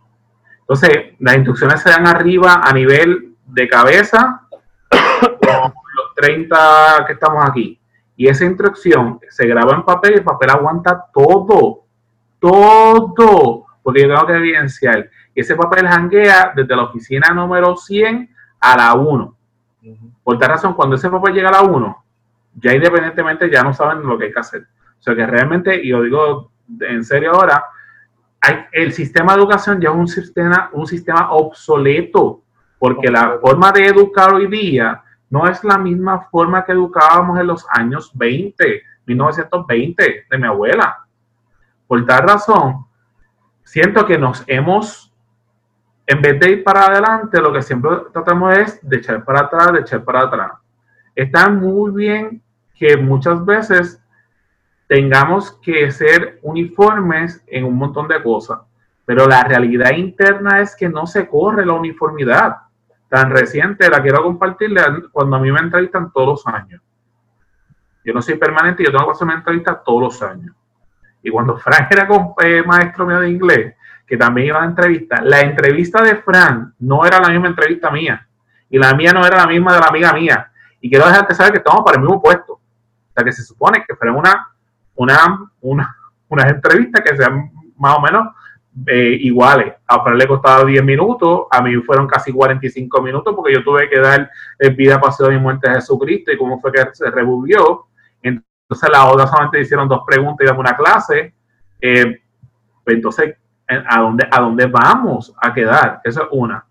Entonces, 0.61 1.15
las 1.19 1.37
instrucciones 1.37 1.81
se 1.81 1.91
dan 1.91 2.07
arriba 2.07 2.61
a 2.63 2.73
nivel 2.73 3.35
de 3.47 3.69
cabeza, 3.69 4.43
los 4.91 6.15
30 6.17 7.05
que 7.07 7.13
estamos 7.15 7.45
aquí. 7.49 7.79
Y 8.17 8.29
esa 8.29 8.45
instrucción 8.45 9.19
se 9.29 9.47
graba 9.47 9.75
en 9.75 9.85
papel 9.85 10.13
y 10.13 10.17
el 10.17 10.25
papel 10.25 10.51
aguanta 10.51 11.07
todo, 11.13 11.85
todo, 12.39 13.67
porque 13.83 14.03
yo 14.03 14.09
tengo 14.09 14.27
que 14.27 14.35
evidenciar. 14.35 15.09
Y 15.35 15.41
ese 15.41 15.57
papel 15.57 15.89
janguea 15.89 16.53
desde 16.55 16.77
la 16.77 16.85
oficina 16.85 17.31
número 17.35 17.77
100 17.77 18.31
a 18.61 18.77
la 18.77 18.95
1. 18.95 19.37
Por 20.23 20.39
tal 20.39 20.51
razón, 20.51 20.75
cuando 20.75 20.97
ese 20.97 21.11
papel 21.11 21.35
llega 21.35 21.49
a 21.49 21.53
la 21.53 21.63
1, 21.63 22.05
ya 22.55 22.75
independientemente 22.75 23.51
ya 23.51 23.63
no 23.63 23.73
saben 23.75 24.07
lo 24.07 24.19
que 24.19 24.27
hay 24.27 24.33
que 24.33 24.41
hacer. 24.41 24.67
O 24.99 25.03
sea 25.03 25.15
que 25.15 25.27
realmente, 25.27 25.75
y 25.83 25.89
lo 25.89 26.03
digo 26.03 26.51
en 26.81 27.05
serio 27.05 27.33
ahora, 27.33 27.65
hay, 28.41 28.65
el 28.73 28.93
sistema 28.93 29.33
de 29.35 29.41
educación 29.41 29.81
ya 29.81 29.91
es 29.91 29.97
un 29.97 30.09
sistema, 30.09 30.71
un 30.73 30.87
sistema 30.87 31.33
obsoleto, 31.33 32.43
porque 32.79 33.11
la 33.11 33.39
forma 33.41 33.73
de 33.73 33.87
educar 33.87 34.35
hoy 34.35 34.47
día 34.47 35.03
no 35.31 35.47
es 35.47 35.63
la 35.65 35.79
misma 35.79 36.29
forma 36.31 36.65
que 36.65 36.73
educábamos 36.73 37.39
en 37.39 37.47
los 37.47 37.67
años 37.71 38.11
20, 38.15 38.83
1920, 39.07 40.27
de 40.31 40.39
mi 40.39 40.47
abuela. 40.47 41.07
Por 41.87 42.05
tal 42.07 42.23
razón, 42.23 42.87
siento 43.65 44.07
que 44.07 44.19
nos 44.19 44.45
hemos, 44.47 45.12
en 46.07 46.21
vez 46.21 46.39
de 46.41 46.51
ir 46.51 46.65
para 46.65 46.87
adelante, 46.87 47.41
lo 47.41 47.53
que 47.53 47.63
siempre 47.63 47.91
tratamos 48.13 48.57
es 48.59 48.89
de 48.89 48.97
echar 48.97 49.25
para 49.25 49.41
atrás, 49.41 49.73
de 49.73 49.81
echar 49.81 50.05
para 50.05 50.23
atrás. 50.23 50.53
Está 51.15 51.49
muy 51.49 51.93
bien 51.93 52.43
que 52.75 52.97
muchas 52.97 53.45
veces 53.45 54.03
tengamos 54.89 55.53
que 55.63 55.91
ser 55.91 56.39
uniformes 56.43 57.43
en 57.47 57.65
un 57.65 57.77
montón 57.77 58.09
de 58.09 58.23
cosas, 58.23 58.61
pero 59.05 59.27
la 59.27 59.45
realidad 59.45 59.93
interna 59.93 60.61
es 60.61 60.75
que 60.77 60.89
no 60.89 61.07
se 61.07 61.29
corre 61.29 61.65
la 61.65 61.75
uniformidad 61.75 62.57
tan 63.09 63.31
reciente, 63.31 63.89
la 63.89 64.03
quiero 64.03 64.23
compartirle 64.23 64.81
cuando 65.13 65.37
a 65.37 65.39
mí 65.39 65.53
me 65.53 65.61
entrevistan 65.61 66.11
todos 66.13 66.45
los 66.45 66.55
años. 66.55 66.81
Yo 68.05 68.13
no 68.13 68.23
soy 68.23 68.35
permanente, 68.37 68.83
yo 68.85 68.91
tengo 68.91 69.05
que 69.07 69.13
hacer 69.13 69.27
una 69.27 69.37
entrevista 69.37 69.81
todos 69.85 70.01
los 70.03 70.23
años. 70.23 70.55
Y 71.23 71.31
cuando 71.31 71.57
Frank 71.57 71.87
era 71.91 72.09
eh, 72.43 72.63
maestro 72.67 73.07
mío 73.07 73.21
de 73.21 73.31
inglés, 73.31 73.77
que 74.13 74.19
también 74.19 74.49
iba 74.49 74.63
a 74.63 74.67
entrevista, 74.67 75.23
la 75.23 75.41
entrevista 75.41 76.03
de 76.03 76.17
Frank 76.17 76.75
no 76.81 77.07
era 77.07 77.19
la 77.19 77.31
misma 77.31 77.49
entrevista 77.49 77.91
mía. 77.91 78.29
Y 78.69 78.77
la 78.77 78.93
mía 78.93 79.11
no 79.11 79.27
era 79.27 79.39
la 79.39 79.47
misma 79.47 79.73
de 79.73 79.81
la 79.81 79.87
amiga 79.87 80.13
mía. 80.13 80.53
Y 80.83 80.91
quiero 80.91 81.07
dejarte 81.07 81.35
saber 81.35 81.53
que 81.53 81.59
estamos 81.61 81.83
para 81.83 81.97
el 81.97 82.03
mismo 82.03 82.21
puesto. 82.21 82.53
O 82.53 82.61
sea, 83.15 83.25
que 83.25 83.33
se 83.33 83.43
supone 83.43 83.83
que 83.89 83.97
fuera 83.97 84.13
una, 84.13 84.49
una, 84.97 85.51
una, 85.63 85.97
unas 86.29 86.47
entrevistas 86.47 87.03
que 87.03 87.17
sean 87.17 87.51
más 87.79 87.97
o 87.97 88.03
menos 88.03 88.29
eh, 88.87 89.17
iguales. 89.19 89.73
A 89.87 90.03
Fran 90.03 90.19
le 90.19 90.29
costaba 90.29 90.67
10 90.67 90.85
minutos, 90.85 91.47
a 91.51 91.63
mí 91.63 91.75
fueron 91.77 92.07
casi 92.07 92.33
45 92.33 93.01
minutos 93.01 93.35
porque 93.35 93.55
yo 93.55 93.65
tuve 93.65 93.89
que 93.89 93.99
dar 93.99 94.31
vida, 94.77 95.01
paseo 95.01 95.33
y 95.33 95.39
muerte 95.39 95.71
a 95.71 95.77
Jesucristo 95.77 96.31
y 96.33 96.37
cómo 96.37 96.61
fue 96.61 96.71
que 96.71 96.85
se 96.93 97.11
revolvió. 97.11 97.87
Entonces 98.21 98.91
la 98.93 99.07
otra 99.07 99.27
solamente 99.27 99.63
hicieron 99.63 99.89
dos 99.89 100.03
preguntas 100.07 100.45
y 100.45 100.49
damos 100.49 100.61
una 100.61 100.77
clase. 100.77 101.33
Eh, 101.81 102.21
pues 102.85 102.97
entonces, 102.97 103.37
¿a 103.87 104.01
dónde, 104.01 104.27
¿a 104.31 104.41
dónde 104.41 104.67
vamos 104.67 105.35
a 105.41 105.53
quedar? 105.53 106.01
Eso 106.05 106.23
es 106.23 106.29
una. 106.33 106.65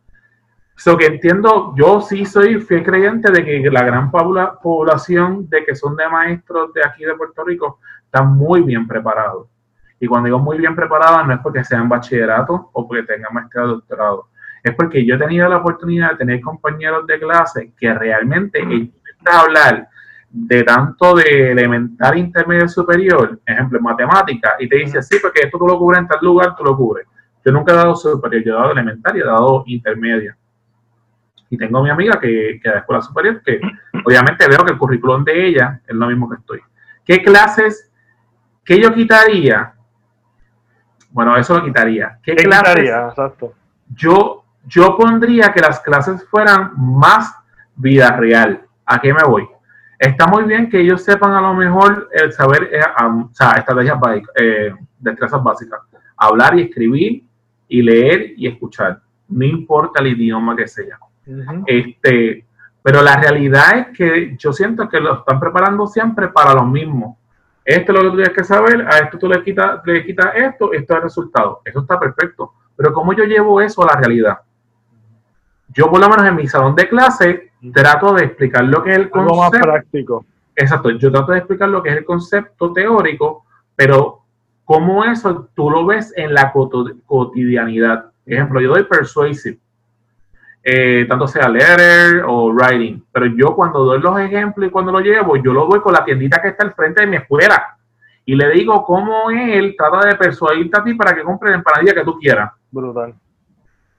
So 0.75 0.97
que 0.97 1.05
entiendo, 1.05 1.75
yo 1.77 2.01
sí 2.01 2.25
soy 2.25 2.59
fiel 2.59 2.83
creyente 2.83 3.31
de 3.31 3.45
que 3.45 3.69
la 3.69 3.83
gran 3.83 4.09
población 4.09 5.47
de 5.47 5.63
que 5.63 5.75
son 5.75 5.95
de 5.95 6.09
maestros 6.09 6.73
de 6.73 6.81
aquí 6.83 7.05
de 7.05 7.13
Puerto 7.13 7.43
Rico 7.43 7.79
están 8.03 8.35
muy 8.35 8.61
bien 8.61 8.87
preparados. 8.87 9.47
Y 9.99 10.07
cuando 10.07 10.25
digo 10.25 10.39
muy 10.39 10.57
bien 10.57 10.75
preparados 10.75 11.27
no 11.27 11.33
es 11.33 11.39
porque 11.41 11.63
sean 11.63 11.87
bachillerato 11.87 12.71
o 12.73 12.87
porque 12.87 13.03
tengan 13.03 13.31
maestría 13.31 13.65
o 13.65 13.67
doctorado. 13.67 14.29
Es 14.63 14.73
porque 14.73 15.05
yo 15.05 15.15
he 15.15 15.19
tenido 15.19 15.47
la 15.47 15.57
oportunidad 15.57 16.11
de 16.11 16.17
tener 16.17 16.41
compañeros 16.41 17.05
de 17.05 17.19
clase 17.19 17.73
que 17.79 17.93
realmente 17.93 18.59
intentan 18.59 19.35
hablar 19.35 19.87
de 20.33 20.63
tanto 20.63 21.15
de 21.15 21.51
elemental, 21.51 22.17
intermedio, 22.17 22.67
superior, 22.69 23.39
ejemplo, 23.45 23.77
en 23.77 23.83
matemática, 23.83 24.55
y 24.59 24.69
te 24.69 24.77
dice, 24.77 25.01
sí, 25.01 25.17
porque 25.21 25.41
esto 25.41 25.57
tú 25.57 25.67
lo 25.67 25.77
cubres 25.77 25.99
en 25.99 26.07
tal 26.07 26.19
lugar, 26.21 26.55
tú 26.55 26.63
lo 26.63 26.75
cubres. 26.75 27.05
Yo 27.43 27.51
nunca 27.51 27.73
he 27.73 27.75
dado 27.75 27.95
superior, 27.95 28.43
yo 28.43 28.53
he 28.53 28.55
dado 28.55 28.71
elemental 28.71 29.17
y 29.17 29.19
he 29.19 29.25
dado 29.25 29.63
intermedia. 29.67 30.37
Y 31.49 31.57
tengo 31.57 31.79
a 31.79 31.83
mi 31.83 31.89
amiga 31.89 32.17
que, 32.19 32.59
que 32.63 32.69
da 32.69 32.79
escuela 32.79 33.01
superior, 33.01 33.41
que 33.43 33.59
obviamente 34.05 34.47
veo 34.47 34.63
que 34.63 34.71
el 34.71 34.77
currículum 34.77 35.23
de 35.25 35.47
ella 35.47 35.81
es 35.85 35.95
lo 35.95 36.07
mismo 36.07 36.29
que 36.29 36.37
estoy. 36.37 36.61
¿Qué 37.03 37.21
clases, 37.21 37.91
qué 38.63 38.81
yo 38.81 38.93
quitaría? 38.93 39.73
Bueno, 41.09 41.35
eso 41.35 41.57
lo 41.57 41.65
quitaría. 41.65 42.19
¿Qué, 42.23 42.35
clases? 42.35 42.85
Exacto. 42.85 43.53
Yo, 43.93 44.45
yo 44.65 44.95
pondría 44.95 45.51
que 45.51 45.59
las 45.59 45.81
clases 45.81 46.25
fueran 46.29 46.71
más 46.77 47.35
vida 47.75 48.15
real. 48.15 48.61
¿A 48.85 49.01
qué 49.01 49.13
me 49.13 49.23
voy? 49.23 49.47
Está 50.01 50.25
muy 50.25 50.45
bien 50.45 50.67
que 50.67 50.79
ellos 50.79 51.03
sepan 51.03 51.31
a 51.33 51.41
lo 51.41 51.53
mejor 51.53 52.09
el 52.11 52.33
saber, 52.33 52.69
eh, 52.73 52.81
o 52.97 53.29
sea, 53.33 53.51
estrategias 53.51 53.99
básicas, 53.99 54.33
eh, 54.35 54.73
destrezas 54.97 55.43
básicas. 55.43 55.79
Hablar 56.17 56.57
y 56.57 56.63
escribir 56.63 57.23
y 57.67 57.83
leer 57.83 58.33
y 58.35 58.47
escuchar. 58.47 58.99
No 59.27 59.45
importa 59.45 60.01
el 60.01 60.07
idioma 60.07 60.55
que 60.55 60.67
sea 60.67 60.97
este, 61.67 62.45
pero 62.81 63.03
la 63.03 63.15
realidad 63.17 63.77
es 63.77 63.97
que 63.97 64.35
yo 64.39 64.51
siento 64.51 64.89
que 64.89 64.99
lo 64.99 65.19
están 65.19 65.39
preparando 65.39 65.85
siempre 65.85 66.29
para 66.29 66.55
lo 66.55 66.65
mismo. 66.65 67.19
Esto 67.63 67.91
es 67.91 67.97
lo 67.97 68.03
que 68.03 68.09
tú 68.09 68.15
tienes 68.15 68.35
que 68.35 68.43
saber, 68.43 68.87
a 68.87 68.97
esto 68.97 69.19
tú 69.19 69.27
le 69.27 69.43
quitas, 69.43 69.81
le 69.85 70.03
quitas 70.03 70.31
esto, 70.35 70.73
esto 70.73 70.93
es 70.93 70.97
el 70.97 71.03
resultado. 71.03 71.61
Eso 71.63 71.81
está 71.81 71.99
perfecto. 71.99 72.53
Pero 72.75 72.91
¿cómo 72.91 73.13
yo 73.13 73.23
llevo 73.23 73.61
eso 73.61 73.83
a 73.83 73.93
la 73.93 73.99
realidad? 73.99 74.39
Yo 75.69 75.91
por 75.91 75.99
lo 75.99 76.09
menos 76.09 76.25
en 76.25 76.35
mi 76.35 76.47
salón 76.47 76.75
de 76.75 76.89
clase 76.89 77.50
trato 77.73 78.13
de 78.13 78.25
explicar 78.25 78.63
lo 78.63 78.83
que 78.83 78.91
es 78.91 78.97
el 78.97 79.09
concepto. 79.09 79.35
más 79.35 79.51
práctico. 79.51 80.25
Exacto, 80.55 80.89
yo 80.91 81.11
trato 81.11 81.31
de 81.31 81.39
explicar 81.39 81.69
lo 81.69 81.81
que 81.81 81.89
es 81.89 81.97
el 81.97 82.05
concepto 82.05 82.73
teórico, 82.73 83.45
pero 83.75 84.21
cómo 84.65 85.03
eso 85.03 85.49
tú 85.53 85.69
lo 85.69 85.85
ves 85.85 86.13
en 86.15 86.33
la 86.33 86.51
cotidianidad. 87.05 88.11
ejemplo, 88.25 88.61
yo 88.61 88.69
doy 88.69 88.83
persuasive 88.83 89.59
eh, 90.63 91.05
tanto 91.09 91.27
sea 91.27 91.49
letter 91.49 92.23
o 92.25 92.51
writing. 92.51 93.03
Pero 93.11 93.25
yo 93.27 93.55
cuando 93.55 93.83
doy 93.83 93.99
los 93.99 94.19
ejemplos 94.19 94.67
y 94.67 94.71
cuando 94.71 94.91
lo 94.91 94.99
llevo, 94.99 95.35
yo 95.37 95.53
lo 95.53 95.65
doy 95.65 95.79
con 95.79 95.93
la 95.93 96.05
tiendita 96.05 96.41
que 96.41 96.49
está 96.49 96.63
al 96.63 96.73
frente 96.73 97.01
de 97.01 97.07
mi 97.07 97.17
escuela. 97.17 97.77
Y 98.25 98.35
le 98.35 98.49
digo 98.51 98.83
cómo 98.85 99.31
él 99.31 99.75
trata 99.77 100.07
de 100.07 100.15
persuadirte 100.15 100.79
a 100.79 100.83
ti 100.83 100.93
para 100.93 101.15
que 101.15 101.23
compres 101.23 101.51
la 101.51 101.57
empanadilla 101.57 101.95
que 101.95 102.03
tú 102.03 102.17
quieras. 102.19 102.51
Brutal. 102.69 103.15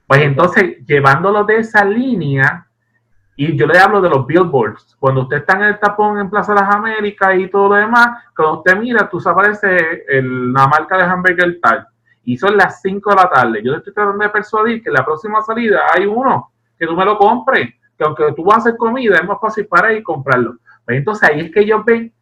Pues 0.07 0.21
entonces, 0.21 0.85
llevándolo 0.85 1.43
de 1.43 1.57
esa 1.57 1.83
línea, 1.83 2.67
y 3.35 3.57
yo 3.57 3.65
le 3.65 3.79
hablo 3.79 4.01
de 4.01 4.09
los 4.09 4.27
billboards. 4.27 4.95
Cuando 4.99 5.21
usted 5.21 5.37
está 5.37 5.53
en 5.53 5.63
el 5.63 5.79
tapón 5.79 6.19
en 6.19 6.29
Plaza 6.29 6.53
de 6.53 6.61
las 6.61 6.75
Américas 6.75 7.35
y 7.35 7.47
todo 7.47 7.69
lo 7.69 7.75
demás, 7.75 8.25
cuando 8.35 8.59
usted 8.59 8.77
mira, 8.77 9.09
tú 9.09 9.19
aparece 9.25 10.05
la 10.21 10.67
marca 10.67 10.97
de 10.97 11.03
hamburger 11.03 11.59
tal. 11.61 11.87
Y 12.25 12.37
son 12.37 12.55
las 12.55 12.81
5 12.81 13.09
de 13.09 13.15
la 13.15 13.29
tarde. 13.29 13.61
Yo 13.63 13.71
le 13.71 13.79
estoy 13.79 13.93
tratando 13.93 14.23
de 14.23 14.29
persuadir 14.29 14.81
que 14.81 14.89
en 14.89 14.93
la 14.93 15.05
próxima 15.05 15.41
salida 15.41 15.81
hay 15.93 16.05
uno 16.05 16.51
que 16.77 16.85
tú 16.85 16.95
me 16.95 17.05
lo 17.05 17.17
compres, 17.17 17.73
que 17.97 18.03
aunque 18.03 18.33
tú 18.33 18.43
vas 18.43 18.57
a 18.57 18.59
hacer 18.59 18.77
comida, 18.77 19.15
es 19.15 19.25
más 19.25 19.39
fácil 19.41 19.65
para 19.67 19.91
ir 19.91 19.99
y 19.99 20.03
comprarlo. 20.03 20.57
Pues 20.85 20.97
entonces 20.97 21.29
ahí 21.29 21.39
es 21.41 21.51
que 21.51 21.61
ellos 21.61 21.83
ven 21.85 22.13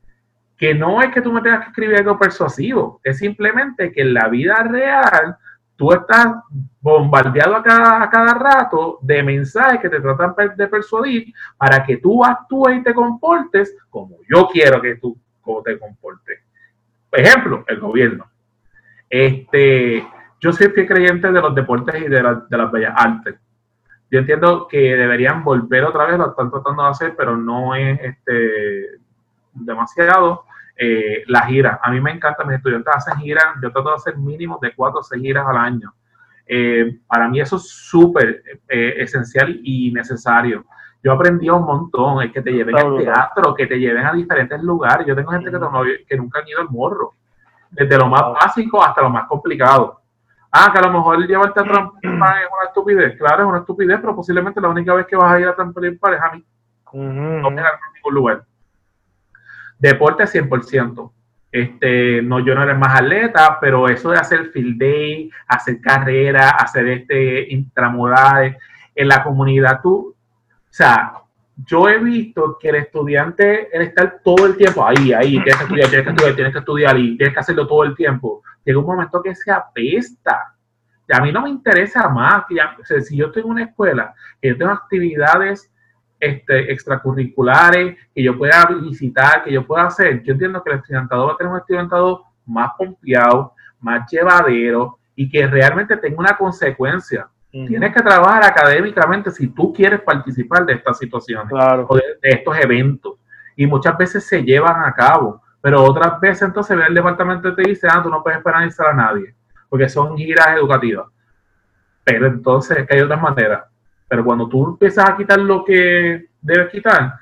que 0.58 0.76
no 0.76 1.02
es 1.02 1.12
que 1.12 1.22
tú 1.22 1.34
me 1.34 1.42
tengas 1.42 1.62
que 1.62 1.70
escribir 1.70 1.98
algo 1.98 2.20
persuasivo, 2.20 3.02
es 3.04 3.18
simplemente 3.18 3.92
que 3.92 4.02
en 4.02 4.14
la 4.14 4.28
vida 4.28 4.56
real 4.70 5.36
tú 5.82 5.92
estás 5.92 6.28
bombardeado 6.80 7.56
a 7.56 7.64
cada, 7.64 8.04
a 8.04 8.10
cada 8.12 8.36
rato 8.36 9.00
de 9.02 9.24
mensajes 9.24 9.82
que 9.82 9.90
te 9.90 10.00
tratan 10.00 10.36
de 10.56 10.68
persuadir 10.68 11.34
para 11.58 11.84
que 11.84 11.98
tú 11.98 12.24
actúes 12.24 12.78
y 12.78 12.84
te 12.84 12.94
comportes 12.94 13.76
como 13.90 14.18
yo 14.30 14.48
quiero 14.48 14.80
que 14.80 14.98
tú 14.98 15.18
te 15.66 15.80
comportes. 15.80 16.40
Por 17.10 17.20
ejemplo, 17.20 17.66
el 17.68 17.80
gobierno. 17.80 18.30
Este, 19.10 20.06
yo 20.40 20.52
soy 20.52 20.68
fiel 20.68 20.88
creyente 20.88 21.32
de 21.32 21.42
los 21.42 21.56
deportes 21.56 21.96
y 22.00 22.08
de, 22.08 22.22
de 22.48 22.58
las 22.58 22.72
bellas 22.72 22.94
artes 22.96 23.40
yo 24.12 24.20
entiendo 24.20 24.68
que 24.68 24.78
deberían 24.78 25.42
volver 25.42 25.86
otra 25.86 26.06
vez, 26.06 26.18
lo 26.18 26.32
están 26.32 26.52
tratando 26.52 26.84
de 26.84 26.90
hacer, 26.90 27.16
pero 27.16 27.38
no 27.38 27.74
es 27.74 27.98
este, 28.02 29.00
demasiado. 29.54 30.44
Eh, 30.84 31.24
la 31.28 31.42
gira, 31.42 31.80
a 31.80 31.92
mí 31.92 32.02
me 32.02 32.10
encanta, 32.10 32.44
mis 32.44 32.56
estudiantes 32.56 32.92
hacen 32.96 33.20
giras, 33.20 33.46
yo 33.62 33.72
trato 33.72 33.90
de 33.90 33.96
hacer 33.98 34.18
mínimo 34.18 34.58
de 34.60 34.74
cuatro 34.74 35.02
o 35.02 35.04
seis 35.04 35.22
giras 35.22 35.46
al 35.48 35.58
año. 35.58 35.94
Eh, 36.48 36.98
para 37.06 37.30
mí 37.30 37.40
eso 37.40 37.58
es 37.58 37.70
súper 37.70 38.42
eh, 38.68 38.96
esencial 38.98 39.60
y 39.64 39.92
necesario. 39.92 40.66
Yo 41.04 41.12
aprendí 41.12 41.52
un 41.52 41.66
montón, 41.66 42.24
es 42.24 42.32
que 42.32 42.42
te 42.42 42.52
lleven 42.52 42.76
al 42.76 42.98
teatro, 42.98 43.54
que 43.54 43.68
te 43.68 43.78
lleven 43.78 44.08
a 44.08 44.14
diferentes 44.14 44.60
lugares. 44.64 45.06
Yo 45.06 45.16
tengo 45.16 45.30
gente 45.30 45.52
que, 45.52 46.06
que 46.08 46.18
nunca 46.18 46.40
han 46.40 46.48
ido 46.48 46.62
al 46.62 46.70
morro, 46.72 47.14
desde 47.70 47.96
lo 48.00 48.08
más 48.08 48.24
básico 48.34 48.84
hasta 48.84 49.04
lo 49.04 49.12
más 49.12 49.28
complicado. 49.28 50.02
Ah, 50.52 50.72
que 50.74 50.80
a 50.80 50.82
lo 50.82 50.94
mejor 50.94 51.28
llevarte 51.28 51.60
a 51.60 51.64
trampolín 51.64 52.16
es 52.24 52.50
una 52.52 52.68
estupidez. 52.68 53.18
Claro, 53.20 53.44
es 53.44 53.50
una 53.50 53.60
estupidez, 53.60 54.00
pero 54.02 54.16
posiblemente 54.16 54.60
la 54.60 54.70
única 54.70 54.96
vez 54.96 55.06
que 55.06 55.16
vas 55.16 55.32
a 55.32 55.40
ir 55.40 55.48
a 55.48 55.56
trampolín 55.56 56.00
par 56.00 56.16
es 56.16 56.22
a 56.22 56.32
mí. 56.32 56.44
No 56.92 57.52
me 57.52 57.62
en 57.62 57.68
ningún 57.94 58.16
lugar. 58.16 58.44
Deporte 59.82 60.24
100%. 60.24 61.12
Este, 61.52 62.22
no, 62.22 62.40
yo 62.40 62.56
no 62.56 62.64
eres 62.64 62.78
más 62.78 63.02
atleta, 63.02 63.58
pero 63.60 63.90
eso 63.90 64.12
de 64.12 64.18
hacer 64.18 64.52
field 64.52 64.80
day, 64.80 65.30
hacer 65.48 65.82
carrera, 65.82 66.52
hacer 66.52 66.88
este 66.88 67.52
intramodales 67.52 68.56
en 68.96 69.08
la 69.10 69.22
comunidad, 69.22 69.82
tú, 69.82 70.16
o 70.16 70.74
sea, 70.74 71.14
yo 71.66 71.90
he 71.90 71.98
visto 72.00 72.58
que 72.58 72.70
el 72.70 72.76
estudiante, 72.76 73.68
el 73.76 73.82
estar 73.82 74.22
todo 74.24 74.46
el 74.46 74.56
tiempo 74.56 74.86
ahí, 74.86 75.12
ahí, 75.12 75.32
tienes 75.44 75.58
que 75.58 75.64
estudiar, 75.64 75.90
tienes 75.90 76.06
que 76.06 76.12
estudiar, 76.12 76.36
tienes 76.36 76.54
que 76.54 76.60
estudiar 76.60 76.98
y 76.98 77.18
tienes 77.18 77.34
que 77.34 77.40
hacerlo 77.40 77.68
todo 77.68 77.84
el 77.84 77.96
tiempo 77.96 78.42
llega 78.64 78.80
un 78.80 78.86
momento 78.86 79.22
que 79.22 79.36
se 79.36 79.52
apesta. 79.52 80.56
Y 81.08 81.14
a 81.14 81.20
mí 81.20 81.32
no 81.32 81.42
me 81.42 81.50
interesa 81.50 82.08
más. 82.10 82.46
Que 82.48 83.02
si 83.02 83.18
yo 83.18 83.32
en 83.34 83.46
una 83.46 83.64
escuela, 83.64 84.14
que 84.42 84.50
yo 84.50 84.58
tengo 84.58 84.72
actividades 84.72 85.71
este, 86.22 86.72
extracurriculares, 86.72 87.98
que 88.14 88.24
yo 88.24 88.38
pueda 88.38 88.66
visitar, 88.82 89.44
que 89.44 89.52
yo 89.52 89.66
pueda 89.66 89.88
hacer, 89.88 90.22
yo 90.24 90.34
entiendo 90.34 90.64
que 90.64 90.72
el 90.72 90.78
estudiantado 90.78 91.28
va 91.28 91.34
a 91.34 91.38
tener 91.38 91.52
un 91.52 91.60
estudiantado 91.60 92.24
más 92.46 92.72
confiado, 92.78 93.54
más 93.80 94.10
llevadero 94.10 95.00
y 95.16 95.30
que 95.30 95.48
realmente 95.48 95.98
tenga 95.98 96.20
una 96.20 96.38
consecuencia. 96.38 97.28
Tienes 97.50 97.94
que 97.94 98.02
trabajar 98.02 98.46
académicamente 98.46 99.30
si 99.30 99.48
tú 99.48 99.74
quieres 99.74 100.00
participar 100.02 100.66
de 100.66 100.74
estas 100.74 100.98
situaciones 100.98 101.52
o 101.52 101.96
de, 101.96 102.04
estos 102.22 102.58
eventos. 102.58 103.16
Y 103.58 103.68
muchas 103.68 103.98
veces 103.98 104.26
se 104.26 104.42
llevan 104.42 104.86
a 104.86 104.94
cabo. 104.94 105.42
Pero 105.60 105.84
otras 105.84 106.20
veces 106.20 106.44
entonces 106.44 106.78
el 106.88 106.94
departamento 106.94 107.54
te 107.54 107.64
dice, 107.64 107.88
ah, 107.92 108.02
tú 108.02 108.10
no 108.10 108.24
puedes 108.24 108.42
penalizar 108.42 108.88
a 108.88 108.94
nadie, 108.94 109.36
porque 109.70 109.90
son 109.90 110.18
giras 110.18 110.48
educativas. 110.56 111.08
Pero 112.04 112.28
entonces 112.28 112.78
es 112.78 112.88
que 112.88 112.96
hay 112.96 113.02
otras 113.02 113.22
maneras. 113.22 113.64
Pero 114.12 114.26
cuando 114.26 114.50
tú 114.50 114.68
empiezas 114.68 115.10
a 115.10 115.16
quitar 115.16 115.40
lo 115.40 115.64
que 115.64 116.28
debes 116.42 116.70
quitar, 116.70 117.14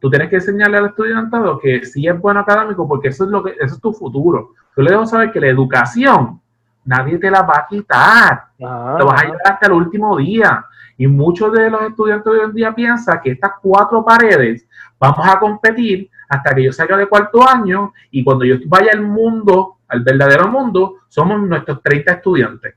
tú 0.00 0.08
tienes 0.08 0.30
que 0.30 0.36
enseñarle 0.36 0.78
al 0.78 0.86
estudiantado 0.86 1.58
que 1.58 1.84
sí 1.84 2.08
es 2.08 2.18
bueno 2.18 2.40
académico, 2.40 2.88
porque 2.88 3.08
eso 3.08 3.24
es 3.24 3.30
lo 3.30 3.44
que, 3.44 3.50
eso 3.60 3.74
es 3.74 3.80
tu 3.82 3.92
futuro. 3.92 4.54
Tú 4.74 4.80
le 4.80 4.92
debo 4.92 5.04
saber 5.04 5.30
que 5.30 5.40
la 5.40 5.48
educación 5.48 6.40
nadie 6.86 7.18
te 7.18 7.30
la 7.30 7.42
va 7.42 7.58
a 7.58 7.66
quitar. 7.68 8.44
te 8.56 8.64
vas 8.64 9.22
a 9.22 9.24
llevar 9.26 9.40
hasta 9.44 9.66
el 9.66 9.72
último 9.72 10.16
día. 10.16 10.64
Y 10.96 11.06
muchos 11.06 11.52
de 11.52 11.68
los 11.68 11.82
estudiantes 11.82 12.32
de 12.32 12.38
hoy 12.38 12.44
en 12.46 12.54
día 12.54 12.74
piensan 12.74 13.20
que 13.22 13.32
estas 13.32 13.52
cuatro 13.60 14.02
paredes 14.02 14.66
vamos 14.98 15.28
a 15.28 15.38
competir 15.38 16.08
hasta 16.30 16.54
que 16.54 16.64
yo 16.64 16.72
salga 16.72 16.96
de 16.96 17.08
cuarto 17.08 17.46
año 17.46 17.92
y 18.10 18.24
cuando 18.24 18.46
yo 18.46 18.56
vaya 18.64 18.92
al 18.94 19.02
mundo, 19.02 19.80
al 19.86 20.00
verdadero 20.02 20.48
mundo, 20.48 21.00
somos 21.08 21.42
nuestros 21.42 21.82
30 21.82 22.10
estudiantes, 22.10 22.74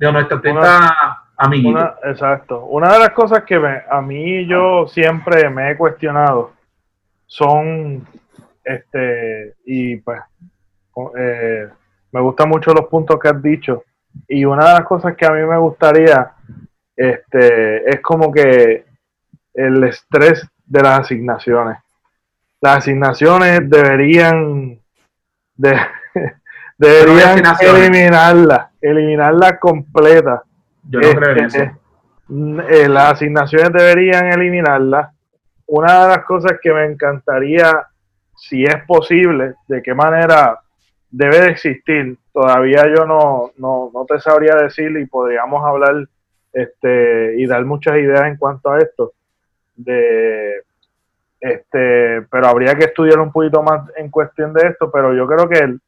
de 0.00 0.12
nuestros 0.12 0.42
30 0.42 1.07
amiguitos. 1.38 1.90
exacto. 2.04 2.64
Una 2.66 2.92
de 2.92 2.98
las 2.98 3.10
cosas 3.10 3.44
que 3.44 3.56
a 3.90 4.00
mí 4.02 4.46
yo 4.46 4.86
siempre 4.88 5.48
me 5.48 5.70
he 5.70 5.76
cuestionado 5.76 6.52
son, 7.26 8.06
este, 8.64 9.54
y 9.64 9.96
pues, 9.96 10.20
eh, 11.18 11.68
me 12.12 12.20
gustan 12.20 12.48
mucho 12.48 12.72
los 12.72 12.86
puntos 12.86 13.18
que 13.18 13.28
has 13.28 13.42
dicho. 13.42 13.84
Y 14.26 14.44
una 14.44 14.66
de 14.66 14.72
las 14.74 14.84
cosas 14.84 15.16
que 15.16 15.26
a 15.26 15.30
mí 15.30 15.40
me 15.46 15.58
gustaría, 15.58 16.32
este, 16.96 17.88
es 17.88 18.00
como 18.00 18.32
que 18.32 18.84
el 19.54 19.84
estrés 19.84 20.46
de 20.66 20.82
las 20.82 21.00
asignaciones 21.00 21.78
las 22.60 22.78
asignaciones 22.78 23.68
deberían 23.68 24.80
de, 25.56 25.76
deberían 26.78 27.42
eliminarla, 27.60 28.70
eliminarla 28.80 29.58
completa. 29.58 30.42
Yo 30.88 31.00
no 31.00 31.10
creo 31.20 31.36
en 31.36 31.44
eso. 31.44 31.58
Este, 31.58 31.78
eh, 32.84 32.88
las 32.88 33.12
asignaciones 33.12 33.72
deberían 33.72 34.32
eliminarlas. 34.32 35.14
Una 35.66 36.02
de 36.02 36.08
las 36.16 36.24
cosas 36.24 36.58
que 36.62 36.72
me 36.72 36.86
encantaría, 36.86 37.86
si 38.36 38.64
es 38.64 38.84
posible, 38.86 39.54
de 39.66 39.82
qué 39.82 39.94
manera 39.94 40.58
debe 41.10 41.40
de 41.40 41.50
existir, 41.50 42.16
todavía 42.32 42.84
yo 42.94 43.04
no, 43.06 43.50
no, 43.58 43.90
no 43.92 44.04
te 44.06 44.18
sabría 44.20 44.54
decir 44.56 44.90
y 44.98 45.06
podríamos 45.06 45.64
hablar 45.64 46.06
este, 46.52 47.34
y 47.36 47.46
dar 47.46 47.64
muchas 47.64 47.96
ideas 47.96 48.24
en 48.24 48.36
cuanto 48.36 48.70
a 48.70 48.78
esto. 48.78 49.12
De, 49.76 50.62
este, 51.40 52.22
pero 52.30 52.46
habría 52.46 52.74
que 52.74 52.86
estudiar 52.86 53.20
un 53.20 53.30
poquito 53.30 53.62
más 53.62 53.90
en 53.96 54.10
cuestión 54.10 54.52
de 54.52 54.68
esto, 54.68 54.90
pero 54.90 55.14
yo 55.14 55.26
creo 55.26 55.48
que 55.48 55.58
el, 55.58 55.80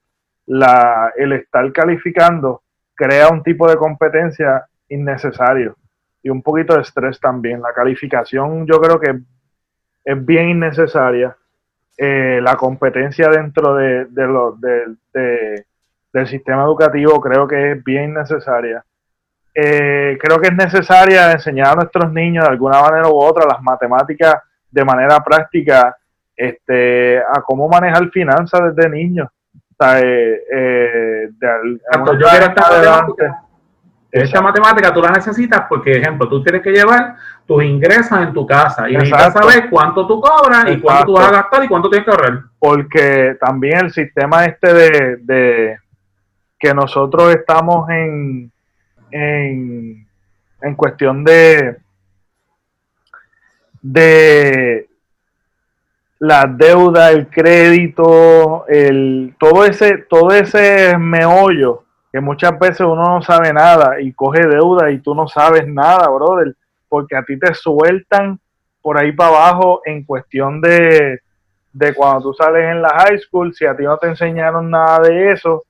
la, 0.46 1.12
el 1.16 1.32
estar 1.32 1.70
calificando 1.72 2.62
crea 2.94 3.28
un 3.28 3.42
tipo 3.42 3.68
de 3.68 3.76
competencia 3.76 4.66
innecesario 4.90 5.76
y 6.22 6.30
un 6.30 6.42
poquito 6.42 6.74
de 6.74 6.82
estrés 6.82 7.18
también. 7.18 7.62
La 7.62 7.72
calificación 7.72 8.66
yo 8.66 8.80
creo 8.80 9.00
que 9.00 9.18
es 10.04 10.26
bien 10.26 10.50
innecesaria. 10.50 11.36
Eh, 11.96 12.40
la 12.42 12.56
competencia 12.56 13.28
dentro 13.28 13.74
de, 13.74 14.06
de, 14.06 15.64
del 16.12 16.26
sistema 16.26 16.62
educativo 16.62 17.20
creo 17.20 17.46
que 17.46 17.72
es 17.72 17.84
bien 17.84 18.10
innecesaria. 18.10 18.84
Eh, 19.54 20.16
creo 20.20 20.38
que 20.38 20.48
es 20.48 20.54
necesaria 20.54 21.32
enseñar 21.32 21.68
a 21.68 21.74
nuestros 21.76 22.12
niños 22.12 22.44
de 22.44 22.50
alguna 22.50 22.80
manera 22.80 23.08
u 23.08 23.20
otra 23.20 23.46
las 23.46 23.60
matemáticas 23.60 24.36
de 24.70 24.84
manera 24.84 25.18
práctica, 25.20 25.96
este, 26.36 27.18
a 27.18 27.42
cómo 27.42 27.68
manejar 27.68 28.08
finanzas 28.10 28.74
desde 28.74 28.88
niños. 28.88 29.28
Eh, 29.96 30.42
eh, 30.52 31.30
yo 31.40 32.28
adelante. 32.28 33.30
Esa 34.12 34.40
matemática 34.40 34.92
tú 34.92 35.00
la 35.00 35.10
necesitas 35.10 35.66
porque, 35.68 35.92
ejemplo, 35.92 36.28
tú 36.28 36.42
tienes 36.42 36.62
que 36.62 36.72
llevar 36.72 37.14
tus 37.46 37.62
ingresos 37.62 38.18
en 38.20 38.32
tu 38.32 38.44
casa 38.44 38.88
y 38.90 38.94
necesitas 38.94 39.32
saber 39.32 39.70
cuánto 39.70 40.06
tú 40.06 40.20
cobras 40.20 40.64
y 40.68 40.80
cuánto 40.80 41.06
tú 41.06 41.12
vas 41.12 41.28
a 41.28 41.32
gastar 41.32 41.64
y 41.64 41.68
cuánto 41.68 41.88
tienes 41.88 42.04
que 42.04 42.10
ahorrar. 42.10 42.42
Porque 42.58 43.36
también 43.40 43.84
el 43.84 43.92
sistema 43.92 44.44
este 44.46 44.74
de, 44.74 45.16
de 45.18 45.78
que 46.58 46.74
nosotros 46.74 47.32
estamos 47.34 47.88
en, 47.90 48.50
en, 49.12 50.06
en 50.60 50.74
cuestión 50.74 51.22
de, 51.22 51.76
de 53.80 54.88
la 56.18 56.46
deuda, 56.46 57.10
el 57.10 57.28
crédito, 57.28 58.66
el, 58.66 59.34
todo 59.38 59.64
ese, 59.64 59.98
todo 59.98 60.32
ese 60.32 60.98
meollo 60.98 61.84
que 62.12 62.20
muchas 62.20 62.58
veces 62.58 62.80
uno 62.80 63.04
no 63.04 63.22
sabe 63.22 63.52
nada 63.52 64.00
y 64.00 64.12
coge 64.12 64.46
deuda 64.46 64.90
y 64.90 64.98
tú 64.98 65.14
no 65.14 65.28
sabes 65.28 65.66
nada, 65.66 66.08
brother, 66.08 66.54
porque 66.88 67.16
a 67.16 67.22
ti 67.22 67.38
te 67.38 67.54
sueltan 67.54 68.40
por 68.82 68.98
ahí 68.98 69.12
para 69.12 69.30
abajo 69.30 69.82
en 69.84 70.04
cuestión 70.04 70.60
de, 70.60 71.20
de 71.72 71.94
cuando 71.94 72.22
tú 72.22 72.34
sales 72.34 72.64
en 72.64 72.82
la 72.82 72.90
high 72.90 73.18
school, 73.18 73.54
si 73.54 73.66
a 73.66 73.76
ti 73.76 73.84
no 73.84 73.96
te 73.98 74.08
enseñaron 74.08 74.70
nada 74.70 75.00
de 75.00 75.32
eso, 75.32 75.64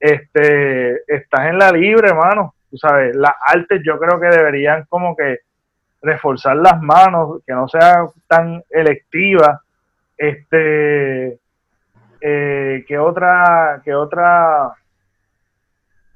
este, 0.00 1.02
estás 1.06 1.46
en 1.46 1.58
la 1.58 1.70
libre, 1.70 2.08
hermano. 2.08 2.54
Tú 2.70 2.76
sabes, 2.76 3.14
las 3.14 3.34
artes 3.46 3.82
yo 3.84 3.98
creo 3.98 4.18
que 4.18 4.28
deberían 4.28 4.84
como 4.88 5.14
que 5.14 5.40
reforzar 6.00 6.56
las 6.56 6.80
manos, 6.82 7.40
que 7.46 7.52
no 7.52 7.68
sea 7.68 8.06
tan 8.26 8.62
electiva. 8.70 9.60
Este, 10.16 11.38
eh, 12.20 12.84
que 12.86 12.98
otra, 12.98 13.80
que 13.84 13.94
otra. 13.94 14.72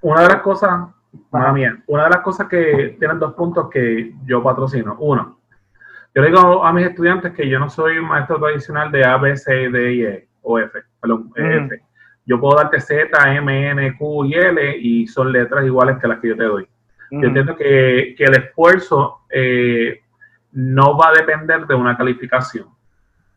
Una 0.06 0.22
de 0.22 0.28
las 0.28 0.40
cosas, 0.40 0.86
mía, 1.52 1.82
una 1.88 2.04
de 2.04 2.10
las 2.10 2.20
cosas 2.20 2.46
que 2.46 2.94
tienen 2.96 3.18
dos 3.18 3.34
puntos 3.34 3.68
que 3.68 4.14
yo 4.24 4.40
patrocino. 4.40 4.94
Uno, 5.00 5.40
yo 6.14 6.22
le 6.22 6.28
digo 6.28 6.64
a 6.64 6.72
mis 6.72 6.86
estudiantes 6.86 7.32
que 7.32 7.48
yo 7.48 7.58
no 7.58 7.68
soy 7.68 7.98
un 7.98 8.06
maestro 8.06 8.38
tradicional 8.38 8.92
de 8.92 9.04
A, 9.04 9.16
B, 9.16 9.36
C, 9.36 9.68
D 9.68 9.94
y 9.94 10.04
E, 10.04 10.28
o 10.42 10.60
F, 10.60 10.78
perdón, 11.00 11.32
F. 11.34 11.82
Yo 12.24 12.38
puedo 12.38 12.56
darte 12.56 12.80
Z, 12.80 13.34
M, 13.34 13.70
N, 13.70 13.98
Q 13.98 14.26
y 14.26 14.34
L 14.34 14.76
y 14.78 15.08
son 15.08 15.32
letras 15.32 15.66
iguales 15.66 15.98
que 15.98 16.06
las 16.06 16.20
que 16.20 16.28
yo 16.28 16.36
te 16.36 16.44
doy. 16.44 16.68
Yo 17.10 17.26
entiendo 17.26 17.56
que, 17.56 18.14
el 18.16 18.34
esfuerzo 18.36 19.22
eh, 19.28 20.02
no 20.52 20.96
va 20.96 21.08
a 21.08 21.14
depender 21.14 21.66
de 21.66 21.74
una 21.74 21.96
calificación. 21.96 22.68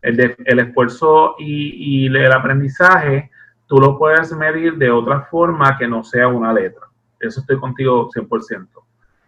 El, 0.03 0.35
el 0.45 0.59
esfuerzo 0.59 1.35
y, 1.39 2.05
el 2.05 2.31
aprendizaje 2.31 3.31
tú 3.69 3.77
lo 3.77 3.97
puedes 3.97 4.33
medir 4.33 4.75
de 4.77 4.89
otra 4.89 5.21
forma 5.21 5.77
que 5.77 5.87
no 5.87 6.03
sea 6.03 6.27
una 6.27 6.51
letra. 6.51 6.87
Eso 7.19 7.39
estoy 7.39 7.59
contigo 7.59 8.09
100%. 8.09 8.67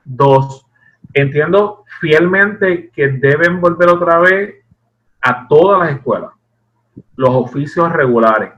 Dos, 0.04 0.66
entiendo 1.14 1.86
fielmente 2.00 2.90
que 2.90 3.08
deben 3.08 3.62
volver 3.62 3.90
otra 3.90 4.18
vez 4.18 4.56
a 5.22 5.48
todas 5.48 5.80
las 5.80 5.96
escuelas, 5.96 6.32
los 7.16 7.30
oficios 7.30 7.94
regulares 7.94 8.52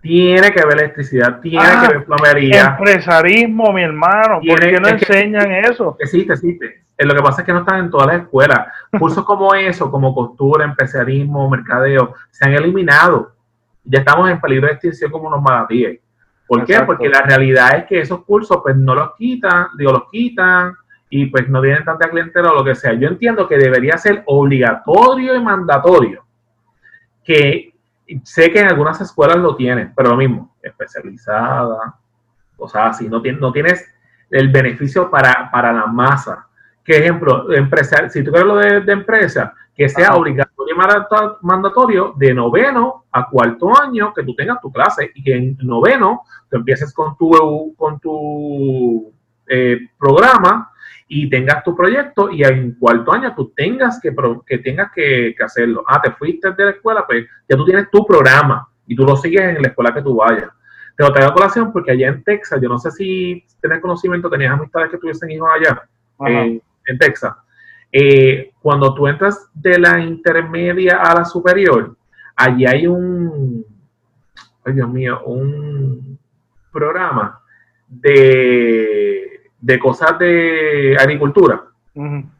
tiene 0.00 0.50
que 0.50 0.64
ver 0.64 0.78
electricidad, 0.78 1.40
tiene 1.40 1.64
que 1.64 1.70
ah, 1.70 1.88
ver 1.88 2.04
plomería. 2.04 2.76
Empresarismo, 2.78 3.72
mi 3.72 3.82
hermano, 3.82 4.40
¿por 4.46 4.60
qué 4.60 4.80
no 4.80 4.88
enseñan 4.88 5.52
eso? 5.52 5.96
Existe, 6.00 6.32
existe. 6.32 6.84
Eh, 6.96 7.06
lo 7.06 7.14
que 7.14 7.22
pasa 7.22 7.42
es 7.42 7.46
que 7.46 7.52
no 7.52 7.60
están 7.60 7.80
en 7.80 7.90
todas 7.90 8.06
las 8.06 8.22
escuelas. 8.22 8.66
Cursos 8.98 9.24
como 9.24 9.54
eso, 9.54 9.90
como 9.90 10.14
costura, 10.14 10.64
empresarismo, 10.64 11.48
mercadeo, 11.48 12.14
se 12.30 12.46
han 12.46 12.54
eliminado. 12.54 13.32
Ya 13.84 14.00
estamos 14.00 14.30
en 14.30 14.40
peligro 14.40 14.66
de 14.66 14.74
extinción 14.74 15.10
como 15.10 15.28
unos 15.28 15.42
malatíes. 15.42 16.00
¿Por 16.46 16.64
qué? 16.64 16.80
Porque 16.82 17.08
la 17.08 17.22
realidad 17.22 17.76
es 17.76 17.84
que 17.84 18.00
esos 18.00 18.24
cursos 18.24 18.58
pues 18.62 18.76
no 18.76 18.94
los 18.94 19.14
quitan, 19.14 19.68
digo, 19.78 19.92
los 19.92 20.10
quitan 20.10 20.74
y 21.08 21.26
pues 21.26 21.48
no 21.48 21.60
tienen 21.62 21.84
tanta 21.84 22.10
clientela 22.10 22.50
o 22.50 22.54
lo 22.54 22.64
que 22.64 22.74
sea. 22.74 22.92
Yo 22.94 23.08
entiendo 23.08 23.46
que 23.46 23.56
debería 23.56 23.96
ser 23.98 24.22
obligatorio 24.26 25.34
y 25.36 25.40
mandatorio 25.40 26.24
que 27.24 27.74
sé 28.24 28.50
que 28.50 28.60
en 28.60 28.68
algunas 28.68 29.00
escuelas 29.00 29.36
lo 29.36 29.54
tienen, 29.54 29.92
pero 29.94 30.10
lo 30.10 30.16
mismo, 30.16 30.56
especializada, 30.62 31.94
o 32.56 32.68
sea, 32.68 32.88
así, 32.88 33.08
no, 33.08 33.22
no 33.22 33.52
tienes 33.52 33.88
el 34.30 34.48
beneficio 34.48 35.10
para, 35.10 35.72
la 35.72 35.86
masa. 35.86 36.48
Que 36.84 36.98
ejemplo, 36.98 37.52
empresa, 37.52 38.08
si 38.08 38.24
tú 38.24 38.32
quieres 38.32 38.48
lo 38.48 38.56
de, 38.56 38.92
empresa, 38.92 39.54
que 39.80 39.88
sea 39.88 40.14
obligatorio 40.14 40.74
y 40.74 40.78
mandatorio 41.40 42.12
de 42.14 42.34
noveno 42.34 43.06
a 43.10 43.30
cuarto 43.30 43.72
año 43.80 44.12
que 44.12 44.22
tú 44.22 44.34
tengas 44.34 44.60
tu 44.60 44.70
clase 44.70 45.10
y 45.14 45.22
que 45.22 45.34
en 45.34 45.56
noveno 45.62 46.20
tú 46.50 46.58
empieces 46.58 46.92
con 46.92 47.16
tu, 47.16 47.74
con 47.78 47.98
tu 47.98 49.10
eh, 49.48 49.78
programa 49.98 50.70
y 51.08 51.30
tengas 51.30 51.64
tu 51.64 51.74
proyecto 51.74 52.30
y 52.30 52.42
en 52.44 52.74
cuarto 52.74 53.10
año 53.10 53.34
tú 53.34 53.54
tengas 53.56 53.98
que, 54.02 54.14
que 54.46 54.58
tengas 54.58 54.92
que, 54.94 55.34
hacerlo. 55.42 55.82
Ah, 55.86 55.98
te 56.02 56.10
fuiste 56.10 56.52
de 56.52 56.64
la 56.66 56.72
escuela, 56.72 57.06
pues 57.06 57.24
ya 57.48 57.56
tú 57.56 57.64
tienes 57.64 57.90
tu 57.90 58.04
programa 58.04 58.68
y 58.86 58.94
tú 58.94 59.06
lo 59.06 59.16
sigues 59.16 59.40
en 59.40 59.62
la 59.62 59.68
escuela 59.68 59.94
que 59.94 60.02
tú 60.02 60.16
vayas. 60.16 60.50
Te 60.94 61.04
lo 61.04 61.10
traigo 61.10 61.30
a 61.30 61.34
colación 61.34 61.72
porque 61.72 61.92
allá 61.92 62.08
en 62.08 62.22
Texas, 62.22 62.60
yo 62.60 62.68
no 62.68 62.78
sé 62.78 62.90
si 62.90 63.46
tienes 63.62 63.80
conocimiento, 63.80 64.28
tenías 64.28 64.52
amistades 64.52 64.90
que 64.90 64.98
tuviesen 64.98 65.30
hijos 65.30 65.48
allá, 65.56 65.88
en 66.84 66.98
Texas. 66.98 67.34
Eh, 67.92 68.52
cuando 68.60 68.94
tú 68.94 69.06
entras 69.06 69.48
de 69.54 69.78
la 69.78 70.00
intermedia 70.00 70.98
a 70.98 71.14
la 71.14 71.24
superior, 71.24 71.96
allí 72.36 72.66
hay 72.66 72.86
un, 72.86 73.64
ay 74.64 74.74
Dios 74.74 74.88
mío, 74.88 75.20
un 75.24 76.18
programa 76.70 77.40
de 77.88 79.30
de 79.60 79.78
cosas 79.78 80.18
de 80.18 80.96
agricultura. 80.98 81.64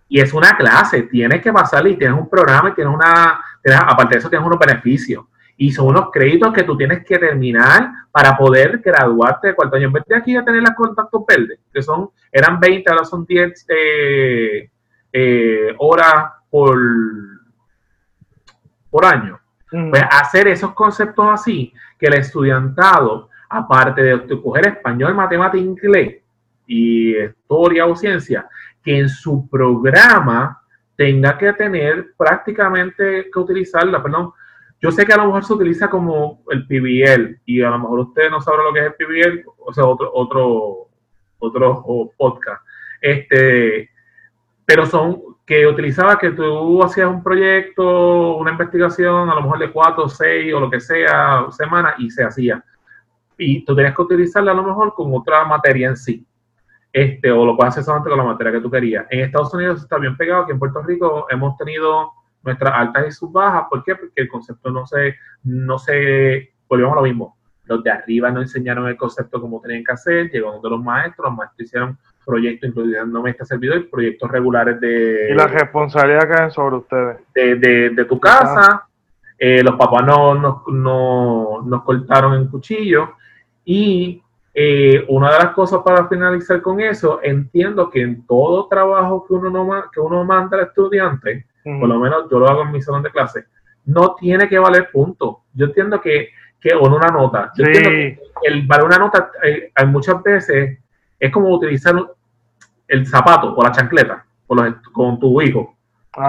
Y 0.09 0.21
es 0.21 0.33
una 0.33 0.57
clase, 0.57 1.03
tienes 1.03 1.43
que 1.43 1.53
pasar 1.53 1.87
y 1.87 1.97
tienes 1.97 2.19
un 2.19 2.29
programa 2.29 2.71
y 2.71 2.75
tienes 2.75 2.93
una, 2.93 3.41
aparte 3.87 4.15
de 4.15 4.19
eso 4.19 4.31
tienes 4.31 4.47
unos 4.47 4.59
beneficios. 4.59 5.25
Y 5.57 5.71
son 5.73 5.89
unos 5.89 6.11
créditos 6.11 6.55
que 6.55 6.63
tú 6.63 6.77
tienes 6.77 7.05
que 7.05 7.19
terminar 7.19 7.91
para 8.11 8.37
poder 8.37 8.79
graduarte 8.79 9.49
de 9.49 9.55
cuarto 9.55 9.77
año. 9.77 9.89
En 9.89 9.93
vez 9.93 10.05
de 10.07 10.17
aquí 10.17 10.35
a 10.35 10.45
tener 10.45 10.63
las 10.63 10.75
contactos 10.75 11.23
verdes, 11.29 11.59
que 11.73 11.83
son, 11.83 12.09
eran 12.33 12.59
20, 12.59 12.91
ahora 12.91 13.05
son 13.05 13.27
10 13.27 13.67
eh, 13.69 14.71
eh, 15.13 15.75
horas 15.79 16.33
por, 16.51 16.79
por 18.91 19.05
año. 19.05 19.41
Pues 19.71 20.03
hacer 20.11 20.49
esos 20.49 20.73
conceptos 20.73 21.27
así, 21.31 21.73
que 21.99 22.07
el 22.07 22.15
estudiantado, 22.15 23.29
aparte 23.49 24.03
de 24.03 24.43
coger 24.43 24.67
español, 24.69 25.15
matemática 25.15 25.63
inglés, 25.63 26.21
y 26.67 27.17
historia 27.17 27.87
o 27.87 27.97
ciencia, 27.97 28.49
que 28.83 28.99
en 28.99 29.09
su 29.09 29.49
programa 29.49 30.63
tenga 30.97 31.37
que 31.37 31.53
tener 31.55 32.13
prácticamente 32.17 33.29
que 33.33 33.39
utilizarla, 33.39 34.03
perdón. 34.03 34.33
Yo 34.81 34.91
sé 34.91 35.05
que 35.05 35.13
a 35.13 35.17
lo 35.17 35.27
mejor 35.27 35.45
se 35.45 35.53
utiliza 35.53 35.91
como 35.91 36.43
el 36.49 36.67
PBL 36.67 37.41
y 37.45 37.61
a 37.61 37.71
lo 37.71 37.79
mejor 37.81 38.01
usted 38.01 38.31
no 38.31 38.41
sabe 38.41 38.65
lo 38.65 38.73
que 38.73 38.81
es 38.81 38.87
el 38.87 38.95
PBL, 38.95 39.45
o 39.59 39.73
sea, 39.73 39.85
otro, 39.85 40.11
otro, 40.15 40.89
otro 41.39 42.13
podcast. 42.17 42.63
Este, 43.01 43.90
pero 44.71 44.87
son 44.87 45.21
que 45.45 45.67
utilizaba 45.67 46.17
que 46.17 46.31
tú 46.31 46.81
hacías 46.85 47.09
un 47.09 47.25
proyecto, 47.25 48.37
una 48.37 48.53
investigación, 48.53 49.29
a 49.29 49.35
lo 49.35 49.43
mejor 49.43 49.59
de 49.59 49.73
cuatro, 49.73 50.09
seis 50.09 50.55
o 50.55 50.61
lo 50.61 50.71
que 50.71 50.79
sea, 50.79 51.47
semanas, 51.51 51.95
y 51.99 52.09
se 52.09 52.23
hacía. 52.23 52.65
Y 53.37 53.65
tú 53.65 53.75
tenías 53.75 53.97
que 53.97 54.03
utilizarla 54.03 54.53
a 54.53 54.55
lo 54.55 54.63
mejor 54.63 54.95
con 54.95 55.13
otra 55.13 55.45
materia 55.45 55.89
en 55.89 55.97
sí. 55.97 56.25
este, 56.93 57.33
o 57.33 57.45
lo 57.45 57.57
puedes 57.57 57.73
hacer 57.73 57.83
solamente 57.83 58.11
con 58.11 58.19
la 58.19 58.25
materia 58.25 58.53
que 58.53 58.61
tú 58.61 58.71
querías. 58.71 59.07
En 59.11 59.21
Estados 59.21 59.53
Unidos 59.53 59.83
está 59.83 59.99
bien 59.99 60.17
pegado, 60.17 60.47
que 60.47 60.53
en 60.53 60.61
Puerto 60.61 60.83
Rico 60.83 61.27
hemos 61.31 61.57
tenido 61.57 62.13
nuestras 62.45 62.73
altas 62.73 63.09
y 63.09 63.11
sus 63.11 63.33
bajas. 63.33 63.65
¿Por 63.69 63.83
qué? 63.83 63.97
Porque 63.97 64.21
el 64.21 64.29
concepto 64.29 64.71
no 64.71 64.87
se, 64.87 65.17
no 65.43 65.81
se, 65.81 66.53
volvemos 66.69 66.93
a 66.93 66.97
lo 66.97 67.03
mismo. 67.03 67.37
Los 67.71 67.85
de 67.85 67.91
arriba 67.93 68.33
no 68.33 68.41
enseñaron 68.41 68.89
el 68.89 68.97
concepto 68.97 69.41
como 69.41 69.61
tenían 69.61 69.85
que 69.85 69.93
hacer, 69.93 70.29
llegó 70.29 70.59
de 70.61 70.71
los 70.71 70.83
maestros, 70.83 71.29
los 71.29 71.37
maestros 71.37 71.69
hicieron 71.69 71.97
proyectos, 72.27 72.69
incluyéndome 72.69 73.31
este 73.31 73.47
servidor, 73.47 73.89
proyectos 73.89 74.29
regulares 74.29 74.81
de... 74.81 75.29
Y 75.31 75.35
la 75.35 75.47
responsabilidad 75.47 76.29
cae 76.29 76.51
sobre 76.51 76.77
ustedes. 76.79 77.19
De, 77.33 77.91
de, 77.91 78.05
tu 78.07 78.19
casa, 78.19 78.89
eh, 79.39 79.63
los 79.63 79.77
papás 79.77 80.05
no, 80.05 80.35
no, 80.35 80.65
no, 80.67 81.63
nos 81.65 81.85
cortaron 81.85 82.35
en 82.35 82.49
cuchillo 82.49 83.13
y 83.65 84.21
eh, 84.53 85.05
una 85.07 85.31
de 85.31 85.39
las 85.39 85.51
cosas 85.53 85.81
para 85.85 86.09
finalizar 86.09 86.61
con 86.63 86.81
eso, 86.81 87.21
entiendo 87.23 87.89
que 87.89 88.03
en 88.03 88.27
todo 88.27 88.67
trabajo 88.67 89.25
que 89.29 89.35
uno, 89.35 89.49
no, 89.49 89.85
que 89.93 90.01
uno 90.01 90.25
manda 90.25 90.57
al 90.57 90.65
estudiante, 90.65 91.47
por 91.63 91.89
lo 91.89 92.01
menos 92.01 92.25
yo 92.29 92.41
lo 92.41 92.49
hago 92.49 92.63
en 92.63 92.73
mi 92.73 92.83
salón 92.83 93.05
de 93.05 93.13
clase, 93.13 93.45
no 93.85 94.17
tiene 94.17 94.49
que 94.49 94.59
valer 94.59 94.91
punto. 94.91 95.43
Yo 95.55 95.67
entiendo 95.67 96.01
que, 96.01 96.31
que 96.61 96.75
o 96.75 96.83
una 96.83 97.09
nota. 97.09 97.53
Yo 97.57 97.65
entiendo 97.65 97.91
que 97.91 98.19
el 98.45 98.67
valer 98.67 98.85
una 98.87 98.99
nota 98.99 99.31
eh, 99.43 99.71
hay 99.75 99.87
muchas 99.87 100.23
veces 100.23 100.79
es 101.19 101.33
como 101.33 101.49
utilizar 101.51 101.95
el 102.89 103.07
zapato 103.07 103.55
o 103.55 103.63
la 103.63 103.73
chancleta 103.73 104.25
con 104.93 105.21
tu 105.21 105.41
hijo. 105.43 105.77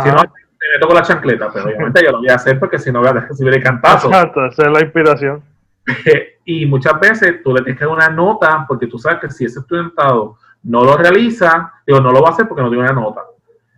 Si 0.04 0.10
no, 0.10 0.22
te 0.22 0.70
meto 0.74 0.88
con 0.88 0.96
la 0.96 1.02
chancleta, 1.02 1.50
pero 1.52 1.66
obviamente 1.66 2.04
yo 2.04 2.12
lo 2.12 2.20
voy 2.20 2.30
a 2.30 2.36
hacer 2.36 2.60
porque 2.60 2.78
si 2.78 2.92
no 2.92 3.00
voy 3.00 3.10
a 3.10 3.14
recibir 3.14 3.54
el 3.56 3.64
cantazo. 3.64 4.08
Exacto, 4.08 4.46
esa 4.46 4.64
es 4.64 4.72
la 4.72 4.82
inspiración. 4.82 5.44
y 6.46 6.66
muchas 6.68 7.00
veces 7.00 7.42
tú 7.44 7.54
le 7.54 7.64
tienes 7.64 7.80
que 7.80 7.86
dar 7.86 7.94
una 7.94 8.10
nota 8.10 8.66
porque 8.68 8.86
tú 8.86 9.00
sabes 9.00 9.20
que 9.20 9.30
si 9.30 9.46
ese 9.46 9.60
estudiantado 9.60 10.38
no 10.64 10.84
lo 10.84 10.98
realiza, 10.98 11.74
digo, 11.86 12.00
no 12.00 12.12
lo 12.12 12.22
va 12.22 12.30
a 12.30 12.32
hacer 12.34 12.48
porque 12.48 12.62
no 12.62 12.70
tiene 12.70 12.84
una 12.84 12.94
nota. 12.94 13.22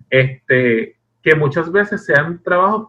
Este, 0.10 0.98
que 1.22 1.36
muchas 1.36 1.72
veces 1.72 2.06
sean 2.06 2.42
trabajos 2.44 2.88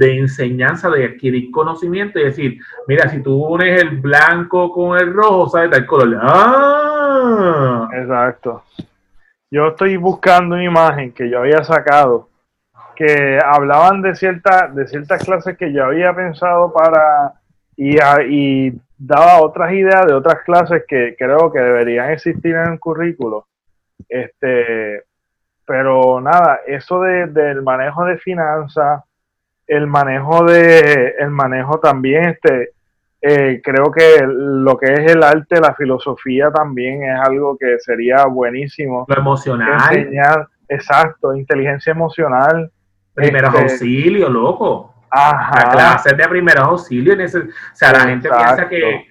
de 0.00 0.16
enseñanza, 0.16 0.88
de 0.88 1.04
adquirir 1.04 1.50
conocimiento 1.50 2.18
y 2.18 2.24
decir, 2.24 2.58
mira, 2.88 3.06
si 3.10 3.22
tú 3.22 3.44
unes 3.44 3.82
el 3.82 3.98
blanco 3.98 4.72
con 4.72 4.98
el 4.98 5.12
rojo, 5.12 5.50
sabes 5.50 5.70
tal 5.70 5.84
color. 5.84 6.18
¡Ah! 6.22 7.86
Exacto. 7.92 8.64
Yo 9.50 9.68
estoy 9.68 9.98
buscando 9.98 10.54
una 10.54 10.64
imagen 10.64 11.12
que 11.12 11.28
yo 11.28 11.40
había 11.40 11.62
sacado 11.64 12.30
que 12.96 13.38
hablaban 13.44 14.00
de, 14.00 14.14
cierta, 14.14 14.68
de 14.68 14.86
ciertas 14.86 15.22
clases 15.22 15.56
que 15.58 15.70
yo 15.70 15.84
había 15.84 16.14
pensado 16.14 16.72
para 16.72 17.34
y, 17.76 17.98
y 18.28 18.72
daba 18.96 19.42
otras 19.42 19.72
ideas 19.72 20.06
de 20.06 20.14
otras 20.14 20.42
clases 20.44 20.84
que 20.88 21.14
creo 21.18 21.52
que 21.52 21.60
deberían 21.60 22.10
existir 22.10 22.54
en 22.54 22.72
el 22.72 22.80
currículo. 22.80 23.46
Este, 24.08 25.02
pero 25.66 26.20
nada, 26.22 26.60
eso 26.66 27.00
de, 27.02 27.26
del 27.26 27.62
manejo 27.62 28.04
de 28.04 28.16
finanzas, 28.18 29.02
el 29.70 29.86
manejo 29.86 30.44
de, 30.44 31.14
el 31.20 31.30
manejo 31.30 31.78
también, 31.78 32.24
este, 32.30 32.72
eh, 33.22 33.60
creo 33.62 33.92
que 33.92 34.18
lo 34.26 34.76
que 34.76 34.92
es 34.92 35.12
el 35.12 35.22
arte, 35.22 35.60
la 35.60 35.74
filosofía 35.76 36.50
también 36.50 37.04
es 37.04 37.20
algo 37.20 37.56
que 37.56 37.78
sería 37.78 38.24
buenísimo. 38.26 39.06
Lo 39.08 39.16
emocional. 39.16 39.96
Enseñar, 39.96 40.48
exacto, 40.68 41.36
inteligencia 41.36 41.92
emocional. 41.92 42.68
Primeros 43.14 43.54
este, 43.54 43.62
auxilios, 43.62 44.28
loco. 44.28 44.92
Ajá. 45.08 45.70
clases 45.70 46.16
de 46.16 46.28
primeros 46.28 46.64
auxilios. 46.64 47.34
O 47.36 47.48
sea, 47.72 47.92
la 47.92 48.00
gente 48.00 48.28
piensa 48.28 48.68
que, 48.68 49.06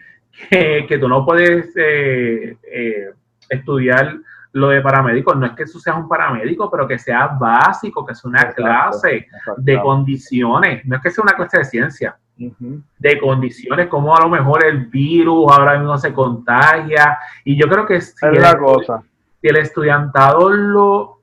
que, 0.90 0.98
tú 0.98 1.08
no 1.08 1.26
puedes 1.26 1.72
eh, 1.78 2.58
eh, 2.70 3.12
estudiar 3.50 4.14
lo 4.60 4.70
de 4.70 4.82
paramédicos. 4.82 5.36
No 5.36 5.46
es 5.46 5.54
que 5.54 5.64
eso 5.64 5.80
sea 5.80 5.96
un 5.96 6.08
paramédico, 6.08 6.70
pero 6.70 6.88
que 6.88 7.00
sea 7.00 7.28
básico, 7.28 8.06
que 8.06 8.16
sea 8.16 8.30
una 8.30 8.52
clase 8.52 9.28
de 9.58 9.82
condiciones. 9.82 10.86
No 10.86 10.98
es 10.98 11.02
que 11.02 11.10
sea 11.10 11.24
una 11.24 11.34
clase 11.34 11.60
de 11.60 11.66
ciencia. 11.66 12.18
De 12.98 13.20
condiciones, 13.20 13.88
como 13.88 14.16
a 14.16 14.22
lo 14.22 14.30
mejor 14.30 14.66
el 14.66 14.86
virus 14.86 15.52
ahora 15.52 15.78
mismo 15.78 15.98
se 15.98 16.14
contagia. 16.14 17.18
Y 17.44 17.60
yo 17.60 17.68
creo 17.68 17.86
que 17.86 18.00
si, 18.00 18.14
es 18.26 18.42
la 18.42 18.58
cosa. 18.58 19.02
si 19.42 19.48
el 19.48 19.58
estudiantado 19.58 20.50
lo 20.50 21.20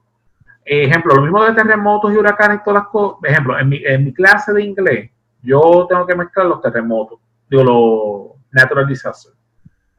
ejemplo, 0.67 1.15
lo 1.15 1.23
mismo 1.23 1.45
de 1.45 1.53
terremotos 1.53 2.13
y 2.13 2.17
huracanes 2.17 2.63
todas 2.65 2.83
las 2.83 2.91
cosas. 2.91 3.21
Ejemplo, 3.23 3.59
en 3.59 3.69
mi, 3.69 3.81
en 3.85 4.05
mi 4.05 4.13
clase 4.13 4.53
de 4.53 4.65
inglés, 4.65 5.11
yo 5.43 5.87
tengo 5.89 6.05
que 6.07 6.17
mezclar 6.17 6.47
los 6.47 6.61
terremotos, 6.61 7.21
digo, 7.49 7.63
los 7.63 8.53
natural 8.53 8.87
disasters. 8.87 9.37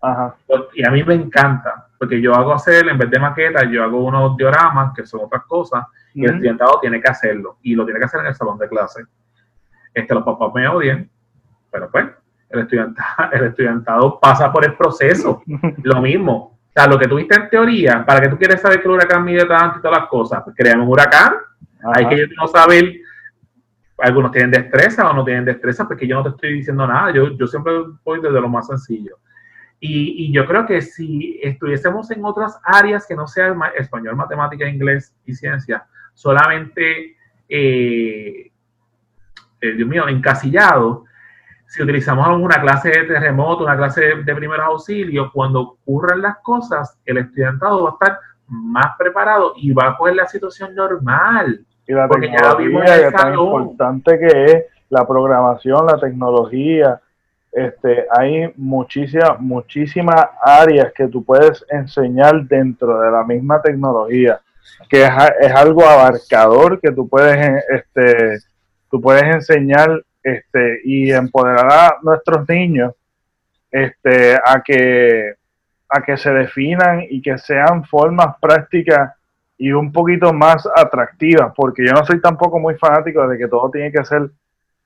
Ajá. 0.02 0.36
Y 0.76 0.86
a 0.86 0.92
mí 0.92 1.04
me 1.04 1.16
encanta, 1.16 1.87
porque 1.98 2.22
yo 2.22 2.34
hago 2.34 2.54
hacer, 2.54 2.88
en 2.88 2.98
vez 2.98 3.10
de 3.10 3.20
maquetas, 3.20 3.70
yo 3.70 3.84
hago 3.84 4.04
unos 4.04 4.38
dioramas, 4.38 4.94
que 4.96 5.06
son 5.06 5.22
otras 5.26 5.44
cosas, 5.46 5.86
y 6.14 6.26
el 6.26 6.32
estudiantado 6.32 6.80
tiene 6.80 7.02
que 7.02 7.10
hacerlo, 7.10 7.58
y 7.62 7.76
lo 7.76 7.86
tiene 7.86 8.00
que 8.00 8.06
hacer 8.06 8.22
en 8.22 8.28
el 8.28 8.36
salón 8.36 8.58
de 8.58 8.68
clase. 8.68 9.04
Este, 9.94 10.14
los 10.14 10.24
papás 10.24 10.52
me 10.54 10.68
odian, 10.68 11.10
pero 11.72 11.90
pues, 11.90 12.06
el 12.50 12.60
estudiantado, 12.60 13.32
el 13.32 13.44
estudiantado 13.46 14.20
pasa 14.20 14.52
por 14.52 14.66
el 14.66 14.76
proceso, 14.76 15.42
lo 15.84 16.02
mismo 16.02 16.58
o 16.78 16.80
sea, 16.80 16.88
lo 16.92 17.00
que 17.00 17.08
tuviste 17.08 17.36
en 17.36 17.50
teoría, 17.50 18.06
para 18.06 18.22
que 18.22 18.30
tú 18.30 18.38
quieres 18.38 18.62
saber 18.62 18.80
que 18.80 18.88
el 18.88 18.94
huracán 18.94 19.26
mide 19.26 19.46
tanto 19.46 19.80
y 19.80 19.82
todas 19.82 19.98
las 19.98 20.08
cosas, 20.08 20.44
pues 20.44 20.56
creamos 20.56 20.86
un 20.86 20.92
huracán. 20.92 21.34
Hay 21.96 22.08
que 22.08 22.28
no 22.38 22.48
saber, 22.48 22.98
algunos 23.98 24.32
tienen 24.32 24.52
destreza 24.52 25.10
o 25.10 25.14
no 25.14 25.26
tienen 25.26 25.44
destreza, 25.44 25.88
porque 25.88 26.06
yo 26.06 26.18
no 26.18 26.22
te 26.22 26.30
estoy 26.30 26.54
diciendo 26.54 26.86
nada. 26.86 27.12
Yo, 27.12 27.36
yo 27.36 27.48
siempre 27.48 27.74
voy 28.06 28.22
desde 28.22 28.40
lo 28.40 28.48
más 28.48 28.68
sencillo. 28.68 29.18
Y, 29.80 30.26
y, 30.26 30.34
yo 30.34 30.48
creo 30.48 30.66
que 30.66 30.82
si 30.82 31.40
estuviésemos 31.44 32.10
en 32.10 32.26
otras 32.26 32.60
áreas 32.64 33.06
que 33.06 33.16
no 33.16 33.28
sean 33.28 33.60
español, 33.78 34.16
matemática, 34.16 34.68
inglés 34.68 35.14
y 35.24 35.36
ciencia, 35.36 35.86
solamente, 36.16 37.16
eh, 37.48 38.52
eh, 39.62 39.72
Dios 39.74 39.88
mío, 39.88 40.08
encasillado, 40.08 41.06
si 41.68 41.84
utilizamos 41.84 42.28
una 42.40 42.60
clase 42.60 42.90
de 42.90 43.04
terremoto, 43.04 43.66
una 43.66 43.78
clase 43.78 44.16
de, 44.16 44.36
primeros 44.36 44.66
auxilios, 44.66 45.32
cuando 45.32 45.62
ocurran 45.62 46.22
las 46.22 46.38
cosas, 46.40 46.98
el 47.06 47.18
estudiantado 47.18 47.84
va 47.84 47.90
a 47.90 47.94
estar 47.94 48.20
más 48.48 48.98
preparado 48.98 49.54
y 49.58 49.74
va 49.74 49.90
a 49.90 49.98
coger 49.98 50.16
la 50.16 50.26
situación 50.26 50.74
normal. 50.74 51.66
Y 51.86 51.94
la 51.94 52.08
porque 52.08 52.32
ya 52.32 52.56
vimos 52.56 52.84
que 52.84 53.12
tan 53.12 53.34
importante 53.34 54.18
que 54.18 54.46
es 54.46 54.64
la 54.90 55.06
programación, 55.06 55.86
la 55.86 56.00
tecnología, 56.00 57.00
este, 57.52 58.06
hay 58.12 58.52
muchísimas, 58.56 60.28
áreas 60.42 60.92
que 60.94 61.08
tú 61.08 61.24
puedes 61.24 61.66
enseñar 61.70 62.44
dentro 62.44 63.00
de 63.02 63.12
la 63.12 63.24
misma 63.24 63.62
tecnología, 63.62 64.40
que 64.90 65.04
es, 65.04 65.12
es 65.40 65.52
algo 65.52 65.86
abarcador 65.86 66.80
que 66.80 66.92
tú 66.92 67.08
puedes, 67.08 67.64
este, 67.70 68.40
tú 68.90 69.02
puedes 69.02 69.24
enseñar 69.24 70.04
este, 70.22 70.82
y 70.84 71.12
empoderar 71.12 71.72
a 71.72 71.98
nuestros 72.02 72.48
niños 72.50 72.94
este, 73.72 74.36
a, 74.36 74.62
que, 74.64 75.34
a 75.90 76.02
que 76.02 76.18
se 76.18 76.32
definan 76.32 77.04
y 77.10 77.22
que 77.22 77.38
sean 77.38 77.86
formas 77.86 78.36
prácticas 78.42 79.14
y 79.58 79.72
un 79.72 79.92
poquito 79.92 80.34
más 80.34 80.68
atractivas, 80.76 81.54
porque 81.56 81.86
yo 81.86 81.94
no 81.94 82.06
soy 82.06 82.22
tampoco 82.22 82.60
muy 82.60 82.76
fanático 82.76 83.28
de 83.28 83.38
que 83.38 83.48
todo 83.48 83.72
tiene 83.72 83.92
que 83.92 84.06
ser 84.06 84.30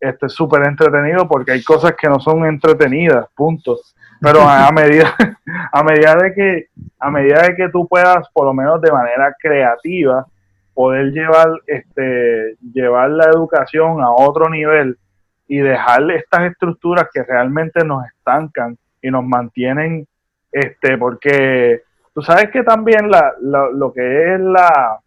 este 0.02 0.28
súper 0.28 0.65
entretenido, 0.68 1.28
porque 1.28 1.53
hay 1.53 1.64
cosas 1.64 1.94
que 1.94 2.10
no 2.10 2.19
son 2.19 2.45
entretenidas, 2.45 3.28
punto. 3.36 3.78
Pero 4.19 4.41
a, 4.41 4.69
medida, 4.72 5.15
a 5.72 5.84
medida 5.84 6.15
de 6.15 6.34
que, 6.34 6.68
a 6.99 7.10
medida 7.10 7.44
de 7.44 7.56
que 7.56 7.69
tú 7.69 7.88
puedas, 7.88 8.28
por 8.34 8.45
lo 8.45 8.53
menos 8.53 8.82
de 8.82 8.91
manera 8.91 9.34
creativa, 9.40 10.26
poder 10.73 11.11
llevar, 11.11 11.49
este, 11.68 12.57
llevar 12.73 13.11
la 13.11 13.26
educación 13.26 14.02
a 14.02 14.11
otro 14.11 14.49
nivel, 14.49 14.98
y 15.52 15.60
dejarle 15.60 16.15
estas 16.15 16.49
estructuras 16.49 17.10
que 17.14 17.23
realmente 17.23 17.84
nos 17.84 18.06
estancan 18.06 18.78
y 19.02 19.11
nos 19.11 19.26
mantienen, 19.26 20.07
este, 20.49 20.98
porque 20.98 21.82
tú 22.14 22.22
sabes 22.22 22.52
que 22.52 22.64
también 22.64 23.11
la, 23.11 23.34
lo 23.41 23.91
que 23.91 24.34
es 24.34 24.40
la, 24.40 24.98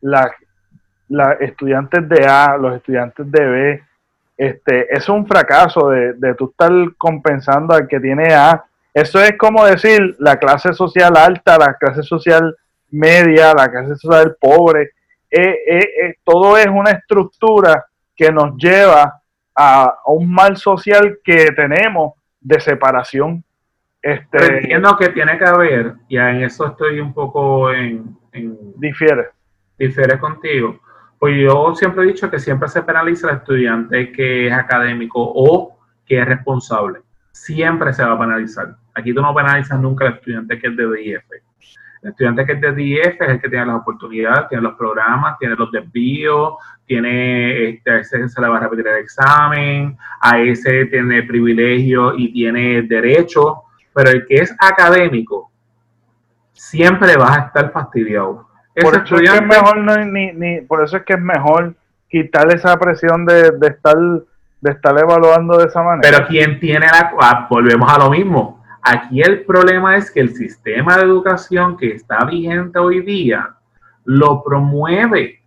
la, 0.00 1.32
estudiantes 1.34 2.08
de 2.08 2.26
A, 2.26 2.56
los 2.56 2.74
estudiantes 2.74 3.30
de 3.30 3.46
B, 3.46 3.82
este, 4.36 4.94
es 4.94 5.08
un 5.08 5.26
fracaso 5.26 5.88
de, 5.90 6.14
de 6.14 6.34
tú 6.34 6.50
estar 6.50 6.72
compensando 6.96 7.74
al 7.74 7.88
que 7.88 8.00
tiene 8.00 8.34
A. 8.34 8.64
Eso 8.92 9.20
es 9.20 9.36
como 9.36 9.64
decir 9.64 10.16
la 10.18 10.36
clase 10.36 10.72
social 10.72 11.16
alta, 11.16 11.58
la 11.58 11.74
clase 11.74 12.02
social 12.02 12.56
media, 12.94 13.52
la 13.54 13.70
clase 13.70 13.96
social 13.96 14.36
pobre. 14.40 14.90
Eh, 15.30 15.58
eh, 15.66 15.88
eh, 16.02 16.14
todo 16.22 16.56
es 16.56 16.66
una 16.66 16.92
estructura 16.92 17.84
que 18.16 18.30
nos 18.30 18.56
lleva 18.56 19.20
a, 19.54 19.94
un 20.06 20.32
mal 20.32 20.56
social 20.56 21.18
que 21.24 21.50
tenemos 21.52 22.14
de 22.40 22.60
separación. 22.60 23.44
Este, 24.00 24.58
entiendo 24.58 24.96
que 24.96 25.08
tiene 25.08 25.38
que 25.38 25.44
haber, 25.44 25.94
y 26.08 26.18
en 26.18 26.42
eso 26.42 26.66
estoy 26.66 27.00
un 27.00 27.12
poco 27.12 27.72
en, 27.72 28.16
difiere. 28.76 29.28
Difiere 29.78 30.18
contigo. 30.18 30.78
Pues 31.24 31.36
yo 31.38 31.74
siempre 31.74 32.04
he 32.04 32.08
dicho 32.08 32.30
que 32.30 32.38
siempre 32.38 32.68
se 32.68 32.82
penaliza 32.82 33.30
al 33.30 33.36
estudiante 33.36 34.12
que 34.12 34.46
es 34.46 34.52
académico 34.52 35.22
o 35.22 35.78
que 36.04 36.20
es 36.20 36.26
responsable. 36.26 37.00
Siempre 37.32 37.94
se 37.94 38.04
va 38.04 38.12
a 38.12 38.18
penalizar. 38.18 38.76
Aquí 38.94 39.14
tú 39.14 39.22
no 39.22 39.34
penalizas 39.34 39.80
nunca 39.80 40.04
al 40.04 40.16
estudiante 40.16 40.58
que 40.58 40.66
es 40.66 40.76
de 40.76 40.86
DIF. 40.86 41.22
El 42.02 42.10
estudiante 42.10 42.44
que 42.44 42.52
es 42.52 42.60
de 42.60 42.74
10 42.74 43.06
es 43.06 43.28
el 43.30 43.40
que 43.40 43.48
tiene 43.48 43.64
las 43.64 43.76
oportunidades, 43.76 44.50
tiene 44.50 44.64
los 44.64 44.74
programas, 44.74 45.38
tiene 45.38 45.56
los 45.56 45.72
desvíos, 45.72 46.56
tiene, 46.84 47.70
este, 47.70 48.04
se 48.04 48.40
le 48.42 48.46
va 48.46 48.58
a 48.58 48.60
repetir 48.60 48.86
el 48.86 48.98
examen, 48.98 49.96
a 50.20 50.38
ese 50.38 50.84
tiene 50.84 51.22
privilegio 51.22 52.12
y 52.18 52.34
tiene 52.34 52.82
derecho, 52.82 53.62
pero 53.94 54.10
el 54.10 54.26
que 54.26 54.42
es 54.42 54.54
académico 54.58 55.50
siempre 56.52 57.16
va 57.16 57.34
a 57.34 57.46
estar 57.46 57.72
fastidiado. 57.72 58.53
Por 58.74 58.94
eso, 58.94 59.16
es 59.16 59.30
que 59.30 59.36
es 59.36 59.42
mejor 59.46 60.06
ni, 60.06 60.32
ni, 60.32 60.60
por 60.62 60.82
eso 60.82 60.96
es 60.96 61.04
que 61.04 61.14
es 61.14 61.20
mejor 61.20 61.74
quitar 62.08 62.52
esa 62.52 62.76
presión 62.76 63.24
de, 63.24 63.52
de 63.52 63.68
estar 63.68 63.96
de 64.64 64.70
estar 64.70 64.98
evaluando 64.98 65.58
de 65.58 65.66
esa 65.66 65.82
manera. 65.82 66.00
Pero 66.10 66.26
¿quién 66.26 66.58
tiene 66.58 66.86
la... 66.86 67.12
Ah, 67.20 67.46
volvemos 67.50 67.92
a 67.92 67.98
lo 67.98 68.10
mismo. 68.10 68.64
Aquí 68.80 69.20
el 69.20 69.44
problema 69.44 69.94
es 69.96 70.10
que 70.10 70.20
el 70.20 70.34
sistema 70.34 70.96
de 70.96 71.02
educación 71.02 71.76
que 71.76 71.88
está 71.88 72.24
vigente 72.24 72.78
hoy 72.78 73.02
día 73.02 73.50
lo 74.04 74.42
promueve. 74.42 75.42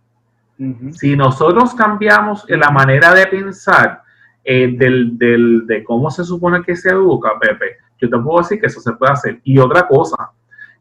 Si 0.92 1.16
nosotros 1.16 1.74
cambiamos 1.74 2.44
la 2.48 2.70
manera 2.70 3.12
de 3.12 3.26
pensar 3.26 4.02
eh, 4.44 4.72
del, 4.76 5.18
del, 5.18 5.66
de 5.66 5.82
cómo 5.82 6.12
se 6.12 6.22
supone 6.22 6.62
que 6.62 6.76
se 6.76 6.90
educa, 6.90 7.30
Pepe, 7.40 7.76
yo 8.00 8.08
te 8.08 8.18
puedo 8.18 8.38
decir 8.38 8.60
que 8.60 8.66
eso 8.66 8.80
se 8.80 8.92
puede 8.92 9.12
hacer. 9.12 9.40
Y 9.42 9.58
otra 9.58 9.88
cosa, 9.88 10.30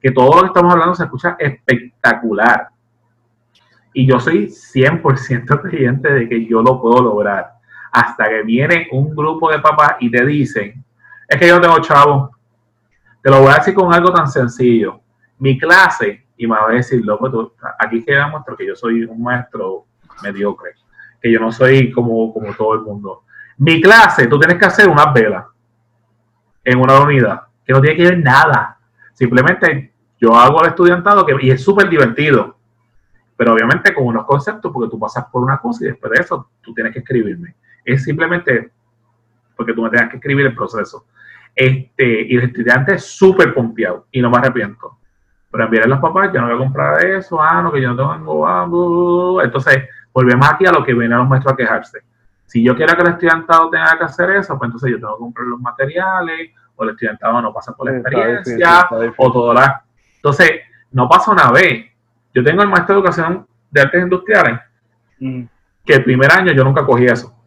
que 0.02 0.12
todo 0.12 0.36
lo 0.36 0.42
que 0.42 0.48
estamos 0.48 0.72
hablando 0.74 0.96
se 0.96 1.04
escucha 1.04 1.36
espectacular. 1.40 2.70
Y 3.94 4.08
yo 4.08 4.20
soy 4.20 4.48
100% 4.48 5.62
creyente 5.70 6.12
de 6.12 6.30
que 6.30 6.46
yo 6.46 6.62
lo 6.62 6.82
puedo 6.82 7.02
lograr 7.02 7.58
hasta 7.92 8.30
que 8.30 8.44
viene 8.44 8.88
un 8.92 9.16
grupo 9.16 9.52
de 9.52 9.60
papás 9.60 9.96
y 10.00 10.12
te 10.12 10.26
dicen, 10.26 10.84
es 11.28 11.40
que 11.40 11.48
yo 11.48 11.56
no 11.56 11.62
tengo 11.62 11.80
chavo. 11.80 12.32
Te 13.22 13.30
lo 13.30 13.42
voy 13.42 13.52
a 13.52 13.56
decir 13.56 13.74
con 13.74 13.94
algo 13.94 14.14
tan 14.14 14.28
sencillo. 14.28 15.02
Mi 15.40 15.58
clase, 15.58 16.28
y 16.38 16.48
me 16.48 16.56
va 16.56 16.70
a 16.70 16.74
decir, 16.74 17.04
loco, 17.04 17.32
tú, 17.32 17.54
aquí 17.80 18.04
queda 18.04 18.28
muestro 18.28 18.56
que 18.56 18.68
yo 18.68 18.76
soy 18.76 19.04
un 19.04 19.22
maestro 19.22 19.86
mediocre, 20.22 20.72
que 21.22 21.32
yo 21.32 21.40
no 21.40 21.52
soy 21.52 21.92
como, 21.92 22.32
como 22.34 22.54
todo 22.54 22.76
el 22.76 22.82
mundo. 22.82 23.24
Mi 23.58 23.82
clase, 23.82 24.28
tú 24.28 24.40
tienes 24.40 24.58
que 24.58 24.66
hacer 24.66 24.88
una 24.88 25.12
vela 25.12 25.48
en 26.64 26.80
una 26.80 27.00
unidad, 27.00 27.42
que 27.66 27.74
no 27.74 27.82
tiene 27.82 27.98
que 27.98 28.04
ver 28.04 28.20
nada. 28.20 28.77
Simplemente 29.18 29.94
yo 30.20 30.36
hago 30.36 30.62
el 30.62 30.70
estudiantado 30.70 31.26
que, 31.26 31.36
y 31.42 31.50
es 31.50 31.64
súper 31.64 31.90
divertido, 31.90 32.58
pero 33.36 33.54
obviamente 33.54 33.94
con 33.94 34.06
unos 34.06 34.26
conceptos, 34.26 34.72
porque 34.72 34.90
tú 34.90 35.00
pasas 35.00 35.26
por 35.32 35.44
una 35.44 35.58
cosa 35.60 35.86
y 35.86 35.88
después 35.88 36.12
de 36.12 36.22
eso 36.22 36.50
tú 36.62 36.74
tienes 36.74 36.94
que 36.94 37.00
escribirme 37.00 37.56
es 37.88 38.04
simplemente 38.04 38.70
porque 39.56 39.74
tú 39.74 39.82
me 39.82 39.90
tengas 39.90 40.10
que 40.10 40.18
escribir 40.18 40.46
el 40.46 40.54
proceso. 40.56 41.06
Este, 41.56 42.28
y 42.28 42.36
el 42.36 42.44
estudiante 42.44 42.96
es 42.96 43.06
súper 43.06 43.54
confiado 43.54 44.06
y 44.12 44.22
no 44.22 44.30
me 44.30 44.38
arrepiento. 44.38 45.00
Pero 45.50 45.64
enviar 45.64 45.86
a 45.86 45.88
los 45.88 46.00
papás, 46.00 46.30
yo 46.32 46.42
no 46.42 46.48
voy 46.48 46.56
a 46.56 46.60
comprar 46.60 47.04
eso, 47.06 47.42
ah, 47.42 47.62
no, 47.62 47.72
que 47.72 47.82
yo 47.82 47.94
no 47.94 48.14
tengo, 48.14 48.46
ah, 48.46 48.68
entonces 49.44 49.86
volvemos 50.14 50.48
aquí 50.48 50.66
a 50.66 50.72
lo 50.72 50.84
que 50.84 50.94
viene 50.94 51.16
a 51.16 51.20
los 51.20 51.30
maestros 51.30 51.54
a 51.54 51.58
quejarse. 51.58 52.00
Si 52.46 52.64
yo 52.64 52.76
quiero 52.76 52.94
que 52.96 53.02
el 53.02 53.10
estudiantado 53.10 53.70
tenga 53.70 53.98
que 53.98 54.04
hacer 54.04 54.32
eso, 54.32 54.58
pues 54.58 54.68
entonces 54.68 54.92
yo 54.92 54.98
tengo 54.98 55.16
que 55.16 55.20
comprar 55.20 55.48
los 55.48 55.60
materiales, 55.62 56.52
o 56.78 56.84
el 56.84 56.92
estudiantado 56.92 57.42
no 57.42 57.54
pasa 57.54 57.74
por 57.74 57.92
la 57.92 57.98
experiencia, 57.98 58.88
o 59.18 59.32
todo 59.32 59.54
la... 59.54 59.84
Entonces, 60.16 60.52
no 60.92 61.10
pasa 61.10 61.32
una 61.32 61.52
vez. 61.52 61.86
Yo 62.34 62.44
tengo 62.44 62.62
el 62.62 62.70
maestro 62.70 62.96
de 62.96 63.02
educación 63.02 63.46
de 63.70 63.82
artes 63.82 64.02
industriales, 64.02 64.60
mm. 65.20 65.44
que 65.86 65.94
el 65.94 66.04
primer 66.06 66.32
año 66.32 66.54
yo 66.54 66.64
nunca 66.64 66.86
cogí 66.86 67.06
eso 67.06 67.38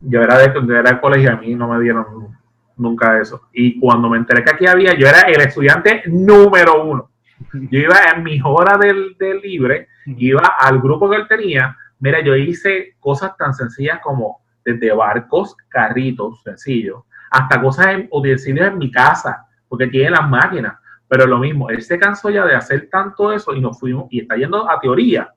yo 0.00 0.22
era 0.22 0.38
de, 0.38 0.52
yo 0.66 0.76
era 0.76 1.00
colegio 1.00 1.30
y 1.30 1.32
a 1.32 1.36
mí 1.36 1.54
no 1.54 1.68
me 1.68 1.82
dieron 1.82 2.36
nunca 2.76 3.18
eso. 3.20 3.48
Y 3.52 3.80
cuando 3.80 4.08
me 4.08 4.18
enteré 4.18 4.44
que 4.44 4.50
aquí 4.50 4.66
había, 4.66 4.94
yo 4.94 5.06
era 5.06 5.22
el 5.22 5.40
estudiante 5.40 6.02
número 6.06 6.84
uno. 6.84 7.10
Yo 7.52 7.80
iba 7.80 7.96
en 8.14 8.22
mis 8.22 8.42
horas 8.44 8.78
del, 8.78 9.16
libre, 9.42 9.88
iba 10.06 10.54
al 10.58 10.80
grupo 10.80 11.08
que 11.08 11.16
él 11.16 11.28
tenía. 11.28 11.76
Mira, 11.98 12.20
yo 12.20 12.34
hice 12.36 12.96
cosas 13.00 13.36
tan 13.36 13.54
sencillas 13.54 14.00
como 14.02 14.40
desde 14.64 14.92
barcos, 14.92 15.56
carritos 15.68 16.42
sencillos, 16.42 17.04
hasta 17.30 17.60
cosas 17.60 17.88
en, 17.88 18.08
utensilios 18.10 18.68
en 18.68 18.78
mi 18.78 18.90
casa, 18.90 19.46
porque 19.68 19.86
tiene 19.86 20.10
las 20.10 20.28
máquinas. 20.28 20.78
Pero 21.08 21.26
lo 21.26 21.38
mismo, 21.38 21.70
él 21.70 21.82
se 21.82 21.98
cansó 21.98 22.30
ya 22.30 22.44
de 22.44 22.54
hacer 22.54 22.88
tanto 22.90 23.32
eso 23.32 23.54
y 23.54 23.60
nos 23.60 23.78
fuimos, 23.78 24.06
y 24.10 24.20
está 24.20 24.36
yendo 24.36 24.68
a 24.68 24.80
teoría 24.80 25.32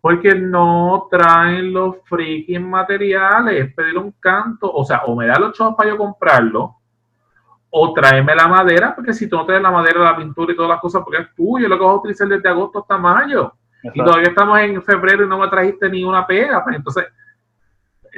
porque 0.00 0.34
no 0.34 1.08
traen 1.10 1.72
los 1.72 1.96
freaking 2.04 2.68
materiales, 2.68 3.74
pedir 3.74 3.98
un 3.98 4.12
canto, 4.12 4.72
o 4.72 4.84
sea, 4.84 5.02
o 5.04 5.14
me 5.14 5.26
da 5.26 5.38
los 5.38 5.52
chavos 5.52 5.74
para 5.76 5.90
yo 5.90 5.98
comprarlo, 5.98 6.76
o 7.68 7.92
tráeme 7.92 8.34
la 8.34 8.48
madera, 8.48 8.94
porque 8.94 9.12
si 9.12 9.28
tú 9.28 9.36
no 9.36 9.44
traes 9.44 9.62
la 9.62 9.70
madera, 9.70 10.00
la 10.00 10.16
pintura 10.16 10.52
y 10.52 10.56
todas 10.56 10.70
las 10.70 10.80
cosas, 10.80 11.02
porque 11.04 11.22
es 11.22 11.34
tuyo, 11.34 11.68
lo 11.68 11.78
que 11.78 11.84
vas 11.84 11.92
a 11.92 11.98
utilizar 11.98 12.28
desde 12.28 12.48
agosto 12.48 12.80
hasta 12.80 12.98
mayo. 12.98 13.52
Y 13.82 14.02
todavía 14.02 14.28
estamos 14.28 14.58
en 14.58 14.82
febrero 14.82 15.24
y 15.24 15.28
no 15.28 15.38
me 15.38 15.48
trajiste 15.48 15.88
ni 15.88 16.04
una 16.04 16.26
pega. 16.26 16.62
Pues 16.62 16.76
entonces, 16.76 17.06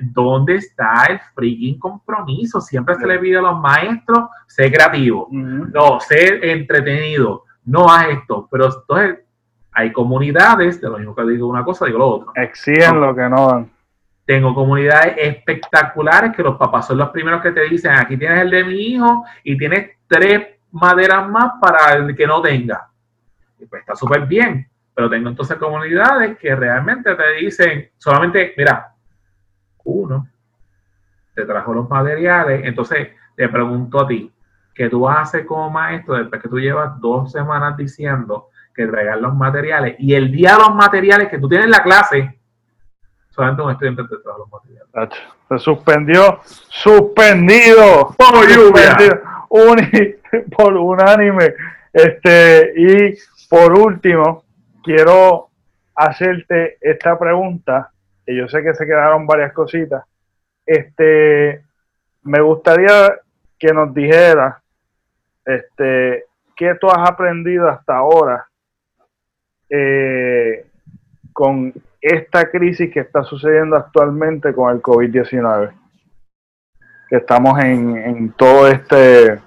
¿dónde 0.02 0.56
está 0.56 1.04
el 1.08 1.20
freaking 1.34 1.78
compromiso? 1.78 2.60
Siempre 2.60 2.94
se 2.96 3.06
le 3.06 3.18
pide 3.18 3.38
a 3.38 3.42
los 3.42 3.58
maestros, 3.58 4.28
ser 4.46 4.72
creativo, 4.72 5.28
no, 5.30 6.00
ser 6.00 6.44
entretenido, 6.44 7.44
no 7.64 7.88
haz 7.90 8.08
esto. 8.08 8.48
Pero 8.50 8.66
entonces, 8.66 9.20
hay 9.72 9.92
comunidades, 9.92 10.80
de 10.80 10.88
lo 10.88 10.98
mismo 10.98 11.14
que 11.14 11.24
digo 11.24 11.48
una 11.48 11.64
cosa, 11.64 11.86
digo 11.86 11.98
lo 11.98 12.08
otro. 12.08 12.32
Exigen 12.34 13.00
lo 13.00 13.14
que 13.14 13.28
no 13.28 13.46
dan. 13.46 13.70
Tengo 14.24 14.54
comunidades 14.54 15.14
espectaculares 15.18 16.34
que 16.36 16.42
los 16.42 16.56
papás 16.56 16.86
son 16.86 16.98
los 16.98 17.10
primeros 17.10 17.42
que 17.42 17.50
te 17.50 17.62
dicen, 17.62 17.92
aquí 17.92 18.16
tienes 18.16 18.40
el 18.40 18.50
de 18.50 18.64
mi 18.64 18.74
hijo 18.74 19.24
y 19.42 19.56
tienes 19.56 19.96
tres 20.06 20.46
maderas 20.70 21.28
más 21.28 21.54
para 21.60 21.94
el 21.94 22.14
que 22.14 22.26
no 22.26 22.40
tenga. 22.40 22.88
Y 23.58 23.66
pues 23.66 23.80
está 23.80 23.96
súper 23.96 24.26
bien. 24.26 24.68
Pero 24.94 25.08
tengo 25.08 25.28
entonces 25.28 25.56
comunidades 25.56 26.36
que 26.38 26.54
realmente 26.54 27.14
te 27.14 27.32
dicen, 27.32 27.90
solamente, 27.96 28.52
mira, 28.56 28.91
uno 29.84 30.28
te 31.34 31.44
trajo 31.44 31.72
los 31.72 31.88
materiales, 31.88 32.62
entonces 32.64 33.08
te 33.36 33.48
pregunto 33.48 34.00
a 34.00 34.06
ti, 34.06 34.30
¿qué 34.74 34.88
tú 34.88 35.00
vas 35.00 35.16
a 35.16 35.20
hacer 35.22 35.46
como 35.46 35.70
maestro 35.70 36.14
después 36.14 36.42
que 36.42 36.48
tú 36.48 36.58
llevas 36.58 37.00
dos 37.00 37.32
semanas 37.32 37.76
diciendo 37.76 38.50
que 38.74 38.86
traigan 38.86 39.22
los 39.22 39.34
materiales. 39.34 39.96
Y 39.98 40.14
el 40.14 40.30
día 40.30 40.52
de 40.52 40.58
los 40.58 40.74
materiales 40.74 41.28
que 41.28 41.38
tú 41.38 41.48
tienes 41.48 41.66
en 41.66 41.72
la 41.72 41.82
clase, 41.82 42.38
solamente 43.30 43.62
un 43.62 43.70
estudiante 43.70 44.02
te 44.04 44.16
trae 44.22 44.38
los 44.38 44.50
materiales. 44.50 45.18
Se 45.48 45.58
suspendió, 45.58 46.40
suspendido, 46.44 48.14
por 48.16 48.48
suspendido, 48.48 49.20
por 50.56 50.74
unánime. 50.74 51.54
Este, 51.92 52.72
y 52.76 53.18
por 53.48 53.78
último, 53.78 54.44
quiero 54.82 55.50
hacerte 55.94 56.78
esta 56.80 57.18
pregunta, 57.18 57.91
yo 58.36 58.48
sé 58.48 58.62
que 58.62 58.74
se 58.74 58.86
quedaron 58.86 59.26
varias 59.26 59.52
cositas. 59.52 60.04
Este, 60.64 61.62
me 62.22 62.40
gustaría 62.40 63.14
que 63.58 63.72
nos 63.72 63.92
dijeras, 63.94 64.56
este, 65.44 66.24
qué 66.56 66.74
tú 66.80 66.88
has 66.88 67.08
aprendido 67.08 67.68
hasta 67.68 67.96
ahora 67.96 68.46
eh, 69.68 70.66
con 71.32 71.72
esta 72.00 72.50
crisis 72.50 72.92
que 72.92 73.00
está 73.00 73.22
sucediendo 73.22 73.76
actualmente 73.76 74.52
con 74.52 74.74
el 74.74 74.82
COVID-19. 74.82 75.72
Que 77.08 77.16
estamos 77.16 77.58
en, 77.60 78.32
todo 78.32 78.68
este, 78.68 79.40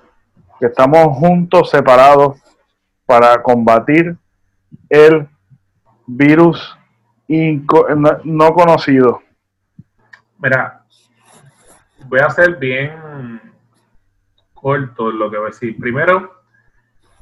que 0.60 0.66
estamos 0.66 1.18
juntos, 1.18 1.70
separados, 1.70 2.42
para 3.06 3.42
combatir 3.44 4.16
el 4.90 5.28
virus 6.08 6.78
no, 7.28 8.54
conocido. 8.54 9.22
Mira, 10.40 10.84
voy 12.08 12.20
a 12.20 12.30
ser 12.30 12.58
bien 12.58 13.42
corto 14.54 15.12
lo 15.12 15.30
que 15.30 15.38
voy 15.38 15.48
a 15.48 15.50
decir. 15.50 15.78
Primero, 15.78 16.42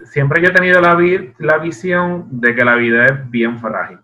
siempre 0.06 0.42
yo 0.42 0.50
he 0.50 0.54
tenido 0.54 0.82
la, 0.82 0.98
la 1.40 1.58
visión 1.58 2.28
de 2.30 2.56
que 2.56 2.66
la 2.66 2.76
vida 2.76 3.06
es 3.06 3.30
bien 3.30 3.60
frágil. 3.60 4.00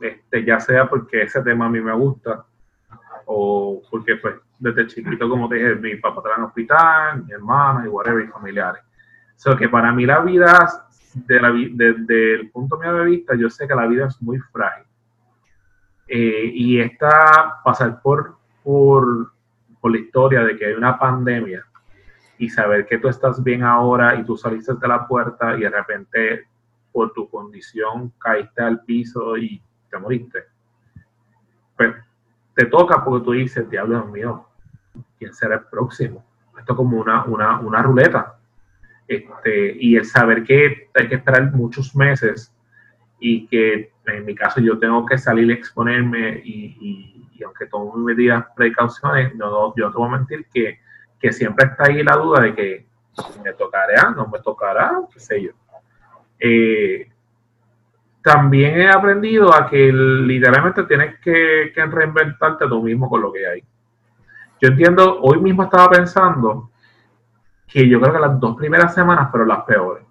Este, 0.00 0.44
ya 0.44 0.60
sea 0.60 0.88
porque 0.88 1.22
ese 1.22 1.42
tema 1.42 1.66
a 1.66 1.68
mí 1.68 1.80
me 1.80 1.92
gusta 1.92 2.44
o 3.26 3.82
porque 3.90 4.16
pues 4.16 4.36
desde 4.58 4.86
chiquito, 4.86 5.28
como 5.28 5.48
te 5.48 5.56
dije, 5.56 5.74
mi 5.76 5.96
papá 5.96 6.18
estaba 6.18 6.34
en 6.36 6.40
el 6.40 6.46
hospital, 6.46 7.24
mi 7.24 7.32
hermana 7.32 7.84
y 7.84 7.88
whatever, 7.88 8.24
y 8.24 8.28
familiares. 8.28 8.82
O 9.36 9.40
sea, 9.40 9.56
que 9.56 9.68
para 9.68 9.92
mí 9.92 10.04
la 10.06 10.20
vida, 10.20 10.87
de 11.26 11.70
desde 11.74 12.34
el 12.34 12.50
punto 12.50 12.78
mío 12.78 12.94
de 12.94 13.04
vista, 13.04 13.34
yo 13.34 13.48
sé 13.50 13.66
que 13.66 13.74
la 13.74 13.86
vida 13.86 14.06
es 14.06 14.20
muy 14.22 14.38
frágil. 14.38 14.84
Eh, 16.06 16.50
y 16.54 16.80
esta, 16.80 17.60
pasar 17.62 18.00
por, 18.00 18.36
por, 18.62 19.32
por 19.80 19.90
la 19.92 19.98
historia 19.98 20.42
de 20.42 20.56
que 20.56 20.66
hay 20.66 20.74
una 20.74 20.98
pandemia 20.98 21.64
y 22.38 22.48
saber 22.48 22.86
que 22.86 22.98
tú 22.98 23.08
estás 23.08 23.42
bien 23.42 23.62
ahora 23.62 24.14
y 24.14 24.24
tú 24.24 24.36
saliste 24.36 24.74
de 24.74 24.88
la 24.88 25.06
puerta 25.06 25.56
y 25.56 25.60
de 25.60 25.70
repente 25.70 26.48
por 26.92 27.12
tu 27.12 27.28
condición 27.28 28.12
caíste 28.18 28.62
al 28.62 28.82
piso 28.84 29.36
y 29.36 29.60
te 29.90 29.98
moriste. 29.98 30.44
Pues 31.76 31.94
te 32.54 32.66
toca 32.66 33.04
porque 33.04 33.24
tú 33.24 33.32
dices, 33.32 33.68
diablo 33.68 34.06
mío, 34.06 34.46
¿quién 35.18 35.34
será 35.34 35.56
el 35.56 35.64
próximo? 35.66 36.24
Esto 36.58 36.72
es 36.72 36.76
como 36.76 36.98
una, 36.98 37.24
una, 37.24 37.60
una 37.60 37.82
ruleta. 37.82 38.37
Este, 39.08 39.74
y 39.80 39.96
el 39.96 40.04
saber 40.04 40.44
que 40.44 40.90
hay 40.94 41.08
que 41.08 41.14
esperar 41.14 41.50
muchos 41.54 41.96
meses 41.96 42.54
y 43.18 43.46
que 43.46 43.90
en 44.04 44.24
mi 44.26 44.34
caso 44.34 44.60
yo 44.60 44.78
tengo 44.78 45.06
que 45.06 45.16
salir 45.16 45.50
a 45.50 45.54
exponerme 45.54 46.42
y, 46.44 47.24
aunque 47.44 47.66
tomo 47.66 47.94
medidas, 47.96 48.44
precauciones, 48.54 49.34
no, 49.34 49.74
yo 49.76 49.86
no 49.86 49.92
te 49.92 49.98
voy 49.98 50.08
a 50.08 50.18
mentir 50.18 50.46
que, 50.52 50.78
que 51.18 51.32
siempre 51.32 51.66
está 51.66 51.84
ahí 51.86 52.02
la 52.02 52.16
duda 52.16 52.42
de 52.42 52.54
que 52.54 52.86
me 53.42 53.52
tocará, 53.54 54.10
no 54.10 54.26
me 54.28 54.40
tocará, 54.40 54.92
qué 55.12 55.20
sé 55.20 55.42
yo. 55.42 55.52
Eh, 56.38 57.10
también 58.22 58.80
he 58.80 58.90
aprendido 58.90 59.54
a 59.54 59.68
que 59.68 59.90
literalmente 59.92 60.84
tienes 60.84 61.18
que, 61.20 61.72
que, 61.74 61.86
reinventarte 61.86 62.66
tú 62.68 62.82
mismo 62.82 63.08
con 63.08 63.22
lo 63.22 63.32
que 63.32 63.46
hay. 63.46 63.64
Yo 64.60 64.68
entiendo, 64.68 65.20
hoy 65.22 65.40
mismo 65.40 65.62
estaba 65.62 65.88
pensando 65.88 66.70
que 67.68 67.88
yo 67.88 68.00
creo 68.00 68.12
que 68.12 68.20
las 68.20 68.40
dos 68.40 68.56
primeras 68.56 68.94
semanas 68.94 69.30
fueron 69.30 69.48
las 69.48 69.62
peores. 69.64 70.04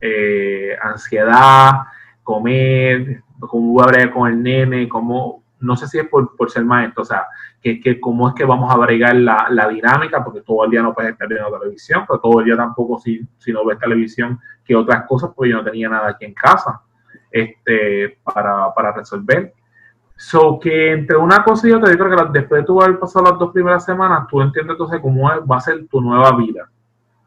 Eh, 0.00 0.76
ansiedad, 0.80 1.82
comer, 2.22 3.22
cómo 3.40 3.82
hablar 3.82 4.12
con 4.12 4.30
el 4.30 4.42
nene, 4.42 4.88
cómo, 4.88 5.42
no 5.60 5.76
sé 5.76 5.88
si 5.88 5.98
es 5.98 6.08
por, 6.08 6.36
por 6.36 6.50
ser 6.50 6.64
maestro, 6.64 7.02
o 7.02 7.06
sea, 7.06 7.26
que, 7.60 7.80
que, 7.80 8.00
cómo 8.00 8.28
es 8.28 8.34
que 8.34 8.44
vamos 8.44 8.72
a 8.72 8.78
bregar 8.78 9.16
la, 9.16 9.48
la, 9.50 9.68
dinámica, 9.68 10.24
porque 10.24 10.40
todo 10.40 10.64
el 10.64 10.70
día 10.70 10.82
no 10.82 10.94
puedes 10.94 11.12
estar 11.12 11.28
viendo 11.28 11.58
televisión, 11.58 12.04
pero 12.06 12.20
todo 12.20 12.40
el 12.40 12.46
día 12.46 12.56
tampoco 12.56 12.98
si, 12.98 13.20
si 13.38 13.52
no 13.52 13.64
ves 13.64 13.78
televisión 13.78 14.38
que 14.64 14.76
otras 14.76 15.04
cosas, 15.06 15.30
porque 15.34 15.50
yo 15.50 15.56
no 15.56 15.64
tenía 15.64 15.88
nada 15.88 16.10
aquí 16.10 16.24
en 16.24 16.34
casa 16.34 16.80
este, 17.30 18.18
para, 18.22 18.72
para 18.74 18.92
resolver. 18.92 19.52
So 20.22 20.60
que 20.60 20.92
entre 20.92 21.16
una 21.16 21.42
cosa 21.42 21.66
y 21.66 21.72
otra, 21.72 21.90
yo 21.90 21.96
creo 21.96 22.10
que 22.10 22.38
después 22.38 22.60
de 22.60 22.66
tú 22.66 22.82
haber 22.82 22.98
pasado 22.98 23.24
las 23.30 23.38
dos 23.38 23.54
primeras 23.54 23.86
semanas, 23.86 24.26
tú 24.28 24.42
entiendes 24.42 24.74
entonces 24.74 25.00
cómo 25.00 25.30
va 25.46 25.56
a 25.56 25.60
ser 25.60 25.86
tu 25.86 25.98
nueva 25.98 26.36
vida 26.36 26.68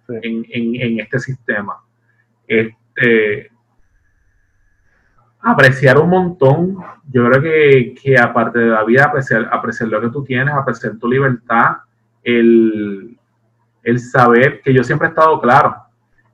en, 0.08 0.46
en, 0.48 0.76
en, 0.76 1.00
este 1.00 1.18
sistema. 1.18 1.82
Este, 2.46 3.50
apreciar 5.40 5.98
un 5.98 6.12
montón. 6.12 6.78
Yo 7.12 7.28
creo 7.28 7.42
que, 7.42 7.96
que, 8.00 8.16
aparte 8.16 8.60
de 8.60 8.68
la 8.68 8.84
vida, 8.84 9.06
apreciar, 9.06 9.50
apreciar 9.52 9.90
lo 9.90 10.00
que 10.00 10.10
tú 10.10 10.24
tienes, 10.24 10.54
apreciar 10.54 10.96
tu 11.00 11.10
libertad, 11.10 11.78
el, 12.24 13.18
el 13.82 14.00
saber 14.00 14.62
que 14.62 14.72
yo 14.72 14.84
siempre 14.84 15.08
he 15.08 15.10
estado 15.10 15.42
claro, 15.42 15.78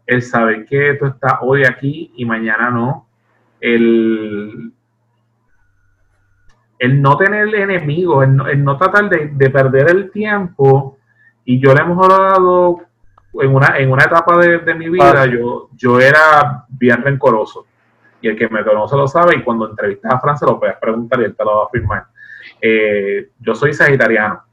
el 0.06 0.22
saber 0.22 0.66
que 0.66 0.96
tú 0.96 1.06
estás 1.06 1.36
hoy 1.40 1.64
aquí 1.64 2.12
y 2.18 2.26
mañana 2.26 2.70
no, 2.70 3.08
el, 3.62 4.74
el 6.80 7.02
no 7.02 7.18
tener 7.18 7.54
enemigos, 7.54 8.24
el 8.24 8.36
no, 8.36 8.48
el 8.48 8.64
no 8.64 8.78
tratar 8.78 9.10
de, 9.10 9.32
de, 9.34 9.50
perder 9.50 9.92
el 9.92 10.12
tiempo. 10.12 10.98
Y 11.46 11.60
yo 11.60 11.74
le 11.74 11.82
hemos 11.82 12.04
hablado 12.04 12.80
en 13.34 13.54
una, 13.54 13.78
en 13.78 13.92
una 13.92 14.04
etapa 14.04 14.38
de, 14.38 14.60
de 14.60 14.74
mi 14.76 14.90
vida, 14.90 15.26
yo, 15.26 15.70
yo 15.76 16.00
era 16.00 16.66
bien 16.70 17.02
rencoroso 17.04 17.66
y 18.22 18.28
el 18.28 18.38
que 18.38 18.50
me 18.50 18.64
conoce 18.64 18.96
lo 18.96 19.08
sabe, 19.08 19.38
y 19.38 19.44
cuando 19.44 19.70
entrevistas 19.70 20.14
a 20.14 20.20
Fran 20.20 20.38
se 20.38 20.46
lo 20.46 20.60
puedes 20.60 20.78
preguntar 20.78 21.22
y 21.22 21.26
él 21.26 21.36
te 21.36 21.44
lo 21.44 21.58
va 21.58 21.64
a 21.64 21.66
afirmar. 21.68 22.06
Eh, 22.62 23.30
yo 23.40 23.56
soy 23.56 23.74
sagitariano, 23.74 24.44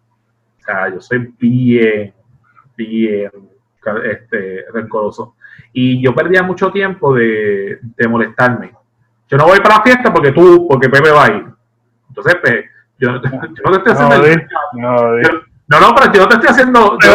o 0.58 0.62
sea, 0.62 0.88
yo 0.88 1.00
soy 1.00 1.34
bien, 1.38 2.14
bien 2.76 3.30
este, 4.04 4.64
rencoroso. 4.72 5.34
Y 5.72 6.02
yo 6.02 6.14
perdía 6.14 6.42
mucho 6.42 6.70
tiempo 6.70 7.14
de, 7.14 7.78
de, 7.82 8.08
molestarme. 8.08 8.72
Yo 9.28 9.36
no 9.36 9.46
voy 9.46 9.58
para 9.58 9.76
la 9.78 9.82
fiesta 9.82 10.12
porque 10.12 10.32
tú, 10.32 10.66
porque 10.68 10.88
Pepe 10.88 11.10
va 11.10 11.24
a 11.24 11.32
ir. 11.32 11.44
Entonces, 12.16 12.36
pues, 12.42 12.64
yo, 12.98 13.22
yo, 13.22 13.30
no 13.64 13.72
te 13.72 13.90
estoy 13.90 13.92
haciendo... 13.92 14.16
No, 14.16 14.24
el, 14.24 14.48
no, 14.72 15.22
yo, 15.22 15.28
no, 15.68 15.80
no, 15.80 15.94
pero 15.94 16.12
yo 16.12 16.20
no 16.22 16.28
te 16.28 16.34
estoy 16.34 16.48
haciendo... 16.50 16.98
Yo, 17.02 17.08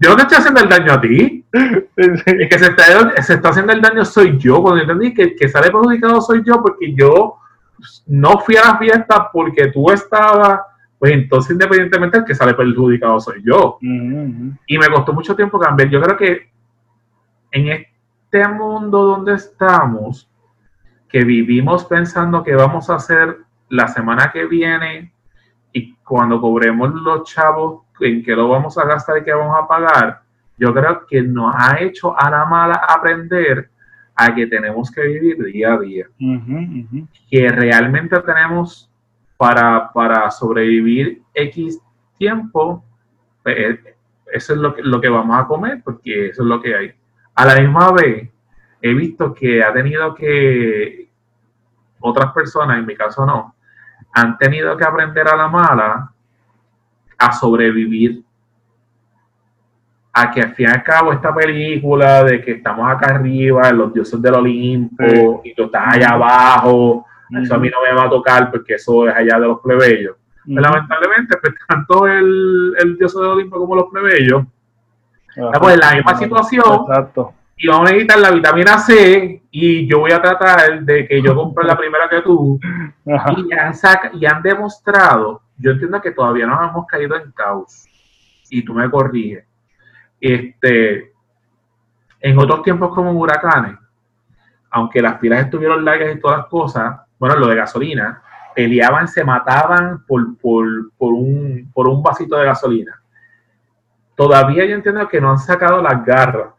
yo 0.00 0.10
no 0.10 0.16
te 0.16 0.22
estoy 0.22 0.38
haciendo 0.38 0.60
el 0.60 0.68
daño 0.68 0.92
a 0.92 1.00
ti. 1.00 1.44
El 1.52 2.48
que 2.48 2.58
se 2.58 2.66
está, 2.66 3.22
se 3.22 3.34
está, 3.34 3.50
haciendo 3.50 3.72
el 3.72 3.80
daño 3.80 4.04
soy 4.04 4.36
yo. 4.36 4.60
Cuando 4.60 4.80
entendí 4.80 5.14
que 5.14 5.22
el 5.22 5.36
que 5.36 5.48
sale 5.48 5.70
perjudicado 5.70 6.20
soy 6.20 6.42
yo, 6.44 6.60
porque 6.60 6.92
yo 6.92 7.36
no 8.08 8.40
fui 8.40 8.56
a 8.56 8.66
la 8.66 8.78
fiesta 8.78 9.30
porque 9.32 9.68
tú 9.68 9.92
estabas, 9.92 10.60
pues 10.98 11.12
entonces 11.12 11.52
independientemente 11.52 12.18
el 12.18 12.24
que 12.24 12.34
sale 12.34 12.54
perjudicado 12.54 13.20
soy 13.20 13.42
yo. 13.44 13.78
Uh 13.80 13.86
-huh. 13.86 14.58
Y 14.66 14.78
me 14.78 14.88
costó 14.88 15.12
mucho 15.12 15.36
tiempo 15.36 15.60
cambiar. 15.60 15.88
Yo 15.88 16.02
creo 16.02 16.16
que 16.16 16.50
en 17.52 17.68
este 17.68 18.48
mundo 18.48 19.04
donde 19.04 19.34
estamos, 19.34 20.28
que 21.08 21.22
vivimos 21.22 21.84
pensando 21.84 22.42
que 22.42 22.56
vamos 22.56 22.90
a 22.90 22.96
hacer 22.96 23.36
la 23.72 23.88
semana 23.88 24.30
que 24.30 24.44
viene 24.44 25.12
y 25.72 25.94
cuando 26.04 26.38
cobremos 26.40 26.92
los 26.92 27.24
chavos 27.24 27.84
en 28.00 28.22
qué 28.22 28.36
lo 28.36 28.48
vamos 28.48 28.76
a 28.76 28.84
gastar 28.84 29.18
y 29.18 29.24
qué 29.24 29.32
vamos 29.32 29.56
a 29.58 29.66
pagar, 29.66 30.20
yo 30.58 30.74
creo 30.74 31.06
que 31.06 31.22
nos 31.22 31.54
ha 31.56 31.80
hecho 31.80 32.14
a 32.18 32.30
la 32.30 32.44
mala 32.44 32.74
aprender 32.86 33.70
a 34.14 34.34
que 34.34 34.46
tenemos 34.46 34.90
que 34.90 35.02
vivir 35.02 35.42
día 35.44 35.72
a 35.72 35.78
día. 35.78 36.06
Uh 36.20 36.24
-huh, 36.24 36.84
uh 36.84 36.88
-huh. 36.90 37.08
Que 37.30 37.48
realmente 37.48 38.20
tenemos 38.20 38.90
para, 39.38 39.90
para 39.90 40.30
sobrevivir 40.30 41.22
X 41.32 41.80
tiempo, 42.18 42.84
pues, 43.42 43.78
eso 44.34 44.52
es 44.52 44.58
lo 44.58 44.74
que, 44.74 44.82
lo 44.82 45.00
que 45.00 45.08
vamos 45.08 45.34
a 45.38 45.46
comer, 45.46 45.80
porque 45.82 46.28
eso 46.28 46.42
es 46.42 46.48
lo 46.48 46.60
que 46.60 46.74
hay. 46.74 46.92
A 47.34 47.46
la 47.46 47.54
misma 47.56 47.90
vez, 47.92 48.28
he 48.82 48.92
visto 48.92 49.32
que 49.32 49.62
ha 49.62 49.72
tenido 49.72 50.14
que, 50.14 51.08
otras 52.00 52.32
personas, 52.32 52.78
en 52.78 52.84
mi 52.84 52.94
caso 52.94 53.24
no, 53.24 53.54
han 54.12 54.38
tenido 54.38 54.76
que 54.76 54.84
aprender 54.84 55.28
a 55.28 55.36
la 55.36 55.48
mala 55.48 56.12
a 57.18 57.32
sobrevivir. 57.32 58.22
A 60.14 60.30
que 60.30 60.42
al 60.42 60.54
fin 60.54 60.66
y 60.68 60.70
al 60.70 60.82
cabo 60.82 61.12
esta 61.12 61.34
película 61.34 62.22
de 62.24 62.42
que 62.42 62.52
estamos 62.52 62.90
acá 62.90 63.14
arriba, 63.14 63.68
en 63.70 63.78
los 63.78 63.94
dioses 63.94 64.20
del 64.20 64.34
Olimpo, 64.34 65.40
sí. 65.42 65.50
y 65.50 65.54
tú 65.54 65.64
estás 65.64 65.94
allá 65.94 66.10
abajo, 66.10 66.74
uh 66.96 67.04
-huh. 67.30 67.42
eso 67.42 67.54
a 67.54 67.58
mí 67.58 67.70
no 67.70 67.78
me 67.82 67.94
va 67.94 68.04
a 68.06 68.10
tocar 68.10 68.50
porque 68.50 68.74
eso 68.74 69.08
es 69.08 69.14
allá 69.14 69.38
de 69.40 69.46
los 69.46 69.60
plebeyos. 69.60 70.16
Uh 70.16 70.50
-huh. 70.50 70.54
Pero 70.56 70.60
lamentablemente, 70.60 71.38
pues 71.38 71.54
tanto 71.66 72.06
el, 72.06 72.74
el 72.78 72.98
dios 72.98 73.14
del 73.14 73.24
Olimpo 73.24 73.58
como 73.58 73.74
los 73.74 73.88
plebeyos, 73.90 74.44
Ajá, 75.34 75.60
pues 75.60 75.74
en 75.74 75.80
la 75.80 75.94
misma 75.94 76.14
situación, 76.18 76.80
exacto. 76.86 77.32
Y 77.62 77.68
vamos 77.68 77.88
a 77.88 77.92
necesitar 77.92 78.18
la 78.18 78.32
vitamina 78.32 78.76
C, 78.76 79.44
y 79.52 79.86
yo 79.86 80.00
voy 80.00 80.10
a 80.10 80.20
tratar 80.20 80.82
de 80.82 81.06
que 81.06 81.22
yo 81.22 81.32
compre 81.32 81.64
la 81.64 81.78
primera 81.78 82.08
que 82.08 82.20
tú, 82.20 82.58
y 83.04 83.52
han, 83.54 83.72
saca, 83.72 84.10
y 84.12 84.26
han 84.26 84.42
demostrado 84.42 85.42
yo 85.62 85.70
entiendo 85.70 86.00
que 86.00 86.10
todavía 86.10 86.44
no 86.44 86.60
hemos 86.60 86.86
caído 86.86 87.14
en 87.16 87.30
caos 87.30 87.86
y 88.50 88.64
tú 88.64 88.74
me 88.74 88.90
corriges. 88.90 89.44
Este, 90.20 91.12
en 92.20 92.38
otros 92.38 92.64
tiempos 92.64 92.92
como 92.92 93.12
huracanes, 93.12 93.78
aunque 94.70 95.00
las 95.00 95.20
filas 95.20 95.44
estuvieron 95.44 95.84
largas 95.84 96.16
y 96.16 96.20
todas 96.20 96.38
las 96.38 96.46
cosas, 96.46 97.00
bueno, 97.16 97.36
lo 97.36 97.46
de 97.46 97.54
gasolina, 97.54 98.22
peleaban, 98.56 99.06
se 99.06 99.24
mataban 99.24 100.04
por, 100.04 100.36
por, 100.38 100.66
por, 100.96 101.12
un, 101.12 101.70
por 101.72 101.88
un 101.88 102.02
vasito 102.02 102.36
de 102.36 102.46
gasolina. 102.46 103.00
Todavía 104.16 104.64
yo 104.64 104.74
entiendo 104.74 105.06
que 105.08 105.20
no 105.20 105.30
han 105.30 105.38
sacado 105.38 105.80
las 105.80 106.04
garras 106.04 106.54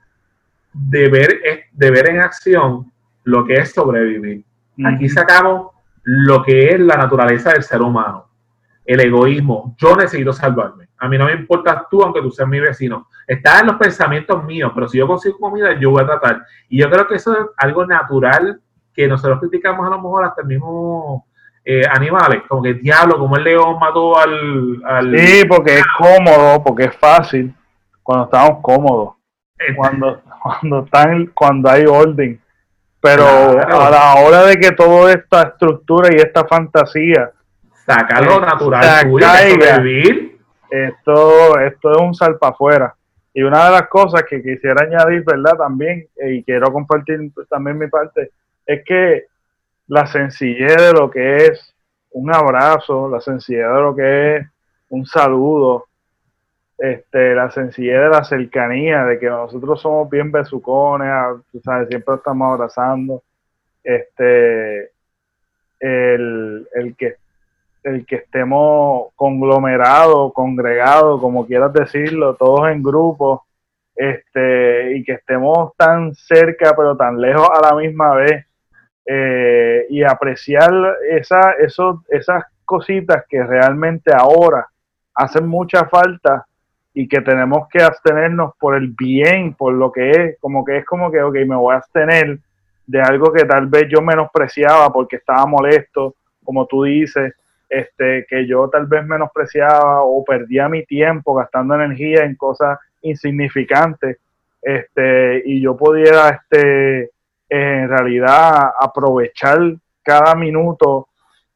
de 0.74 1.10
ver, 1.10 1.40
de 1.72 1.92
ver 1.92 2.10
en 2.10 2.22
acción 2.22 2.92
lo 3.24 3.46
que 3.46 3.56
es 3.56 3.72
sobrevivir. 3.72 4.44
Aquí 4.86 5.08
sacamos 5.08 5.72
lo 6.04 6.44
que 6.44 6.70
es 6.70 6.80
la 6.80 6.98
naturaleza 6.98 7.54
del 7.54 7.64
ser 7.64 7.82
humano 7.82 8.34
el 8.86 9.00
egoísmo. 9.00 9.76
Yo 9.78 9.96
necesito 9.96 10.34
salvarme. 10.34 10.88
A 10.98 11.08
mí 11.08 11.18
no 11.18 11.26
me 11.26 11.34
importa 11.34 11.88
tú, 11.90 12.02
aunque 12.02 12.22
tú 12.22 12.32
seas 12.32 12.48
mi 12.48 12.60
vecino. 12.60 13.08
Está 13.28 13.60
en 13.60 13.68
los 13.68 13.76
pensamientos 13.78 14.44
míos, 14.44 14.72
pero 14.74 14.88
si 14.88 14.98
yo 14.98 15.08
consigo 15.08 15.38
comida, 15.38 15.78
yo 15.80 15.92
voy 15.92 16.04
a 16.04 16.08
tratar. 16.08 16.46
Y 16.70 16.80
yo 16.80 16.90
creo 16.90 17.08
que 17.08 17.16
eso 17.16 17.34
es 17.34 17.46
algo 17.58 17.86
natural 17.86 18.62
que 18.94 19.08
nosotros 19.08 19.40
criticamos 19.40 19.86
a 19.88 19.90
lo 19.90 19.98
mejor 19.98 20.26
hasta 20.26 20.42
el 20.42 20.48
mismo 20.48 21.26
eh, 21.66 21.84
animales, 21.90 22.44
como 22.48 22.62
que 22.62 22.76
diablo, 22.76 23.18
como 23.18 23.38
el 23.38 23.44
león 23.44 23.80
mató 23.80 24.18
al, 24.18 24.82
al, 24.86 25.18
Sí, 25.18 25.46
porque 25.48 25.78
es 25.78 25.86
cómodo, 25.98 26.64
porque 26.64 26.84
es 26.86 26.96
fácil, 26.96 27.54
cuando 28.04 28.26
estamos 28.26 28.60
cómodos, 28.62 29.16
este. 29.58 29.76
cuando, 29.76 30.22
cuando, 30.44 30.84
están, 30.84 31.28
cuando 31.28 31.70
hay 31.70 31.86
orden. 31.86 32.40
Pero 33.00 33.26
claro. 33.26 33.82
a 33.82 33.90
la 33.90 34.16
hora 34.16 34.44
de 34.46 34.58
que 34.58 34.72
toda 34.72 35.12
esta 35.12 35.42
estructura 35.44 36.10
y 36.14 36.18
esta 36.18 36.46
fantasía 36.46 37.32
sacar 37.86 38.26
lo 38.26 38.40
natural 38.40 39.04
tuyo 39.04 39.28
sobrevivir. 39.28 40.40
Esto, 40.70 41.60
esto 41.60 41.92
es 41.92 41.98
un 41.98 42.16
salpa 42.16 42.50
afuera. 42.50 42.96
Y 43.34 43.44
una 43.44 43.66
de 43.66 43.72
las 43.72 43.88
cosas 43.88 44.24
que 44.24 44.42
quisiera 44.42 44.86
añadir, 44.86 45.24
¿verdad? 45.24 45.58
También, 45.58 46.08
y 46.24 46.44
quiero 46.44 46.72
compartir 46.72 47.20
también 47.50 47.78
mi 47.78 47.88
parte, 47.88 48.32
es 48.66 48.84
que 48.86 49.26
la 49.88 50.06
sencillez 50.08 50.78
de 50.78 50.94
lo 50.94 51.10
que 51.12 51.38
es 51.38 51.76
un 52.12 52.34
abrazo, 52.34 53.10
la 53.10 53.20
sencillez 53.22 53.68
de 53.68 53.82
lo 53.82 53.96
que 53.96 54.38
es 54.38 54.48
un 54.90 55.06
saludo, 55.06 55.88
este, 56.78 57.36
la 57.36 57.50
sencillez 57.52 58.00
de 58.00 58.10
la 58.10 58.24
cercanía, 58.24 59.06
de 59.06 59.20
que 59.20 59.30
nosotros 59.30 59.82
somos 59.82 60.10
bien 60.10 60.32
besucones, 60.32 61.10
¿sabes? 61.64 61.88
siempre 61.90 62.16
estamos 62.16 62.54
abrazando, 62.54 63.24
este, 63.84 64.92
el, 65.80 66.68
el 66.74 66.96
que 66.98 67.16
el 67.84 68.06
que 68.06 68.16
estemos 68.16 69.10
conglomerados, 69.16 70.34
congregados, 70.34 71.20
como 71.20 71.46
quieras 71.46 71.74
decirlo, 71.74 72.36
todos 72.36 72.70
en 72.70 72.82
grupo, 72.82 73.46
este, 73.96 74.96
y 74.96 75.04
que 75.04 75.14
estemos 75.14 75.76
tan 75.78 76.16
cerca 76.16 76.74
pero 76.76 76.96
tan 76.96 77.20
lejos 77.20 77.48
a 77.54 77.62
la 77.62 77.76
misma 77.76 78.16
vez, 78.16 78.46
eh, 79.06 79.86
y 79.90 80.02
apreciar 80.04 80.72
esas 81.10 82.44
cositas 82.64 83.26
que 83.28 83.44
realmente 83.44 84.12
ahora 84.18 84.66
hacen 85.14 85.46
mucha 85.46 85.86
falta 85.86 86.48
y 86.94 87.08
que 87.08 87.22
tenemos 87.22 87.68
que 87.70 87.82
abstenernos 87.82 88.54
por 88.60 88.76
el 88.76 88.90
bien, 88.90 89.56
por 89.56 89.74
lo 89.74 89.92
que 89.92 90.12
es, 90.12 90.38
como 90.40 90.64
que 90.64 90.78
es 90.78 90.86
como 90.86 91.12
que, 91.12 91.22
ok, 91.22 91.36
me 91.48 91.56
voy 91.56 91.74
a 91.74 91.78
abstener 91.78 92.40
de 92.86 93.02
algo 93.02 93.32
que 93.32 93.46
tal 93.46 93.68
vez 93.68 93.88
yo 93.90 94.02
menospreciaba 94.02 94.92
porque 94.92 95.16
estaba 95.16 95.46
molesto, 95.46 96.16
como 96.44 96.68
tú 96.68 96.84
dices, 96.84 97.34
este, 97.68 98.26
que 98.30 98.46
yo 98.46 98.70
tal 98.70 98.86
vez 98.86 99.06
menospreciaba 99.06 100.04
o 100.04 100.24
perdía 100.24 100.70
mi 100.70 100.86
tiempo 100.86 101.34
gastando 101.34 101.76
energía 101.76 102.24
en 102.24 102.36
cosas 102.36 102.78
insignificantes, 103.02 104.18
este, 104.62 105.42
y 105.46 105.62
yo 105.62 105.76
pudiera, 105.76 106.30
este, 106.30 107.12
en 107.50 107.90
realidad 107.90 108.72
aprovechar 108.80 109.60
cada 110.04 110.36
minuto, 110.36 111.08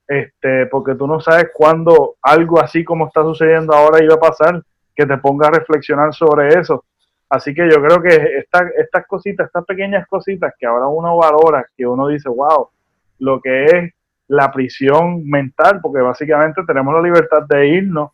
este, 0.08 0.66
porque 0.68 0.96
tú 0.96 1.06
no 1.06 1.20
sabes 1.20 1.50
cuándo 1.54 2.16
algo 2.22 2.60
así 2.60 2.84
como 2.84 3.08
está 3.08 3.22
sucediendo 3.24 3.74
ahora 3.74 4.04
iba 4.04 4.16
a 4.16 4.20
pasar, 4.20 4.62
que 4.98 5.06
te 5.06 5.18
ponga 5.20 5.48
a 5.48 5.52
reflexionar 5.52 6.14
sobre 6.14 6.60
eso. 6.60 6.84
Así 7.30 7.54
que 7.54 7.70
yo 7.70 7.82
creo 7.82 8.02
que 8.02 8.40
estas 8.40 9.06
cositas, 9.06 9.46
estas 9.46 9.64
pequeñas 9.66 10.08
cositas 10.08 10.54
que 10.58 10.66
ahora 10.66 10.88
uno 10.88 11.18
valora, 11.18 11.66
que 11.76 11.86
uno 11.86 12.08
dice, 12.08 12.30
wow, 12.30 12.70
lo 13.20 13.40
que 13.40 13.66
es 13.66 13.94
la 14.28 14.52
prisión 14.52 15.24
mental, 15.26 15.80
porque 15.82 16.02
básicamente 16.02 16.64
tenemos 16.66 16.94
la 16.96 17.02
libertad 17.02 17.44
de 17.48 17.68
irnos, 17.68 18.12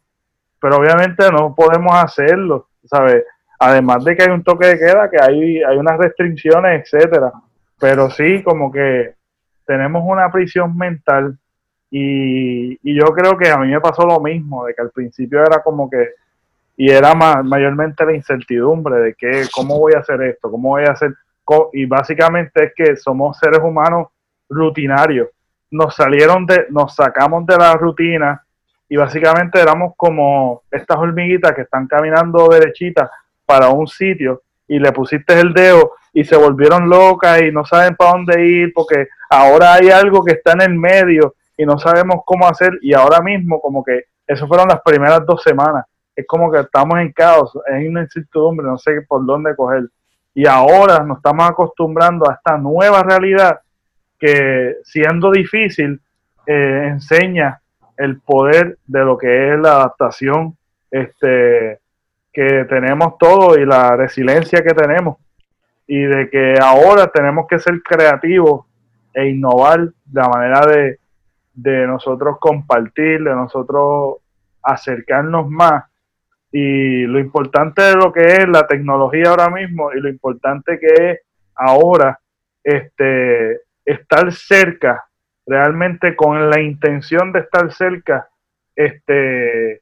pero 0.60 0.78
obviamente 0.78 1.32
no 1.32 1.56
podemos 1.56 1.94
hacerlo, 1.96 2.68
¿sabes? 2.84 3.24
Además 3.60 4.04
de 4.04 4.16
que 4.16 4.24
hay 4.24 4.30
un 4.30 4.44
toque 4.44 4.68
de 4.68 4.78
queda, 4.78 5.10
que 5.10 5.18
hay, 5.22 5.64
hay 5.64 5.78
unas 5.78 5.98
restricciones, 5.98 6.82
etcétera. 6.82 7.32
Pero 7.80 8.10
sí, 8.10 8.44
como 8.44 8.72
que 8.72 9.16
tenemos 9.66 10.04
una 10.06 10.30
prisión 10.32 10.76
mental 10.76 11.38
y, 11.90 12.74
y 12.82 12.96
yo 13.00 13.06
creo 13.14 13.38
que 13.38 13.50
a 13.50 13.58
mí 13.58 13.70
me 13.70 13.80
pasó 13.80 14.06
lo 14.06 14.20
mismo, 14.20 14.66
de 14.66 14.74
que 14.74 14.82
al 14.82 14.92
principio 14.92 15.42
era 15.42 15.62
como 15.62 15.90
que 15.90 16.10
y 16.76 16.90
era 16.90 17.14
mayormente 17.14 18.06
la 18.06 18.14
incertidumbre 18.14 18.98
de 18.98 19.14
que 19.14 19.44
cómo 19.54 19.80
voy 19.80 19.94
a 19.94 20.00
hacer 20.00 20.22
esto, 20.24 20.50
cómo 20.50 20.70
voy 20.70 20.86
a 20.86 20.92
hacer 20.92 21.14
y 21.74 21.86
básicamente 21.86 22.66
es 22.66 22.74
que 22.76 22.96
somos 22.96 23.38
seres 23.38 23.60
humanos 23.60 24.08
rutinarios. 24.50 25.30
Nos 25.72 25.96
salieron 25.96 26.46
de 26.46 26.68
nos 26.70 26.96
sacamos 26.96 27.46
de 27.46 27.58
la 27.58 27.74
rutina 27.74 28.44
y 28.88 28.96
básicamente 28.96 29.60
éramos 29.60 29.94
como 29.98 30.62
estas 30.72 30.98
hormiguitas 30.98 31.54
que 31.54 31.62
están 31.62 31.88
caminando 31.88 32.48
derechitas 32.48 33.10
para 33.46 33.70
un 33.70 33.88
sitio 33.88 34.42
y 34.68 34.80
le 34.80 34.92
pusiste 34.92 35.40
el 35.40 35.54
dedo 35.54 35.94
y 36.14 36.24
se 36.24 36.38
volvieron 36.38 36.88
locas 36.90 37.42
y 37.42 37.52
no 37.52 37.66
saben 37.66 37.96
para 37.96 38.12
dónde 38.12 38.46
ir 38.46 38.72
porque 38.74 39.08
ahora 39.30 39.74
hay 39.74 39.90
algo 39.90 40.24
que 40.24 40.34
está 40.34 40.54
en 40.54 40.62
el 40.62 40.76
medio 40.76 41.36
y 41.58 41.66
no 41.66 41.78
sabemos 41.78 42.22
cómo 42.26 42.48
hacer 42.48 42.72
y 42.82 42.94
ahora 42.94 43.20
mismo 43.22 43.60
como 43.60 43.84
que 43.84 44.06
eso 44.28 44.48
fueron 44.48 44.68
las 44.68 44.82
primeras 44.82 45.26
dos 45.26 45.42
semanas 45.42 45.86
es 46.16 46.26
como 46.28 46.52
que 46.52 46.60
estamos 46.60 47.00
en 47.00 47.12
caos, 47.12 47.52
es 47.68 47.88
una 47.90 48.02
incertidumbre, 48.02 48.68
no 48.68 48.78
sé 48.78 49.02
por 49.08 49.26
dónde 49.26 49.56
coger. 49.56 49.90
Y 50.34 50.48
ahora 50.48 51.00
nos 51.04 51.18
estamos 51.18 51.50
acostumbrando 51.50 52.30
a 52.30 52.36
esta 52.36 52.58
nueva 52.58 53.04
realidad 53.04 53.60
que 54.20 54.78
siendo 54.84 55.32
difícil 55.32 56.00
eh, 56.46 56.88
enseña 56.92 57.60
el 57.98 58.20
poder 58.22 58.78
de 58.86 59.00
lo 59.00 59.18
que 59.18 59.54
es 59.54 59.60
la 59.60 59.74
adaptación 59.74 60.58
este, 60.90 61.80
que 62.32 62.66
tenemos 62.66 63.18
todos 63.18 63.58
y 63.58 63.66
la 63.66 63.96
resiliencia 63.96 64.64
que 64.64 64.74
tenemos. 64.74 65.18
Y 65.86 66.02
de 66.04 66.30
que 66.30 66.56
ahora 66.62 67.08
tenemos 67.08 67.46
que 67.48 67.60
ser 67.60 67.82
creativos 67.84 68.66
e 69.14 69.30
innovar 69.30 69.90
la 70.12 70.30
manera 70.30 70.66
de, 70.66 71.00
de 71.54 71.86
nosotros 71.86 72.38
compartir, 72.40 73.24
de 73.24 73.36
nosotros 73.36 74.18
acercarnos 74.64 75.48
más 75.50 75.84
y 76.56 77.08
lo 77.08 77.20
importante 77.20 77.82
de 77.82 77.96
lo 77.96 78.14
que 78.14 78.22
es 78.22 78.48
la 78.48 78.68
tecnología 78.68 79.24
ahora 79.30 79.50
mismo 79.50 79.92
y 79.92 80.00
lo 80.00 80.08
importante 80.08 80.80
que 80.80 81.10
es 81.10 81.20
ahora 81.56 82.20
este, 82.64 83.62
estar 83.84 84.32
cerca, 84.32 85.04
realmente 85.48 86.16
con 86.16 86.52
la 86.52 86.62
intención 86.62 87.32
de 87.32 87.40
estar 87.40 87.74
cerca, 87.74 88.30
este, 88.76 89.82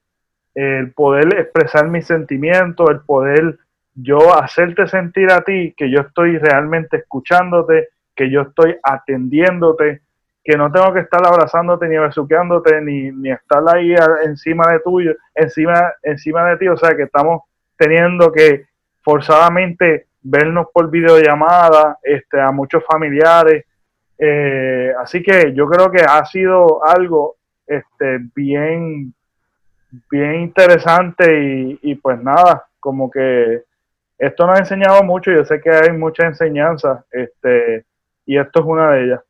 el 0.56 0.93
poder 0.93 1.38
expresar 1.39 1.89
mis 1.89 2.07
sentimientos, 2.07 2.89
el 2.89 3.02
poder 3.02 3.60
yo 3.93 4.34
hacerte 4.34 4.88
sentir 4.88 5.30
a 5.30 5.41
ti 5.41 5.73
que 5.76 5.91
yo 5.91 5.99
estoy 5.99 6.38
realmente 6.38 6.98
escuchándote, 6.98 7.89
que 8.15 8.31
yo 8.31 8.43
estoy 8.43 8.77
atendiéndote, 8.81 10.03
que 10.43 10.57
no 10.57 10.72
tengo 10.72 10.93
que 10.93 11.01
estar 11.01 11.26
abrazándote 11.26 11.88
ni 11.88 11.97
besuqueándote 11.97 12.81
ni, 12.81 13.11
ni 13.11 13.31
estar 13.31 13.63
ahí 13.73 13.93
encima 14.26 14.72
de 14.72 14.80
tuyo, 14.80 15.15
encima, 15.35 15.93
encima 16.01 16.49
de 16.49 16.57
ti, 16.57 16.68
o 16.68 16.77
sea 16.77 16.95
que 16.95 17.03
estamos 17.03 17.43
teniendo 17.77 18.31
que 18.31 18.65
forzadamente 19.03 20.07
vernos 20.22 20.68
por 20.73 20.89
videollamada 20.89 21.97
este, 22.03 22.39
a 22.39 22.51
muchos 22.51 22.84
familiares. 22.85 23.65
Eh, 24.18 24.93
así 24.99 25.23
que 25.23 25.53
yo 25.53 25.68
creo 25.68 25.91
que 25.91 26.03
ha 26.03 26.23
sido 26.26 26.84
algo 26.85 27.38
este, 27.65 28.19
bien, 28.35 29.13
bien 30.09 30.35
interesante 30.41 31.43
y, 31.43 31.80
y 31.81 31.95
pues 31.95 32.22
nada, 32.22 32.65
como 32.80 33.09
que 33.09 33.63
esto 34.18 34.45
nos 34.45 34.57
ha 34.57 34.61
enseñado 34.61 35.01
mucho, 35.03 35.31
yo 35.31 35.43
sé 35.43 35.59
que 35.59 35.72
hay 35.72 35.91
muchas 35.91 36.27
enseñanzas 36.27 37.03
este, 37.11 37.85
y 38.26 38.38
esto 38.38 38.59
es 38.59 38.65
una 38.65 38.91
de 38.91 39.03
ellas. 39.03 39.22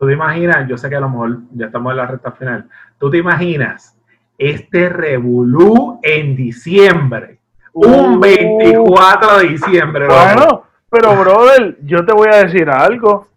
Tú 0.00 0.06
te 0.06 0.14
imaginas, 0.14 0.66
yo 0.66 0.78
sé 0.78 0.88
que 0.88 0.96
a 0.96 1.00
lo 1.00 1.10
mejor 1.10 1.40
ya 1.52 1.66
estamos 1.66 1.90
en 1.90 1.96
la 1.98 2.06
recta 2.06 2.32
final, 2.32 2.66
tú 2.98 3.10
te 3.10 3.18
imaginas 3.18 3.94
este 4.38 4.88
revolú 4.88 6.00
en 6.02 6.34
diciembre, 6.34 7.38
un 7.74 8.18
24 8.18 9.28
uh. 9.28 9.38
de 9.40 9.48
diciembre. 9.48 10.06
Bueno, 10.06 10.64
pero 10.88 11.14
brother, 11.16 11.76
yo 11.82 12.02
te 12.06 12.14
voy 12.14 12.28
a 12.32 12.44
decir 12.44 12.70
algo. 12.70 13.28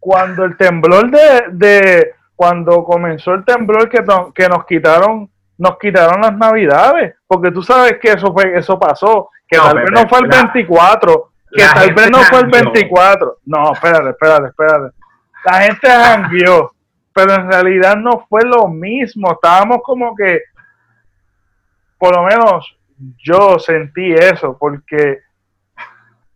Cuando 0.00 0.44
el 0.44 0.56
temblor 0.56 1.08
de, 1.08 1.44
de 1.52 2.10
cuando 2.34 2.82
comenzó 2.82 3.34
el 3.34 3.44
temblor 3.44 3.88
que, 3.88 4.04
que 4.34 4.48
nos 4.48 4.66
quitaron, 4.66 5.30
nos 5.56 5.78
quitaron 5.78 6.20
las 6.20 6.36
navidades, 6.36 7.14
porque 7.28 7.52
tú 7.52 7.62
sabes 7.62 7.98
que 8.00 8.08
eso 8.08 8.32
fue, 8.32 8.58
eso 8.58 8.76
pasó, 8.76 9.30
que 9.46 9.56
tal 9.56 9.76
vez 9.76 9.90
no 9.92 10.08
fue 10.08 10.18
el 10.18 10.26
24, 10.26 11.30
que 11.52 11.62
tal 11.62 11.94
vez 11.94 12.10
no 12.10 12.18
fue 12.24 12.40
el 12.40 12.46
24. 12.46 13.38
No, 13.46 13.72
espérate, 13.72 14.10
espérate, 14.10 14.48
espérate 14.48 14.97
la 15.44 15.62
gente 15.62 15.88
cambió, 15.88 16.72
pero 17.12 17.34
en 17.34 17.50
realidad 17.50 17.96
no 17.96 18.26
fue 18.28 18.42
lo 18.44 18.68
mismo. 18.68 19.32
Estábamos 19.32 19.78
como 19.82 20.14
que, 20.14 20.42
por 21.98 22.14
lo 22.14 22.24
menos 22.24 22.76
yo 23.18 23.58
sentí 23.58 24.12
eso, 24.12 24.56
porque 24.58 25.20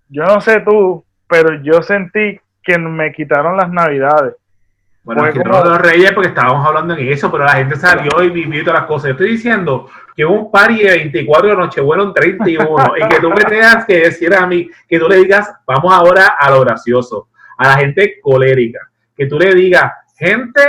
yo 0.09 0.25
no 0.25 0.41
sé 0.41 0.61
tú, 0.61 1.05
pero 1.29 1.63
yo 1.63 1.83
sentí 1.83 2.41
que 2.63 2.79
me 2.79 3.13
quitaron 3.13 3.57
las 3.57 3.71
navidades. 3.71 4.35
Bueno, 5.05 5.25
aquí 5.25 5.41
como... 5.41 5.65
los 5.65 5.81
reyes 5.81 6.13
porque 6.13 6.29
estábamos 6.29 6.65
hablando 6.65 6.95
en 6.95 7.09
eso, 7.09 7.31
pero 7.31 7.45
la 7.45 7.55
gente 7.55 7.75
salió 7.75 8.23
y 8.23 8.31
vivió 8.31 8.63
todas 8.63 8.81
las 8.81 8.89
cosas. 8.89 9.09
Yo 9.09 9.13
estoy 9.13 9.31
diciendo 9.33 9.89
que 10.15 10.25
un 10.25 10.49
party 10.51 10.81
de 10.81 10.91
24 10.91 11.49
de 11.49 11.57
Nochebuena 11.57 12.05
en 12.05 12.15
31 12.15 12.97
y 12.99 13.09
que 13.09 13.21
tú 13.21 13.31
me 13.31 13.43
tengas 13.43 13.85
que 13.85 13.99
decir 13.99 14.33
a 14.33 14.47
mí, 14.47 14.71
que 14.89 14.99
tú 15.01 15.09
le 15.09 15.17
digas, 15.17 15.53
vamos 15.67 15.93
ahora 15.93 16.37
a 16.39 16.51
lo 16.51 16.61
gracioso, 16.61 17.29
a 17.59 17.69
la 17.69 17.77
gente 17.79 18.21
colérica 18.21 18.92
que 19.17 19.27
tú 19.27 19.39
le 19.39 19.55
digas, 19.55 19.93
gente, 20.17 20.63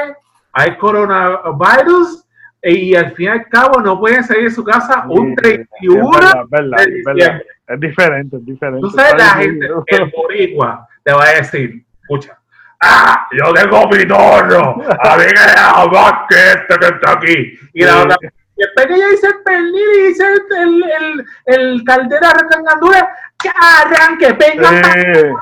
hay 0.51 0.77
coronavirus 0.77 2.25
y 2.61 2.95
al 2.95 3.13
fin 3.13 3.25
y 3.25 3.29
al 3.29 3.47
cabo 3.49 3.81
no 3.81 3.99
pueden 3.99 4.23
salir 4.23 4.45
de 4.45 4.51
su 4.51 4.63
casa 4.63 5.03
un 5.07 5.35
31 5.35 6.17
es, 6.17 6.49
verdad, 6.49 6.79
es, 6.81 7.79
diferente, 7.79 8.37
es 8.37 8.45
diferente. 8.45 8.81
Tú 8.81 8.89
sabes, 8.91 9.15
la 9.17 9.29
gente, 9.35 9.67
el 9.87 10.11
boricua 10.11 10.87
te 11.03 11.11
va 11.11 11.25
a 11.25 11.33
decir, 11.33 11.83
escucha, 12.01 12.37
ah, 12.79 13.27
yo 13.31 13.53
tengo 13.53 13.87
mi 13.89 14.07
torno, 14.07 14.81
a 15.03 15.17
mí 15.17 15.23
que 15.25 15.91
más 15.91 16.13
que 16.29 16.35
este 16.35 16.77
que 16.79 16.85
está 16.85 17.11
aquí. 17.11 17.59
Y 17.73 17.83
la 17.83 18.03
otra 18.03 18.15
después 18.55 18.87
que 18.87 18.93
ella 18.93 19.07
dice 19.09 19.27
el 19.27 19.43
pernil 19.43 19.89
y 19.97 20.07
dice 20.07 20.25
el, 20.57 20.83
el, 20.83 21.25
el, 21.45 21.83
caldera 21.83 22.33
recangandura, 22.33 23.09
que 23.41 23.49
arranque, 23.49 24.33
venga. 24.33 24.69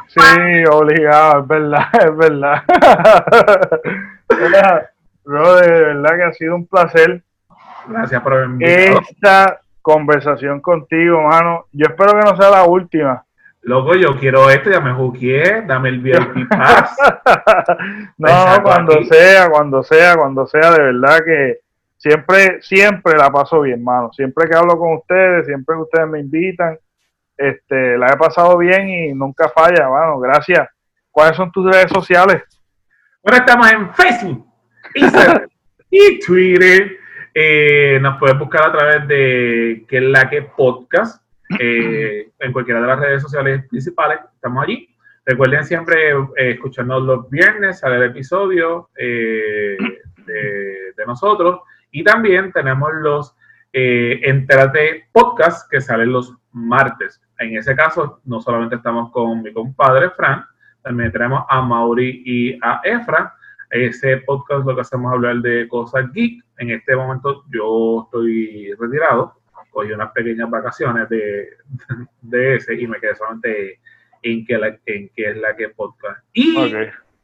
Sí, 0.07 0.19
sí, 0.19 0.65
obligado, 0.71 1.41
es 1.41 1.47
verdad, 1.47 1.88
es 1.93 2.17
verdad. 2.17 2.63
Bro, 5.23 5.55
de 5.57 5.71
verdad 5.71 6.15
que 6.15 6.23
ha 6.23 6.33
sido 6.33 6.55
un 6.55 6.65
placer. 6.67 7.23
Gracias 7.88 8.21
por 8.21 8.33
haberme 8.33 8.65
Esta 8.65 9.59
conversación 9.81 10.61
contigo, 10.61 11.21
mano. 11.21 11.65
Yo 11.71 11.88
espero 11.88 12.13
que 12.13 12.29
no 12.29 12.35
sea 12.38 12.49
la 12.49 12.63
última. 12.65 13.23
Loco, 13.63 13.93
yo 13.93 14.17
quiero 14.19 14.49
esto, 14.49 14.71
ya 14.71 14.79
me 14.79 14.91
jugué, 14.93 15.61
dame 15.67 15.89
el 15.89 15.99
VIP 15.99 16.49
Pass. 16.49 16.95
no, 18.17 18.63
cuando 18.63 19.03
sea, 19.03 19.49
cuando 19.51 19.83
sea, 19.83 20.15
cuando 20.15 20.47
sea, 20.47 20.71
de 20.71 20.81
verdad 20.81 21.19
que 21.23 21.59
siempre, 22.02 22.61
siempre 22.61 23.15
la 23.15 23.30
paso 23.30 23.61
bien, 23.61 23.84
mano. 23.84 24.11
Siempre 24.11 24.49
que 24.49 24.56
hablo 24.56 24.78
con 24.78 24.95
ustedes, 24.95 25.45
siempre 25.45 25.76
que 25.76 25.82
ustedes 25.82 26.07
me 26.07 26.19
invitan, 26.19 26.78
Este, 27.38 27.98
la 27.98 28.07
he 28.07 28.18
pasado 28.18 28.57
bien 28.57 28.90
y 28.90 29.14
nunca 29.14 29.49
falla, 29.49 29.88
bueno, 29.88 30.19
gracias. 30.19 30.68
¿Cuáles 31.11 31.38
son 31.38 31.52
tus 31.52 31.65
redes 31.65 31.91
sociales? 31.91 32.44
Bueno, 33.23 33.40
estamos 33.40 33.72
en 33.72 33.94
Facebook, 33.94 34.45
Instagram 34.95 35.48
y 35.90 36.19
Twitter. 36.19 36.98
Eh, 37.34 37.99
nos 38.02 38.19
puedes 38.19 38.38
buscar 38.38 38.68
a 38.68 38.72
través 38.72 39.07
de 39.07 39.86
que 39.88 39.98
es 39.98 40.03
la 40.03 40.30
que 40.30 40.41
podcast 40.41 41.23
eh, 41.60 42.30
en 42.40 42.52
cualquiera 42.52 42.82
de 42.82 42.88
las 42.88 42.99
redes 42.99 43.22
sociales 43.22 43.65
principales. 43.69 44.19
Estamos 44.36 44.64
allí. 44.64 44.88
Recuerden 45.26 45.64
siempre 45.65 46.11
eh, 46.11 46.52
escucharnos 46.52 47.03
los 47.03 47.30
viernes, 47.30 47.80
sale 47.80 47.98
el 47.98 48.03
episodio 48.03 48.90
de, 48.95 49.78
de, 50.26 51.06
nosotros. 51.06 51.61
Y 51.91 52.03
también 52.03 52.51
tenemos 52.51 52.89
los 52.95 53.35
eh, 53.73 54.19
Entérate 54.23 55.05
Podcast 55.11 55.69
que 55.69 55.81
salen 55.81 56.11
los 56.11 56.34
martes. 56.51 57.22
En 57.38 57.55
ese 57.55 57.76
caso, 57.76 58.22
no 58.26 58.41
solamente 58.41 58.76
estamos 58.76 59.11
con 59.11 59.41
mi 59.41 59.53
compadre 59.53 60.09
Fran, 60.11 60.45
también 60.81 61.11
tenemos 61.11 61.43
a 61.47 61.61
Mauri 61.61 62.23
y 62.26 62.59
a 62.61 62.81
Efra. 62.84 63.34
Ese 63.69 64.18
podcast 64.18 64.65
lo 64.65 64.76
que 64.76 64.81
hacemos 64.81 65.11
es 65.11 65.15
hablar 65.15 65.38
de 65.38 65.68
cosas 65.68 66.11
geek. 66.11 66.43
En 66.57 66.72
este 66.72 66.95
momento 66.95 67.45
yo 67.49 68.03
estoy 68.05 68.73
retirado, 68.77 69.41
cogí 69.69 69.91
unas 69.91 70.11
pequeñas 70.11 70.49
vacaciones 70.49 71.07
de, 71.09 71.49
de 72.22 72.55
ese 72.55 72.76
y 72.76 72.88
me 72.88 72.99
quedé 72.99 73.15
solamente 73.15 73.80
en 74.23 74.45
que, 74.45 74.57
la, 74.57 74.77
en 74.85 75.09
que 75.15 75.30
es 75.30 75.38
la 75.38 75.55
que 75.55 75.69
podcast. 75.69 76.23
Y 76.34 76.55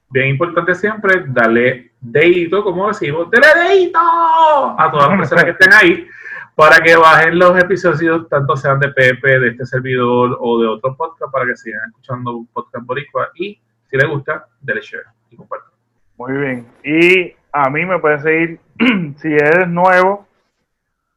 bien 0.09 0.29
importante 0.29 0.75
siempre, 0.75 1.25
darle 1.27 1.91
dedito, 1.99 2.63
como 2.63 2.87
decimos, 2.87 3.29
dale 3.31 3.69
dedito 3.69 3.99
a 3.99 4.89
todas 4.91 5.09
las 5.09 5.17
personas 5.19 5.45
que 5.45 5.51
estén 5.51 5.73
ahí 5.73 6.07
para 6.55 6.81
que 6.81 6.95
bajen 6.95 7.37
los 7.37 7.57
episodios, 7.59 8.27
tanto 8.29 8.57
sean 8.57 8.79
de 8.79 8.89
Pepe, 8.89 9.39
de 9.39 9.49
este 9.49 9.65
servidor 9.65 10.37
o 10.39 10.59
de 10.59 10.67
otro 10.67 10.95
podcast, 10.95 11.31
para 11.31 11.45
que 11.45 11.55
sigan 11.55 11.89
escuchando 11.89 12.35
un 12.35 12.47
podcast 12.47 12.85
boricua 12.85 13.29
y 13.35 13.61
si 13.85 13.97
les 13.97 14.09
gusta, 14.09 14.47
denle 14.61 14.81
share 14.81 15.05
y 15.29 15.35
compartan. 15.35 15.69
Muy 16.17 16.33
bien. 16.33 16.67
Y 16.83 17.35
a 17.51 17.69
mí 17.69 17.85
me 17.85 17.99
pueden 17.99 18.21
seguir 18.21 18.59
si 19.17 19.27
eres 19.27 19.67
nuevo 19.67 20.27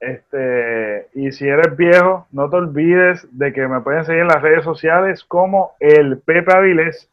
este, 0.01 1.09
y 1.15 1.31
si 1.33 1.47
eres 1.47 1.77
viejo, 1.77 2.27
no 2.33 2.49
te 2.49 2.57
olvides 2.57 3.27
de 3.33 3.53
que 3.53 3.69
me 3.69 3.81
pueden 3.81 4.05
seguir 4.05 4.23
en 4.23 4.29
las 4.29 4.43
redes 4.43 4.65
sociales 4.65 5.25
como 5.25 5.73
el 5.79 6.19
Pepe 6.19 6.53
Avilés, 6.53 7.11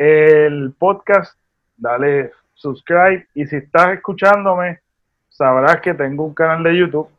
el 0.00 0.72
podcast, 0.78 1.38
dale 1.76 2.32
subscribe 2.54 3.26
y 3.34 3.44
si 3.44 3.56
estás 3.56 3.90
escuchándome, 3.90 4.80
sabrás 5.28 5.82
que 5.82 5.92
tengo 5.92 6.24
un 6.24 6.32
canal 6.32 6.62
de 6.62 6.74
YouTube 6.74 7.10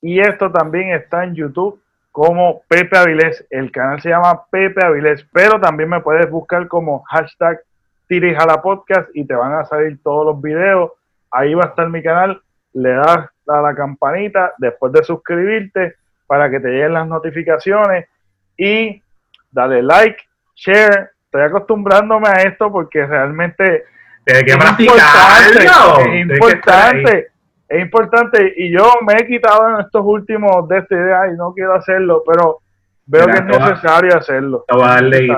y 0.00 0.20
esto 0.20 0.50
también 0.50 0.92
está 0.92 1.24
en 1.24 1.34
YouTube 1.34 1.82
como 2.10 2.62
Pepe 2.66 2.96
Avilés. 2.96 3.46
El 3.50 3.70
canal 3.70 4.00
se 4.00 4.08
llama 4.08 4.46
Pepe 4.50 4.82
Avilés, 4.82 5.22
pero 5.30 5.60
también 5.60 5.90
me 5.90 6.00
puedes 6.00 6.30
buscar 6.30 6.66
como 6.66 7.02
hashtag 7.02 7.60
Tirijala 8.08 8.62
Podcast 8.62 9.10
y 9.12 9.26
te 9.26 9.34
van 9.34 9.52
a 9.52 9.66
salir 9.66 10.02
todos 10.02 10.24
los 10.24 10.40
videos. 10.40 10.92
Ahí 11.30 11.52
va 11.52 11.64
a 11.64 11.68
estar 11.68 11.90
mi 11.90 12.02
canal. 12.02 12.40
Le 12.72 12.94
das 12.94 13.28
a 13.48 13.60
la 13.60 13.74
campanita 13.74 14.54
después 14.56 14.94
de 14.94 15.04
suscribirte 15.04 15.96
para 16.26 16.48
que 16.50 16.58
te 16.58 16.68
lleguen 16.68 16.94
las 16.94 17.06
notificaciones 17.06 18.08
y 18.56 19.02
dale 19.50 19.82
like, 19.82 20.22
share. 20.54 21.10
Estoy 21.30 21.42
acostumbrándome 21.42 22.28
a 22.28 22.42
esto 22.42 22.72
porque 22.72 23.06
realmente 23.06 23.84
es 24.26 24.42
importante. 24.48 25.64
Es 25.64 26.32
importante 26.32 27.30
es 27.70 27.82
importante 27.82 28.52
y 28.56 28.72
yo 28.72 28.84
me 29.06 29.14
he 29.14 29.26
quitado 29.28 29.68
en 29.70 29.80
estos 29.84 30.02
últimos 30.04 30.68
de 30.68 30.78
esta 30.78 30.92
idea 30.92 31.28
y 31.32 31.36
no 31.36 31.52
quiero 31.54 31.74
hacerlo, 31.74 32.24
pero 32.26 32.58
veo 33.06 33.26
que 33.26 33.38
es 33.38 33.44
necesario 33.44 34.18
hacerlo. 34.18 34.64
Te 34.66 34.74
voy 34.74 34.84
a 34.84 34.88
darle 34.88 35.28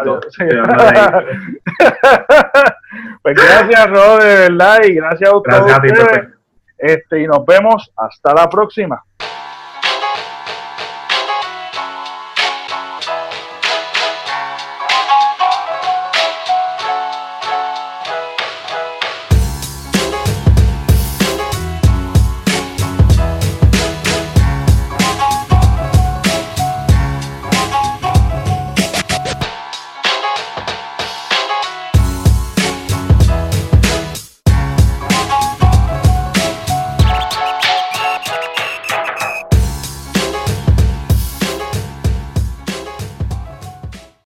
pues 3.23 3.35
gracias, 3.37 3.91
Rod, 3.91 4.23
de 4.23 4.35
verdad, 4.49 4.79
y 4.83 4.95
gracias 4.95 5.31
a 5.31 5.37
ustedes. 5.37 5.63
Gracias 5.63 6.01
a 6.01 6.07
ti, 6.07 6.21
Este, 6.79 7.21
y 7.21 7.27
nos 7.27 7.45
vemos 7.45 7.93
hasta 7.99 8.33
la 8.33 8.49
próxima. 8.49 9.05